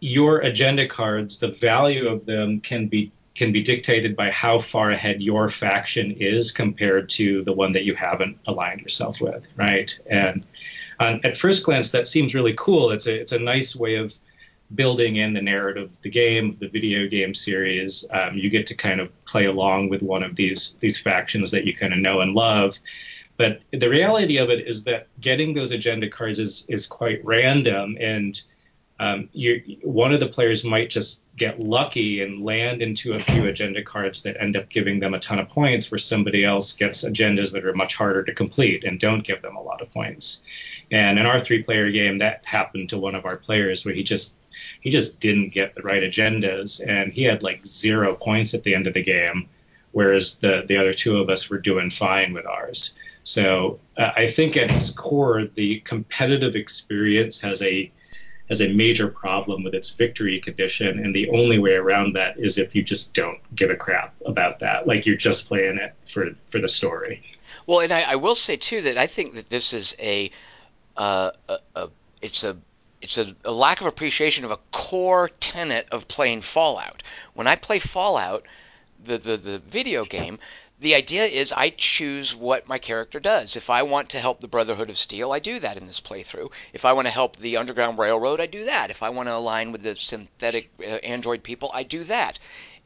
your 0.00 0.38
agenda 0.40 0.86
cards, 0.88 1.38
the 1.38 1.48
value 1.48 2.08
of 2.08 2.26
them 2.26 2.60
can 2.60 2.88
be 2.88 3.12
can 3.34 3.50
be 3.50 3.62
dictated 3.62 4.14
by 4.14 4.30
how 4.30 4.58
far 4.58 4.90
ahead 4.90 5.22
your 5.22 5.48
faction 5.48 6.10
is 6.10 6.52
compared 6.52 7.08
to 7.08 7.42
the 7.44 7.52
one 7.52 7.72
that 7.72 7.84
you 7.84 7.94
haven't 7.94 8.36
aligned 8.46 8.82
yourself 8.82 9.22
with, 9.22 9.42
right? 9.56 9.98
And 10.04 10.44
um, 11.02 11.20
at 11.24 11.36
first 11.36 11.64
glance, 11.64 11.90
that 11.90 12.06
seems 12.06 12.34
really 12.34 12.54
cool. 12.56 12.90
It's 12.90 13.06
a 13.06 13.14
it's 13.14 13.32
a 13.32 13.38
nice 13.38 13.74
way 13.74 13.96
of 13.96 14.14
building 14.74 15.16
in 15.16 15.34
the 15.34 15.42
narrative 15.42 15.90
of 15.90 16.02
the 16.02 16.10
game, 16.10 16.56
the 16.60 16.68
video 16.68 17.08
game 17.08 17.34
series. 17.34 18.04
Um, 18.10 18.36
you 18.36 18.48
get 18.50 18.66
to 18.68 18.74
kind 18.74 19.00
of 19.00 19.10
play 19.24 19.46
along 19.46 19.88
with 19.88 20.02
one 20.02 20.22
of 20.22 20.36
these 20.36 20.76
these 20.80 20.98
factions 20.98 21.50
that 21.50 21.64
you 21.64 21.74
kind 21.74 21.92
of 21.92 21.98
know 21.98 22.20
and 22.20 22.34
love. 22.34 22.78
But 23.36 23.60
the 23.72 23.88
reality 23.88 24.36
of 24.36 24.50
it 24.50 24.66
is 24.66 24.84
that 24.84 25.08
getting 25.20 25.54
those 25.54 25.72
agenda 25.72 26.08
cards 26.08 26.38
is 26.38 26.64
is 26.68 26.86
quite 26.86 27.24
random, 27.24 27.96
and 28.00 28.40
um, 29.00 29.28
you 29.32 29.78
one 29.82 30.12
of 30.12 30.20
the 30.20 30.28
players 30.28 30.62
might 30.64 30.90
just 30.90 31.24
get 31.36 31.58
lucky 31.58 32.22
and 32.22 32.44
land 32.44 32.82
into 32.82 33.14
a 33.14 33.20
few 33.20 33.46
agenda 33.46 33.82
cards 33.82 34.22
that 34.22 34.40
end 34.40 34.56
up 34.56 34.68
giving 34.68 35.00
them 35.00 35.14
a 35.14 35.18
ton 35.18 35.40
of 35.40 35.48
points, 35.48 35.90
where 35.90 35.98
somebody 35.98 36.44
else 36.44 36.72
gets 36.72 37.02
agendas 37.04 37.52
that 37.52 37.64
are 37.64 37.74
much 37.74 37.96
harder 37.96 38.22
to 38.22 38.32
complete 38.32 38.84
and 38.84 39.00
don't 39.00 39.24
give 39.24 39.42
them 39.42 39.56
a 39.56 39.62
lot 39.62 39.82
of 39.82 39.90
points. 39.90 40.42
And 40.92 41.18
in 41.18 41.26
our 41.26 41.40
three-player 41.40 41.90
game, 41.90 42.18
that 42.18 42.42
happened 42.44 42.90
to 42.90 42.98
one 42.98 43.14
of 43.14 43.24
our 43.24 43.36
players, 43.36 43.84
where 43.84 43.94
he 43.94 44.04
just 44.04 44.36
he 44.80 44.90
just 44.90 45.18
didn't 45.18 45.50
get 45.50 45.74
the 45.74 45.82
right 45.82 46.02
agendas, 46.02 46.86
and 46.86 47.12
he 47.12 47.24
had 47.24 47.42
like 47.42 47.66
zero 47.66 48.14
points 48.14 48.54
at 48.54 48.62
the 48.62 48.74
end 48.74 48.86
of 48.86 48.94
the 48.94 49.02
game, 49.02 49.48
whereas 49.92 50.36
the 50.36 50.64
the 50.68 50.76
other 50.76 50.92
two 50.92 51.16
of 51.16 51.30
us 51.30 51.50
were 51.50 51.58
doing 51.58 51.90
fine 51.90 52.32
with 52.32 52.46
ours. 52.46 52.94
So 53.24 53.80
uh, 53.96 54.10
I 54.16 54.28
think 54.28 54.56
at 54.56 54.70
its 54.70 54.90
core, 54.90 55.46
the 55.46 55.80
competitive 55.80 56.56
experience 56.56 57.40
has 57.40 57.62
a 57.62 57.90
has 58.48 58.60
a 58.60 58.68
major 58.68 59.08
problem 59.08 59.64
with 59.64 59.74
its 59.74 59.90
victory 59.90 60.38
condition, 60.40 60.98
and 60.98 61.14
the 61.14 61.30
only 61.30 61.58
way 61.58 61.72
around 61.72 62.16
that 62.16 62.38
is 62.38 62.58
if 62.58 62.74
you 62.74 62.82
just 62.82 63.14
don't 63.14 63.40
give 63.56 63.70
a 63.70 63.76
crap 63.76 64.14
about 64.26 64.58
that, 64.58 64.86
like 64.86 65.06
you're 65.06 65.16
just 65.16 65.48
playing 65.48 65.78
it 65.78 65.94
for 66.06 66.30
for 66.50 66.60
the 66.60 66.68
story. 66.68 67.22
Well, 67.66 67.80
and 67.80 67.92
I, 67.92 68.02
I 68.02 68.16
will 68.16 68.34
say 68.34 68.56
too 68.56 68.82
that 68.82 68.98
I 68.98 69.06
think 69.06 69.34
that 69.34 69.48
this 69.48 69.72
is 69.72 69.94
a, 69.98 70.30
uh, 70.96 71.30
a, 71.48 71.58
a 71.76 71.88
it's 72.20 72.44
a 72.44 72.56
it's 73.00 73.18
a, 73.18 73.34
a, 73.44 73.50
lack 73.50 73.80
of 73.80 73.86
appreciation 73.86 74.44
of 74.44 74.52
a 74.52 74.58
core 74.70 75.28
tenet 75.40 75.88
of 75.90 76.06
playing 76.06 76.40
Fallout. 76.40 77.02
When 77.34 77.48
I 77.48 77.56
play 77.56 77.80
Fallout, 77.80 78.46
the, 79.04 79.18
the, 79.18 79.36
the 79.36 79.58
video 79.58 80.04
game, 80.04 80.38
the 80.78 80.94
idea 80.94 81.24
is 81.26 81.52
I 81.52 81.70
choose 81.70 82.34
what 82.34 82.68
my 82.68 82.78
character 82.78 83.20
does. 83.20 83.56
If 83.56 83.70
I 83.70 83.82
want 83.82 84.10
to 84.10 84.20
help 84.20 84.40
the 84.40 84.48
Brotherhood 84.48 84.90
of 84.90 84.98
Steel, 84.98 85.32
I 85.32 85.38
do 85.38 85.60
that 85.60 85.76
in 85.76 85.86
this 85.86 86.00
playthrough. 86.00 86.50
If 86.72 86.84
I 86.84 86.92
want 86.92 87.06
to 87.06 87.12
help 87.12 87.36
the 87.36 87.56
Underground 87.56 87.98
Railroad, 87.98 88.40
I 88.40 88.46
do 88.46 88.64
that. 88.64 88.90
If 88.90 89.02
I 89.02 89.10
want 89.10 89.28
to 89.28 89.34
align 89.34 89.70
with 89.70 89.82
the 89.82 89.94
synthetic 89.94 90.70
uh, 90.80 90.84
android 90.84 91.42
people, 91.44 91.70
I 91.72 91.84
do 91.84 92.02
that. 92.04 92.40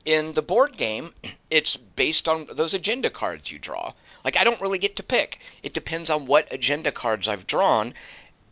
In 0.07 0.33
the 0.35 0.43
board 0.43 0.77
game, 0.77 1.13
it's 1.51 1.77
based 1.77 2.29
on 2.29 2.47
those 2.51 2.73
agenda 2.73 3.11
cards 3.11 3.51
you 3.51 3.59
draw. 3.59 3.93
Like 4.25 4.37
I 4.37 4.45
don't 4.45 4.61
really 4.61 4.79
get 4.79 4.97
to 4.97 5.03
pick. 5.03 5.39
It 5.63 5.75
depends 5.75 6.09
on 6.09 6.27
what 6.27 6.53
agenda 6.53 6.93
cards 6.93 7.29
I've 7.29 7.47
drawn, 7.47 7.93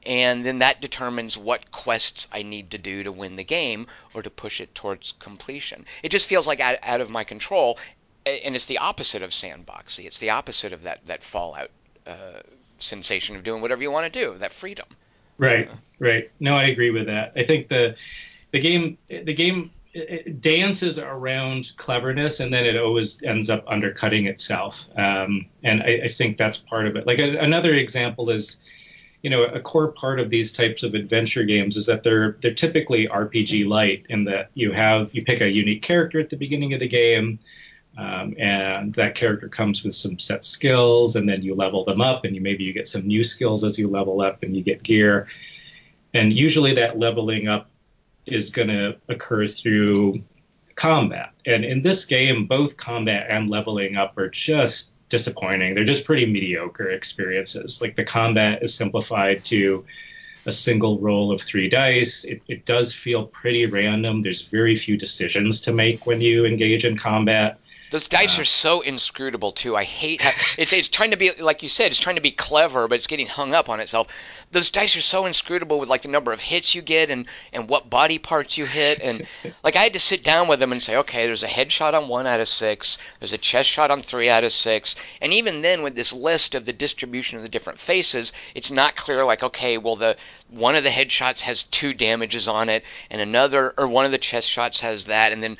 and 0.04 0.44
then 0.44 0.58
that 0.58 0.80
determines 0.80 1.38
what 1.38 1.70
quests 1.70 2.28
I 2.32 2.42
need 2.42 2.70
to 2.72 2.78
do 2.78 3.02
to 3.02 3.12
win 3.12 3.36
the 3.36 3.44
game 3.44 3.86
or 4.14 4.22
to 4.22 4.30
push 4.30 4.60
it 4.60 4.74
towards 4.74 5.12
completion. 5.18 5.86
It 6.02 6.10
just 6.10 6.28
feels 6.28 6.46
like 6.46 6.60
out, 6.60 6.78
out 6.82 7.00
of 7.00 7.08
my 7.08 7.24
control, 7.24 7.78
and 8.26 8.54
it's 8.54 8.66
the 8.66 8.78
opposite 8.78 9.22
of 9.22 9.30
sandboxy. 9.30 10.04
It's 10.04 10.18
the 10.18 10.30
opposite 10.30 10.72
of 10.72 10.82
that 10.82 11.06
that 11.06 11.22
Fallout 11.22 11.70
uh, 12.06 12.40
sensation 12.78 13.36
of 13.36 13.44
doing 13.44 13.62
whatever 13.62 13.82
you 13.82 13.90
want 13.90 14.12
to 14.12 14.20
do, 14.20 14.36
that 14.38 14.52
freedom. 14.52 14.86
Right, 15.38 15.68
right. 15.98 16.30
No, 16.38 16.56
I 16.56 16.64
agree 16.64 16.90
with 16.90 17.06
that. 17.06 17.32
I 17.36 17.44
think 17.44 17.68
the 17.68 17.96
the 18.52 18.60
game 18.60 18.98
the 19.08 19.34
game 19.34 19.70
dances 20.40 20.98
around 20.98 21.72
cleverness, 21.76 22.40
and 22.40 22.52
then 22.52 22.64
it 22.64 22.76
always 22.76 23.22
ends 23.22 23.48
up 23.48 23.64
undercutting 23.66 24.26
itself. 24.26 24.84
Um, 24.96 25.46
and 25.62 25.82
I, 25.82 26.02
I, 26.04 26.08
think 26.08 26.36
that's 26.36 26.56
part 26.56 26.86
of 26.86 26.96
it. 26.96 27.06
Like 27.06 27.18
a, 27.18 27.38
another 27.38 27.74
example 27.74 28.30
is. 28.30 28.58
You 29.22 29.30
know, 29.30 29.44
a 29.44 29.58
core 29.58 29.90
part 29.90 30.20
of 30.20 30.28
these 30.28 30.52
types 30.52 30.82
of 30.82 30.92
adventure 30.92 31.44
games 31.44 31.78
is 31.78 31.86
that 31.86 32.02
they're 32.02 32.36
they're 32.42 32.52
typically 32.52 33.08
RPG 33.08 33.66
light 33.66 34.04
in 34.10 34.24
that 34.24 34.50
you 34.52 34.70
have 34.72 35.14
you 35.14 35.24
pick 35.24 35.40
a 35.40 35.48
unique 35.48 35.80
character 35.80 36.20
at 36.20 36.28
the 36.28 36.36
beginning 36.36 36.74
of 36.74 36.80
the 36.80 36.88
game, 36.88 37.38
um, 37.96 38.34
and 38.38 38.92
that 38.96 39.14
character 39.14 39.48
comes 39.48 39.82
with 39.82 39.94
some 39.94 40.18
set 40.18 40.44
skills, 40.44 41.16
and 41.16 41.26
then 41.26 41.40
you 41.40 41.54
level 41.54 41.86
them 41.86 42.02
up, 42.02 42.26
and 42.26 42.34
you 42.34 42.42
maybe 42.42 42.64
you 42.64 42.74
get 42.74 42.86
some 42.86 43.06
new 43.06 43.24
skills 43.24 43.64
as 43.64 43.78
you 43.78 43.88
level 43.88 44.20
up, 44.20 44.42
and 44.42 44.54
you 44.54 44.62
get 44.62 44.82
gear. 44.82 45.26
And 46.12 46.30
usually 46.30 46.74
that 46.74 46.98
leveling 46.98 47.48
up 47.48 47.70
is 48.26 48.50
going 48.50 48.68
to 48.68 48.96
occur 49.08 49.46
through 49.46 50.22
combat. 50.74 51.30
And 51.46 51.64
in 51.64 51.82
this 51.82 52.04
game, 52.04 52.46
both 52.46 52.76
combat 52.76 53.26
and 53.30 53.48
leveling 53.50 53.96
up 53.96 54.16
are 54.18 54.28
just 54.28 54.92
disappointing. 55.08 55.74
They're 55.74 55.84
just 55.84 56.04
pretty 56.04 56.26
mediocre 56.26 56.90
experiences. 56.90 57.80
Like 57.80 57.96
the 57.96 58.04
combat 58.04 58.62
is 58.62 58.74
simplified 58.74 59.44
to 59.44 59.84
a 60.46 60.52
single 60.52 60.98
roll 60.98 61.32
of 61.32 61.40
three 61.40 61.68
dice. 61.68 62.24
It, 62.24 62.42
it 62.48 62.64
does 62.64 62.92
feel 62.92 63.26
pretty 63.26 63.66
random. 63.66 64.22
There's 64.22 64.42
very 64.42 64.76
few 64.76 64.96
decisions 64.96 65.60
to 65.62 65.72
make 65.72 66.06
when 66.06 66.20
you 66.20 66.44
engage 66.44 66.84
in 66.84 66.96
combat. 66.96 67.58
Those 67.94 68.08
dice 68.08 68.38
uh, 68.38 68.42
are 68.42 68.44
so 68.44 68.80
inscrutable 68.80 69.52
too. 69.52 69.76
I 69.76 69.84
hate 69.84 70.20
how, 70.20 70.32
it's 70.58 70.72
it's 70.72 70.88
trying 70.88 71.12
to 71.12 71.16
be 71.16 71.30
like 71.30 71.62
you 71.62 71.68
said, 71.68 71.92
it's 71.92 72.00
trying 72.00 72.16
to 72.16 72.20
be 72.20 72.32
clever, 72.32 72.88
but 72.88 72.96
it's 72.96 73.06
getting 73.06 73.28
hung 73.28 73.54
up 73.54 73.68
on 73.68 73.78
itself. 73.78 74.08
Those 74.50 74.70
dice 74.70 74.96
are 74.96 75.00
so 75.00 75.26
inscrutable 75.26 75.78
with 75.78 75.88
like 75.88 76.02
the 76.02 76.08
number 76.08 76.32
of 76.32 76.40
hits 76.40 76.74
you 76.74 76.82
get 76.82 77.08
and 77.08 77.28
and 77.52 77.68
what 77.68 77.88
body 77.88 78.18
parts 78.18 78.58
you 78.58 78.66
hit 78.66 78.98
and 78.98 79.28
like 79.62 79.76
I 79.76 79.84
had 79.84 79.92
to 79.92 80.00
sit 80.00 80.24
down 80.24 80.48
with 80.48 80.58
them 80.58 80.72
and 80.72 80.82
say, 80.82 80.96
okay, 80.96 81.26
there's 81.26 81.44
a 81.44 81.48
headshot 81.48 81.94
on 81.94 82.08
one 82.08 82.26
out 82.26 82.40
of 82.40 82.48
six, 82.48 82.98
there's 83.20 83.32
a 83.32 83.38
chest 83.38 83.70
shot 83.70 83.92
on 83.92 84.02
three 84.02 84.28
out 84.28 84.42
of 84.42 84.52
six, 84.52 84.96
and 85.22 85.32
even 85.32 85.62
then 85.62 85.84
with 85.84 85.94
this 85.94 86.12
list 86.12 86.56
of 86.56 86.64
the 86.64 86.72
distribution 86.72 87.36
of 87.36 87.44
the 87.44 87.48
different 87.48 87.78
faces, 87.78 88.32
it's 88.56 88.72
not 88.72 88.96
clear 88.96 89.24
like 89.24 89.44
okay, 89.44 89.78
well 89.78 89.94
the 89.94 90.16
one 90.50 90.74
of 90.74 90.82
the 90.82 90.90
headshots 90.90 91.42
has 91.42 91.62
two 91.62 91.94
damages 91.94 92.48
on 92.48 92.68
it 92.68 92.82
and 93.08 93.20
another 93.20 93.72
or 93.78 93.86
one 93.86 94.04
of 94.04 94.10
the 94.10 94.18
chest 94.18 94.48
shots 94.48 94.80
has 94.80 95.06
that 95.06 95.30
and 95.30 95.44
then 95.44 95.56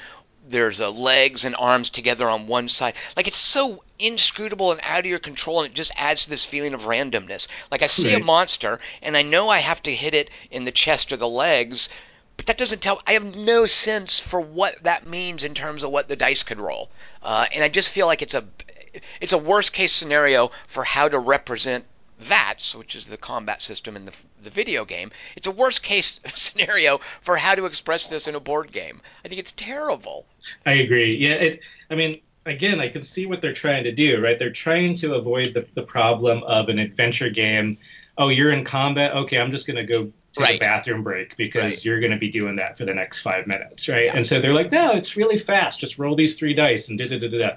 there's 0.47 0.81
a 0.81 0.89
legs 0.89 1.45
and 1.45 1.57
arms 1.57 1.91
together 1.91 2.29
on 2.29 2.47
one 2.47 2.69
side. 2.69 2.95
Like 3.17 3.27
it's 3.27 3.37
so 3.37 3.83
inscrutable 3.99 4.73
and 4.73 4.81
out 4.83 5.01
of 5.01 5.07
your 5.07 5.19
control, 5.19 5.63
and 5.63 5.71
it 5.71 5.75
just 5.75 5.93
adds 5.97 6.25
to 6.25 6.31
this 6.31 6.45
feeling 6.45 6.75
of 6.75 6.83
randomness. 6.83 7.49
Like 7.71 7.83
I 7.83 7.87
see 7.87 8.13
right. 8.13 8.23
a 8.23 8.25
monster, 8.25 8.79
and 9.03 9.17
I 9.17 9.23
know 9.23 9.49
I 9.49 9.59
have 9.59 9.83
to 9.85 9.95
hit 9.95 10.15
it 10.15 10.31
in 10.51 10.65
the 10.65 10.73
chest 10.73 11.13
or 11.13 11.17
the 11.17 11.29
legs, 11.29 11.89
but 12.37 12.47
that 12.47 12.59
doesn't 12.59 12.83
tell. 12.83 13.01
I 13.07 13.13
have 13.13 13.37
no 13.37 13.67
sense 13.67 14.21
for 14.21 14.41
what 14.41 14.83
that 14.83 15.07
means 15.07 15.45
in 15.45 15.55
terms 15.55 15.83
of 15.83 15.91
what 15.91 16.09
the 16.09 16.17
dice 16.17 16.43
could 16.43 16.59
roll, 16.59 16.91
uh, 17.23 17.47
and 17.55 17.65
I 17.65 17.69
just 17.69 17.91
feel 17.91 18.07
like 18.07 18.23
it's 18.23 18.35
a 18.35 18.45
it's 19.21 19.33
a 19.33 19.39
worst 19.39 19.73
case 19.73 19.93
scenario 19.93 20.51
for 20.67 20.85
how 20.85 21.09
to 21.09 21.19
represent 21.19 21.85
VATS, 22.21 22.75
which 22.75 22.95
is 22.95 23.07
the 23.07 23.17
combat 23.17 23.61
system 23.61 23.97
in 23.97 24.07
the, 24.07 24.13
the 24.43 24.51
video 24.51 24.85
game, 24.85 25.11
it's 25.37 25.47
a 25.47 25.51
worst 25.51 25.83
case 25.83 26.21
scenario 26.35 27.01
for 27.21 27.37
how 27.37 27.55
to 27.55 27.67
express 27.67 28.09
this 28.09 28.27
in 28.27 28.35
a 28.35 28.41
board 28.41 28.73
game. 28.73 29.01
I 29.25 29.29
think 29.29 29.41
it's 29.41 29.53
terrible. 29.53 30.27
I 30.65 30.73
agree. 30.73 31.17
Yeah, 31.17 31.35
it. 31.35 31.61
I 31.91 31.95
mean, 31.95 32.21
again, 32.47 32.81
I 32.81 32.89
can 32.89 33.03
see 33.03 33.27
what 33.27 33.41
they're 33.41 33.53
trying 33.53 33.85
to 33.85 33.93
do, 33.93 34.23
right? 34.23 34.39
They're 34.39 34.53
trying 34.53 34.95
to 34.97 35.15
avoid 35.15 35.55
the, 35.55 35.67
the 35.75 35.83
problem 35.83 36.43
of 36.45 36.69
an 36.69 36.79
adventure 36.79 37.31
game. 37.31 37.79
Oh, 38.17 38.29
you're 38.29 38.53
in 38.53 38.65
combat. 38.65 39.15
Okay, 39.15 39.39
I'm 39.39 39.51
just 39.51 39.67
going 39.67 39.77
to 39.77 39.85
go 39.85 40.13
take 40.33 40.45
right. 40.45 40.57
a 40.57 40.61
bathroom 40.61 41.03
break 41.03 41.37
because 41.37 41.63
right. 41.63 41.85
you're 41.85 42.01
going 42.01 42.13
to 42.13 42.19
be 42.19 42.31
doing 42.31 42.57
that 42.57 42.77
for 42.77 42.85
the 42.85 42.95
next 42.95 43.21
five 43.21 43.47
minutes, 43.47 43.89
right? 43.89 44.07
Yeah. 44.07 44.17
And 44.17 44.27
so 44.27 44.41
they're 44.41 44.55
like, 44.55 44.73
no, 44.73 44.93
it's 44.93 45.17
really 45.17 45.39
fast. 45.39 45.81
Just 45.81 45.99
roll 45.99 46.17
these 46.17 46.39
three 46.39 46.55
dice 46.55 46.89
and 46.89 46.99
da 46.99 47.09
da 47.09 47.19
da 47.19 47.29
da. 47.29 47.57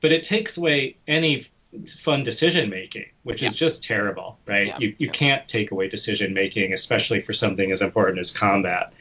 But 0.00 0.12
it 0.12 0.22
takes 0.22 0.56
away 0.58 0.96
any 1.06 1.46
fun 1.98 2.24
decision 2.24 2.70
making, 2.70 3.06
which 3.22 3.42
yeah. 3.42 3.48
is 3.48 3.54
just 3.54 3.82
terrible, 3.84 4.38
right? 4.46 4.66
Yeah. 4.66 4.78
You 4.78 4.88
you 4.98 5.06
yeah. 5.06 5.12
can't 5.12 5.48
take 5.48 5.70
away 5.70 5.88
decision 5.88 6.32
making, 6.34 6.72
especially 6.72 7.20
for 7.20 7.32
something 7.32 7.70
as 7.72 7.82
important 7.82 8.18
as 8.18 8.30
combat. 8.30 8.92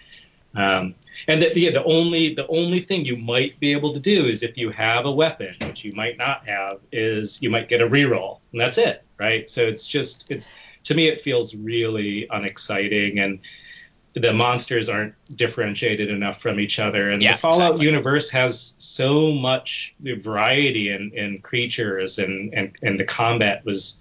Um, 0.56 0.94
and 1.28 1.42
the, 1.42 1.52
the, 1.54 1.72
the 1.72 1.84
only 1.84 2.36
the 2.36 2.48
only 2.48 2.82
thing 2.82 3.06
you 3.06 3.18
might 3.18 3.60
be 3.60 3.72
able 3.72 3.94
to 3.94 4.00
do 4.00 4.26
is 4.26 4.44
if 4.44 4.58
you 4.58 4.70
have 4.70 5.06
a 5.06 5.12
weapon, 5.12 5.56
which 5.62 5.84
you 5.84 5.94
might 5.94 6.18
not 6.18 6.48
have, 6.48 6.80
is 6.92 7.42
you 7.42 7.50
might 7.50 7.70
get 7.70 7.82
a 7.82 7.88
reroll, 7.88 8.40
and 8.52 8.62
that's 8.62 8.78
it, 8.78 9.04
right? 9.18 9.50
So 9.50 9.64
it's 9.64 9.88
just 9.88 10.26
it's 10.30 10.48
to 10.84 10.94
me 10.94 11.08
it 11.08 11.20
feels 11.20 11.56
really 11.56 12.28
unexciting 12.30 13.20
and 13.20 13.40
the 14.16 14.34
monsters 14.34 14.89
aren't 14.89 15.16
differentiated 15.36 16.09
enough 16.09 16.39
from 16.39 16.59
each 16.59 16.80
other. 16.80 17.09
And 17.09 17.22
yeah, 17.22 17.34
the 17.34 17.39
Fallout 17.39 17.72
exactly. 17.72 17.86
universe 17.86 18.30
has 18.30 18.76
so 18.78 19.32
much 19.32 19.95
variety 19.99 20.89
in, 20.89 21.11
in 21.16 21.39
creatures 21.41 22.20
and, 22.20 22.53
and, 22.53 22.72
and 22.82 22.99
the 22.99 23.05
combat 23.05 23.66
was 23.66 23.99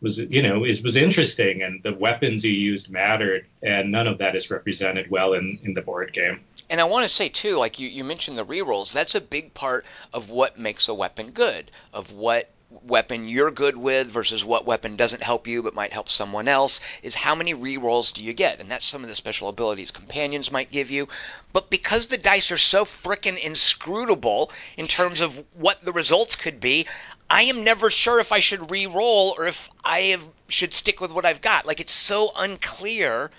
was 0.00 0.18
you 0.18 0.42
know 0.42 0.64
is 0.64 0.82
was 0.82 0.96
interesting 0.96 1.62
and 1.62 1.82
the 1.82 1.92
weapons 1.92 2.42
you 2.42 2.52
used 2.52 2.90
mattered 2.90 3.42
and 3.62 3.92
none 3.92 4.06
of 4.06 4.16
that 4.16 4.34
is 4.34 4.50
represented 4.50 5.10
well 5.10 5.34
in, 5.34 5.58
in 5.62 5.74
the 5.74 5.82
board 5.82 6.12
game. 6.12 6.40
And 6.70 6.80
I 6.80 6.84
want 6.84 7.02
to 7.02 7.14
say 7.14 7.28
too, 7.28 7.56
like 7.56 7.80
you, 7.80 7.88
you 7.88 8.04
mentioned 8.04 8.38
the 8.38 8.46
rerolls, 8.46 8.92
that's 8.92 9.14
a 9.14 9.20
big 9.20 9.52
part 9.54 9.84
of 10.14 10.30
what 10.30 10.58
makes 10.58 10.88
a 10.88 10.94
weapon 10.94 11.32
good, 11.32 11.70
of 11.92 12.12
what 12.12 12.50
weapon 12.70 13.28
you're 13.28 13.50
good 13.50 13.76
with 13.76 14.06
versus 14.06 14.44
what 14.44 14.64
weapon 14.64 14.94
doesn't 14.96 15.22
help 15.22 15.46
you 15.46 15.62
but 15.62 15.74
might 15.74 15.92
help 15.92 16.08
someone 16.08 16.46
else 16.46 16.80
is 17.02 17.14
how 17.14 17.34
many 17.34 17.52
rerolls 17.52 18.12
do 18.12 18.22
you 18.22 18.32
get. 18.32 18.60
And 18.60 18.70
that's 18.70 18.84
some 18.84 19.02
of 19.02 19.08
the 19.08 19.16
special 19.16 19.48
abilities 19.48 19.90
companions 19.90 20.52
might 20.52 20.70
give 20.70 20.90
you. 20.90 21.08
But 21.52 21.70
because 21.70 22.06
the 22.06 22.18
dice 22.18 22.50
are 22.50 22.58
so 22.58 22.84
frickin' 22.84 23.38
inscrutable 23.38 24.52
in 24.76 24.86
terms 24.86 25.20
of 25.20 25.44
what 25.54 25.84
the 25.84 25.92
results 25.92 26.36
could 26.36 26.60
be 26.60 26.86
i 27.28 27.42
am 27.42 27.62
never 27.62 27.90
sure 27.90 28.18
if 28.18 28.32
i 28.32 28.40
should 28.40 28.70
re-roll 28.70 29.34
or 29.38 29.46
if 29.46 29.70
i 29.84 30.00
have, 30.00 30.22
should 30.48 30.74
stick 30.74 31.00
with 31.00 31.12
what 31.12 31.24
i've 31.24 31.40
got. 31.40 31.66
Like 31.66 31.80
it's 31.80 31.92
so 31.92 32.32
unclear 32.36 33.30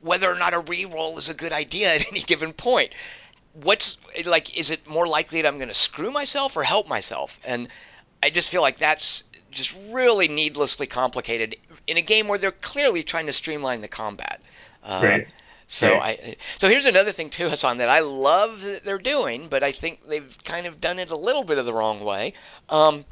whether 0.00 0.30
or 0.30 0.36
not 0.36 0.54
a 0.54 0.58
re-roll 0.58 1.16
is 1.18 1.28
a 1.28 1.34
good 1.34 1.52
idea 1.52 1.94
at 1.94 2.06
any 2.08 2.20
given 2.20 2.52
point. 2.52 2.92
What's 3.52 3.98
like 4.24 4.56
is 4.56 4.70
it 4.70 4.86
more 4.86 5.06
likely 5.06 5.42
that 5.42 5.48
i'm 5.48 5.58
going 5.58 5.68
to 5.68 5.74
screw 5.74 6.10
myself 6.10 6.56
or 6.56 6.62
help 6.62 6.86
myself? 6.88 7.38
And 7.44 7.68
I 8.22 8.30
just 8.30 8.50
feel 8.50 8.62
like 8.62 8.78
that's 8.78 9.24
just 9.50 9.76
really 9.90 10.28
needlessly 10.28 10.86
complicated 10.86 11.56
in 11.86 11.96
a 11.96 12.02
game 12.02 12.28
where 12.28 12.38
they're 12.38 12.52
clearly 12.52 13.02
trying 13.02 13.26
to 13.26 13.32
streamline 13.32 13.80
the 13.80 13.88
combat. 13.88 14.40
Uh, 14.82 15.00
right. 15.02 15.28
So 15.68 15.88
right. 15.88 16.20
I 16.22 16.36
so 16.58 16.68
here's 16.68 16.86
another 16.86 17.12
thing 17.12 17.30
too, 17.30 17.48
Hassan, 17.48 17.78
that 17.78 17.88
I 17.88 18.00
love 18.00 18.60
that 18.60 18.84
they're 18.84 18.98
doing, 18.98 19.48
but 19.48 19.62
I 19.62 19.72
think 19.72 20.06
they've 20.06 20.36
kind 20.44 20.66
of 20.66 20.80
done 20.80 20.98
it 20.98 21.10
a 21.10 21.16
little 21.16 21.44
bit 21.44 21.58
of 21.58 21.66
the 21.66 21.72
wrong 21.72 22.00
way. 22.00 22.34
Um, 22.68 23.04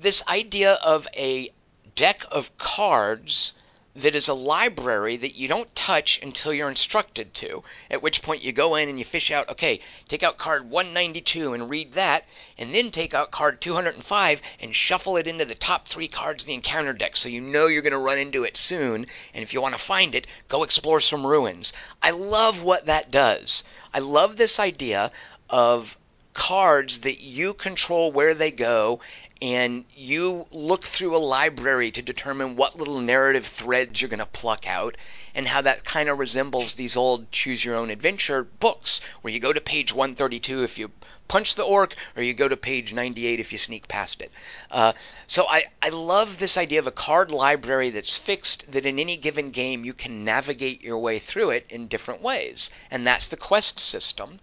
this 0.00 0.22
idea 0.28 0.74
of 0.74 1.08
a 1.16 1.50
deck 1.96 2.24
of 2.30 2.56
cards 2.58 3.54
that 4.00 4.14
is 4.14 4.28
a 4.28 4.34
library 4.34 5.16
that 5.16 5.34
you 5.34 5.48
don't 5.48 5.74
touch 5.74 6.20
until 6.22 6.54
you're 6.54 6.68
instructed 6.68 7.34
to. 7.34 7.62
At 7.90 8.02
which 8.02 8.22
point 8.22 8.42
you 8.42 8.52
go 8.52 8.76
in 8.76 8.88
and 8.88 8.98
you 8.98 9.04
fish 9.04 9.30
out, 9.30 9.48
okay, 9.48 9.80
take 10.06 10.22
out 10.22 10.38
card 10.38 10.70
192 10.70 11.52
and 11.52 11.68
read 11.68 11.92
that, 11.92 12.24
and 12.56 12.74
then 12.74 12.90
take 12.90 13.14
out 13.14 13.30
card 13.30 13.60
205 13.60 14.42
and 14.60 14.74
shuffle 14.74 15.16
it 15.16 15.26
into 15.26 15.44
the 15.44 15.54
top 15.54 15.88
three 15.88 16.08
cards 16.08 16.44
in 16.44 16.48
the 16.48 16.54
encounter 16.54 16.92
deck 16.92 17.16
so 17.16 17.28
you 17.28 17.40
know 17.40 17.66
you're 17.66 17.82
going 17.82 17.92
to 17.92 17.98
run 17.98 18.18
into 18.18 18.44
it 18.44 18.56
soon. 18.56 19.06
And 19.34 19.42
if 19.42 19.52
you 19.52 19.60
want 19.60 19.76
to 19.76 19.82
find 19.82 20.14
it, 20.14 20.26
go 20.48 20.62
explore 20.62 21.00
some 21.00 21.26
ruins. 21.26 21.72
I 22.02 22.12
love 22.12 22.62
what 22.62 22.86
that 22.86 23.10
does. 23.10 23.64
I 23.92 23.98
love 23.98 24.36
this 24.36 24.60
idea 24.60 25.10
of 25.50 25.96
cards 26.38 27.00
that 27.00 27.20
you 27.20 27.52
control 27.52 28.12
where 28.12 28.32
they 28.32 28.52
go 28.52 29.00
and 29.40 29.84
you 29.94 30.46
look 30.50 30.84
through 30.84 31.14
a 31.14 31.18
library 31.18 31.90
to 31.92 32.02
determine 32.02 32.56
what 32.56 32.76
little 32.76 33.00
narrative 33.00 33.46
threads 33.46 34.00
you're 34.00 34.08
going 34.08 34.18
to 34.18 34.26
pluck 34.26 34.66
out 34.66 34.96
and 35.34 35.46
how 35.46 35.60
that 35.60 35.84
kind 35.84 36.08
of 36.08 36.18
resembles 36.18 36.74
these 36.74 36.96
old 36.96 37.30
choose 37.30 37.64
your 37.64 37.76
own 37.76 37.90
adventure 37.90 38.42
books 38.42 39.00
where 39.20 39.32
you 39.32 39.38
go 39.38 39.52
to 39.52 39.60
page 39.60 39.92
132 39.92 40.64
if 40.64 40.78
you 40.78 40.90
punch 41.28 41.54
the 41.54 41.62
orc 41.62 41.94
or 42.16 42.22
you 42.22 42.34
go 42.34 42.48
to 42.48 42.56
page 42.56 42.92
98 42.92 43.38
if 43.38 43.52
you 43.52 43.58
sneak 43.58 43.86
past 43.86 44.20
it. 44.22 44.32
Uh, 44.70 44.92
so 45.28 45.46
I, 45.46 45.66
I 45.80 45.90
love 45.90 46.38
this 46.38 46.56
idea 46.56 46.80
of 46.80 46.86
a 46.86 46.92
card 46.92 47.30
library 47.30 47.90
that's 47.90 48.16
fixed 48.16 48.72
that 48.72 48.86
in 48.86 48.98
any 48.98 49.16
given 49.16 49.50
game 49.50 49.84
you 49.84 49.92
can 49.92 50.24
navigate 50.24 50.82
your 50.82 50.98
way 50.98 51.18
through 51.18 51.50
it 51.50 51.66
in 51.68 51.86
different 51.86 52.22
ways 52.22 52.70
and 52.90 53.06
that's 53.06 53.28
the 53.28 53.36
quest 53.36 53.78
system. 53.78 54.40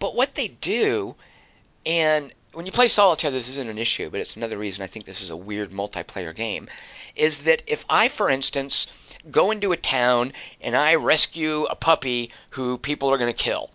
But 0.00 0.16
what 0.16 0.34
they 0.34 0.48
do 0.48 1.14
and 1.86 2.32
when 2.54 2.66
you 2.66 2.72
play 2.72 2.88
solitaire, 2.88 3.30
this 3.30 3.48
isn't 3.48 3.68
an 3.68 3.78
issue, 3.78 4.10
but 4.10 4.20
it's 4.20 4.36
another 4.36 4.56
reason 4.56 4.82
I 4.82 4.86
think 4.86 5.04
this 5.04 5.22
is 5.22 5.30
a 5.30 5.36
weird 5.36 5.70
multiplayer 5.70 6.34
game. 6.34 6.68
Is 7.16 7.44
that 7.44 7.62
if 7.66 7.84
I, 7.88 8.08
for 8.08 8.30
instance, 8.30 8.86
go 9.30 9.50
into 9.50 9.72
a 9.72 9.76
town 9.76 10.32
and 10.60 10.76
I 10.76 10.94
rescue 10.94 11.64
a 11.64 11.76
puppy 11.76 12.30
who 12.50 12.78
people 12.78 13.10
are 13.10 13.18
going 13.18 13.32
to 13.32 13.44
kill, 13.44 13.70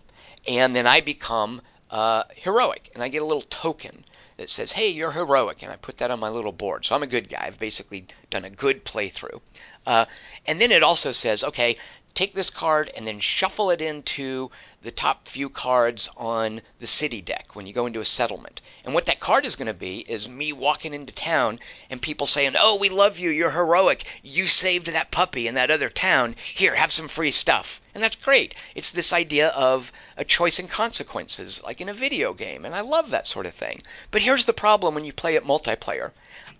and 0.46 0.74
then 0.74 0.86
I 0.86 1.00
become 1.00 1.62
uh, 1.90 2.24
heroic, 2.34 2.90
and 2.94 3.02
I 3.02 3.08
get 3.08 3.22
a 3.22 3.26
little 3.26 3.42
token 3.42 4.04
that 4.36 4.48
says, 4.48 4.72
"Hey, 4.72 4.88
you're 4.88 5.12
heroic," 5.12 5.62
and 5.62 5.70
I 5.70 5.76
put 5.76 5.98
that 5.98 6.10
on 6.10 6.20
my 6.20 6.28
little 6.28 6.52
board. 6.52 6.86
So 6.86 6.94
I'm 6.94 7.02
a 7.02 7.06
good 7.06 7.28
guy. 7.28 7.44
I've 7.46 7.58
basically 7.58 8.06
done 8.30 8.44
a 8.44 8.50
good 8.50 8.84
playthrough. 8.84 9.40
Uh, 9.86 10.06
and 10.46 10.60
then 10.60 10.72
it 10.72 10.82
also 10.82 11.12
says, 11.12 11.44
"Okay, 11.44 11.76
take 12.14 12.34
this 12.34 12.50
card 12.50 12.90
and 12.96 13.06
then 13.06 13.20
shuffle 13.20 13.70
it 13.70 13.80
into 13.80 14.50
the 14.82 14.90
top 14.90 15.28
few 15.28 15.50
cards 15.50 16.08
on 16.16 16.62
the 16.78 16.86
city 16.86 17.20
deck 17.20 17.54
when 17.54 17.66
you 17.66 17.72
go 17.72 17.84
into 17.84 18.00
a 18.00 18.04
settlement. 18.04 18.62
And 18.84 18.94
what 18.94 19.06
that 19.06 19.20
card 19.20 19.44
is 19.44 19.56
going 19.56 19.66
to 19.66 19.74
be 19.74 19.98
is 20.00 20.26
me 20.26 20.52
walking 20.52 20.94
into 20.94 21.12
town 21.12 21.60
and 21.90 22.00
people 22.00 22.26
saying, 22.26 22.54
Oh, 22.58 22.76
we 22.76 22.88
love 22.88 23.18
you. 23.18 23.28
You're 23.30 23.50
heroic. 23.50 24.04
You 24.22 24.46
saved 24.46 24.86
that 24.86 25.10
puppy 25.10 25.46
in 25.46 25.54
that 25.54 25.70
other 25.70 25.90
town. 25.90 26.34
Here, 26.42 26.74
have 26.74 26.92
some 26.92 27.08
free 27.08 27.30
stuff. 27.30 27.80
And 27.94 28.02
that's 28.02 28.16
great. 28.16 28.54
It's 28.74 28.90
this 28.90 29.12
idea 29.12 29.48
of 29.48 29.92
a 30.16 30.24
choice 30.24 30.58
and 30.58 30.70
consequences, 30.70 31.62
like 31.62 31.80
in 31.80 31.88
a 31.90 31.94
video 31.94 32.32
game. 32.32 32.64
And 32.64 32.74
I 32.74 32.80
love 32.80 33.10
that 33.10 33.26
sort 33.26 33.46
of 33.46 33.54
thing. 33.54 33.82
But 34.10 34.22
here's 34.22 34.46
the 34.46 34.52
problem 34.52 34.94
when 34.94 35.04
you 35.04 35.12
play 35.12 35.34
it 35.34 35.44
multiplayer 35.44 36.12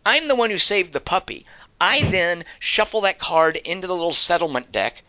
I'm 0.05 0.28
the 0.28 0.36
one 0.36 0.51
who 0.51 0.59
saved 0.59 0.92
the 0.92 1.01
puppy. 1.01 1.46
I 1.80 2.03
then 2.03 2.44
shuffle 2.59 3.01
that 3.01 3.18
card 3.18 3.57
into 3.57 3.86
the 3.86 3.96
little 3.96 4.12
settlement 4.12 4.70
deck 4.70 5.03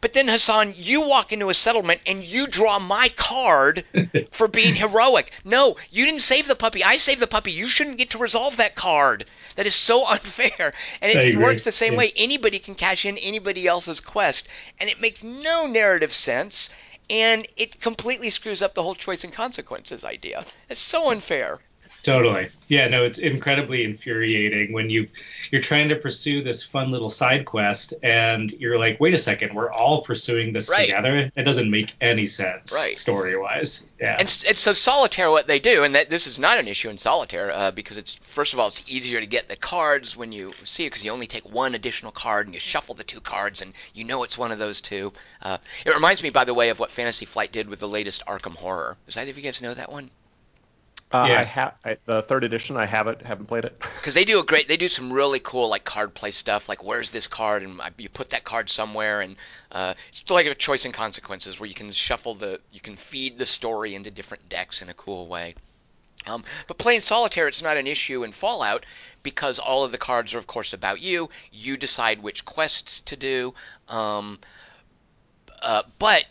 but 0.00 0.12
then, 0.12 0.28
Hassan, 0.28 0.74
you 0.76 1.00
walk 1.00 1.32
into 1.32 1.50
a 1.50 1.54
settlement 1.54 2.00
and 2.06 2.22
you 2.22 2.46
draw 2.46 2.78
my 2.78 3.08
card 3.08 3.84
for 4.30 4.46
being 4.46 4.74
heroic. 4.76 5.32
No, 5.44 5.76
you 5.90 6.04
didn't 6.04 6.22
save 6.22 6.46
the 6.46 6.54
puppy. 6.54 6.84
I 6.84 6.98
saved 6.98 7.20
the 7.20 7.26
puppy. 7.26 7.52
You 7.52 7.68
shouldn't 7.68 7.98
get 7.98 8.10
to 8.10 8.18
resolve 8.18 8.56
that 8.58 8.76
card. 8.76 9.24
That 9.56 9.66
is 9.66 9.74
so 9.74 10.06
unfair. 10.14 10.72
And 11.00 11.12
it 11.12 11.36
works 11.36 11.64
the 11.64 11.72
same 11.72 11.94
yeah. 11.94 11.98
way. 11.98 12.12
Anybody 12.14 12.58
can 12.58 12.74
cash 12.74 13.04
in 13.04 13.18
anybody 13.18 13.66
else's 13.66 14.00
quest. 14.00 14.48
And 14.78 14.88
it 14.88 15.00
makes 15.00 15.22
no 15.22 15.66
narrative 15.66 16.12
sense. 16.12 16.70
And 17.10 17.48
it 17.56 17.80
completely 17.80 18.30
screws 18.30 18.62
up 18.62 18.74
the 18.74 18.82
whole 18.82 18.94
choice 18.94 19.24
and 19.24 19.32
consequences 19.32 20.04
idea. 20.04 20.44
It's 20.68 20.80
so 20.80 21.10
unfair. 21.10 21.60
Totally. 22.02 22.48
Yeah, 22.68 22.86
no, 22.88 23.04
it's 23.04 23.18
incredibly 23.18 23.82
infuriating 23.82 24.72
when 24.72 24.88
you 24.88 25.08
you're 25.50 25.62
trying 25.62 25.88
to 25.88 25.96
pursue 25.96 26.42
this 26.42 26.62
fun 26.62 26.90
little 26.90 27.10
side 27.10 27.44
quest 27.44 27.94
and 28.02 28.52
you're 28.52 28.78
like, 28.78 29.00
wait 29.00 29.14
a 29.14 29.18
second, 29.18 29.54
we're 29.54 29.72
all 29.72 30.02
pursuing 30.02 30.52
this 30.52 30.68
right. 30.70 30.86
together. 30.86 31.30
It 31.34 31.42
doesn't 31.42 31.70
make 31.70 31.94
any 32.00 32.26
sense 32.26 32.72
right. 32.72 32.96
story 32.96 33.36
wise. 33.36 33.84
Yeah. 33.98 34.16
And, 34.18 34.44
and 34.46 34.56
so 34.56 34.74
solitaire, 34.74 35.30
what 35.30 35.46
they 35.46 35.58
do, 35.58 35.82
and 35.82 35.94
that 35.94 36.10
this 36.10 36.26
is 36.26 36.38
not 36.38 36.58
an 36.58 36.68
issue 36.68 36.88
in 36.88 36.98
solitaire 36.98 37.50
uh, 37.50 37.70
because 37.72 37.96
it's 37.96 38.14
first 38.22 38.52
of 38.52 38.60
all 38.60 38.68
it's 38.68 38.82
easier 38.86 39.20
to 39.20 39.26
get 39.26 39.48
the 39.48 39.56
cards 39.56 40.16
when 40.16 40.30
you 40.30 40.52
see 40.64 40.84
it 40.84 40.90
because 40.90 41.04
you 41.04 41.10
only 41.10 41.26
take 41.26 41.50
one 41.50 41.74
additional 41.74 42.12
card 42.12 42.46
and 42.46 42.54
you 42.54 42.60
shuffle 42.60 42.94
the 42.94 43.04
two 43.04 43.20
cards 43.20 43.60
and 43.62 43.72
you 43.94 44.04
know 44.04 44.22
it's 44.22 44.38
one 44.38 44.52
of 44.52 44.58
those 44.58 44.80
two. 44.80 45.12
Uh, 45.42 45.58
it 45.84 45.94
reminds 45.94 46.22
me, 46.22 46.30
by 46.30 46.44
the 46.44 46.54
way, 46.54 46.68
of 46.68 46.78
what 46.78 46.90
Fantasy 46.90 47.24
Flight 47.24 47.50
did 47.50 47.68
with 47.68 47.80
the 47.80 47.88
latest 47.88 48.24
Arkham 48.26 48.54
Horror. 48.54 48.96
Does 49.06 49.16
either 49.16 49.30
of 49.30 49.36
you 49.36 49.42
guys 49.42 49.62
know 49.62 49.74
that 49.74 49.90
one? 49.90 50.10
Uh, 51.10 51.26
yeah. 51.28 51.40
I 51.40 51.44
have 51.44 51.98
the 52.04 52.22
third 52.22 52.44
edition. 52.44 52.76
I 52.76 52.84
have 52.84 53.06
it. 53.06 53.22
Haven't 53.22 53.46
played 53.46 53.64
it. 53.64 53.80
Because 53.98 54.14
they 54.14 54.24
do 54.24 54.38
a 54.38 54.44
great. 54.44 54.68
They 54.68 54.76
do 54.76 54.88
some 54.88 55.12
really 55.12 55.40
cool 55.40 55.68
like 55.68 55.84
card 55.84 56.14
play 56.14 56.30
stuff. 56.30 56.68
Like 56.68 56.84
where's 56.84 57.10
this 57.10 57.26
card, 57.26 57.62
and 57.62 57.80
you 57.98 58.08
put 58.08 58.30
that 58.30 58.44
card 58.44 58.70
somewhere, 58.70 59.20
and 59.20 59.36
uh, 59.72 59.94
it's 60.10 60.22
like 60.30 60.46
a 60.46 60.54
choice 60.54 60.84
and 60.84 60.94
consequences 60.94 61.58
where 61.58 61.68
you 61.68 61.74
can 61.74 61.90
shuffle 61.92 62.34
the, 62.34 62.60
you 62.72 62.80
can 62.80 62.96
feed 62.96 63.38
the 63.38 63.46
story 63.46 63.94
into 63.94 64.10
different 64.10 64.48
decks 64.48 64.80
in 64.82 64.88
a 64.88 64.94
cool 64.94 65.26
way. 65.26 65.54
Um, 66.26 66.44
but 66.66 66.78
playing 66.78 67.00
solitaire, 67.00 67.48
it's 67.48 67.62
not 67.62 67.76
an 67.76 67.86
issue 67.86 68.24
in 68.24 68.32
Fallout 68.32 68.84
because 69.22 69.58
all 69.58 69.84
of 69.84 69.92
the 69.92 69.98
cards 69.98 70.34
are, 70.34 70.38
of 70.38 70.46
course, 70.46 70.72
about 70.72 71.00
you. 71.00 71.28
You 71.52 71.76
decide 71.76 72.22
which 72.22 72.44
quests 72.44 73.00
to 73.00 73.16
do. 73.16 73.54
Um, 73.88 74.38
uh, 75.60 75.82
but 75.98 76.24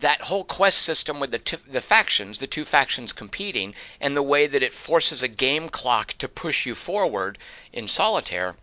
that 0.00 0.22
whole 0.22 0.44
quest 0.44 0.78
system 0.78 1.20
with 1.20 1.30
the 1.30 1.38
t- 1.38 1.56
the 1.70 1.80
factions, 1.80 2.38
the 2.38 2.46
two 2.46 2.64
factions 2.64 3.12
competing, 3.12 3.74
and 4.00 4.16
the 4.16 4.22
way 4.22 4.46
that 4.46 4.62
it 4.62 4.72
forces 4.72 5.22
a 5.22 5.28
game 5.28 5.68
clock 5.68 6.14
to 6.18 6.28
push 6.28 6.66
you 6.66 6.74
forward 6.74 7.38
in 7.72 7.86
solitaire, 7.86 8.56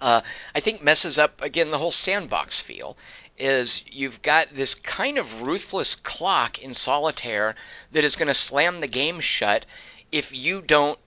uh, 0.00 0.20
I 0.54 0.60
think 0.60 0.82
messes 0.82 1.18
up 1.18 1.40
again 1.42 1.70
the 1.70 1.78
whole 1.78 1.92
sandbox 1.92 2.60
feel. 2.60 2.96
Is 3.36 3.84
you've 3.86 4.20
got 4.22 4.48
this 4.52 4.74
kind 4.74 5.16
of 5.16 5.42
ruthless 5.42 5.94
clock 5.94 6.58
in 6.58 6.74
solitaire 6.74 7.54
that 7.92 8.02
is 8.02 8.16
going 8.16 8.26
to 8.26 8.34
slam 8.34 8.80
the 8.80 8.88
game 8.88 9.20
shut 9.20 9.64
if 10.10 10.32
you 10.32 10.60
don't 10.60 10.98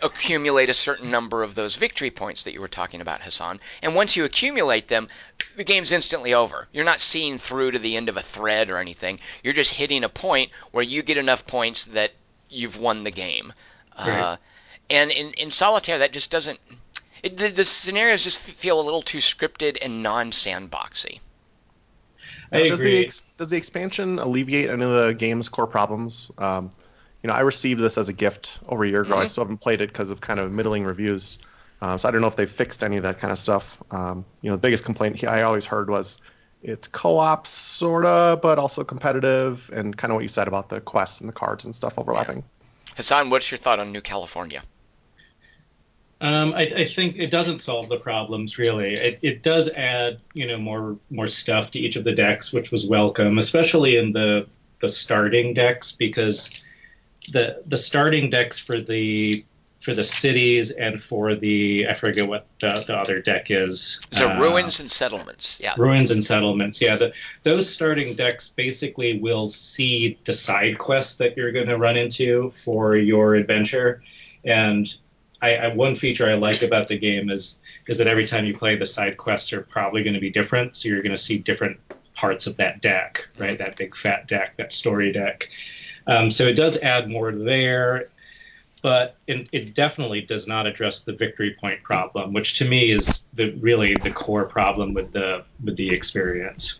accumulate 0.00 0.68
a 0.68 0.74
certain 0.74 1.10
number 1.10 1.42
of 1.42 1.54
those 1.54 1.76
victory 1.76 2.10
points 2.10 2.44
that 2.44 2.52
you 2.52 2.60
were 2.60 2.68
talking 2.68 3.00
about, 3.00 3.22
Hassan. 3.22 3.60
And 3.82 3.94
once 3.94 4.16
you 4.16 4.24
accumulate 4.24 4.88
them, 4.88 5.08
the 5.56 5.64
game's 5.64 5.92
instantly 5.92 6.34
over. 6.34 6.68
You're 6.72 6.84
not 6.84 7.00
seeing 7.00 7.38
through 7.38 7.72
to 7.72 7.78
the 7.78 7.96
end 7.96 8.08
of 8.08 8.16
a 8.16 8.22
thread 8.22 8.70
or 8.70 8.78
anything. 8.78 9.20
You're 9.42 9.54
just 9.54 9.72
hitting 9.72 10.04
a 10.04 10.08
point 10.08 10.50
where 10.70 10.84
you 10.84 11.02
get 11.02 11.16
enough 11.16 11.46
points 11.46 11.86
that 11.86 12.12
you've 12.48 12.76
won 12.76 13.04
the 13.04 13.10
game. 13.10 13.52
Right. 13.98 14.20
Uh, 14.20 14.36
and 14.90 15.10
in, 15.10 15.32
in 15.32 15.50
solitaire, 15.50 15.98
that 15.98 16.12
just 16.12 16.30
doesn't. 16.30 16.60
It, 17.22 17.36
the, 17.36 17.48
the, 17.48 17.64
scenarios 17.64 18.22
just 18.22 18.38
feel 18.38 18.80
a 18.80 18.82
little 18.82 19.02
too 19.02 19.18
scripted 19.18 19.76
and 19.82 20.02
non-sandboxy. 20.02 21.18
I 22.52 22.58
agree. 22.58 23.04
Does 23.04 23.20
the, 23.20 23.26
does 23.36 23.50
the 23.50 23.56
expansion 23.56 24.18
alleviate 24.18 24.70
any 24.70 24.84
of 24.84 24.90
the 24.90 25.14
game's 25.18 25.48
core 25.48 25.66
problems? 25.66 26.30
Um, 26.38 26.70
you 27.22 27.28
know, 27.28 27.34
I 27.34 27.40
received 27.40 27.80
this 27.80 27.98
as 27.98 28.08
a 28.08 28.12
gift 28.12 28.58
over 28.68 28.84
a 28.84 28.88
year 28.88 29.02
ago. 29.02 29.12
Mm-hmm. 29.12 29.22
I 29.22 29.24
still 29.26 29.44
haven't 29.44 29.58
played 29.58 29.80
it 29.80 29.88
because 29.88 30.10
of 30.10 30.20
kind 30.20 30.38
of 30.38 30.52
middling 30.52 30.84
reviews. 30.84 31.38
Um, 31.80 31.98
so 31.98 32.08
I 32.08 32.12
don't 32.12 32.20
know 32.20 32.26
if 32.26 32.36
they've 32.36 32.50
fixed 32.50 32.82
any 32.82 32.96
of 32.96 33.02
that 33.04 33.18
kind 33.18 33.32
of 33.32 33.38
stuff. 33.38 33.80
Um, 33.90 34.24
you 34.42 34.50
know, 34.50 34.56
the 34.56 34.60
biggest 34.60 34.84
complaint 34.84 35.22
I 35.24 35.42
always 35.42 35.64
heard 35.64 35.90
was 35.90 36.18
it's 36.62 36.88
co-op 36.88 37.46
sorta, 37.46 38.38
but 38.42 38.58
also 38.58 38.82
competitive, 38.82 39.70
and 39.72 39.96
kind 39.96 40.10
of 40.10 40.16
what 40.16 40.22
you 40.22 40.28
said 40.28 40.48
about 40.48 40.68
the 40.68 40.80
quests 40.80 41.20
and 41.20 41.28
the 41.28 41.32
cards 41.32 41.64
and 41.64 41.74
stuff 41.74 41.94
overlapping. 41.96 42.42
Hassan, 42.96 43.30
what's 43.30 43.50
your 43.50 43.58
thought 43.58 43.78
on 43.78 43.92
New 43.92 44.00
California? 44.00 44.62
Um, 46.20 46.52
I, 46.52 46.62
I, 46.62 46.84
think 46.84 47.14
it 47.16 47.30
doesn't 47.30 47.60
solve 47.60 47.88
the 47.88 47.96
problems 47.96 48.58
really. 48.58 48.94
It, 48.94 49.20
it, 49.22 49.42
does 49.44 49.68
add, 49.68 50.20
you 50.34 50.48
know, 50.48 50.58
more 50.58 50.98
more 51.10 51.28
stuff 51.28 51.70
to 51.72 51.78
each 51.78 51.94
of 51.94 52.02
the 52.02 52.10
decks, 52.10 52.52
which 52.52 52.72
was 52.72 52.88
welcome, 52.88 53.38
especially 53.38 53.96
in 53.96 54.12
the 54.12 54.48
the 54.80 54.88
starting 54.88 55.54
decks 55.54 55.92
because 55.92 56.64
the 57.32 57.62
the 57.66 57.76
starting 57.76 58.30
decks 58.30 58.58
for 58.58 58.80
the 58.80 59.44
for 59.80 59.94
the 59.94 60.04
cities 60.04 60.70
and 60.70 61.00
for 61.00 61.34
the 61.34 61.86
I 61.88 61.94
forget 61.94 62.28
what 62.28 62.46
the, 62.60 62.84
the 62.86 62.96
other 62.96 63.20
deck 63.20 63.50
is. 63.50 64.00
So 64.12 64.28
uh, 64.28 64.40
ruins 64.40 64.80
and 64.80 64.90
settlements, 64.90 65.60
yeah. 65.62 65.74
Ruins 65.78 66.10
and 66.10 66.24
settlements, 66.24 66.80
yeah. 66.80 66.96
The, 66.96 67.12
those 67.44 67.72
starting 67.72 68.14
decks 68.14 68.48
basically 68.48 69.18
will 69.20 69.46
seed 69.46 70.18
the 70.24 70.32
side 70.32 70.78
quests 70.78 71.16
that 71.16 71.36
you're 71.36 71.52
going 71.52 71.68
to 71.68 71.78
run 71.78 71.96
into 71.96 72.50
for 72.64 72.96
your 72.96 73.34
adventure, 73.34 74.02
and 74.44 74.92
I, 75.40 75.56
I, 75.56 75.68
one 75.68 75.94
feature 75.94 76.28
I 76.28 76.34
like 76.34 76.62
about 76.62 76.88
the 76.88 76.98
game 76.98 77.30
is 77.30 77.60
is 77.86 77.98
that 77.98 78.06
every 78.06 78.26
time 78.26 78.44
you 78.44 78.56
play, 78.56 78.76
the 78.76 78.86
side 78.86 79.16
quests 79.16 79.52
are 79.52 79.62
probably 79.62 80.02
going 80.02 80.14
to 80.14 80.20
be 80.20 80.30
different. 80.30 80.76
So 80.76 80.88
you're 80.88 81.02
going 81.02 81.12
to 81.12 81.18
see 81.18 81.38
different 81.38 81.78
parts 82.14 82.46
of 82.46 82.56
that 82.56 82.82
deck, 82.82 83.28
right? 83.38 83.56
That 83.56 83.76
big 83.76 83.94
fat 83.94 84.26
deck, 84.26 84.56
that 84.56 84.72
story 84.72 85.12
deck. 85.12 85.48
Um, 86.08 86.30
so 86.30 86.46
it 86.46 86.54
does 86.54 86.78
add 86.78 87.08
more 87.08 87.32
there, 87.32 88.08
but 88.82 89.16
it, 89.26 89.48
it, 89.52 89.74
definitely 89.74 90.22
does 90.22 90.46
not 90.46 90.66
address 90.66 91.00
the 91.00 91.12
victory 91.12 91.54
point 91.60 91.82
problem, 91.82 92.32
which 92.32 92.54
to 92.58 92.64
me 92.64 92.90
is 92.90 93.26
the 93.34 93.50
really 93.60 93.94
the 94.02 94.10
core 94.10 94.44
problem 94.44 94.94
with 94.94 95.12
the 95.12 95.44
with 95.62 95.76
the 95.76 95.90
experience. 95.90 96.78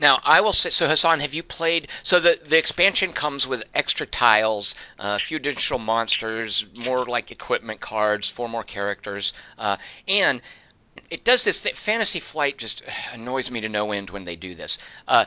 Now, 0.00 0.20
I 0.24 0.40
will 0.40 0.52
say, 0.52 0.70
so 0.70 0.88
Hassan, 0.88 1.20
have 1.20 1.32
you 1.32 1.44
played? 1.44 1.88
So 2.02 2.18
the 2.18 2.38
the 2.44 2.58
expansion 2.58 3.12
comes 3.12 3.46
with 3.46 3.62
extra 3.72 4.06
tiles, 4.06 4.74
uh, 4.98 5.16
a 5.16 5.18
few 5.18 5.36
additional 5.36 5.78
monsters, 5.78 6.66
more 6.84 7.04
like 7.04 7.30
equipment 7.30 7.80
cards, 7.80 8.28
four 8.28 8.48
more 8.48 8.64
characters, 8.64 9.32
uh, 9.58 9.76
and 10.08 10.42
it 11.10 11.24
does 11.24 11.44
this. 11.44 11.60
Fantasy 11.74 12.20
Flight 12.20 12.58
just 12.58 12.82
annoys 13.12 13.50
me 13.50 13.60
to 13.60 13.68
no 13.68 13.92
end 13.92 14.10
when 14.10 14.24
they 14.24 14.36
do 14.36 14.54
this. 14.54 14.78
Uh, 15.06 15.26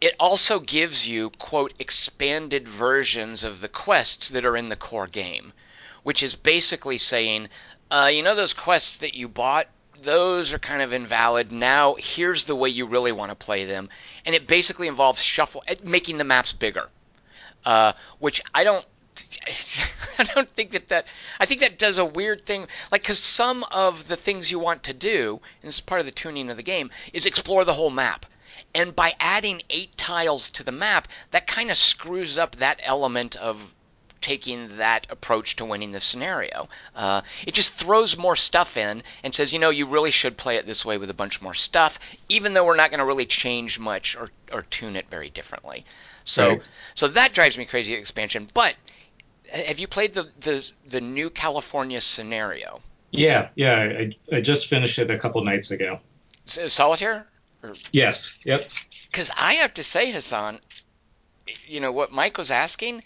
it 0.00 0.14
also 0.18 0.60
gives 0.60 1.06
you 1.06 1.30
quote 1.30 1.74
expanded 1.78 2.66
versions 2.66 3.44
of 3.44 3.60
the 3.60 3.68
quests 3.68 4.28
that 4.30 4.44
are 4.44 4.56
in 4.56 4.68
the 4.68 4.76
core 4.76 5.06
game, 5.06 5.52
which 6.02 6.22
is 6.22 6.34
basically 6.36 6.98
saying, 6.98 7.48
uh, 7.90 8.10
you 8.12 8.22
know, 8.22 8.34
those 8.34 8.52
quests 8.54 8.98
that 8.98 9.14
you 9.14 9.28
bought 9.28 9.66
those 10.02 10.52
are 10.52 10.58
kind 10.58 10.82
of 10.82 10.92
invalid. 10.92 11.52
Now, 11.52 11.96
here's 11.98 12.44
the 12.44 12.56
way 12.56 12.68
you 12.68 12.86
really 12.86 13.12
want 13.12 13.30
to 13.30 13.34
play 13.34 13.64
them, 13.64 13.90
and 14.24 14.34
it 14.34 14.46
basically 14.46 14.88
involves 14.88 15.22
shuffle, 15.22 15.62
eh, 15.66 15.76
making 15.82 16.18
the 16.18 16.24
maps 16.24 16.52
bigger, 16.52 16.88
uh, 17.64 17.92
which 18.18 18.40
I 18.54 18.64
don't. 18.64 18.84
I 20.18 20.24
don't 20.24 20.48
think 20.48 20.70
that 20.72 20.88
that. 20.88 21.06
I 21.38 21.46
think 21.46 21.60
that 21.60 21.78
does 21.78 21.98
a 21.98 22.04
weird 22.04 22.46
thing, 22.46 22.66
like 22.90 23.02
because 23.02 23.18
some 23.18 23.64
of 23.70 24.08
the 24.08 24.16
things 24.16 24.50
you 24.50 24.58
want 24.58 24.84
to 24.84 24.94
do, 24.94 25.40
and 25.60 25.68
this 25.68 25.76
is 25.76 25.80
part 25.80 26.00
of 26.00 26.06
the 26.06 26.12
tuning 26.12 26.48
of 26.50 26.56
the 26.56 26.62
game, 26.62 26.90
is 27.12 27.26
explore 27.26 27.64
the 27.64 27.74
whole 27.74 27.90
map. 27.90 28.26
And 28.74 28.94
by 28.94 29.14
adding 29.18 29.62
eight 29.68 29.96
tiles 29.96 30.50
to 30.50 30.64
the 30.64 30.72
map, 30.72 31.08
that 31.32 31.46
kind 31.46 31.70
of 31.70 31.76
screws 31.76 32.38
up 32.38 32.56
that 32.56 32.80
element 32.82 33.36
of 33.36 33.74
taking 34.20 34.76
that 34.76 35.06
approach 35.10 35.56
to 35.56 35.64
winning 35.64 35.92
the 35.92 36.00
scenario. 36.00 36.68
Uh, 36.94 37.22
it 37.46 37.54
just 37.54 37.72
throws 37.72 38.16
more 38.16 38.36
stuff 38.36 38.76
in 38.76 39.02
and 39.24 39.34
says, 39.34 39.52
you 39.52 39.58
know, 39.58 39.70
you 39.70 39.86
really 39.86 40.10
should 40.10 40.36
play 40.36 40.56
it 40.56 40.66
this 40.66 40.84
way 40.84 40.98
with 40.98 41.10
a 41.10 41.14
bunch 41.14 41.40
more 41.40 41.54
stuff, 41.54 41.98
even 42.28 42.52
though 42.52 42.64
we're 42.64 42.76
not 42.76 42.90
going 42.90 42.98
to 42.98 43.06
really 43.06 43.26
change 43.26 43.78
much 43.78 44.16
or, 44.16 44.30
or 44.52 44.62
tune 44.62 44.96
it 44.96 45.08
very 45.08 45.30
differently. 45.30 45.84
So, 46.24 46.48
right. 46.48 46.62
so 46.94 47.08
that 47.08 47.32
drives 47.32 47.56
me 47.56 47.64
crazy. 47.64 47.94
Expansion, 47.94 48.48
but 48.52 48.74
have 49.50 49.78
you 49.78 49.88
played 49.88 50.14
the 50.14 50.28
the, 50.40 50.70
the 50.88 51.00
new 51.00 51.30
California 51.30 52.00
scenario? 52.00 52.80
Yeah, 53.10 53.48
yeah, 53.56 53.80
I, 53.80 54.36
I 54.36 54.40
just 54.40 54.68
finished 54.68 54.98
it 54.98 55.10
a 55.10 55.18
couple 55.18 55.42
nights 55.42 55.70
ago. 55.70 55.98
Solitaire? 56.44 57.26
Or... 57.62 57.74
Yes. 57.92 58.38
Yep. 58.44 58.62
Because 59.10 59.30
I 59.36 59.54
have 59.54 59.74
to 59.74 59.84
say, 59.84 60.10
Hassan, 60.10 60.60
you 61.66 61.80
know 61.80 61.92
what 61.92 62.12
Mike 62.12 62.38
was 62.38 62.50
asking 62.50 63.02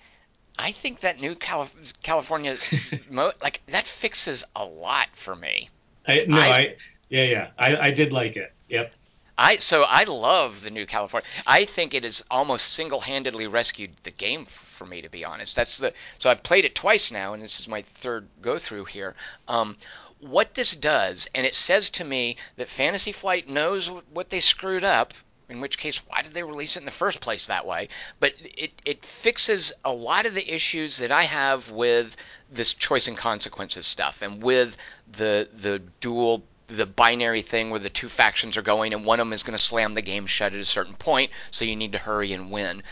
I 0.58 0.72
think 0.72 1.00
that 1.00 1.20
new 1.20 1.34
Calif- 1.34 2.00
California, 2.02 2.56
mo- 3.10 3.32
like 3.42 3.60
that 3.68 3.86
fixes 3.86 4.44
a 4.54 4.64
lot 4.64 5.08
for 5.14 5.34
me. 5.34 5.68
I, 6.06 6.24
no, 6.26 6.36
I, 6.36 6.46
I 6.46 6.76
yeah, 7.08 7.24
yeah, 7.24 7.50
I, 7.58 7.76
I 7.76 7.90
did 7.90 8.12
like 8.12 8.36
it. 8.36 8.52
Yep. 8.68 8.92
I 9.36 9.56
so 9.56 9.82
I 9.82 10.04
love 10.04 10.62
the 10.62 10.70
new 10.70 10.86
California. 10.86 11.28
I 11.46 11.64
think 11.64 11.92
it 11.92 12.04
has 12.04 12.22
almost 12.30 12.66
single-handedly 12.68 13.48
rescued 13.48 13.90
the 14.04 14.12
game 14.12 14.44
for 14.46 14.86
me, 14.86 15.02
to 15.02 15.08
be 15.08 15.24
honest. 15.24 15.56
That's 15.56 15.78
the 15.78 15.92
so 16.18 16.30
I've 16.30 16.44
played 16.44 16.64
it 16.64 16.76
twice 16.76 17.10
now, 17.10 17.34
and 17.34 17.42
this 17.42 17.58
is 17.58 17.66
my 17.66 17.82
third 17.82 18.28
go 18.40 18.58
through 18.58 18.84
here. 18.84 19.16
Um, 19.48 19.76
what 20.20 20.54
this 20.54 20.74
does, 20.74 21.28
and 21.34 21.46
it 21.46 21.54
says 21.54 21.90
to 21.90 22.04
me 22.04 22.36
that 22.56 22.68
Fantasy 22.68 23.12
Flight 23.12 23.48
knows 23.48 23.90
what 24.12 24.30
they 24.30 24.40
screwed 24.40 24.84
up, 24.84 25.12
in 25.48 25.60
which 25.60 25.78
case 25.78 26.00
why 26.06 26.22
did 26.22 26.32
they 26.32 26.42
release 26.42 26.76
it 26.76 26.80
in 26.80 26.84
the 26.84 26.90
first 26.90 27.20
place 27.20 27.46
that 27.46 27.66
way? 27.66 27.88
But 28.18 28.34
it, 28.38 28.72
it 28.84 29.04
fixes 29.04 29.72
a 29.84 29.92
lot 29.92 30.26
of 30.26 30.34
the 30.34 30.54
issues 30.54 30.96
that 30.98 31.12
i 31.12 31.24
have 31.24 31.70
with 31.70 32.16
this 32.50 32.72
choice 32.74 33.08
and 33.08 33.16
consequences 33.16 33.86
stuff 33.86 34.22
and 34.22 34.42
with 34.42 34.76
the 35.12 35.48
the 35.52 35.82
dual 36.00 36.44
the 36.68 36.86
binary 36.86 37.42
thing 37.42 37.70
where 37.70 37.80
the 37.80 37.90
two 37.90 38.08
factions 38.08 38.56
are 38.56 38.62
going 38.62 38.94
and 38.94 39.04
one 39.04 39.20
of 39.20 39.26
them 39.26 39.34
is 39.34 39.42
going 39.42 39.56
to 39.56 39.62
slam 39.62 39.94
the 39.94 40.02
game 40.02 40.26
shut 40.26 40.54
at 40.54 40.60
a 40.60 40.64
certain 40.64 40.94
point 40.94 41.30
so 41.50 41.64
you 41.64 41.76
need 41.76 41.92
to 41.92 41.98
hurry 41.98 42.32
and 42.32 42.50
win 42.50 42.82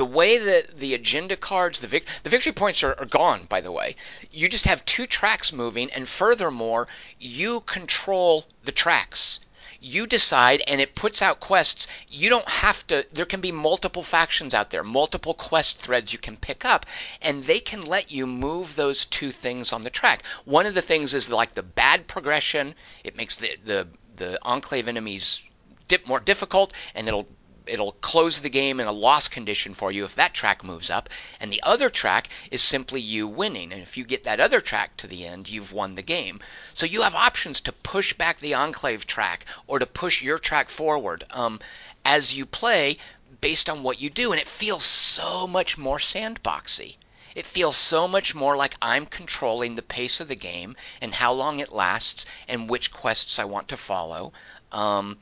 the 0.00 0.06
way 0.06 0.38
that 0.38 0.78
the 0.78 0.94
agenda 0.94 1.36
cards, 1.36 1.80
the, 1.80 1.86
vic- 1.86 2.06
the 2.22 2.30
victory 2.30 2.52
points 2.52 2.82
are, 2.82 2.98
are, 2.98 3.04
gone, 3.04 3.44
by 3.50 3.60
the 3.60 3.70
way. 3.70 3.94
You 4.30 4.48
just 4.48 4.64
have 4.64 4.82
two 4.86 5.06
tracks 5.06 5.52
moving, 5.52 5.90
and 5.92 6.08
furthermore, 6.08 6.88
you 7.18 7.60
control 7.60 8.46
the 8.64 8.72
tracks 8.72 9.40
you 9.82 10.06
decide 10.06 10.62
and 10.66 10.80
it 10.80 10.94
puts 10.94 11.20
out 11.20 11.38
quests. 11.38 11.86
You 12.08 12.30
don't 12.30 12.48
have 12.48 12.86
to, 12.86 13.06
there 13.12 13.26
can 13.26 13.42
be 13.42 13.52
multiple 13.52 14.02
factions 14.02 14.54
out 14.54 14.70
there, 14.70 14.82
multiple 14.82 15.34
quest 15.34 15.76
threads 15.76 16.14
you 16.14 16.18
can 16.18 16.38
pick 16.38 16.64
up, 16.64 16.86
and 17.20 17.44
they 17.44 17.60
can 17.60 17.82
let 17.82 18.10
you 18.10 18.26
move 18.26 18.76
those 18.76 19.04
two 19.04 19.30
things 19.30 19.70
on 19.70 19.84
the 19.84 19.90
track. 19.90 20.22
One 20.46 20.64
of 20.64 20.74
the 20.74 20.82
things 20.82 21.12
is 21.12 21.28
like 21.28 21.54
the 21.54 21.62
bad 21.62 22.06
progression, 22.06 22.74
it 23.04 23.16
makes 23.16 23.36
the, 23.36 23.50
the, 23.62 23.88
the 24.16 24.38
Enclave 24.42 24.88
enemies 24.88 25.42
dip 25.88 26.06
more 26.06 26.20
difficult 26.20 26.72
and 26.94 27.06
it'll 27.06 27.26
it'll 27.70 27.92
close 27.92 28.40
the 28.40 28.50
game 28.50 28.80
in 28.80 28.86
a 28.86 28.92
loss 28.92 29.28
condition 29.28 29.74
for 29.74 29.92
you 29.92 30.04
if 30.04 30.16
that 30.16 30.34
track 30.34 30.64
moves 30.64 30.90
up, 30.90 31.08
and 31.38 31.52
the 31.52 31.62
other 31.62 31.88
track 31.88 32.28
is 32.50 32.60
simply 32.62 33.00
you 33.00 33.26
winning. 33.26 33.72
And 33.72 33.80
if 33.80 33.96
you 33.96 34.04
get 34.04 34.24
that 34.24 34.40
other 34.40 34.60
track 34.60 34.96
to 34.98 35.06
the 35.06 35.26
end, 35.26 35.48
you've 35.48 35.72
won 35.72 35.94
the 35.94 36.02
game. 36.02 36.40
So 36.74 36.84
you 36.86 37.02
have 37.02 37.14
options 37.14 37.60
to 37.62 37.72
push 37.72 38.12
back 38.12 38.40
the 38.40 38.54
Enclave 38.54 39.06
track 39.06 39.46
or 39.66 39.78
to 39.78 39.86
push 39.86 40.20
your 40.20 40.38
track 40.38 40.68
forward 40.68 41.24
um, 41.30 41.60
as 42.04 42.34
you 42.34 42.44
play 42.44 42.98
based 43.40 43.70
on 43.70 43.82
what 43.82 44.00
you 44.00 44.10
do, 44.10 44.32
and 44.32 44.40
it 44.40 44.48
feels 44.48 44.84
so 44.84 45.46
much 45.46 45.78
more 45.78 45.98
sandboxy. 45.98 46.96
It 47.34 47.46
feels 47.46 47.76
so 47.76 48.08
much 48.08 48.34
more 48.34 48.56
like 48.56 48.74
I'm 48.82 49.06
controlling 49.06 49.76
the 49.76 49.82
pace 49.82 50.18
of 50.18 50.26
the 50.26 50.34
game 50.34 50.76
and 51.00 51.14
how 51.14 51.32
long 51.32 51.60
it 51.60 51.72
lasts 51.72 52.26
and 52.48 52.68
which 52.68 52.90
quests 52.90 53.38
I 53.38 53.44
want 53.44 53.68
to 53.68 53.76
follow. 53.76 54.32
Um, 54.72 55.18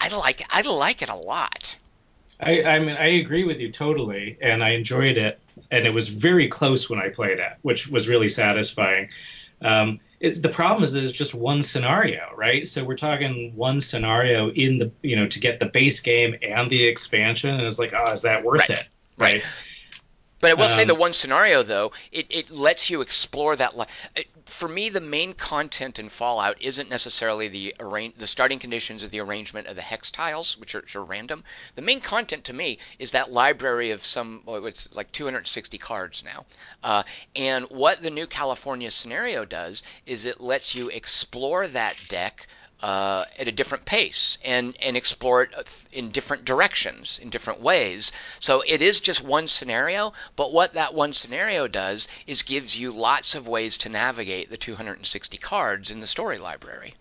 I 0.00 0.08
like 0.08 0.44
I 0.50 0.62
like 0.62 1.02
it 1.02 1.08
a 1.08 1.14
lot. 1.14 1.76
I, 2.40 2.62
I 2.62 2.78
mean 2.78 2.96
I 2.96 3.06
agree 3.06 3.44
with 3.44 3.58
you 3.58 3.70
totally, 3.72 4.38
and 4.40 4.62
I 4.62 4.70
enjoyed 4.70 5.16
it, 5.16 5.40
and 5.70 5.84
it 5.84 5.92
was 5.92 6.08
very 6.08 6.48
close 6.48 6.88
when 6.88 6.98
I 6.98 7.08
played 7.08 7.38
it, 7.38 7.52
which 7.62 7.88
was 7.88 8.08
really 8.08 8.28
satisfying. 8.28 9.08
Um, 9.62 10.00
it's, 10.20 10.40
the 10.40 10.48
problem 10.48 10.82
is 10.82 10.92
that 10.92 11.04
it's 11.04 11.12
just 11.12 11.34
one 11.34 11.62
scenario, 11.62 12.32
right? 12.36 12.66
So 12.66 12.84
we're 12.84 12.96
talking 12.96 13.54
one 13.54 13.80
scenario 13.80 14.50
in 14.50 14.78
the 14.78 14.90
you 15.02 15.16
know 15.16 15.26
to 15.28 15.40
get 15.40 15.60
the 15.60 15.66
base 15.66 16.00
game 16.00 16.36
and 16.42 16.70
the 16.70 16.84
expansion, 16.84 17.50
and 17.50 17.62
it's 17.62 17.78
like, 17.78 17.92
oh, 17.94 18.12
is 18.12 18.22
that 18.22 18.44
worth 18.44 18.60
right. 18.60 18.70
it? 18.70 18.88
Right. 19.16 19.34
right. 19.34 19.44
But 20.40 20.52
I 20.52 20.54
will 20.54 20.64
um, 20.64 20.70
say 20.70 20.84
the 20.84 20.94
one 20.94 21.12
scenario 21.12 21.62
though, 21.62 21.92
it, 22.12 22.26
it 22.30 22.50
lets 22.50 22.90
you 22.90 23.00
explore 23.00 23.56
that. 23.56 23.76
Li- 23.76 23.86
for 24.58 24.68
me, 24.68 24.88
the 24.88 25.00
main 25.00 25.34
content 25.34 26.00
in 26.00 26.08
Fallout 26.08 26.60
isn't 26.60 26.90
necessarily 26.90 27.46
the 27.46 27.76
arrange 27.78 28.16
the 28.16 28.26
starting 28.26 28.58
conditions 28.58 29.04
or 29.04 29.08
the 29.08 29.20
arrangement 29.20 29.68
of 29.68 29.76
the 29.76 29.82
hex 29.82 30.10
tiles, 30.10 30.58
which 30.58 30.74
are, 30.74 30.80
which 30.80 30.96
are 30.96 31.04
random. 31.04 31.44
The 31.76 31.82
main 31.82 32.00
content 32.00 32.42
to 32.46 32.52
me 32.52 32.80
is 32.98 33.12
that 33.12 33.30
library 33.30 33.92
of 33.92 34.04
some, 34.04 34.42
well, 34.44 34.66
it's 34.66 34.92
like 34.92 35.12
260 35.12 35.78
cards 35.78 36.24
now. 36.24 36.44
Uh, 36.82 37.04
and 37.36 37.66
what 37.66 38.02
the 38.02 38.10
new 38.10 38.26
California 38.26 38.90
scenario 38.90 39.44
does 39.44 39.84
is 40.06 40.24
it 40.24 40.40
lets 40.40 40.74
you 40.74 40.88
explore 40.88 41.68
that 41.68 41.96
deck 42.08 42.48
uh, 42.80 43.24
at 43.38 43.48
a 43.48 43.52
different 43.52 43.84
pace 43.84 44.38
and, 44.44 44.76
and 44.80 44.96
explore 44.96 45.42
it 45.42 45.50
in 45.92 46.10
different 46.10 46.44
directions, 46.44 47.18
in 47.20 47.30
different 47.30 47.60
ways. 47.60 48.12
So 48.40 48.62
it 48.66 48.80
is 48.80 49.00
just 49.00 49.22
one 49.22 49.48
scenario, 49.48 50.12
but 50.36 50.52
what 50.52 50.74
that 50.74 50.94
one 50.94 51.12
scenario 51.12 51.66
does 51.66 52.08
is 52.26 52.42
gives 52.42 52.78
you 52.78 52.92
lots 52.92 53.34
of 53.34 53.48
ways 53.48 53.76
to 53.78 53.88
navigate 53.88 54.50
the 54.50 54.56
260 54.56 55.38
cards 55.38 55.90
in 55.90 56.00
the 56.00 56.06
story 56.06 56.38
library. 56.38 56.94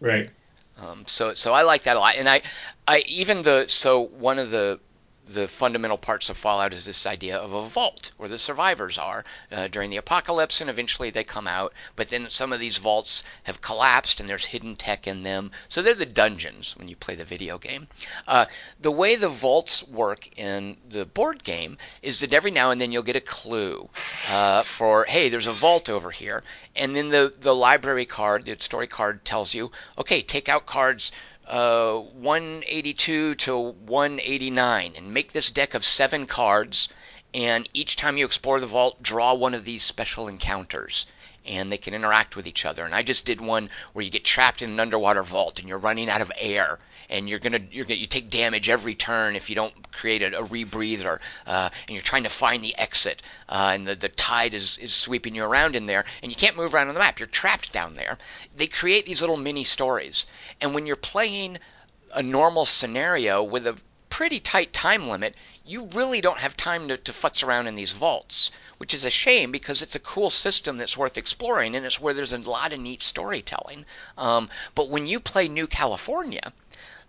Right. 0.00 0.30
Um, 0.78 1.04
so 1.06 1.34
so 1.34 1.52
I 1.52 1.62
like 1.62 1.84
that 1.84 1.96
a 1.96 2.00
lot, 2.00 2.16
and 2.16 2.28
I 2.28 2.42
I 2.88 3.00
even 3.06 3.42
the 3.42 3.66
so 3.68 4.00
one 4.00 4.38
of 4.38 4.50
the 4.50 4.80
the 5.26 5.48
fundamental 5.48 5.98
parts 5.98 6.28
of 6.28 6.36
Fallout 6.36 6.72
is 6.72 6.84
this 6.84 7.06
idea 7.06 7.36
of 7.36 7.52
a 7.52 7.68
vault 7.68 8.12
where 8.16 8.28
the 8.28 8.38
survivors 8.38 8.98
are 8.98 9.24
uh, 9.50 9.68
during 9.68 9.90
the 9.90 9.96
apocalypse, 9.96 10.60
and 10.60 10.68
eventually 10.68 11.10
they 11.10 11.24
come 11.24 11.46
out. 11.46 11.72
But 11.96 12.10
then 12.10 12.28
some 12.28 12.52
of 12.52 12.60
these 12.60 12.78
vaults 12.78 13.22
have 13.44 13.60
collapsed, 13.60 14.20
and 14.20 14.28
there's 14.28 14.44
hidden 14.46 14.76
tech 14.76 15.06
in 15.06 15.22
them. 15.22 15.52
So 15.68 15.80
they're 15.80 15.94
the 15.94 16.06
dungeons 16.06 16.76
when 16.76 16.88
you 16.88 16.96
play 16.96 17.14
the 17.14 17.24
video 17.24 17.58
game. 17.58 17.88
Uh, 18.26 18.46
the 18.80 18.90
way 18.90 19.16
the 19.16 19.28
vaults 19.28 19.86
work 19.86 20.28
in 20.36 20.76
the 20.88 21.04
board 21.04 21.44
game 21.44 21.78
is 22.02 22.20
that 22.20 22.32
every 22.32 22.50
now 22.50 22.70
and 22.70 22.80
then 22.80 22.90
you'll 22.90 23.02
get 23.02 23.16
a 23.16 23.20
clue 23.20 23.88
uh, 24.28 24.62
for, 24.62 25.04
hey, 25.04 25.28
there's 25.28 25.46
a 25.46 25.52
vault 25.52 25.88
over 25.88 26.10
here, 26.10 26.42
and 26.74 26.96
then 26.96 27.10
the 27.10 27.32
the 27.40 27.54
library 27.54 28.06
card, 28.06 28.44
the 28.44 28.56
story 28.58 28.86
card, 28.86 29.24
tells 29.24 29.54
you, 29.54 29.70
okay, 29.98 30.22
take 30.22 30.48
out 30.48 30.66
cards 30.66 31.12
uh, 31.46 31.98
182 31.98 33.34
to 33.34 33.58
189 33.58 34.94
and 34.96 35.14
make 35.14 35.32
this 35.32 35.50
deck 35.50 35.74
of 35.74 35.84
seven 35.84 36.26
cards. 36.26 36.88
And 37.34 37.68
each 37.72 37.96
time 37.96 38.16
you 38.16 38.26
explore 38.26 38.60
the 38.60 38.66
vault, 38.66 39.02
draw 39.02 39.34
one 39.34 39.54
of 39.54 39.64
these 39.64 39.82
special 39.82 40.28
encounters. 40.28 41.06
And 41.44 41.72
they 41.72 41.78
can 41.78 41.94
interact 41.94 42.36
with 42.36 42.46
each 42.46 42.64
other. 42.64 42.84
And 42.84 42.94
I 42.94 43.02
just 43.02 43.24
did 43.24 43.40
one 43.40 43.70
where 43.92 44.04
you 44.04 44.10
get 44.10 44.24
trapped 44.24 44.62
in 44.62 44.70
an 44.70 44.80
underwater 44.80 45.22
vault 45.22 45.58
and 45.58 45.68
you're 45.68 45.78
running 45.78 46.08
out 46.08 46.20
of 46.20 46.30
air 46.36 46.78
and 47.12 47.28
you're 47.28 47.38
gonna 47.38 47.60
you're 47.70 47.84
gonna 47.84 48.00
you 48.00 48.06
take 48.06 48.30
damage 48.30 48.68
every 48.70 48.94
turn 48.94 49.36
if 49.36 49.50
you 49.50 49.54
don't 49.54 49.92
create 49.92 50.22
a, 50.22 50.38
a 50.38 50.46
rebreather, 50.48 51.18
uh, 51.46 51.68
and 51.86 51.94
you're 51.94 52.02
trying 52.02 52.22
to 52.22 52.30
find 52.30 52.64
the 52.64 52.76
exit, 52.76 53.20
uh, 53.48 53.72
and 53.74 53.86
the, 53.86 53.94
the 53.94 54.08
tide 54.08 54.54
is, 54.54 54.78
is 54.78 54.94
sweeping 54.94 55.34
you 55.34 55.44
around 55.44 55.76
in 55.76 55.86
there, 55.86 56.04
and 56.22 56.32
you 56.32 56.36
can't 56.36 56.56
move 56.56 56.74
around 56.74 56.88
on 56.88 56.94
the 56.94 57.00
map. 57.00 57.20
You're 57.20 57.28
trapped 57.28 57.70
down 57.72 57.94
there. 57.96 58.16
They 58.56 58.66
create 58.66 59.04
these 59.04 59.20
little 59.20 59.36
mini 59.36 59.62
stories, 59.62 60.26
and 60.60 60.74
when 60.74 60.86
you're 60.86 60.96
playing 60.96 61.58
a 62.14 62.22
normal 62.22 62.64
scenario 62.64 63.42
with 63.42 63.66
a 63.66 63.76
pretty 64.08 64.40
tight 64.40 64.72
time 64.72 65.08
limit, 65.08 65.36
you 65.64 65.84
really 65.84 66.20
don't 66.20 66.38
have 66.38 66.56
time 66.56 66.88
to, 66.88 66.96
to 66.96 67.12
futz 67.12 67.42
around 67.46 67.66
in 67.66 67.74
these 67.74 67.92
vaults, 67.92 68.50
which 68.78 68.94
is 68.94 69.04
a 69.04 69.10
shame 69.10 69.52
because 69.52 69.82
it's 69.82 69.94
a 69.94 70.00
cool 70.00 70.30
system 70.30 70.78
that's 70.78 70.96
worth 70.96 71.16
exploring 71.16 71.74
and 71.74 71.84
it's 71.86 72.00
where 72.00 72.14
there's 72.14 72.32
a 72.32 72.38
lot 72.38 72.72
of 72.72 72.80
neat 72.80 73.02
storytelling. 73.02 73.84
Um, 74.18 74.50
but 74.74 74.88
when 74.88 75.06
you 75.06 75.20
play 75.20 75.48
New 75.48 75.66
California, 75.66 76.52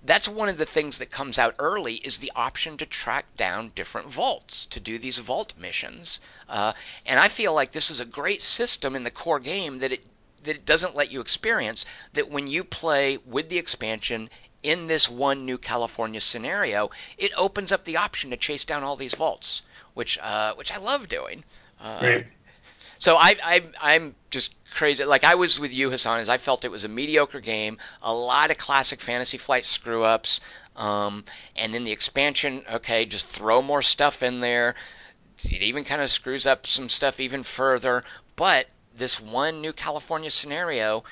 that's 0.03 0.27
one 0.27 0.49
of 0.49 0.57
the 0.57 0.65
things 0.65 0.97
that 0.97 1.09
comes 1.09 1.39
out 1.39 1.55
early 1.59 1.95
is 1.95 2.17
the 2.17 2.31
option 2.35 2.77
to 2.77 2.85
track 2.85 3.25
down 3.37 3.71
different 3.73 4.07
vaults 4.07 4.65
to 4.65 4.79
do 4.79 4.97
these 4.97 5.19
vault 5.19 5.53
missions 5.57 6.19
uh, 6.49 6.73
and 7.05 7.19
i 7.19 7.27
feel 7.27 7.53
like 7.53 7.71
this 7.71 7.89
is 7.89 7.99
a 7.99 8.05
great 8.05 8.41
system 8.41 8.95
in 8.95 9.03
the 9.03 9.11
core 9.11 9.39
game 9.39 9.79
that 9.79 9.91
it 9.91 10.05
that 10.43 10.55
it 10.57 10.65
doesn't 10.65 10.95
let 10.95 11.09
you 11.09 11.21
experience 11.21 11.85
that 12.13 12.29
when 12.29 12.47
you 12.47 12.63
play 12.65 13.17
with 13.25 13.47
the 13.49 13.57
expansion 13.57 14.29
in 14.61 14.87
this 14.87 15.09
one 15.09 15.45
new 15.45 15.57
california 15.57 16.19
scenario 16.21 16.89
it 17.17 17.31
opens 17.37 17.71
up 17.71 17.85
the 17.85 17.97
option 17.97 18.29
to 18.29 18.37
chase 18.37 18.65
down 18.65 18.83
all 18.83 18.95
these 18.97 19.15
vaults 19.15 19.61
which 19.93 20.17
uh, 20.21 20.53
which 20.55 20.71
i 20.71 20.77
love 20.77 21.07
doing 21.07 21.43
uh, 21.79 21.99
Right. 22.01 22.27
so 22.99 23.15
I, 23.17 23.35
I 23.43 23.63
I'm 23.81 24.15
just 24.29 24.55
crazy. 24.73 25.05
Like 25.05 25.23
I 25.23 25.35
was 25.35 25.59
with 25.59 25.71
you, 25.71 25.89
Hassan, 25.89 26.19
as 26.19 26.29
I 26.29 26.37
felt 26.37 26.65
it 26.65 26.71
was 26.71 26.83
a 26.83 26.89
mediocre 26.89 27.39
game, 27.39 27.77
a 28.01 28.13
lot 28.13 28.51
of 28.51 28.57
classic 28.57 29.01
Fantasy 29.01 29.37
Flight 29.37 29.65
screw 29.65 30.03
ups, 30.03 30.41
um, 30.75 31.23
and 31.55 31.73
then 31.73 31.85
the 31.85 31.91
expansion. 31.91 32.65
Okay, 32.71 33.05
just 33.05 33.27
throw 33.27 33.61
more 33.61 33.81
stuff 33.81 34.23
in 34.23 34.41
there. 34.41 34.75
It 35.43 35.61
even 35.61 35.83
kind 35.83 36.01
of 36.01 36.11
screws 36.11 36.45
up 36.45 36.67
some 36.67 36.89
stuff 36.89 37.19
even 37.19 37.43
further. 37.43 38.03
But 38.35 38.67
this 38.95 39.19
one 39.19 39.61
new 39.61 39.73
California 39.73 40.29
scenario, 40.29 41.03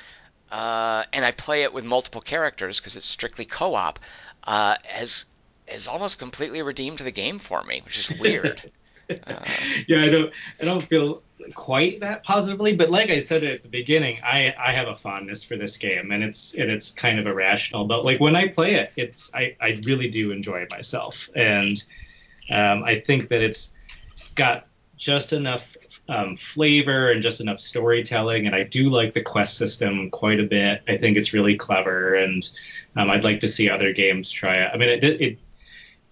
uh, 0.51 1.03
and 1.13 1.23
I 1.23 1.31
play 1.31 1.63
it 1.63 1.73
with 1.73 1.85
multiple 1.85 2.21
characters 2.21 2.79
because 2.79 2.95
it's 2.95 3.07
strictly 3.07 3.45
co-op, 3.45 3.99
uh, 4.43 4.75
has 4.83 5.25
has 5.67 5.87
almost 5.87 6.19
completely 6.19 6.61
redeemed 6.61 6.99
the 6.99 7.11
game 7.11 7.39
for 7.39 7.63
me, 7.63 7.81
which 7.85 7.97
is 7.97 8.19
weird. 8.19 8.71
Uh, 9.27 9.45
yeah, 9.87 10.01
I 10.01 10.09
don't 10.09 10.33
I 10.61 10.65
don't 10.65 10.83
feel 10.83 11.23
quite 11.53 11.99
that 11.99 12.23
positively, 12.23 12.75
but 12.75 12.91
like 12.91 13.09
I 13.09 13.17
said 13.17 13.43
at 13.43 13.63
the 13.63 13.69
beginning, 13.69 14.19
I 14.23 14.53
I 14.57 14.71
have 14.71 14.87
a 14.87 14.95
fondness 14.95 15.43
for 15.43 15.57
this 15.57 15.77
game, 15.77 16.11
and 16.11 16.23
it's 16.23 16.53
and 16.53 16.69
it's 16.69 16.91
kind 16.91 17.19
of 17.19 17.27
irrational. 17.27 17.85
But 17.85 18.05
like 18.05 18.19
when 18.19 18.35
I 18.35 18.47
play 18.47 18.75
it, 18.75 18.93
it's 18.95 19.33
I 19.33 19.55
I 19.61 19.81
really 19.85 20.09
do 20.09 20.31
enjoy 20.31 20.67
myself, 20.69 21.29
and 21.35 21.81
um, 22.49 22.83
I 22.83 22.99
think 22.99 23.29
that 23.29 23.41
it's 23.41 23.73
got 24.35 24.67
just 24.97 25.33
enough 25.33 25.75
um, 26.09 26.35
flavor 26.35 27.11
and 27.11 27.23
just 27.23 27.41
enough 27.41 27.59
storytelling, 27.59 28.45
and 28.45 28.55
I 28.55 28.63
do 28.63 28.89
like 28.89 29.13
the 29.13 29.21
quest 29.21 29.57
system 29.57 30.11
quite 30.11 30.39
a 30.39 30.43
bit. 30.43 30.83
I 30.87 30.97
think 30.97 31.17
it's 31.17 31.33
really 31.33 31.55
clever, 31.55 32.15
and 32.15 32.47
um, 32.95 33.09
I'd 33.09 33.23
like 33.23 33.39
to 33.41 33.47
see 33.47 33.69
other 33.69 33.93
games 33.93 34.31
try 34.31 34.57
it. 34.57 34.71
I 34.73 34.77
mean, 34.77 34.89
it 34.89 35.03
it 35.03 35.37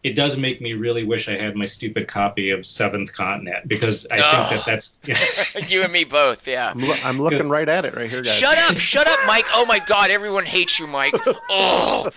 it 0.02 0.14
does 0.16 0.38
make 0.38 0.62
me 0.62 0.74
really 0.74 1.04
wish 1.04 1.28
I 1.28 1.36
had 1.36 1.56
my 1.56 1.66
stupid 1.66 2.08
copy 2.08 2.52
of 2.52 2.66
Seventh 2.66 3.12
Continent 3.14 3.68
because 3.68 4.08
I 4.10 4.20
Oh. 4.20 4.50
think 4.50 4.66
that 4.66 5.02
that's 5.06 5.70
you 5.72 5.84
and 5.84 5.92
me 5.92 6.06
both, 6.06 6.48
yeah. 6.48 6.70
I'm, 6.72 6.80
loo- 6.80 6.96
I'm 7.04 7.22
looking 7.22 7.50
right 7.50 7.68
at 7.68 7.84
it 7.86 7.96
right 7.96 8.10
here, 8.10 8.22
guys. 8.22 8.34
Shut 8.34 8.58
up, 8.58 8.78
shut 8.78 9.08
up, 9.08 9.20
Mike. 9.28 9.46
Oh 9.54 9.66
my 9.66 9.80
God, 9.80 10.10
everyone 10.10 10.46
hates 10.46 10.80
you, 10.80 10.88
Mike. 10.88 11.14
Oh, 11.52 12.10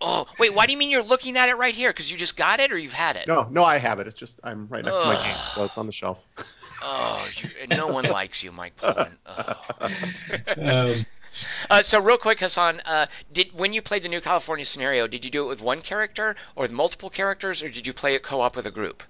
oh. 0.00 0.26
Wait, 0.38 0.54
why 0.54 0.64
do 0.66 0.72
you 0.72 0.78
mean 0.78 0.90
you're 0.90 1.02
looking 1.02 1.36
at 1.36 1.48
it 1.48 1.56
right 1.56 1.74
here? 1.74 1.90
Because 1.90 2.10
you 2.10 2.16
just 2.16 2.36
got 2.36 2.60
it, 2.60 2.72
or 2.72 2.78
you've 2.78 2.92
had 2.92 3.16
it? 3.16 3.26
No, 3.26 3.46
no, 3.50 3.64
I 3.64 3.76
have 3.78 4.00
it. 4.00 4.06
It's 4.06 4.18
just 4.18 4.40
I'm 4.44 4.66
right 4.68 4.84
next 4.84 4.96
to 4.96 5.04
my 5.04 5.16
Ugh. 5.16 5.24
game, 5.24 5.36
so 5.54 5.64
it's 5.64 5.76
on 5.76 5.86
the 5.86 5.92
shelf. 5.92 6.18
Oh, 6.82 7.28
you, 7.36 7.66
no 7.66 7.88
one 7.88 8.04
likes 8.04 8.42
you, 8.42 8.52
Mike 8.52 8.76
Pullen. 8.76 9.12
Oh. 9.26 9.54
um, 10.56 11.04
Uh, 11.68 11.82
so 11.82 12.00
real 12.00 12.18
quick, 12.18 12.40
Hassan, 12.40 12.80
uh, 12.84 13.06
did 13.32 13.52
when 13.52 13.72
you 13.72 13.82
played 13.82 14.02
the 14.02 14.08
New 14.08 14.20
California 14.20 14.64
scenario, 14.64 15.06
did 15.06 15.24
you 15.24 15.30
do 15.30 15.44
it 15.44 15.48
with 15.48 15.60
one 15.60 15.82
character 15.82 16.36
or 16.56 16.62
with 16.62 16.72
multiple 16.72 17.10
characters, 17.10 17.62
or 17.62 17.68
did 17.68 17.86
you 17.86 17.92
play 17.92 18.14
it 18.14 18.22
co-op 18.22 18.56
with 18.56 18.66
a 18.66 18.70
group? 18.70 19.02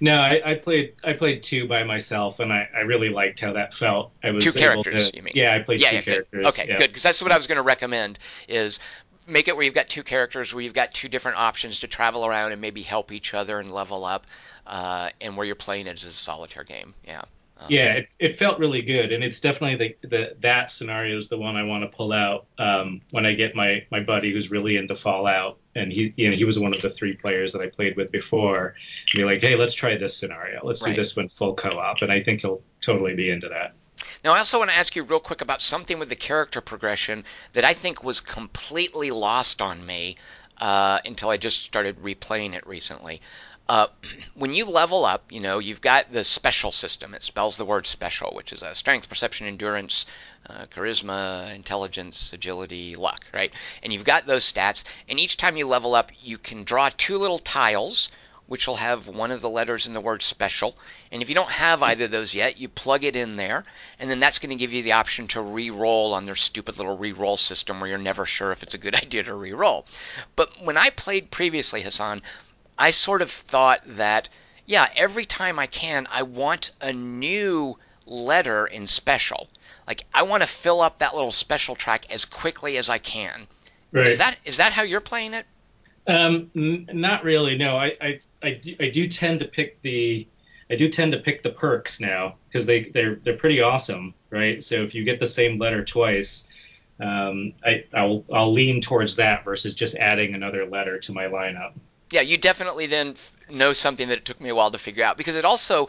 no, 0.00 0.14
I, 0.14 0.40
I 0.44 0.54
played 0.54 0.94
I 1.04 1.12
played 1.12 1.42
two 1.42 1.68
by 1.68 1.84
myself, 1.84 2.40
and 2.40 2.52
I, 2.52 2.68
I 2.74 2.80
really 2.80 3.08
liked 3.08 3.40
how 3.40 3.52
that 3.52 3.74
felt. 3.74 4.12
I 4.22 4.30
was 4.30 4.44
Two 4.44 4.50
able 4.50 4.82
characters, 4.82 5.10
to, 5.10 5.16
you 5.16 5.22
mean? 5.22 5.34
Yeah, 5.36 5.54
I 5.54 5.60
played 5.60 5.80
yeah, 5.80 5.90
two 5.90 5.96
yeah, 5.96 6.02
characters. 6.02 6.44
Good. 6.44 6.46
Okay, 6.46 6.68
yeah. 6.68 6.78
good. 6.78 6.88
Because 6.88 7.02
that's 7.02 7.22
what 7.22 7.32
I 7.32 7.36
was 7.36 7.46
going 7.46 7.56
to 7.56 7.62
recommend 7.62 8.18
is 8.48 8.80
make 9.26 9.48
it 9.48 9.56
where 9.56 9.64
you've 9.64 9.74
got 9.74 9.88
two 9.88 10.02
characters, 10.02 10.54
where 10.54 10.62
you've 10.62 10.74
got 10.74 10.94
two 10.94 11.08
different 11.08 11.38
options 11.38 11.80
to 11.80 11.88
travel 11.88 12.24
around 12.24 12.52
and 12.52 12.60
maybe 12.60 12.82
help 12.82 13.12
each 13.12 13.34
other 13.34 13.60
and 13.60 13.72
level 13.72 14.04
up, 14.04 14.26
uh, 14.66 15.10
and 15.20 15.36
where 15.36 15.46
you're 15.46 15.54
playing 15.54 15.86
it 15.86 15.94
as 15.94 16.04
a 16.04 16.12
solitaire 16.12 16.64
game. 16.64 16.94
Yeah. 17.04 17.22
Um, 17.58 17.66
Yeah, 17.70 17.92
it, 17.94 18.08
it 18.18 18.36
felt 18.36 18.58
really 18.58 18.82
good, 18.82 19.12
and 19.12 19.24
it's 19.24 19.40
definitely 19.40 19.96
the, 20.02 20.08
the 20.08 20.36
that 20.40 20.70
scenario 20.70 21.16
is 21.16 21.28
the 21.28 21.38
one 21.38 21.56
I 21.56 21.62
want 21.62 21.90
to 21.90 21.96
pull 21.96 22.12
out 22.12 22.46
um, 22.58 23.00
when 23.10 23.24
I 23.24 23.32
get 23.34 23.54
my 23.54 23.86
my 23.90 24.00
buddy 24.00 24.32
who's 24.32 24.50
really 24.50 24.76
into 24.76 24.94
Fallout, 24.94 25.58
and 25.74 25.92
he 25.92 26.12
you 26.16 26.30
know 26.30 26.36
he 26.36 26.44
was 26.44 26.58
one 26.58 26.74
of 26.74 26.82
the 26.82 26.90
three 26.90 27.14
players 27.14 27.52
that 27.52 27.62
I 27.62 27.68
played 27.68 27.96
with 27.96 28.10
before. 28.12 28.74
And 29.12 29.18
be 29.18 29.24
like, 29.24 29.40
hey, 29.40 29.56
let's 29.56 29.74
try 29.74 29.96
this 29.96 30.16
scenario. 30.16 30.60
Let's 30.62 30.82
Right. 30.82 30.90
do 30.90 30.96
this 31.00 31.16
one 31.16 31.28
full 31.28 31.54
co-op, 31.54 32.02
and 32.02 32.12
I 32.12 32.20
think 32.20 32.42
he'll 32.42 32.62
totally 32.80 33.14
be 33.14 33.30
into 33.30 33.48
that. 33.48 33.74
Now, 34.22 34.32
I 34.32 34.38
also 34.38 34.58
want 34.58 34.70
to 34.70 34.76
ask 34.76 34.94
you 34.94 35.04
real 35.04 35.20
quick 35.20 35.40
about 35.40 35.62
something 35.62 35.98
with 35.98 36.08
the 36.08 36.16
character 36.16 36.60
progression 36.60 37.24
that 37.54 37.64
I 37.64 37.74
think 37.74 38.04
was 38.04 38.20
completely 38.20 39.10
lost 39.10 39.62
on 39.62 39.86
me 39.86 40.16
uh, 40.58 40.98
until 41.04 41.30
I 41.30 41.36
just 41.36 41.62
started 41.62 42.02
replaying 42.02 42.54
it 42.54 42.66
recently. 42.66 43.20
Uh, 43.68 43.88
when 44.34 44.52
you 44.52 44.64
level 44.64 45.04
up, 45.04 45.30
you 45.30 45.40
know, 45.40 45.58
you've 45.58 45.80
got 45.80 46.12
the 46.12 46.24
special 46.24 46.72
system. 46.72 47.14
It 47.14 47.22
spells 47.22 47.56
the 47.56 47.64
word 47.64 47.86
special, 47.86 48.32
which 48.34 48.52
is 48.52 48.62
a 48.62 48.74
strength, 48.74 49.08
perception, 49.08 49.46
endurance, 49.46 50.06
uh, 50.48 50.66
charisma, 50.66 51.54
intelligence, 51.54 52.32
agility, 52.32 52.96
luck, 52.96 53.24
right? 53.34 53.52
And 53.82 53.92
you've 53.92 54.04
got 54.04 54.26
those 54.26 54.50
stats. 54.50 54.84
And 55.08 55.18
each 55.18 55.36
time 55.36 55.56
you 55.56 55.66
level 55.66 55.94
up, 55.94 56.10
you 56.20 56.38
can 56.38 56.64
draw 56.64 56.90
two 56.96 57.18
little 57.18 57.38
tiles 57.38 58.10
which 58.46 58.66
will 58.66 58.76
have 58.76 59.08
one 59.08 59.30
of 59.30 59.40
the 59.40 59.50
letters 59.50 59.86
in 59.86 59.92
the 59.92 60.00
word 60.00 60.22
special. 60.22 60.76
And 61.10 61.22
if 61.22 61.28
you 61.28 61.34
don't 61.34 61.50
have 61.50 61.82
either 61.82 62.04
of 62.04 62.10
those 62.10 62.34
yet, 62.34 62.58
you 62.58 62.68
plug 62.68 63.04
it 63.04 63.16
in 63.16 63.36
there, 63.36 63.64
and 63.98 64.10
then 64.10 64.20
that's 64.20 64.38
going 64.38 64.50
to 64.50 64.56
give 64.56 64.72
you 64.72 64.82
the 64.82 64.92
option 64.92 65.26
to 65.28 65.40
re-roll 65.40 66.14
on 66.14 66.24
their 66.24 66.36
stupid 66.36 66.78
little 66.78 66.96
re-roll 66.96 67.36
system 67.36 67.80
where 67.80 67.88
you're 67.88 67.98
never 67.98 68.24
sure 68.24 68.52
if 68.52 68.62
it's 68.62 68.74
a 68.74 68.78
good 68.78 68.94
idea 69.02 69.24
to 69.24 69.34
re-roll. 69.34 69.84
But 70.36 70.62
when 70.62 70.76
I 70.76 70.90
played 70.90 71.30
previously, 71.30 71.82
Hassan, 71.82 72.22
I 72.78 72.90
sort 72.90 73.22
of 73.22 73.30
thought 73.30 73.80
that, 73.86 74.28
yeah, 74.66 74.88
every 74.94 75.26
time 75.26 75.58
I 75.58 75.66
can, 75.66 76.06
I 76.10 76.22
want 76.22 76.70
a 76.80 76.92
new 76.92 77.78
letter 78.06 78.66
in 78.66 78.86
special. 78.86 79.48
Like 79.86 80.04
I 80.12 80.22
want 80.22 80.42
to 80.42 80.48
fill 80.48 80.80
up 80.80 80.98
that 80.98 81.14
little 81.14 81.32
special 81.32 81.74
track 81.76 82.06
as 82.10 82.24
quickly 82.24 82.76
as 82.76 82.88
I 82.88 82.98
can. 82.98 83.46
Right. 83.92 84.06
Is 84.06 84.18
that 84.18 84.36
is 84.44 84.56
that 84.56 84.72
how 84.72 84.82
you're 84.82 85.00
playing 85.00 85.34
it? 85.34 85.46
Um, 86.06 86.50
n- 86.54 86.88
not 86.92 87.24
really. 87.24 87.56
No, 87.56 87.76
I, 87.76 87.96
I, 88.00 88.20
I, 88.42 88.50
do, 88.52 88.76
I 88.78 88.90
do 88.90 89.08
tend 89.08 89.40
to 89.40 89.44
pick 89.46 89.80
the, 89.82 90.26
I 90.70 90.76
do 90.76 90.88
tend 90.88 91.12
to 91.12 91.18
pick 91.18 91.42
the 91.42 91.50
perks 91.50 92.00
now 92.00 92.36
because 92.48 92.66
they 92.66 92.84
they're 92.84 93.16
they're 93.16 93.36
pretty 93.36 93.60
awesome, 93.60 94.14
right? 94.30 94.62
So 94.62 94.82
if 94.82 94.94
you 94.94 95.04
get 95.04 95.18
the 95.18 95.26
same 95.26 95.58
letter 95.58 95.84
twice, 95.84 96.48
um, 97.00 97.52
I 97.64 97.84
I'll 97.94 98.24
I'll 98.32 98.52
lean 98.52 98.80
towards 98.80 99.16
that 99.16 99.44
versus 99.44 99.74
just 99.74 99.94
adding 99.96 100.34
another 100.34 100.66
letter 100.66 100.98
to 100.98 101.12
my 101.12 101.24
lineup. 101.24 101.72
Yeah, 102.10 102.20
you 102.20 102.38
definitely 102.38 102.86
then 102.86 103.16
know 103.50 103.72
something 103.72 104.08
that 104.08 104.18
it 104.18 104.24
took 104.24 104.40
me 104.40 104.48
a 104.48 104.54
while 104.54 104.70
to 104.70 104.78
figure 104.78 105.04
out 105.04 105.16
because 105.16 105.36
it 105.36 105.44
also 105.44 105.88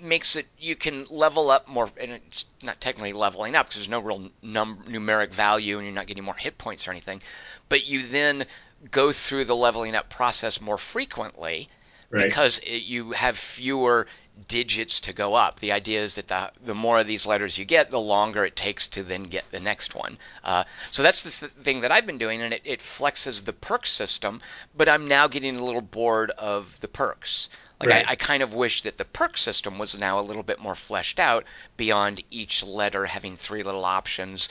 makes 0.00 0.36
it 0.36 0.46
you 0.58 0.76
can 0.76 1.06
level 1.10 1.50
up 1.50 1.68
more, 1.68 1.90
and 2.00 2.12
it's 2.12 2.46
not 2.62 2.80
technically 2.80 3.12
leveling 3.12 3.54
up 3.54 3.66
because 3.66 3.76
there's 3.76 3.88
no 3.88 4.00
real 4.00 4.30
num- 4.42 4.82
numeric 4.88 5.32
value 5.32 5.76
and 5.76 5.86
you're 5.86 5.94
not 5.94 6.06
getting 6.06 6.24
more 6.24 6.34
hit 6.34 6.58
points 6.58 6.86
or 6.86 6.90
anything, 6.90 7.20
but 7.68 7.86
you 7.86 8.06
then 8.06 8.46
go 8.90 9.10
through 9.12 9.44
the 9.44 9.56
leveling 9.56 9.94
up 9.94 10.08
process 10.10 10.60
more 10.60 10.78
frequently 10.78 11.68
right. 12.10 12.26
because 12.26 12.58
it, 12.58 12.82
you 12.82 13.12
have 13.12 13.38
fewer 13.38 14.06
digits 14.48 15.00
to 15.00 15.12
go 15.12 15.34
up. 15.34 15.60
The 15.60 15.72
idea 15.72 16.02
is 16.02 16.16
that 16.16 16.28
the, 16.28 16.50
the 16.64 16.74
more 16.74 16.98
of 16.98 17.06
these 17.06 17.26
letters 17.26 17.56
you 17.56 17.64
get, 17.64 17.90
the 17.90 18.00
longer 18.00 18.44
it 18.44 18.54
takes 18.54 18.86
to 18.88 19.02
then 19.02 19.24
get 19.24 19.50
the 19.50 19.60
next 19.60 19.94
one. 19.94 20.18
Uh, 20.44 20.64
so 20.90 21.02
that's 21.02 21.22
the 21.22 21.48
thing 21.48 21.80
that 21.80 21.92
I've 21.92 22.06
been 22.06 22.18
doing, 22.18 22.42
and 22.42 22.52
it, 22.52 22.62
it 22.64 22.80
flexes 22.80 23.44
the 23.44 23.52
perk 23.52 23.86
system, 23.86 24.42
but 24.76 24.88
I'm 24.88 25.08
now 25.08 25.26
getting 25.26 25.56
a 25.56 25.64
little 25.64 25.80
bored 25.80 26.30
of 26.32 26.80
the 26.80 26.88
perks. 26.88 27.48
Like 27.80 27.90
Right. 27.90 28.08
I, 28.08 28.12
I 28.12 28.16
kind 28.16 28.42
of 28.42 28.54
wish 28.54 28.82
that 28.82 28.96
the 28.96 29.04
perk 29.04 29.36
system 29.36 29.78
was 29.78 29.94
now 29.98 30.18
a 30.18 30.22
little 30.22 30.42
bit 30.42 30.58
more 30.58 30.74
fleshed 30.74 31.18
out 31.18 31.44
beyond 31.76 32.22
each 32.30 32.62
letter 32.62 33.06
having 33.06 33.36
three 33.36 33.62
little 33.62 33.84
options, 33.84 34.48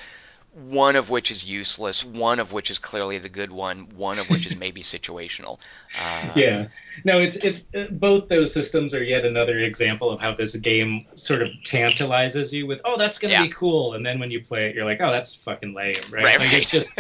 one 0.55 0.95
of 0.95 1.09
which 1.09 1.31
is 1.31 1.43
useless, 1.43 2.03
one 2.05 2.39
of 2.39 2.53
which 2.53 2.71
is 2.71 2.79
clearly 2.79 3.17
the 3.17 3.27
good 3.27 3.51
one, 3.51 3.89
one 3.97 4.19
of 4.19 4.29
which 4.29 4.45
is 4.47 4.55
maybe 4.55 4.81
situational. 4.83 5.59
Uh, 5.99 6.31
yeah 6.35 6.67
no 7.03 7.19
it's 7.19 7.35
it's 7.37 7.65
uh, 7.75 7.85
both 7.91 8.27
those 8.29 8.53
systems 8.53 8.93
are 8.93 9.03
yet 9.03 9.25
another 9.25 9.59
example 9.59 10.09
of 10.09 10.19
how 10.19 10.33
this 10.33 10.55
game 10.55 11.05
sort 11.15 11.41
of 11.41 11.49
tantalizes 11.65 12.53
you 12.53 12.65
with 12.67 12.79
oh 12.85 12.97
that's 12.97 13.17
gonna 13.17 13.33
Yeah. 13.33 13.43
be 13.43 13.49
cool 13.49 13.93
and 13.95 14.05
then 14.05 14.17
when 14.19 14.31
you 14.31 14.41
play 14.41 14.67
it 14.69 14.75
you're 14.75 14.85
like 14.85 15.01
oh 15.01 15.11
that's 15.11 15.35
fucking 15.35 15.73
lame 15.73 15.95
right, 16.11 16.23
Right, 16.23 16.39
like 16.39 16.51
right. 16.51 16.61
it's 16.61 16.71
just 16.71 16.91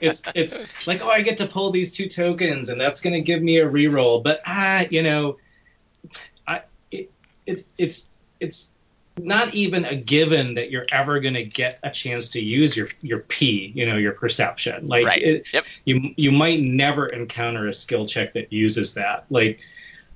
it's 0.00 0.22
it's 0.34 0.60
like 0.86 1.00
oh 1.02 1.08
i 1.08 1.20
get 1.20 1.36
to 1.38 1.46
pull 1.46 1.70
these 1.72 1.92
two 1.92 2.08
tokens 2.08 2.68
and 2.68 2.80
that's 2.80 3.00
gonna 3.00 3.20
give 3.20 3.42
me 3.42 3.58
a 3.58 3.68
reroll 3.68 4.22
but 4.22 4.40
ah 4.46 4.84
you 4.90 5.02
know 5.02 5.36
i 6.46 6.62
it, 6.90 7.10
it 7.46 7.64
it's 7.78 8.10
it's 8.40 8.72
not 9.18 9.54
even 9.54 9.84
a 9.84 9.96
given 9.96 10.54
that 10.54 10.70
you're 10.70 10.86
ever 10.92 11.20
going 11.20 11.34
to 11.34 11.44
get 11.44 11.78
a 11.82 11.90
chance 11.90 12.28
to 12.30 12.40
use 12.40 12.76
your 12.76 12.88
your 13.00 13.20
P, 13.20 13.72
you 13.74 13.86
know, 13.86 13.96
your 13.96 14.12
perception. 14.12 14.86
Like 14.86 15.06
Right. 15.06 15.22
it, 15.22 15.52
Yep. 15.52 15.64
you 15.84 16.14
you 16.16 16.32
might 16.32 16.60
never 16.60 17.08
encounter 17.08 17.66
a 17.66 17.72
skill 17.72 18.06
check 18.06 18.32
that 18.34 18.52
uses 18.52 18.94
that. 18.94 19.26
Like 19.30 19.60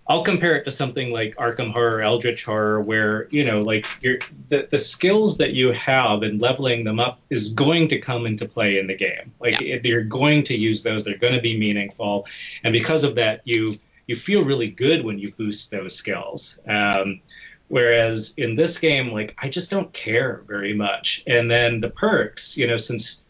I'll 0.06 0.22
compare 0.22 0.54
it 0.54 0.64
to 0.64 0.70
something 0.70 1.10
like 1.10 1.34
Arkham 1.36 1.72
Horror, 1.72 2.02
Eldritch 2.02 2.44
Horror, 2.44 2.82
where 2.82 3.26
you 3.30 3.44
know, 3.44 3.60
like 3.60 3.86
your 4.02 4.18
the, 4.48 4.68
the 4.70 4.78
skills 4.78 5.38
that 5.38 5.54
you 5.54 5.72
have 5.72 6.22
and 6.22 6.40
leveling 6.40 6.84
them 6.84 7.00
up 7.00 7.20
is 7.30 7.52
going 7.54 7.88
to 7.88 7.98
come 7.98 8.26
into 8.26 8.46
play 8.46 8.78
in 8.78 8.86
the 8.86 8.94
game. 8.96 9.32
Like 9.40 9.60
if 9.62 9.84
you're 9.84 10.04
going 10.04 10.44
to 10.44 10.56
use 10.56 10.82
those, 10.82 11.04
they're 11.04 11.18
going 11.18 11.34
to 11.34 11.40
be 11.40 11.58
meaningful, 11.58 12.26
and 12.64 12.72
because 12.72 13.02
of 13.02 13.14
that, 13.16 13.40
you 13.44 13.76
you 14.06 14.14
feel 14.14 14.42
really 14.44 14.68
good 14.68 15.02
when 15.04 15.18
you 15.18 15.32
boost 15.32 15.70
those 15.70 15.94
skills. 15.94 16.58
Um, 16.68 17.20
Whereas 17.68 18.34
in 18.36 18.56
this 18.56 18.78
game, 18.78 19.12
like 19.12 19.34
I 19.38 19.48
just 19.48 19.70
don't 19.70 19.92
care 19.92 20.44
very 20.46 20.74
much. 20.74 21.22
And 21.26 21.50
then 21.50 21.80
the 21.80 21.90
perks, 21.90 22.56
you 22.56 22.66
know, 22.66 22.76
since 22.76 23.22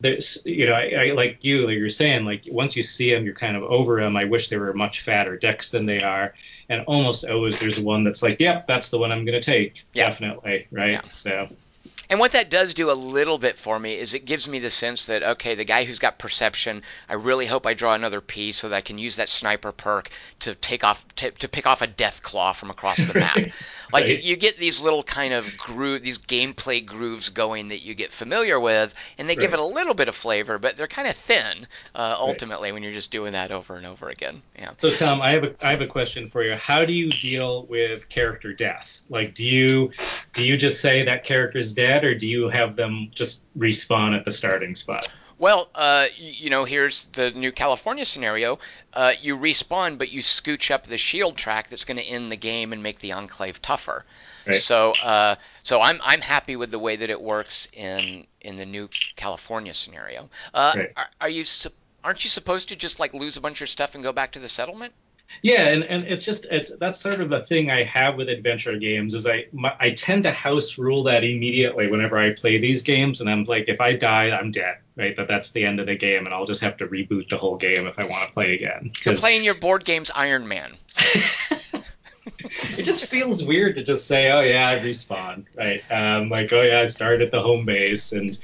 there's, 0.00 0.38
you 0.44 0.66
know, 0.66 0.72
I, 0.72 1.08
I 1.08 1.12
like 1.12 1.44
you, 1.44 1.66
like 1.66 1.76
you're 1.76 1.88
saying, 1.88 2.24
like 2.24 2.42
once 2.48 2.74
you 2.74 2.82
see 2.82 3.12
them, 3.12 3.24
you're 3.24 3.34
kind 3.34 3.56
of 3.56 3.62
over 3.62 4.00
them. 4.00 4.16
I 4.16 4.24
wish 4.24 4.48
they 4.48 4.56
were 4.56 4.72
much 4.72 5.02
fatter 5.02 5.36
decks 5.36 5.70
than 5.70 5.86
they 5.86 6.02
are. 6.02 6.34
And 6.68 6.84
almost 6.86 7.24
always 7.24 7.58
there's 7.60 7.78
one 7.78 8.04
that's 8.04 8.22
like, 8.22 8.40
yep, 8.40 8.66
that's 8.66 8.90
the 8.90 8.98
one 8.98 9.12
I'm 9.12 9.24
going 9.24 9.40
to 9.40 9.44
take. 9.44 9.84
Yeah. 9.92 10.06
Definitely. 10.06 10.66
Right. 10.70 10.92
Yeah. 10.92 11.02
So, 11.02 11.48
And 12.10 12.18
what 12.18 12.32
that 12.32 12.50
does 12.50 12.74
do 12.74 12.90
a 12.90 12.92
little 12.92 13.38
bit 13.38 13.56
for 13.56 13.78
me 13.78 13.96
is 13.96 14.14
it 14.14 14.24
gives 14.24 14.48
me 14.48 14.58
the 14.58 14.70
sense 14.70 15.06
that 15.06 15.22
okay, 15.22 15.54
the 15.54 15.64
guy 15.64 15.84
who's 15.84 16.00
got 16.00 16.18
perception, 16.18 16.82
I 17.08 17.14
really 17.14 17.46
hope 17.46 17.66
I 17.66 17.74
draw 17.74 17.94
another 17.94 18.20
P 18.20 18.50
so 18.50 18.68
that 18.68 18.76
I 18.76 18.80
can 18.80 18.98
use 18.98 19.14
that 19.16 19.28
sniper 19.28 19.70
perk 19.70 20.10
to 20.40 20.56
take 20.56 20.82
off 20.82 21.06
to, 21.16 21.30
to 21.30 21.48
pick 21.48 21.68
off 21.68 21.82
a 21.82 21.86
Deathclaw 21.86 22.56
from 22.56 22.68
across 22.68 22.98
the 22.98 23.14
map. 23.14 23.38
like 23.92 24.04
Right. 24.04 24.22
you, 24.22 24.30
you 24.30 24.36
get 24.36 24.58
these 24.58 24.82
little 24.82 25.02
kind 25.02 25.32
of 25.32 25.46
groove, 25.56 26.02
these 26.02 26.18
gameplay 26.18 26.84
grooves 26.84 27.30
going 27.30 27.68
that 27.68 27.82
you 27.82 27.94
get 27.94 28.12
familiar 28.12 28.58
with, 28.58 28.94
and 29.18 29.28
they 29.28 29.36
give 29.36 29.52
it 29.52 29.58
a 29.58 29.64
little 29.64 29.94
bit 29.94 30.08
of 30.08 30.14
flavor, 30.14 30.58
but 30.58 30.76
they're 30.76 30.86
kind 30.86 31.08
of 31.08 31.16
thin 31.16 31.66
uh, 31.94 32.16
ultimately 32.18 32.72
when 32.72 32.82
you're 32.82 32.92
just 32.92 33.10
doing 33.10 33.32
that 33.32 33.52
over 33.52 33.76
and 33.76 33.86
over 33.86 34.08
again. 34.08 34.42
Yeah. 34.58 34.70
so 34.78 34.90
Tom, 34.90 35.20
I 35.20 35.30
have 35.32 35.44
a 35.44 35.54
I 35.62 35.70
have 35.70 35.80
a 35.80 35.86
question 35.86 36.30
for 36.30 36.44
you. 36.44 36.54
How 36.54 36.84
do 36.84 36.92
you 36.92 37.10
deal 37.10 37.66
with 37.66 38.08
character 38.08 38.52
death? 38.52 39.00
Like, 39.08 39.34
do 39.34 39.46
you 39.46 39.90
do 40.32 40.46
you 40.46 40.56
just 40.56 40.80
say 40.80 41.04
that 41.04 41.24
character's 41.24 41.72
dead, 41.72 42.04
or 42.04 42.14
do 42.14 42.28
you 42.28 42.48
have 42.48 42.76
them 42.76 43.10
just 43.14 43.44
respawn 43.58 44.16
at 44.16 44.24
the 44.24 44.30
starting 44.30 44.74
spot? 44.74 45.08
Well, 45.40 45.70
uh, 45.74 46.08
you 46.18 46.50
know, 46.50 46.64
here's 46.64 47.06
the 47.14 47.30
new 47.30 47.50
California 47.50 48.04
scenario. 48.04 48.58
Uh, 48.92 49.12
you 49.22 49.38
respawn, 49.38 49.96
but 49.96 50.10
you 50.10 50.20
scooch 50.20 50.70
up 50.70 50.86
the 50.86 50.98
shield 50.98 51.38
track 51.38 51.68
that's 51.70 51.86
going 51.86 51.96
to 51.96 52.02
end 52.04 52.30
the 52.30 52.36
game 52.36 52.74
and 52.74 52.82
make 52.82 52.98
the 52.98 53.12
enclave 53.12 53.62
tougher. 53.62 54.04
Right. 54.46 54.60
So, 54.60 54.92
uh, 55.02 55.36
so 55.62 55.80
I'm 55.80 55.98
I'm 56.04 56.20
happy 56.20 56.56
with 56.56 56.70
the 56.70 56.78
way 56.78 56.96
that 56.96 57.08
it 57.08 57.20
works 57.20 57.68
in 57.72 58.26
in 58.42 58.56
the 58.56 58.66
new 58.66 58.90
California 59.16 59.72
scenario. 59.72 60.28
Uh, 60.52 60.74
Right. 60.76 60.92
are, 60.94 61.06
are 61.22 61.28
you 61.30 61.44
aren't 62.04 62.22
you 62.22 62.28
supposed 62.28 62.68
to 62.68 62.76
just 62.76 63.00
like 63.00 63.14
lose 63.14 63.38
a 63.38 63.40
bunch 63.40 63.62
of 63.62 63.70
stuff 63.70 63.94
and 63.94 64.04
go 64.04 64.12
back 64.12 64.32
to 64.32 64.40
the 64.40 64.48
settlement? 64.48 64.92
Yeah, 65.42 65.68
and, 65.68 65.84
and 65.84 66.04
it's 66.04 66.24
just 66.24 66.44
it's 66.46 66.76
that's 66.78 67.00
sort 67.00 67.20
of 67.20 67.32
a 67.32 67.42
thing 67.42 67.70
I 67.70 67.82
have 67.84 68.16
with 68.16 68.28
adventure 68.28 68.76
games 68.76 69.14
is 69.14 69.26
I 69.26 69.46
my, 69.52 69.74
I 69.80 69.90
tend 69.90 70.24
to 70.24 70.32
house 70.32 70.76
rule 70.76 71.02
that 71.04 71.24
immediately 71.24 71.88
whenever 71.88 72.18
I 72.18 72.34
play 72.34 72.58
these 72.58 72.82
games, 72.82 73.20
and 73.20 73.30
I'm 73.30 73.44
like, 73.44 73.64
if 73.68 73.80
I 73.80 73.94
die, 73.94 74.30
I'm 74.30 74.50
dead, 74.50 74.78
right? 74.96 75.16
That 75.16 75.28
that's 75.28 75.52
the 75.52 75.64
end 75.64 75.80
of 75.80 75.86
the 75.86 75.96
game, 75.96 76.26
and 76.26 76.34
I'll 76.34 76.46
just 76.46 76.60
have 76.62 76.76
to 76.78 76.86
reboot 76.86 77.30
the 77.30 77.38
whole 77.38 77.56
game 77.56 77.86
if 77.86 77.98
I 77.98 78.06
want 78.06 78.26
to 78.26 78.32
play 78.32 78.54
again. 78.54 78.92
You're 79.04 79.16
playing 79.16 79.44
your 79.44 79.54
board 79.54 79.84
games 79.84 80.10
Iron 80.14 80.46
Man. 80.46 80.74
it 82.78 82.82
just 82.82 83.06
feels 83.06 83.44
weird 83.44 83.76
to 83.76 83.82
just 83.82 84.06
say, 84.06 84.30
oh 84.30 84.40
yeah, 84.40 84.68
I 84.68 84.78
respawn, 84.78 85.46
right? 85.56 85.82
Um, 85.90 86.28
like 86.28 86.52
oh 86.52 86.62
yeah, 86.62 86.80
I 86.80 86.86
started 86.86 87.22
at 87.22 87.30
the 87.30 87.42
home 87.42 87.64
base, 87.64 88.12
and 88.12 88.36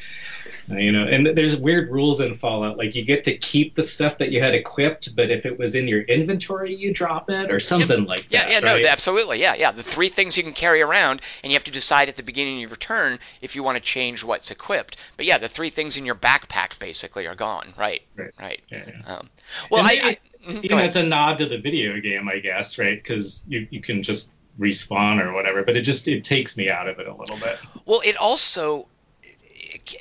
you 0.68 0.90
know, 0.92 1.06
and 1.06 1.26
there's 1.26 1.56
weird 1.56 1.90
rules 1.90 2.20
in 2.20 2.34
Fallout, 2.36 2.76
like 2.76 2.94
you 2.94 3.04
get 3.04 3.24
to 3.24 3.36
keep 3.38 3.74
the 3.74 3.82
stuff 3.82 4.18
that 4.18 4.30
you 4.32 4.40
had 4.42 4.54
equipped, 4.54 5.14
but 5.14 5.30
if 5.30 5.46
it 5.46 5.58
was 5.58 5.74
in 5.74 5.86
your 5.86 6.02
inventory, 6.02 6.74
you 6.74 6.92
drop 6.92 7.30
it 7.30 7.50
or 7.52 7.60
something 7.60 8.04
like 8.04 8.28
Yeah, 8.30 8.48
that. 8.48 8.62
yeah, 8.62 8.66
right? 8.66 8.82
no, 8.82 8.88
absolutely, 8.88 9.40
yeah, 9.40 9.54
yeah. 9.54 9.72
The 9.72 9.82
three 9.82 10.08
things 10.08 10.36
you 10.36 10.42
can 10.42 10.52
carry 10.52 10.82
around, 10.82 11.20
and 11.42 11.52
you 11.52 11.56
have 11.56 11.64
to 11.64 11.70
decide 11.70 12.08
at 12.08 12.16
the 12.16 12.22
beginning 12.22 12.64
of 12.64 12.70
your 12.70 12.76
turn 12.76 13.18
if 13.40 13.54
you 13.54 13.62
want 13.62 13.76
to 13.76 13.80
change 13.80 14.24
what's 14.24 14.50
equipped. 14.50 14.96
But 15.16 15.26
yeah, 15.26 15.38
the 15.38 15.48
three 15.48 15.70
things 15.70 15.96
in 15.96 16.04
your 16.04 16.14
backpack 16.16 16.78
basically 16.78 17.26
are 17.26 17.34
gone. 17.36 17.74
Right, 17.78 18.02
Right. 18.16 18.30
right. 18.40 18.62
Yeah, 18.70 18.84
yeah. 18.88 19.16
Um, 19.16 19.30
well, 19.70 19.80
And 19.80 19.88
I, 19.88 19.92
I 20.02 20.18
mhm, 20.48 20.62
you 20.62 20.68
know, 20.70 20.78
it's 20.78 20.96
a 20.96 21.02
nod 21.02 21.38
to 21.38 21.46
the 21.46 21.58
video 21.58 22.00
game, 22.00 22.28
I 22.28 22.38
guess, 22.38 22.78
right? 22.78 23.00
Because 23.00 23.44
you, 23.46 23.66
you 23.70 23.80
can 23.80 24.02
just 24.02 24.32
respawn 24.58 25.22
or 25.22 25.32
whatever, 25.32 25.62
but 25.62 25.76
it 25.76 25.82
just 25.82 26.08
it 26.08 26.24
takes 26.24 26.56
me 26.56 26.70
out 26.70 26.88
of 26.88 26.98
it 26.98 27.06
a 27.06 27.14
little 27.14 27.36
bit. 27.36 27.60
Well, 27.84 28.02
it 28.04 28.16
also 28.16 28.88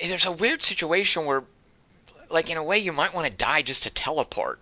there's 0.00 0.26
a 0.26 0.32
weird 0.32 0.62
situation 0.62 1.24
where, 1.26 1.44
like 2.30 2.50
in 2.50 2.56
a 2.56 2.62
way, 2.62 2.78
you 2.78 2.92
might 2.92 3.14
want 3.14 3.26
to 3.26 3.32
die 3.32 3.62
just 3.62 3.84
to 3.84 3.90
teleport. 3.90 4.60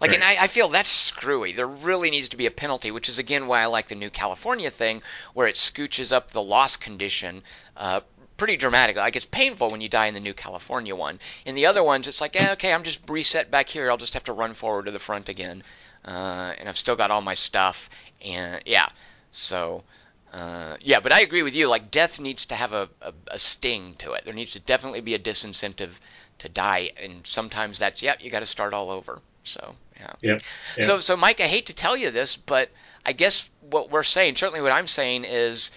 Like, 0.00 0.12
and 0.12 0.24
I, 0.24 0.44
I 0.44 0.46
feel 0.46 0.68
that's 0.68 0.88
screwy. 0.88 1.52
There 1.52 1.66
really 1.66 2.10
needs 2.10 2.30
to 2.30 2.36
be 2.36 2.46
a 2.46 2.50
penalty, 2.50 2.90
which 2.90 3.08
is 3.08 3.18
again 3.18 3.46
why 3.46 3.60
I 3.60 3.66
like 3.66 3.88
the 3.88 3.94
new 3.94 4.08
California 4.08 4.70
thing, 4.70 5.02
where 5.34 5.46
it 5.46 5.56
scooches 5.56 6.10
up 6.10 6.30
the 6.30 6.42
loss 6.42 6.76
condition 6.76 7.42
uh, 7.76 8.00
pretty 8.38 8.56
dramatically. 8.56 9.02
Like 9.02 9.16
it's 9.16 9.26
painful 9.26 9.70
when 9.70 9.82
you 9.82 9.90
die 9.90 10.06
in 10.06 10.14
the 10.14 10.20
new 10.20 10.32
California 10.32 10.96
one. 10.96 11.20
In 11.44 11.54
the 11.54 11.66
other 11.66 11.84
ones, 11.84 12.08
it's 12.08 12.22
like, 12.22 12.34
eh, 12.34 12.52
okay, 12.52 12.72
I'm 12.72 12.82
just 12.82 13.00
reset 13.08 13.50
back 13.50 13.68
here. 13.68 13.90
I'll 13.90 13.98
just 13.98 14.14
have 14.14 14.24
to 14.24 14.32
run 14.32 14.54
forward 14.54 14.86
to 14.86 14.90
the 14.90 14.98
front 14.98 15.28
again, 15.28 15.62
uh, 16.04 16.54
and 16.58 16.66
I've 16.66 16.78
still 16.78 16.96
got 16.96 17.10
all 17.10 17.20
my 17.20 17.34
stuff. 17.34 17.90
And 18.24 18.62
yeah, 18.64 18.88
so 19.32 19.84
uh, 20.32 20.76
yeah, 20.80 21.00
but 21.00 21.12
I 21.12 21.20
agree 21.20 21.42
with 21.42 21.54
you. 21.54 21.66
Like 21.68 21.90
death 21.90 22.20
needs 22.20 22.46
to 22.46 22.54
have 22.54 22.72
a, 22.72 22.88
a, 23.02 23.12
a 23.28 23.38
sting 23.38 23.94
to 23.98 24.12
it. 24.12 24.24
There 24.24 24.34
needs 24.34 24.52
to 24.52 24.60
definitely 24.60 25.00
be 25.00 25.14
a 25.14 25.18
disincentive 25.18 25.90
to 26.38 26.48
die, 26.48 26.92
and 27.02 27.26
sometimes 27.26 27.78
that's 27.78 28.02
yep, 28.02 28.18
you 28.22 28.30
got 28.30 28.40
to 28.40 28.46
start 28.46 28.72
all 28.74 28.90
over. 28.90 29.20
So 29.44 29.74
yeah. 29.98 30.12
Yep. 30.22 30.42
yep. 30.76 30.84
So 30.86 31.00
so 31.00 31.16
Mike, 31.16 31.40
I 31.40 31.46
hate 31.48 31.66
to 31.66 31.74
tell 31.74 31.96
you 31.96 32.10
this, 32.10 32.36
but 32.36 32.70
I 33.04 33.12
guess 33.12 33.48
what 33.68 33.90
we're 33.90 34.02
saying, 34.04 34.36
certainly 34.36 34.62
what 34.62 34.72
I'm 34.72 34.86
saying 34.86 35.24
is. 35.24 35.70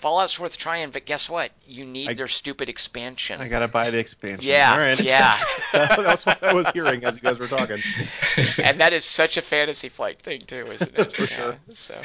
Fallout's 0.00 0.36
worth 0.36 0.58
trying, 0.58 0.90
but 0.90 1.04
guess 1.06 1.30
what? 1.30 1.52
You 1.64 1.84
need 1.84 2.08
I- 2.10 2.14
their 2.14 2.26
stupid 2.26 2.68
expansion. 2.68 3.40
I 3.40 3.46
gotta 3.46 3.68
buy 3.68 3.88
the 3.90 4.00
expansion. 4.00 4.50
Yeah, 4.50 4.72
All 4.72 4.80
right. 4.80 5.00
yeah. 5.00 5.38
That's 5.72 6.26
what 6.26 6.42
I 6.42 6.52
was 6.52 6.68
hearing 6.70 7.04
as 7.04 7.14
you 7.14 7.20
guys 7.22 7.38
were 7.38 7.46
talking. 7.46 7.78
and 8.58 8.80
that 8.80 8.92
is 8.92 9.04
such 9.04 9.36
a 9.36 9.42
fantasy 9.42 9.88
flight 9.88 10.18
thing 10.20 10.40
too, 10.40 10.66
isn't 10.72 10.98
it? 10.98 11.12
For 11.16 11.22
Yeah, 11.22 11.26
sure. 11.28 11.56
So, 11.72 12.02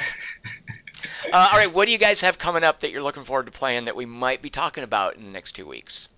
uh, 1.32 1.48
all 1.52 1.58
right, 1.58 1.72
what 1.72 1.86
do 1.86 1.92
you 1.92 1.98
guys 1.98 2.20
have 2.20 2.38
coming 2.38 2.64
up 2.64 2.80
that 2.80 2.90
you're 2.90 3.02
looking 3.02 3.24
forward 3.24 3.46
to 3.46 3.52
playing 3.52 3.86
that 3.86 3.96
we 3.96 4.06
might 4.06 4.42
be 4.42 4.50
talking 4.50 4.84
about 4.84 5.16
in 5.16 5.24
the 5.24 5.30
next 5.30 5.52
two 5.52 5.66
weeks? 5.66 6.08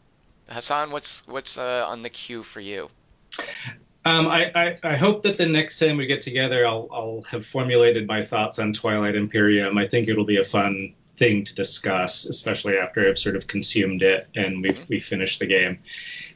Hassan, 0.49 0.91
what's 0.91 1.27
what's 1.27 1.59
uh, 1.59 1.87
on 1.89 2.03
the 2.03 2.11
queue 2.11 2.43
for 2.43 2.61
you? 2.61 2.89
Um, 4.05 4.29
I, 4.29 4.51
I, 4.55 4.79
I 4.83 4.97
hope 4.97 5.23
that 5.25 5.37
the 5.37 5.47
next 5.47 5.79
time 5.79 5.99
we 5.99 6.07
get 6.07 6.23
together, 6.23 6.67
I'll, 6.67 6.89
I'll 6.91 7.23
have 7.31 7.45
formulated 7.45 8.07
my 8.07 8.25
thoughts 8.25 8.59
on 8.59 8.73
Twilight 8.73 9.15
Imperium. 9.15 9.77
I 9.77 9.87
think 9.87 10.09
it'll 10.09 10.25
be 10.25 10.39
a 10.39 10.45
fun 10.45 10.95
thing 11.21 11.45
to 11.45 11.55
discuss, 11.55 12.25
especially 12.25 12.79
after 12.79 13.07
I've 13.07 13.19
sort 13.19 13.37
of 13.37 13.47
consumed 13.47 14.03
it 14.03 14.27
and 14.35 14.63
we've 14.63 14.89
we 14.89 14.99
finished 14.99 15.39
the 15.39 15.47
game. 15.47 15.79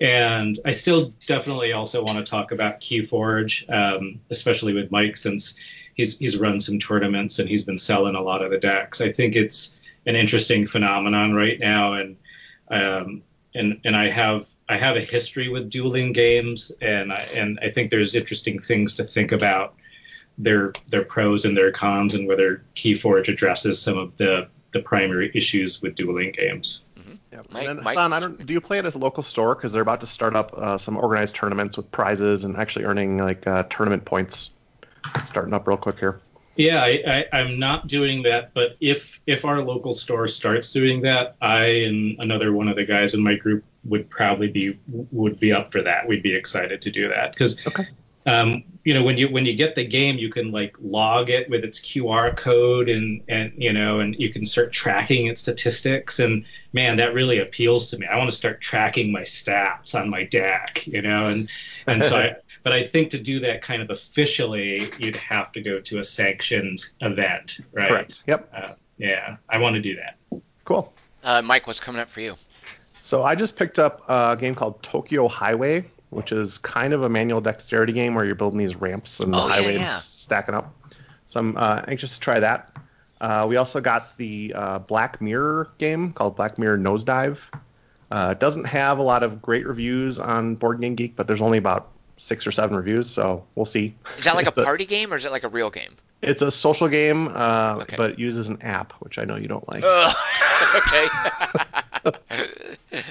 And 0.00 0.60
I 0.66 0.72
still 0.72 1.14
definitely 1.26 1.72
also 1.72 2.04
want 2.04 2.18
to 2.18 2.30
talk 2.30 2.52
about 2.52 2.82
Keyforge, 2.82 3.68
um, 3.72 4.20
especially 4.30 4.74
with 4.74 4.92
Mike, 4.92 5.16
since 5.16 5.54
he's 5.94 6.18
he's 6.18 6.36
run 6.36 6.60
some 6.60 6.78
tournaments 6.78 7.38
and 7.38 7.48
he's 7.48 7.62
been 7.64 7.78
selling 7.78 8.14
a 8.14 8.20
lot 8.20 8.42
of 8.42 8.50
the 8.50 8.58
decks. 8.58 9.00
I 9.00 9.10
think 9.10 9.34
it's 9.34 9.74
an 10.06 10.16
interesting 10.16 10.66
phenomenon 10.66 11.32
right 11.32 11.58
now, 11.58 11.94
and 11.94 12.16
um, 12.70 13.22
and 13.54 13.80
and 13.86 13.96
I 13.96 14.10
have 14.10 14.46
I 14.68 14.76
have 14.76 14.96
a 14.96 15.00
history 15.00 15.48
with 15.48 15.70
dueling 15.70 16.12
games, 16.12 16.70
and 16.82 17.10
I, 17.10 17.24
and 17.34 17.58
I 17.62 17.70
think 17.70 17.90
there's 17.90 18.14
interesting 18.14 18.58
things 18.58 18.92
to 18.96 19.04
think 19.04 19.32
about 19.32 19.76
their 20.36 20.74
their 20.88 21.04
pros 21.04 21.46
and 21.46 21.56
their 21.56 21.72
cons, 21.72 22.12
and 22.12 22.28
whether 22.28 22.62
KeyForge 22.74 23.28
addresses 23.28 23.80
some 23.80 23.96
of 23.96 24.14
the 24.18 24.48
the 24.74 24.80
primary 24.80 25.30
issues 25.34 25.80
with 25.80 25.94
dueling 25.94 26.32
games. 26.32 26.82
Yeah. 27.32 27.40
Mike- 27.50 27.66
and 27.66 27.78
then 27.78 27.84
Mike- 27.84 27.94
Hassan, 27.94 28.12
I 28.12 28.20
don't. 28.20 28.44
Do 28.44 28.52
you 28.52 28.60
play 28.60 28.78
it 28.78 28.84
as 28.84 28.94
a 28.94 28.98
local 28.98 29.22
store? 29.22 29.54
Because 29.54 29.72
they're 29.72 29.82
about 29.82 30.00
to 30.02 30.06
start 30.06 30.36
up 30.36 30.52
uh, 30.56 30.76
some 30.78 30.96
organized 30.96 31.34
tournaments 31.34 31.76
with 31.76 31.90
prizes 31.90 32.44
and 32.44 32.56
actually 32.56 32.84
earning 32.84 33.16
like 33.18 33.46
uh, 33.46 33.62
tournament 33.70 34.04
points. 34.04 34.50
Starting 35.24 35.52
up 35.52 35.66
real 35.66 35.76
quick 35.76 35.98
here. 35.98 36.20
Yeah, 36.56 36.82
I, 36.82 37.24
I, 37.32 37.38
I'm 37.40 37.58
not 37.58 37.88
doing 37.88 38.22
that, 38.22 38.54
but 38.54 38.76
if 38.80 39.20
if 39.26 39.44
our 39.44 39.60
local 39.62 39.92
store 39.92 40.28
starts 40.28 40.70
doing 40.72 41.02
that, 41.02 41.34
I 41.42 41.64
and 41.64 42.18
another 42.20 42.52
one 42.52 42.68
of 42.68 42.76
the 42.76 42.84
guys 42.84 43.14
in 43.14 43.22
my 43.22 43.34
group 43.34 43.64
would 43.84 44.08
probably 44.08 44.48
be 44.48 44.78
would 44.88 45.38
be 45.40 45.52
up 45.52 45.72
for 45.72 45.82
that. 45.82 46.06
We'd 46.06 46.22
be 46.22 46.34
excited 46.34 46.80
to 46.82 46.90
do 46.90 47.08
that 47.08 47.32
because, 47.32 47.66
Okay. 47.66 47.86
Um, 48.26 48.64
you 48.84 48.94
know, 48.94 49.02
when 49.02 49.16
you 49.16 49.28
when 49.28 49.46
you 49.46 49.54
get 49.54 49.74
the 49.74 49.84
game, 49.84 50.16
you 50.18 50.30
can 50.30 50.50
like 50.50 50.76
log 50.80 51.30
it 51.30 51.48
with 51.48 51.64
its 51.64 51.80
QR 51.80 52.36
code 52.36 52.88
and 52.88 53.22
and 53.28 53.52
you 53.56 53.72
know, 53.72 54.00
and 54.00 54.14
you 54.18 54.30
can 54.30 54.44
start 54.44 54.72
tracking 54.72 55.26
its 55.26 55.40
statistics. 55.40 56.18
And 56.18 56.44
man, 56.72 56.96
that 56.96 57.14
really 57.14 57.38
appeals 57.38 57.90
to 57.90 57.98
me. 57.98 58.06
I 58.06 58.16
want 58.16 58.30
to 58.30 58.36
start 58.36 58.60
tracking 58.60 59.10
my 59.10 59.22
stats 59.22 59.98
on 59.98 60.10
my 60.10 60.24
deck, 60.24 60.86
you 60.86 61.02
know, 61.02 61.26
and 61.26 61.48
and 61.86 62.04
so 62.04 62.18
I. 62.18 62.36
But 62.64 62.72
I 62.72 62.86
think 62.86 63.10
to 63.10 63.18
do 63.18 63.40
that 63.40 63.60
kind 63.60 63.82
of 63.82 63.90
officially, 63.90 64.90
you'd 64.98 65.16
have 65.16 65.52
to 65.52 65.60
go 65.60 65.80
to 65.80 65.98
a 65.98 66.02
sanctioned 66.02 66.82
event, 67.02 67.58
right? 67.72 67.88
Correct. 67.88 68.22
Yep. 68.26 68.50
Uh, 68.56 68.72
yeah, 68.96 69.36
I 69.50 69.58
want 69.58 69.74
to 69.74 69.82
do 69.82 69.96
that. 69.96 70.16
Cool. 70.64 70.90
Uh, 71.22 71.42
Mike, 71.42 71.66
what's 71.66 71.78
coming 71.78 72.00
up 72.00 72.08
for 72.08 72.20
you? 72.20 72.36
So 73.02 73.22
I 73.22 73.34
just 73.34 73.56
picked 73.56 73.78
up 73.78 74.02
a 74.08 74.34
game 74.40 74.54
called 74.54 74.82
Tokyo 74.82 75.28
Highway, 75.28 75.84
which 76.14 76.32
is 76.32 76.58
kind 76.58 76.92
of 76.94 77.02
a 77.02 77.08
manual 77.08 77.40
dexterity 77.40 77.92
game 77.92 78.14
where 78.14 78.24
you're 78.24 78.34
building 78.34 78.58
these 78.58 78.76
ramps 78.76 79.20
and 79.20 79.32
the 79.32 79.36
Oh, 79.38 79.46
yeah, 79.46 79.52
highways 79.52 79.76
yeah. 79.80 79.98
stacking 79.98 80.54
up. 80.54 80.74
So 81.26 81.40
I'm 81.40 81.56
uh, 81.56 81.82
anxious 81.88 82.14
to 82.14 82.20
try 82.20 82.40
that. 82.40 82.70
Uh, 83.20 83.46
we 83.48 83.56
also 83.56 83.80
got 83.80 84.16
the 84.18 84.52
uh, 84.54 84.78
Black 84.80 85.20
Mirror 85.20 85.70
game 85.78 86.12
called 86.12 86.36
Black 86.36 86.58
Mirror 86.58 86.78
Nosedive. 86.78 87.38
Uh, 88.10 88.30
it 88.32 88.40
doesn't 88.40 88.64
have 88.66 88.98
a 88.98 89.02
lot 89.02 89.22
of 89.22 89.40
great 89.42 89.66
reviews 89.66 90.18
on 90.18 90.54
Board 90.56 90.80
Game 90.80 90.94
Geek, 90.94 91.16
but 91.16 91.26
there's 91.26 91.40
only 91.42 91.58
about 91.58 91.90
six 92.16 92.46
or 92.46 92.52
seven 92.52 92.76
reviews, 92.76 93.08
so 93.10 93.44
we'll 93.54 93.64
see. 93.66 93.94
Is 94.18 94.24
that 94.24 94.36
like 94.36 94.46
a 94.46 94.52
party 94.64 94.86
game 94.86 95.12
or 95.12 95.16
is 95.16 95.24
it 95.24 95.32
like 95.32 95.42
a 95.44 95.48
real 95.48 95.70
game? 95.70 95.96
It's 96.22 96.42
a 96.42 96.50
social 96.50 96.88
game, 96.88 97.28
uh, 97.28 97.78
Okay. 97.82 97.96
but 97.96 98.18
uses 98.18 98.48
an 98.48 98.62
app, 98.62 98.92
which 99.00 99.18
I 99.18 99.24
know 99.24 99.36
you 99.36 99.48
don't 99.48 99.66
like. 99.68 99.84
Okay. 100.76 101.06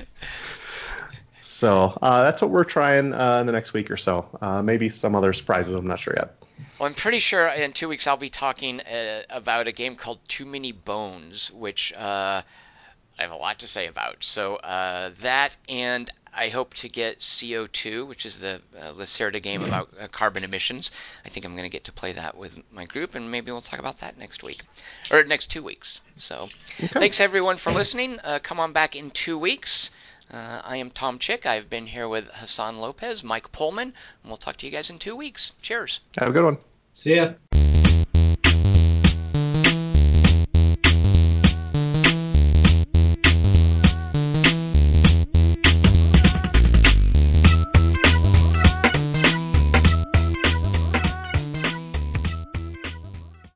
So 1.64 1.98
uh, 2.02 2.24
that's 2.24 2.42
what 2.42 2.52
we're 2.52 2.66
trying 2.66 3.14
uh, 3.14 3.38
in 3.40 3.46
the 3.46 3.54
next 3.54 3.72
week 3.72 3.90
or 3.90 3.96
so. 3.96 4.28
Uh, 4.42 4.62
maybe 4.62 4.90
some 4.90 5.16
other 5.16 5.32
surprises. 5.32 5.74
I'm 5.74 5.88
not 5.88 5.98
sure 5.98 6.14
yet. 6.14 6.36
Well, 6.78 6.90
I'm 6.90 6.94
pretty 6.94 7.20
sure 7.20 7.48
in 7.48 7.72
two 7.72 7.88
weeks 7.88 8.06
I'll 8.06 8.18
be 8.18 8.30
talking 8.30 8.82
uh, 8.82 9.22
about 9.30 9.70
a 9.70 9.72
game 9.72 9.96
called 9.96 10.20
Too 10.28 10.46
Many 10.46 10.74
Bones, 10.74 11.54
which 11.54 11.94
uh, 11.94 12.42
I 13.18 13.22
have 13.22 13.32
a 13.32 13.38
lot 13.38 13.60
to 13.60 13.68
say 13.70 13.88
about. 13.88 14.26
So 14.26 14.58
uh, 14.58 15.12
that, 15.22 15.56
and 15.70 16.12
I 16.34 16.50
hope 16.50 16.74
to 16.74 16.90
get 16.90 17.20
CO2, 17.20 18.10
which 18.10 18.26
is 18.26 18.40
the 18.40 18.60
uh, 18.78 18.92
Lacerda 18.92 19.42
game 19.42 19.64
about 19.64 19.88
uh, 19.98 20.10
carbon 20.10 20.44
emissions. 20.44 20.92
I 21.26 21.30
think 21.30 21.46
I'm 21.46 21.54
going 21.54 21.64
to 21.64 21.72
get 21.72 21.86
to 21.86 21.94
play 21.94 22.12
that 22.12 22.36
with 22.36 22.62
my 22.74 22.84
group, 22.84 23.16
and 23.16 23.32
maybe 23.32 23.54
we'll 23.54 23.62
talk 23.62 23.80
about 23.80 24.02
that 24.02 24.18
next 24.18 24.44
week 24.44 24.64
or 25.12 25.24
next 25.24 25.50
two 25.50 25.64
weeks. 25.64 26.02
So 26.18 26.50
thanks 26.78 27.22
everyone 27.22 27.56
for 27.56 27.72
listening. 27.72 28.20
Uh, 28.22 28.40
come 28.44 28.60
on 28.60 28.74
back 28.74 28.98
in 28.98 29.12
two 29.12 29.38
weeks. 29.38 29.92
Uh, 30.32 30.62
I 30.64 30.78
am 30.78 30.90
Tom 30.92 31.20
Chick. 31.20 31.46
I've 31.46 31.70
been 31.70 31.88
here 31.88 32.08
with 32.08 32.26
Hassan 32.26 32.78
Lopez, 32.78 33.24
Mike 33.24 33.52
Pullman, 33.52 33.94
and 34.22 34.30
we'll 34.30 34.38
talk 34.38 34.58
to 34.58 34.66
you 34.66 34.72
guys 34.72 34.90
in 34.90 35.00
two 35.00 35.16
weeks. 35.16 35.54
Cheers. 35.62 36.00
Have 36.18 36.30
a 36.30 36.32
good 36.32 36.46
one. 36.46 36.58
See 36.94 37.16
ya. 37.16 37.34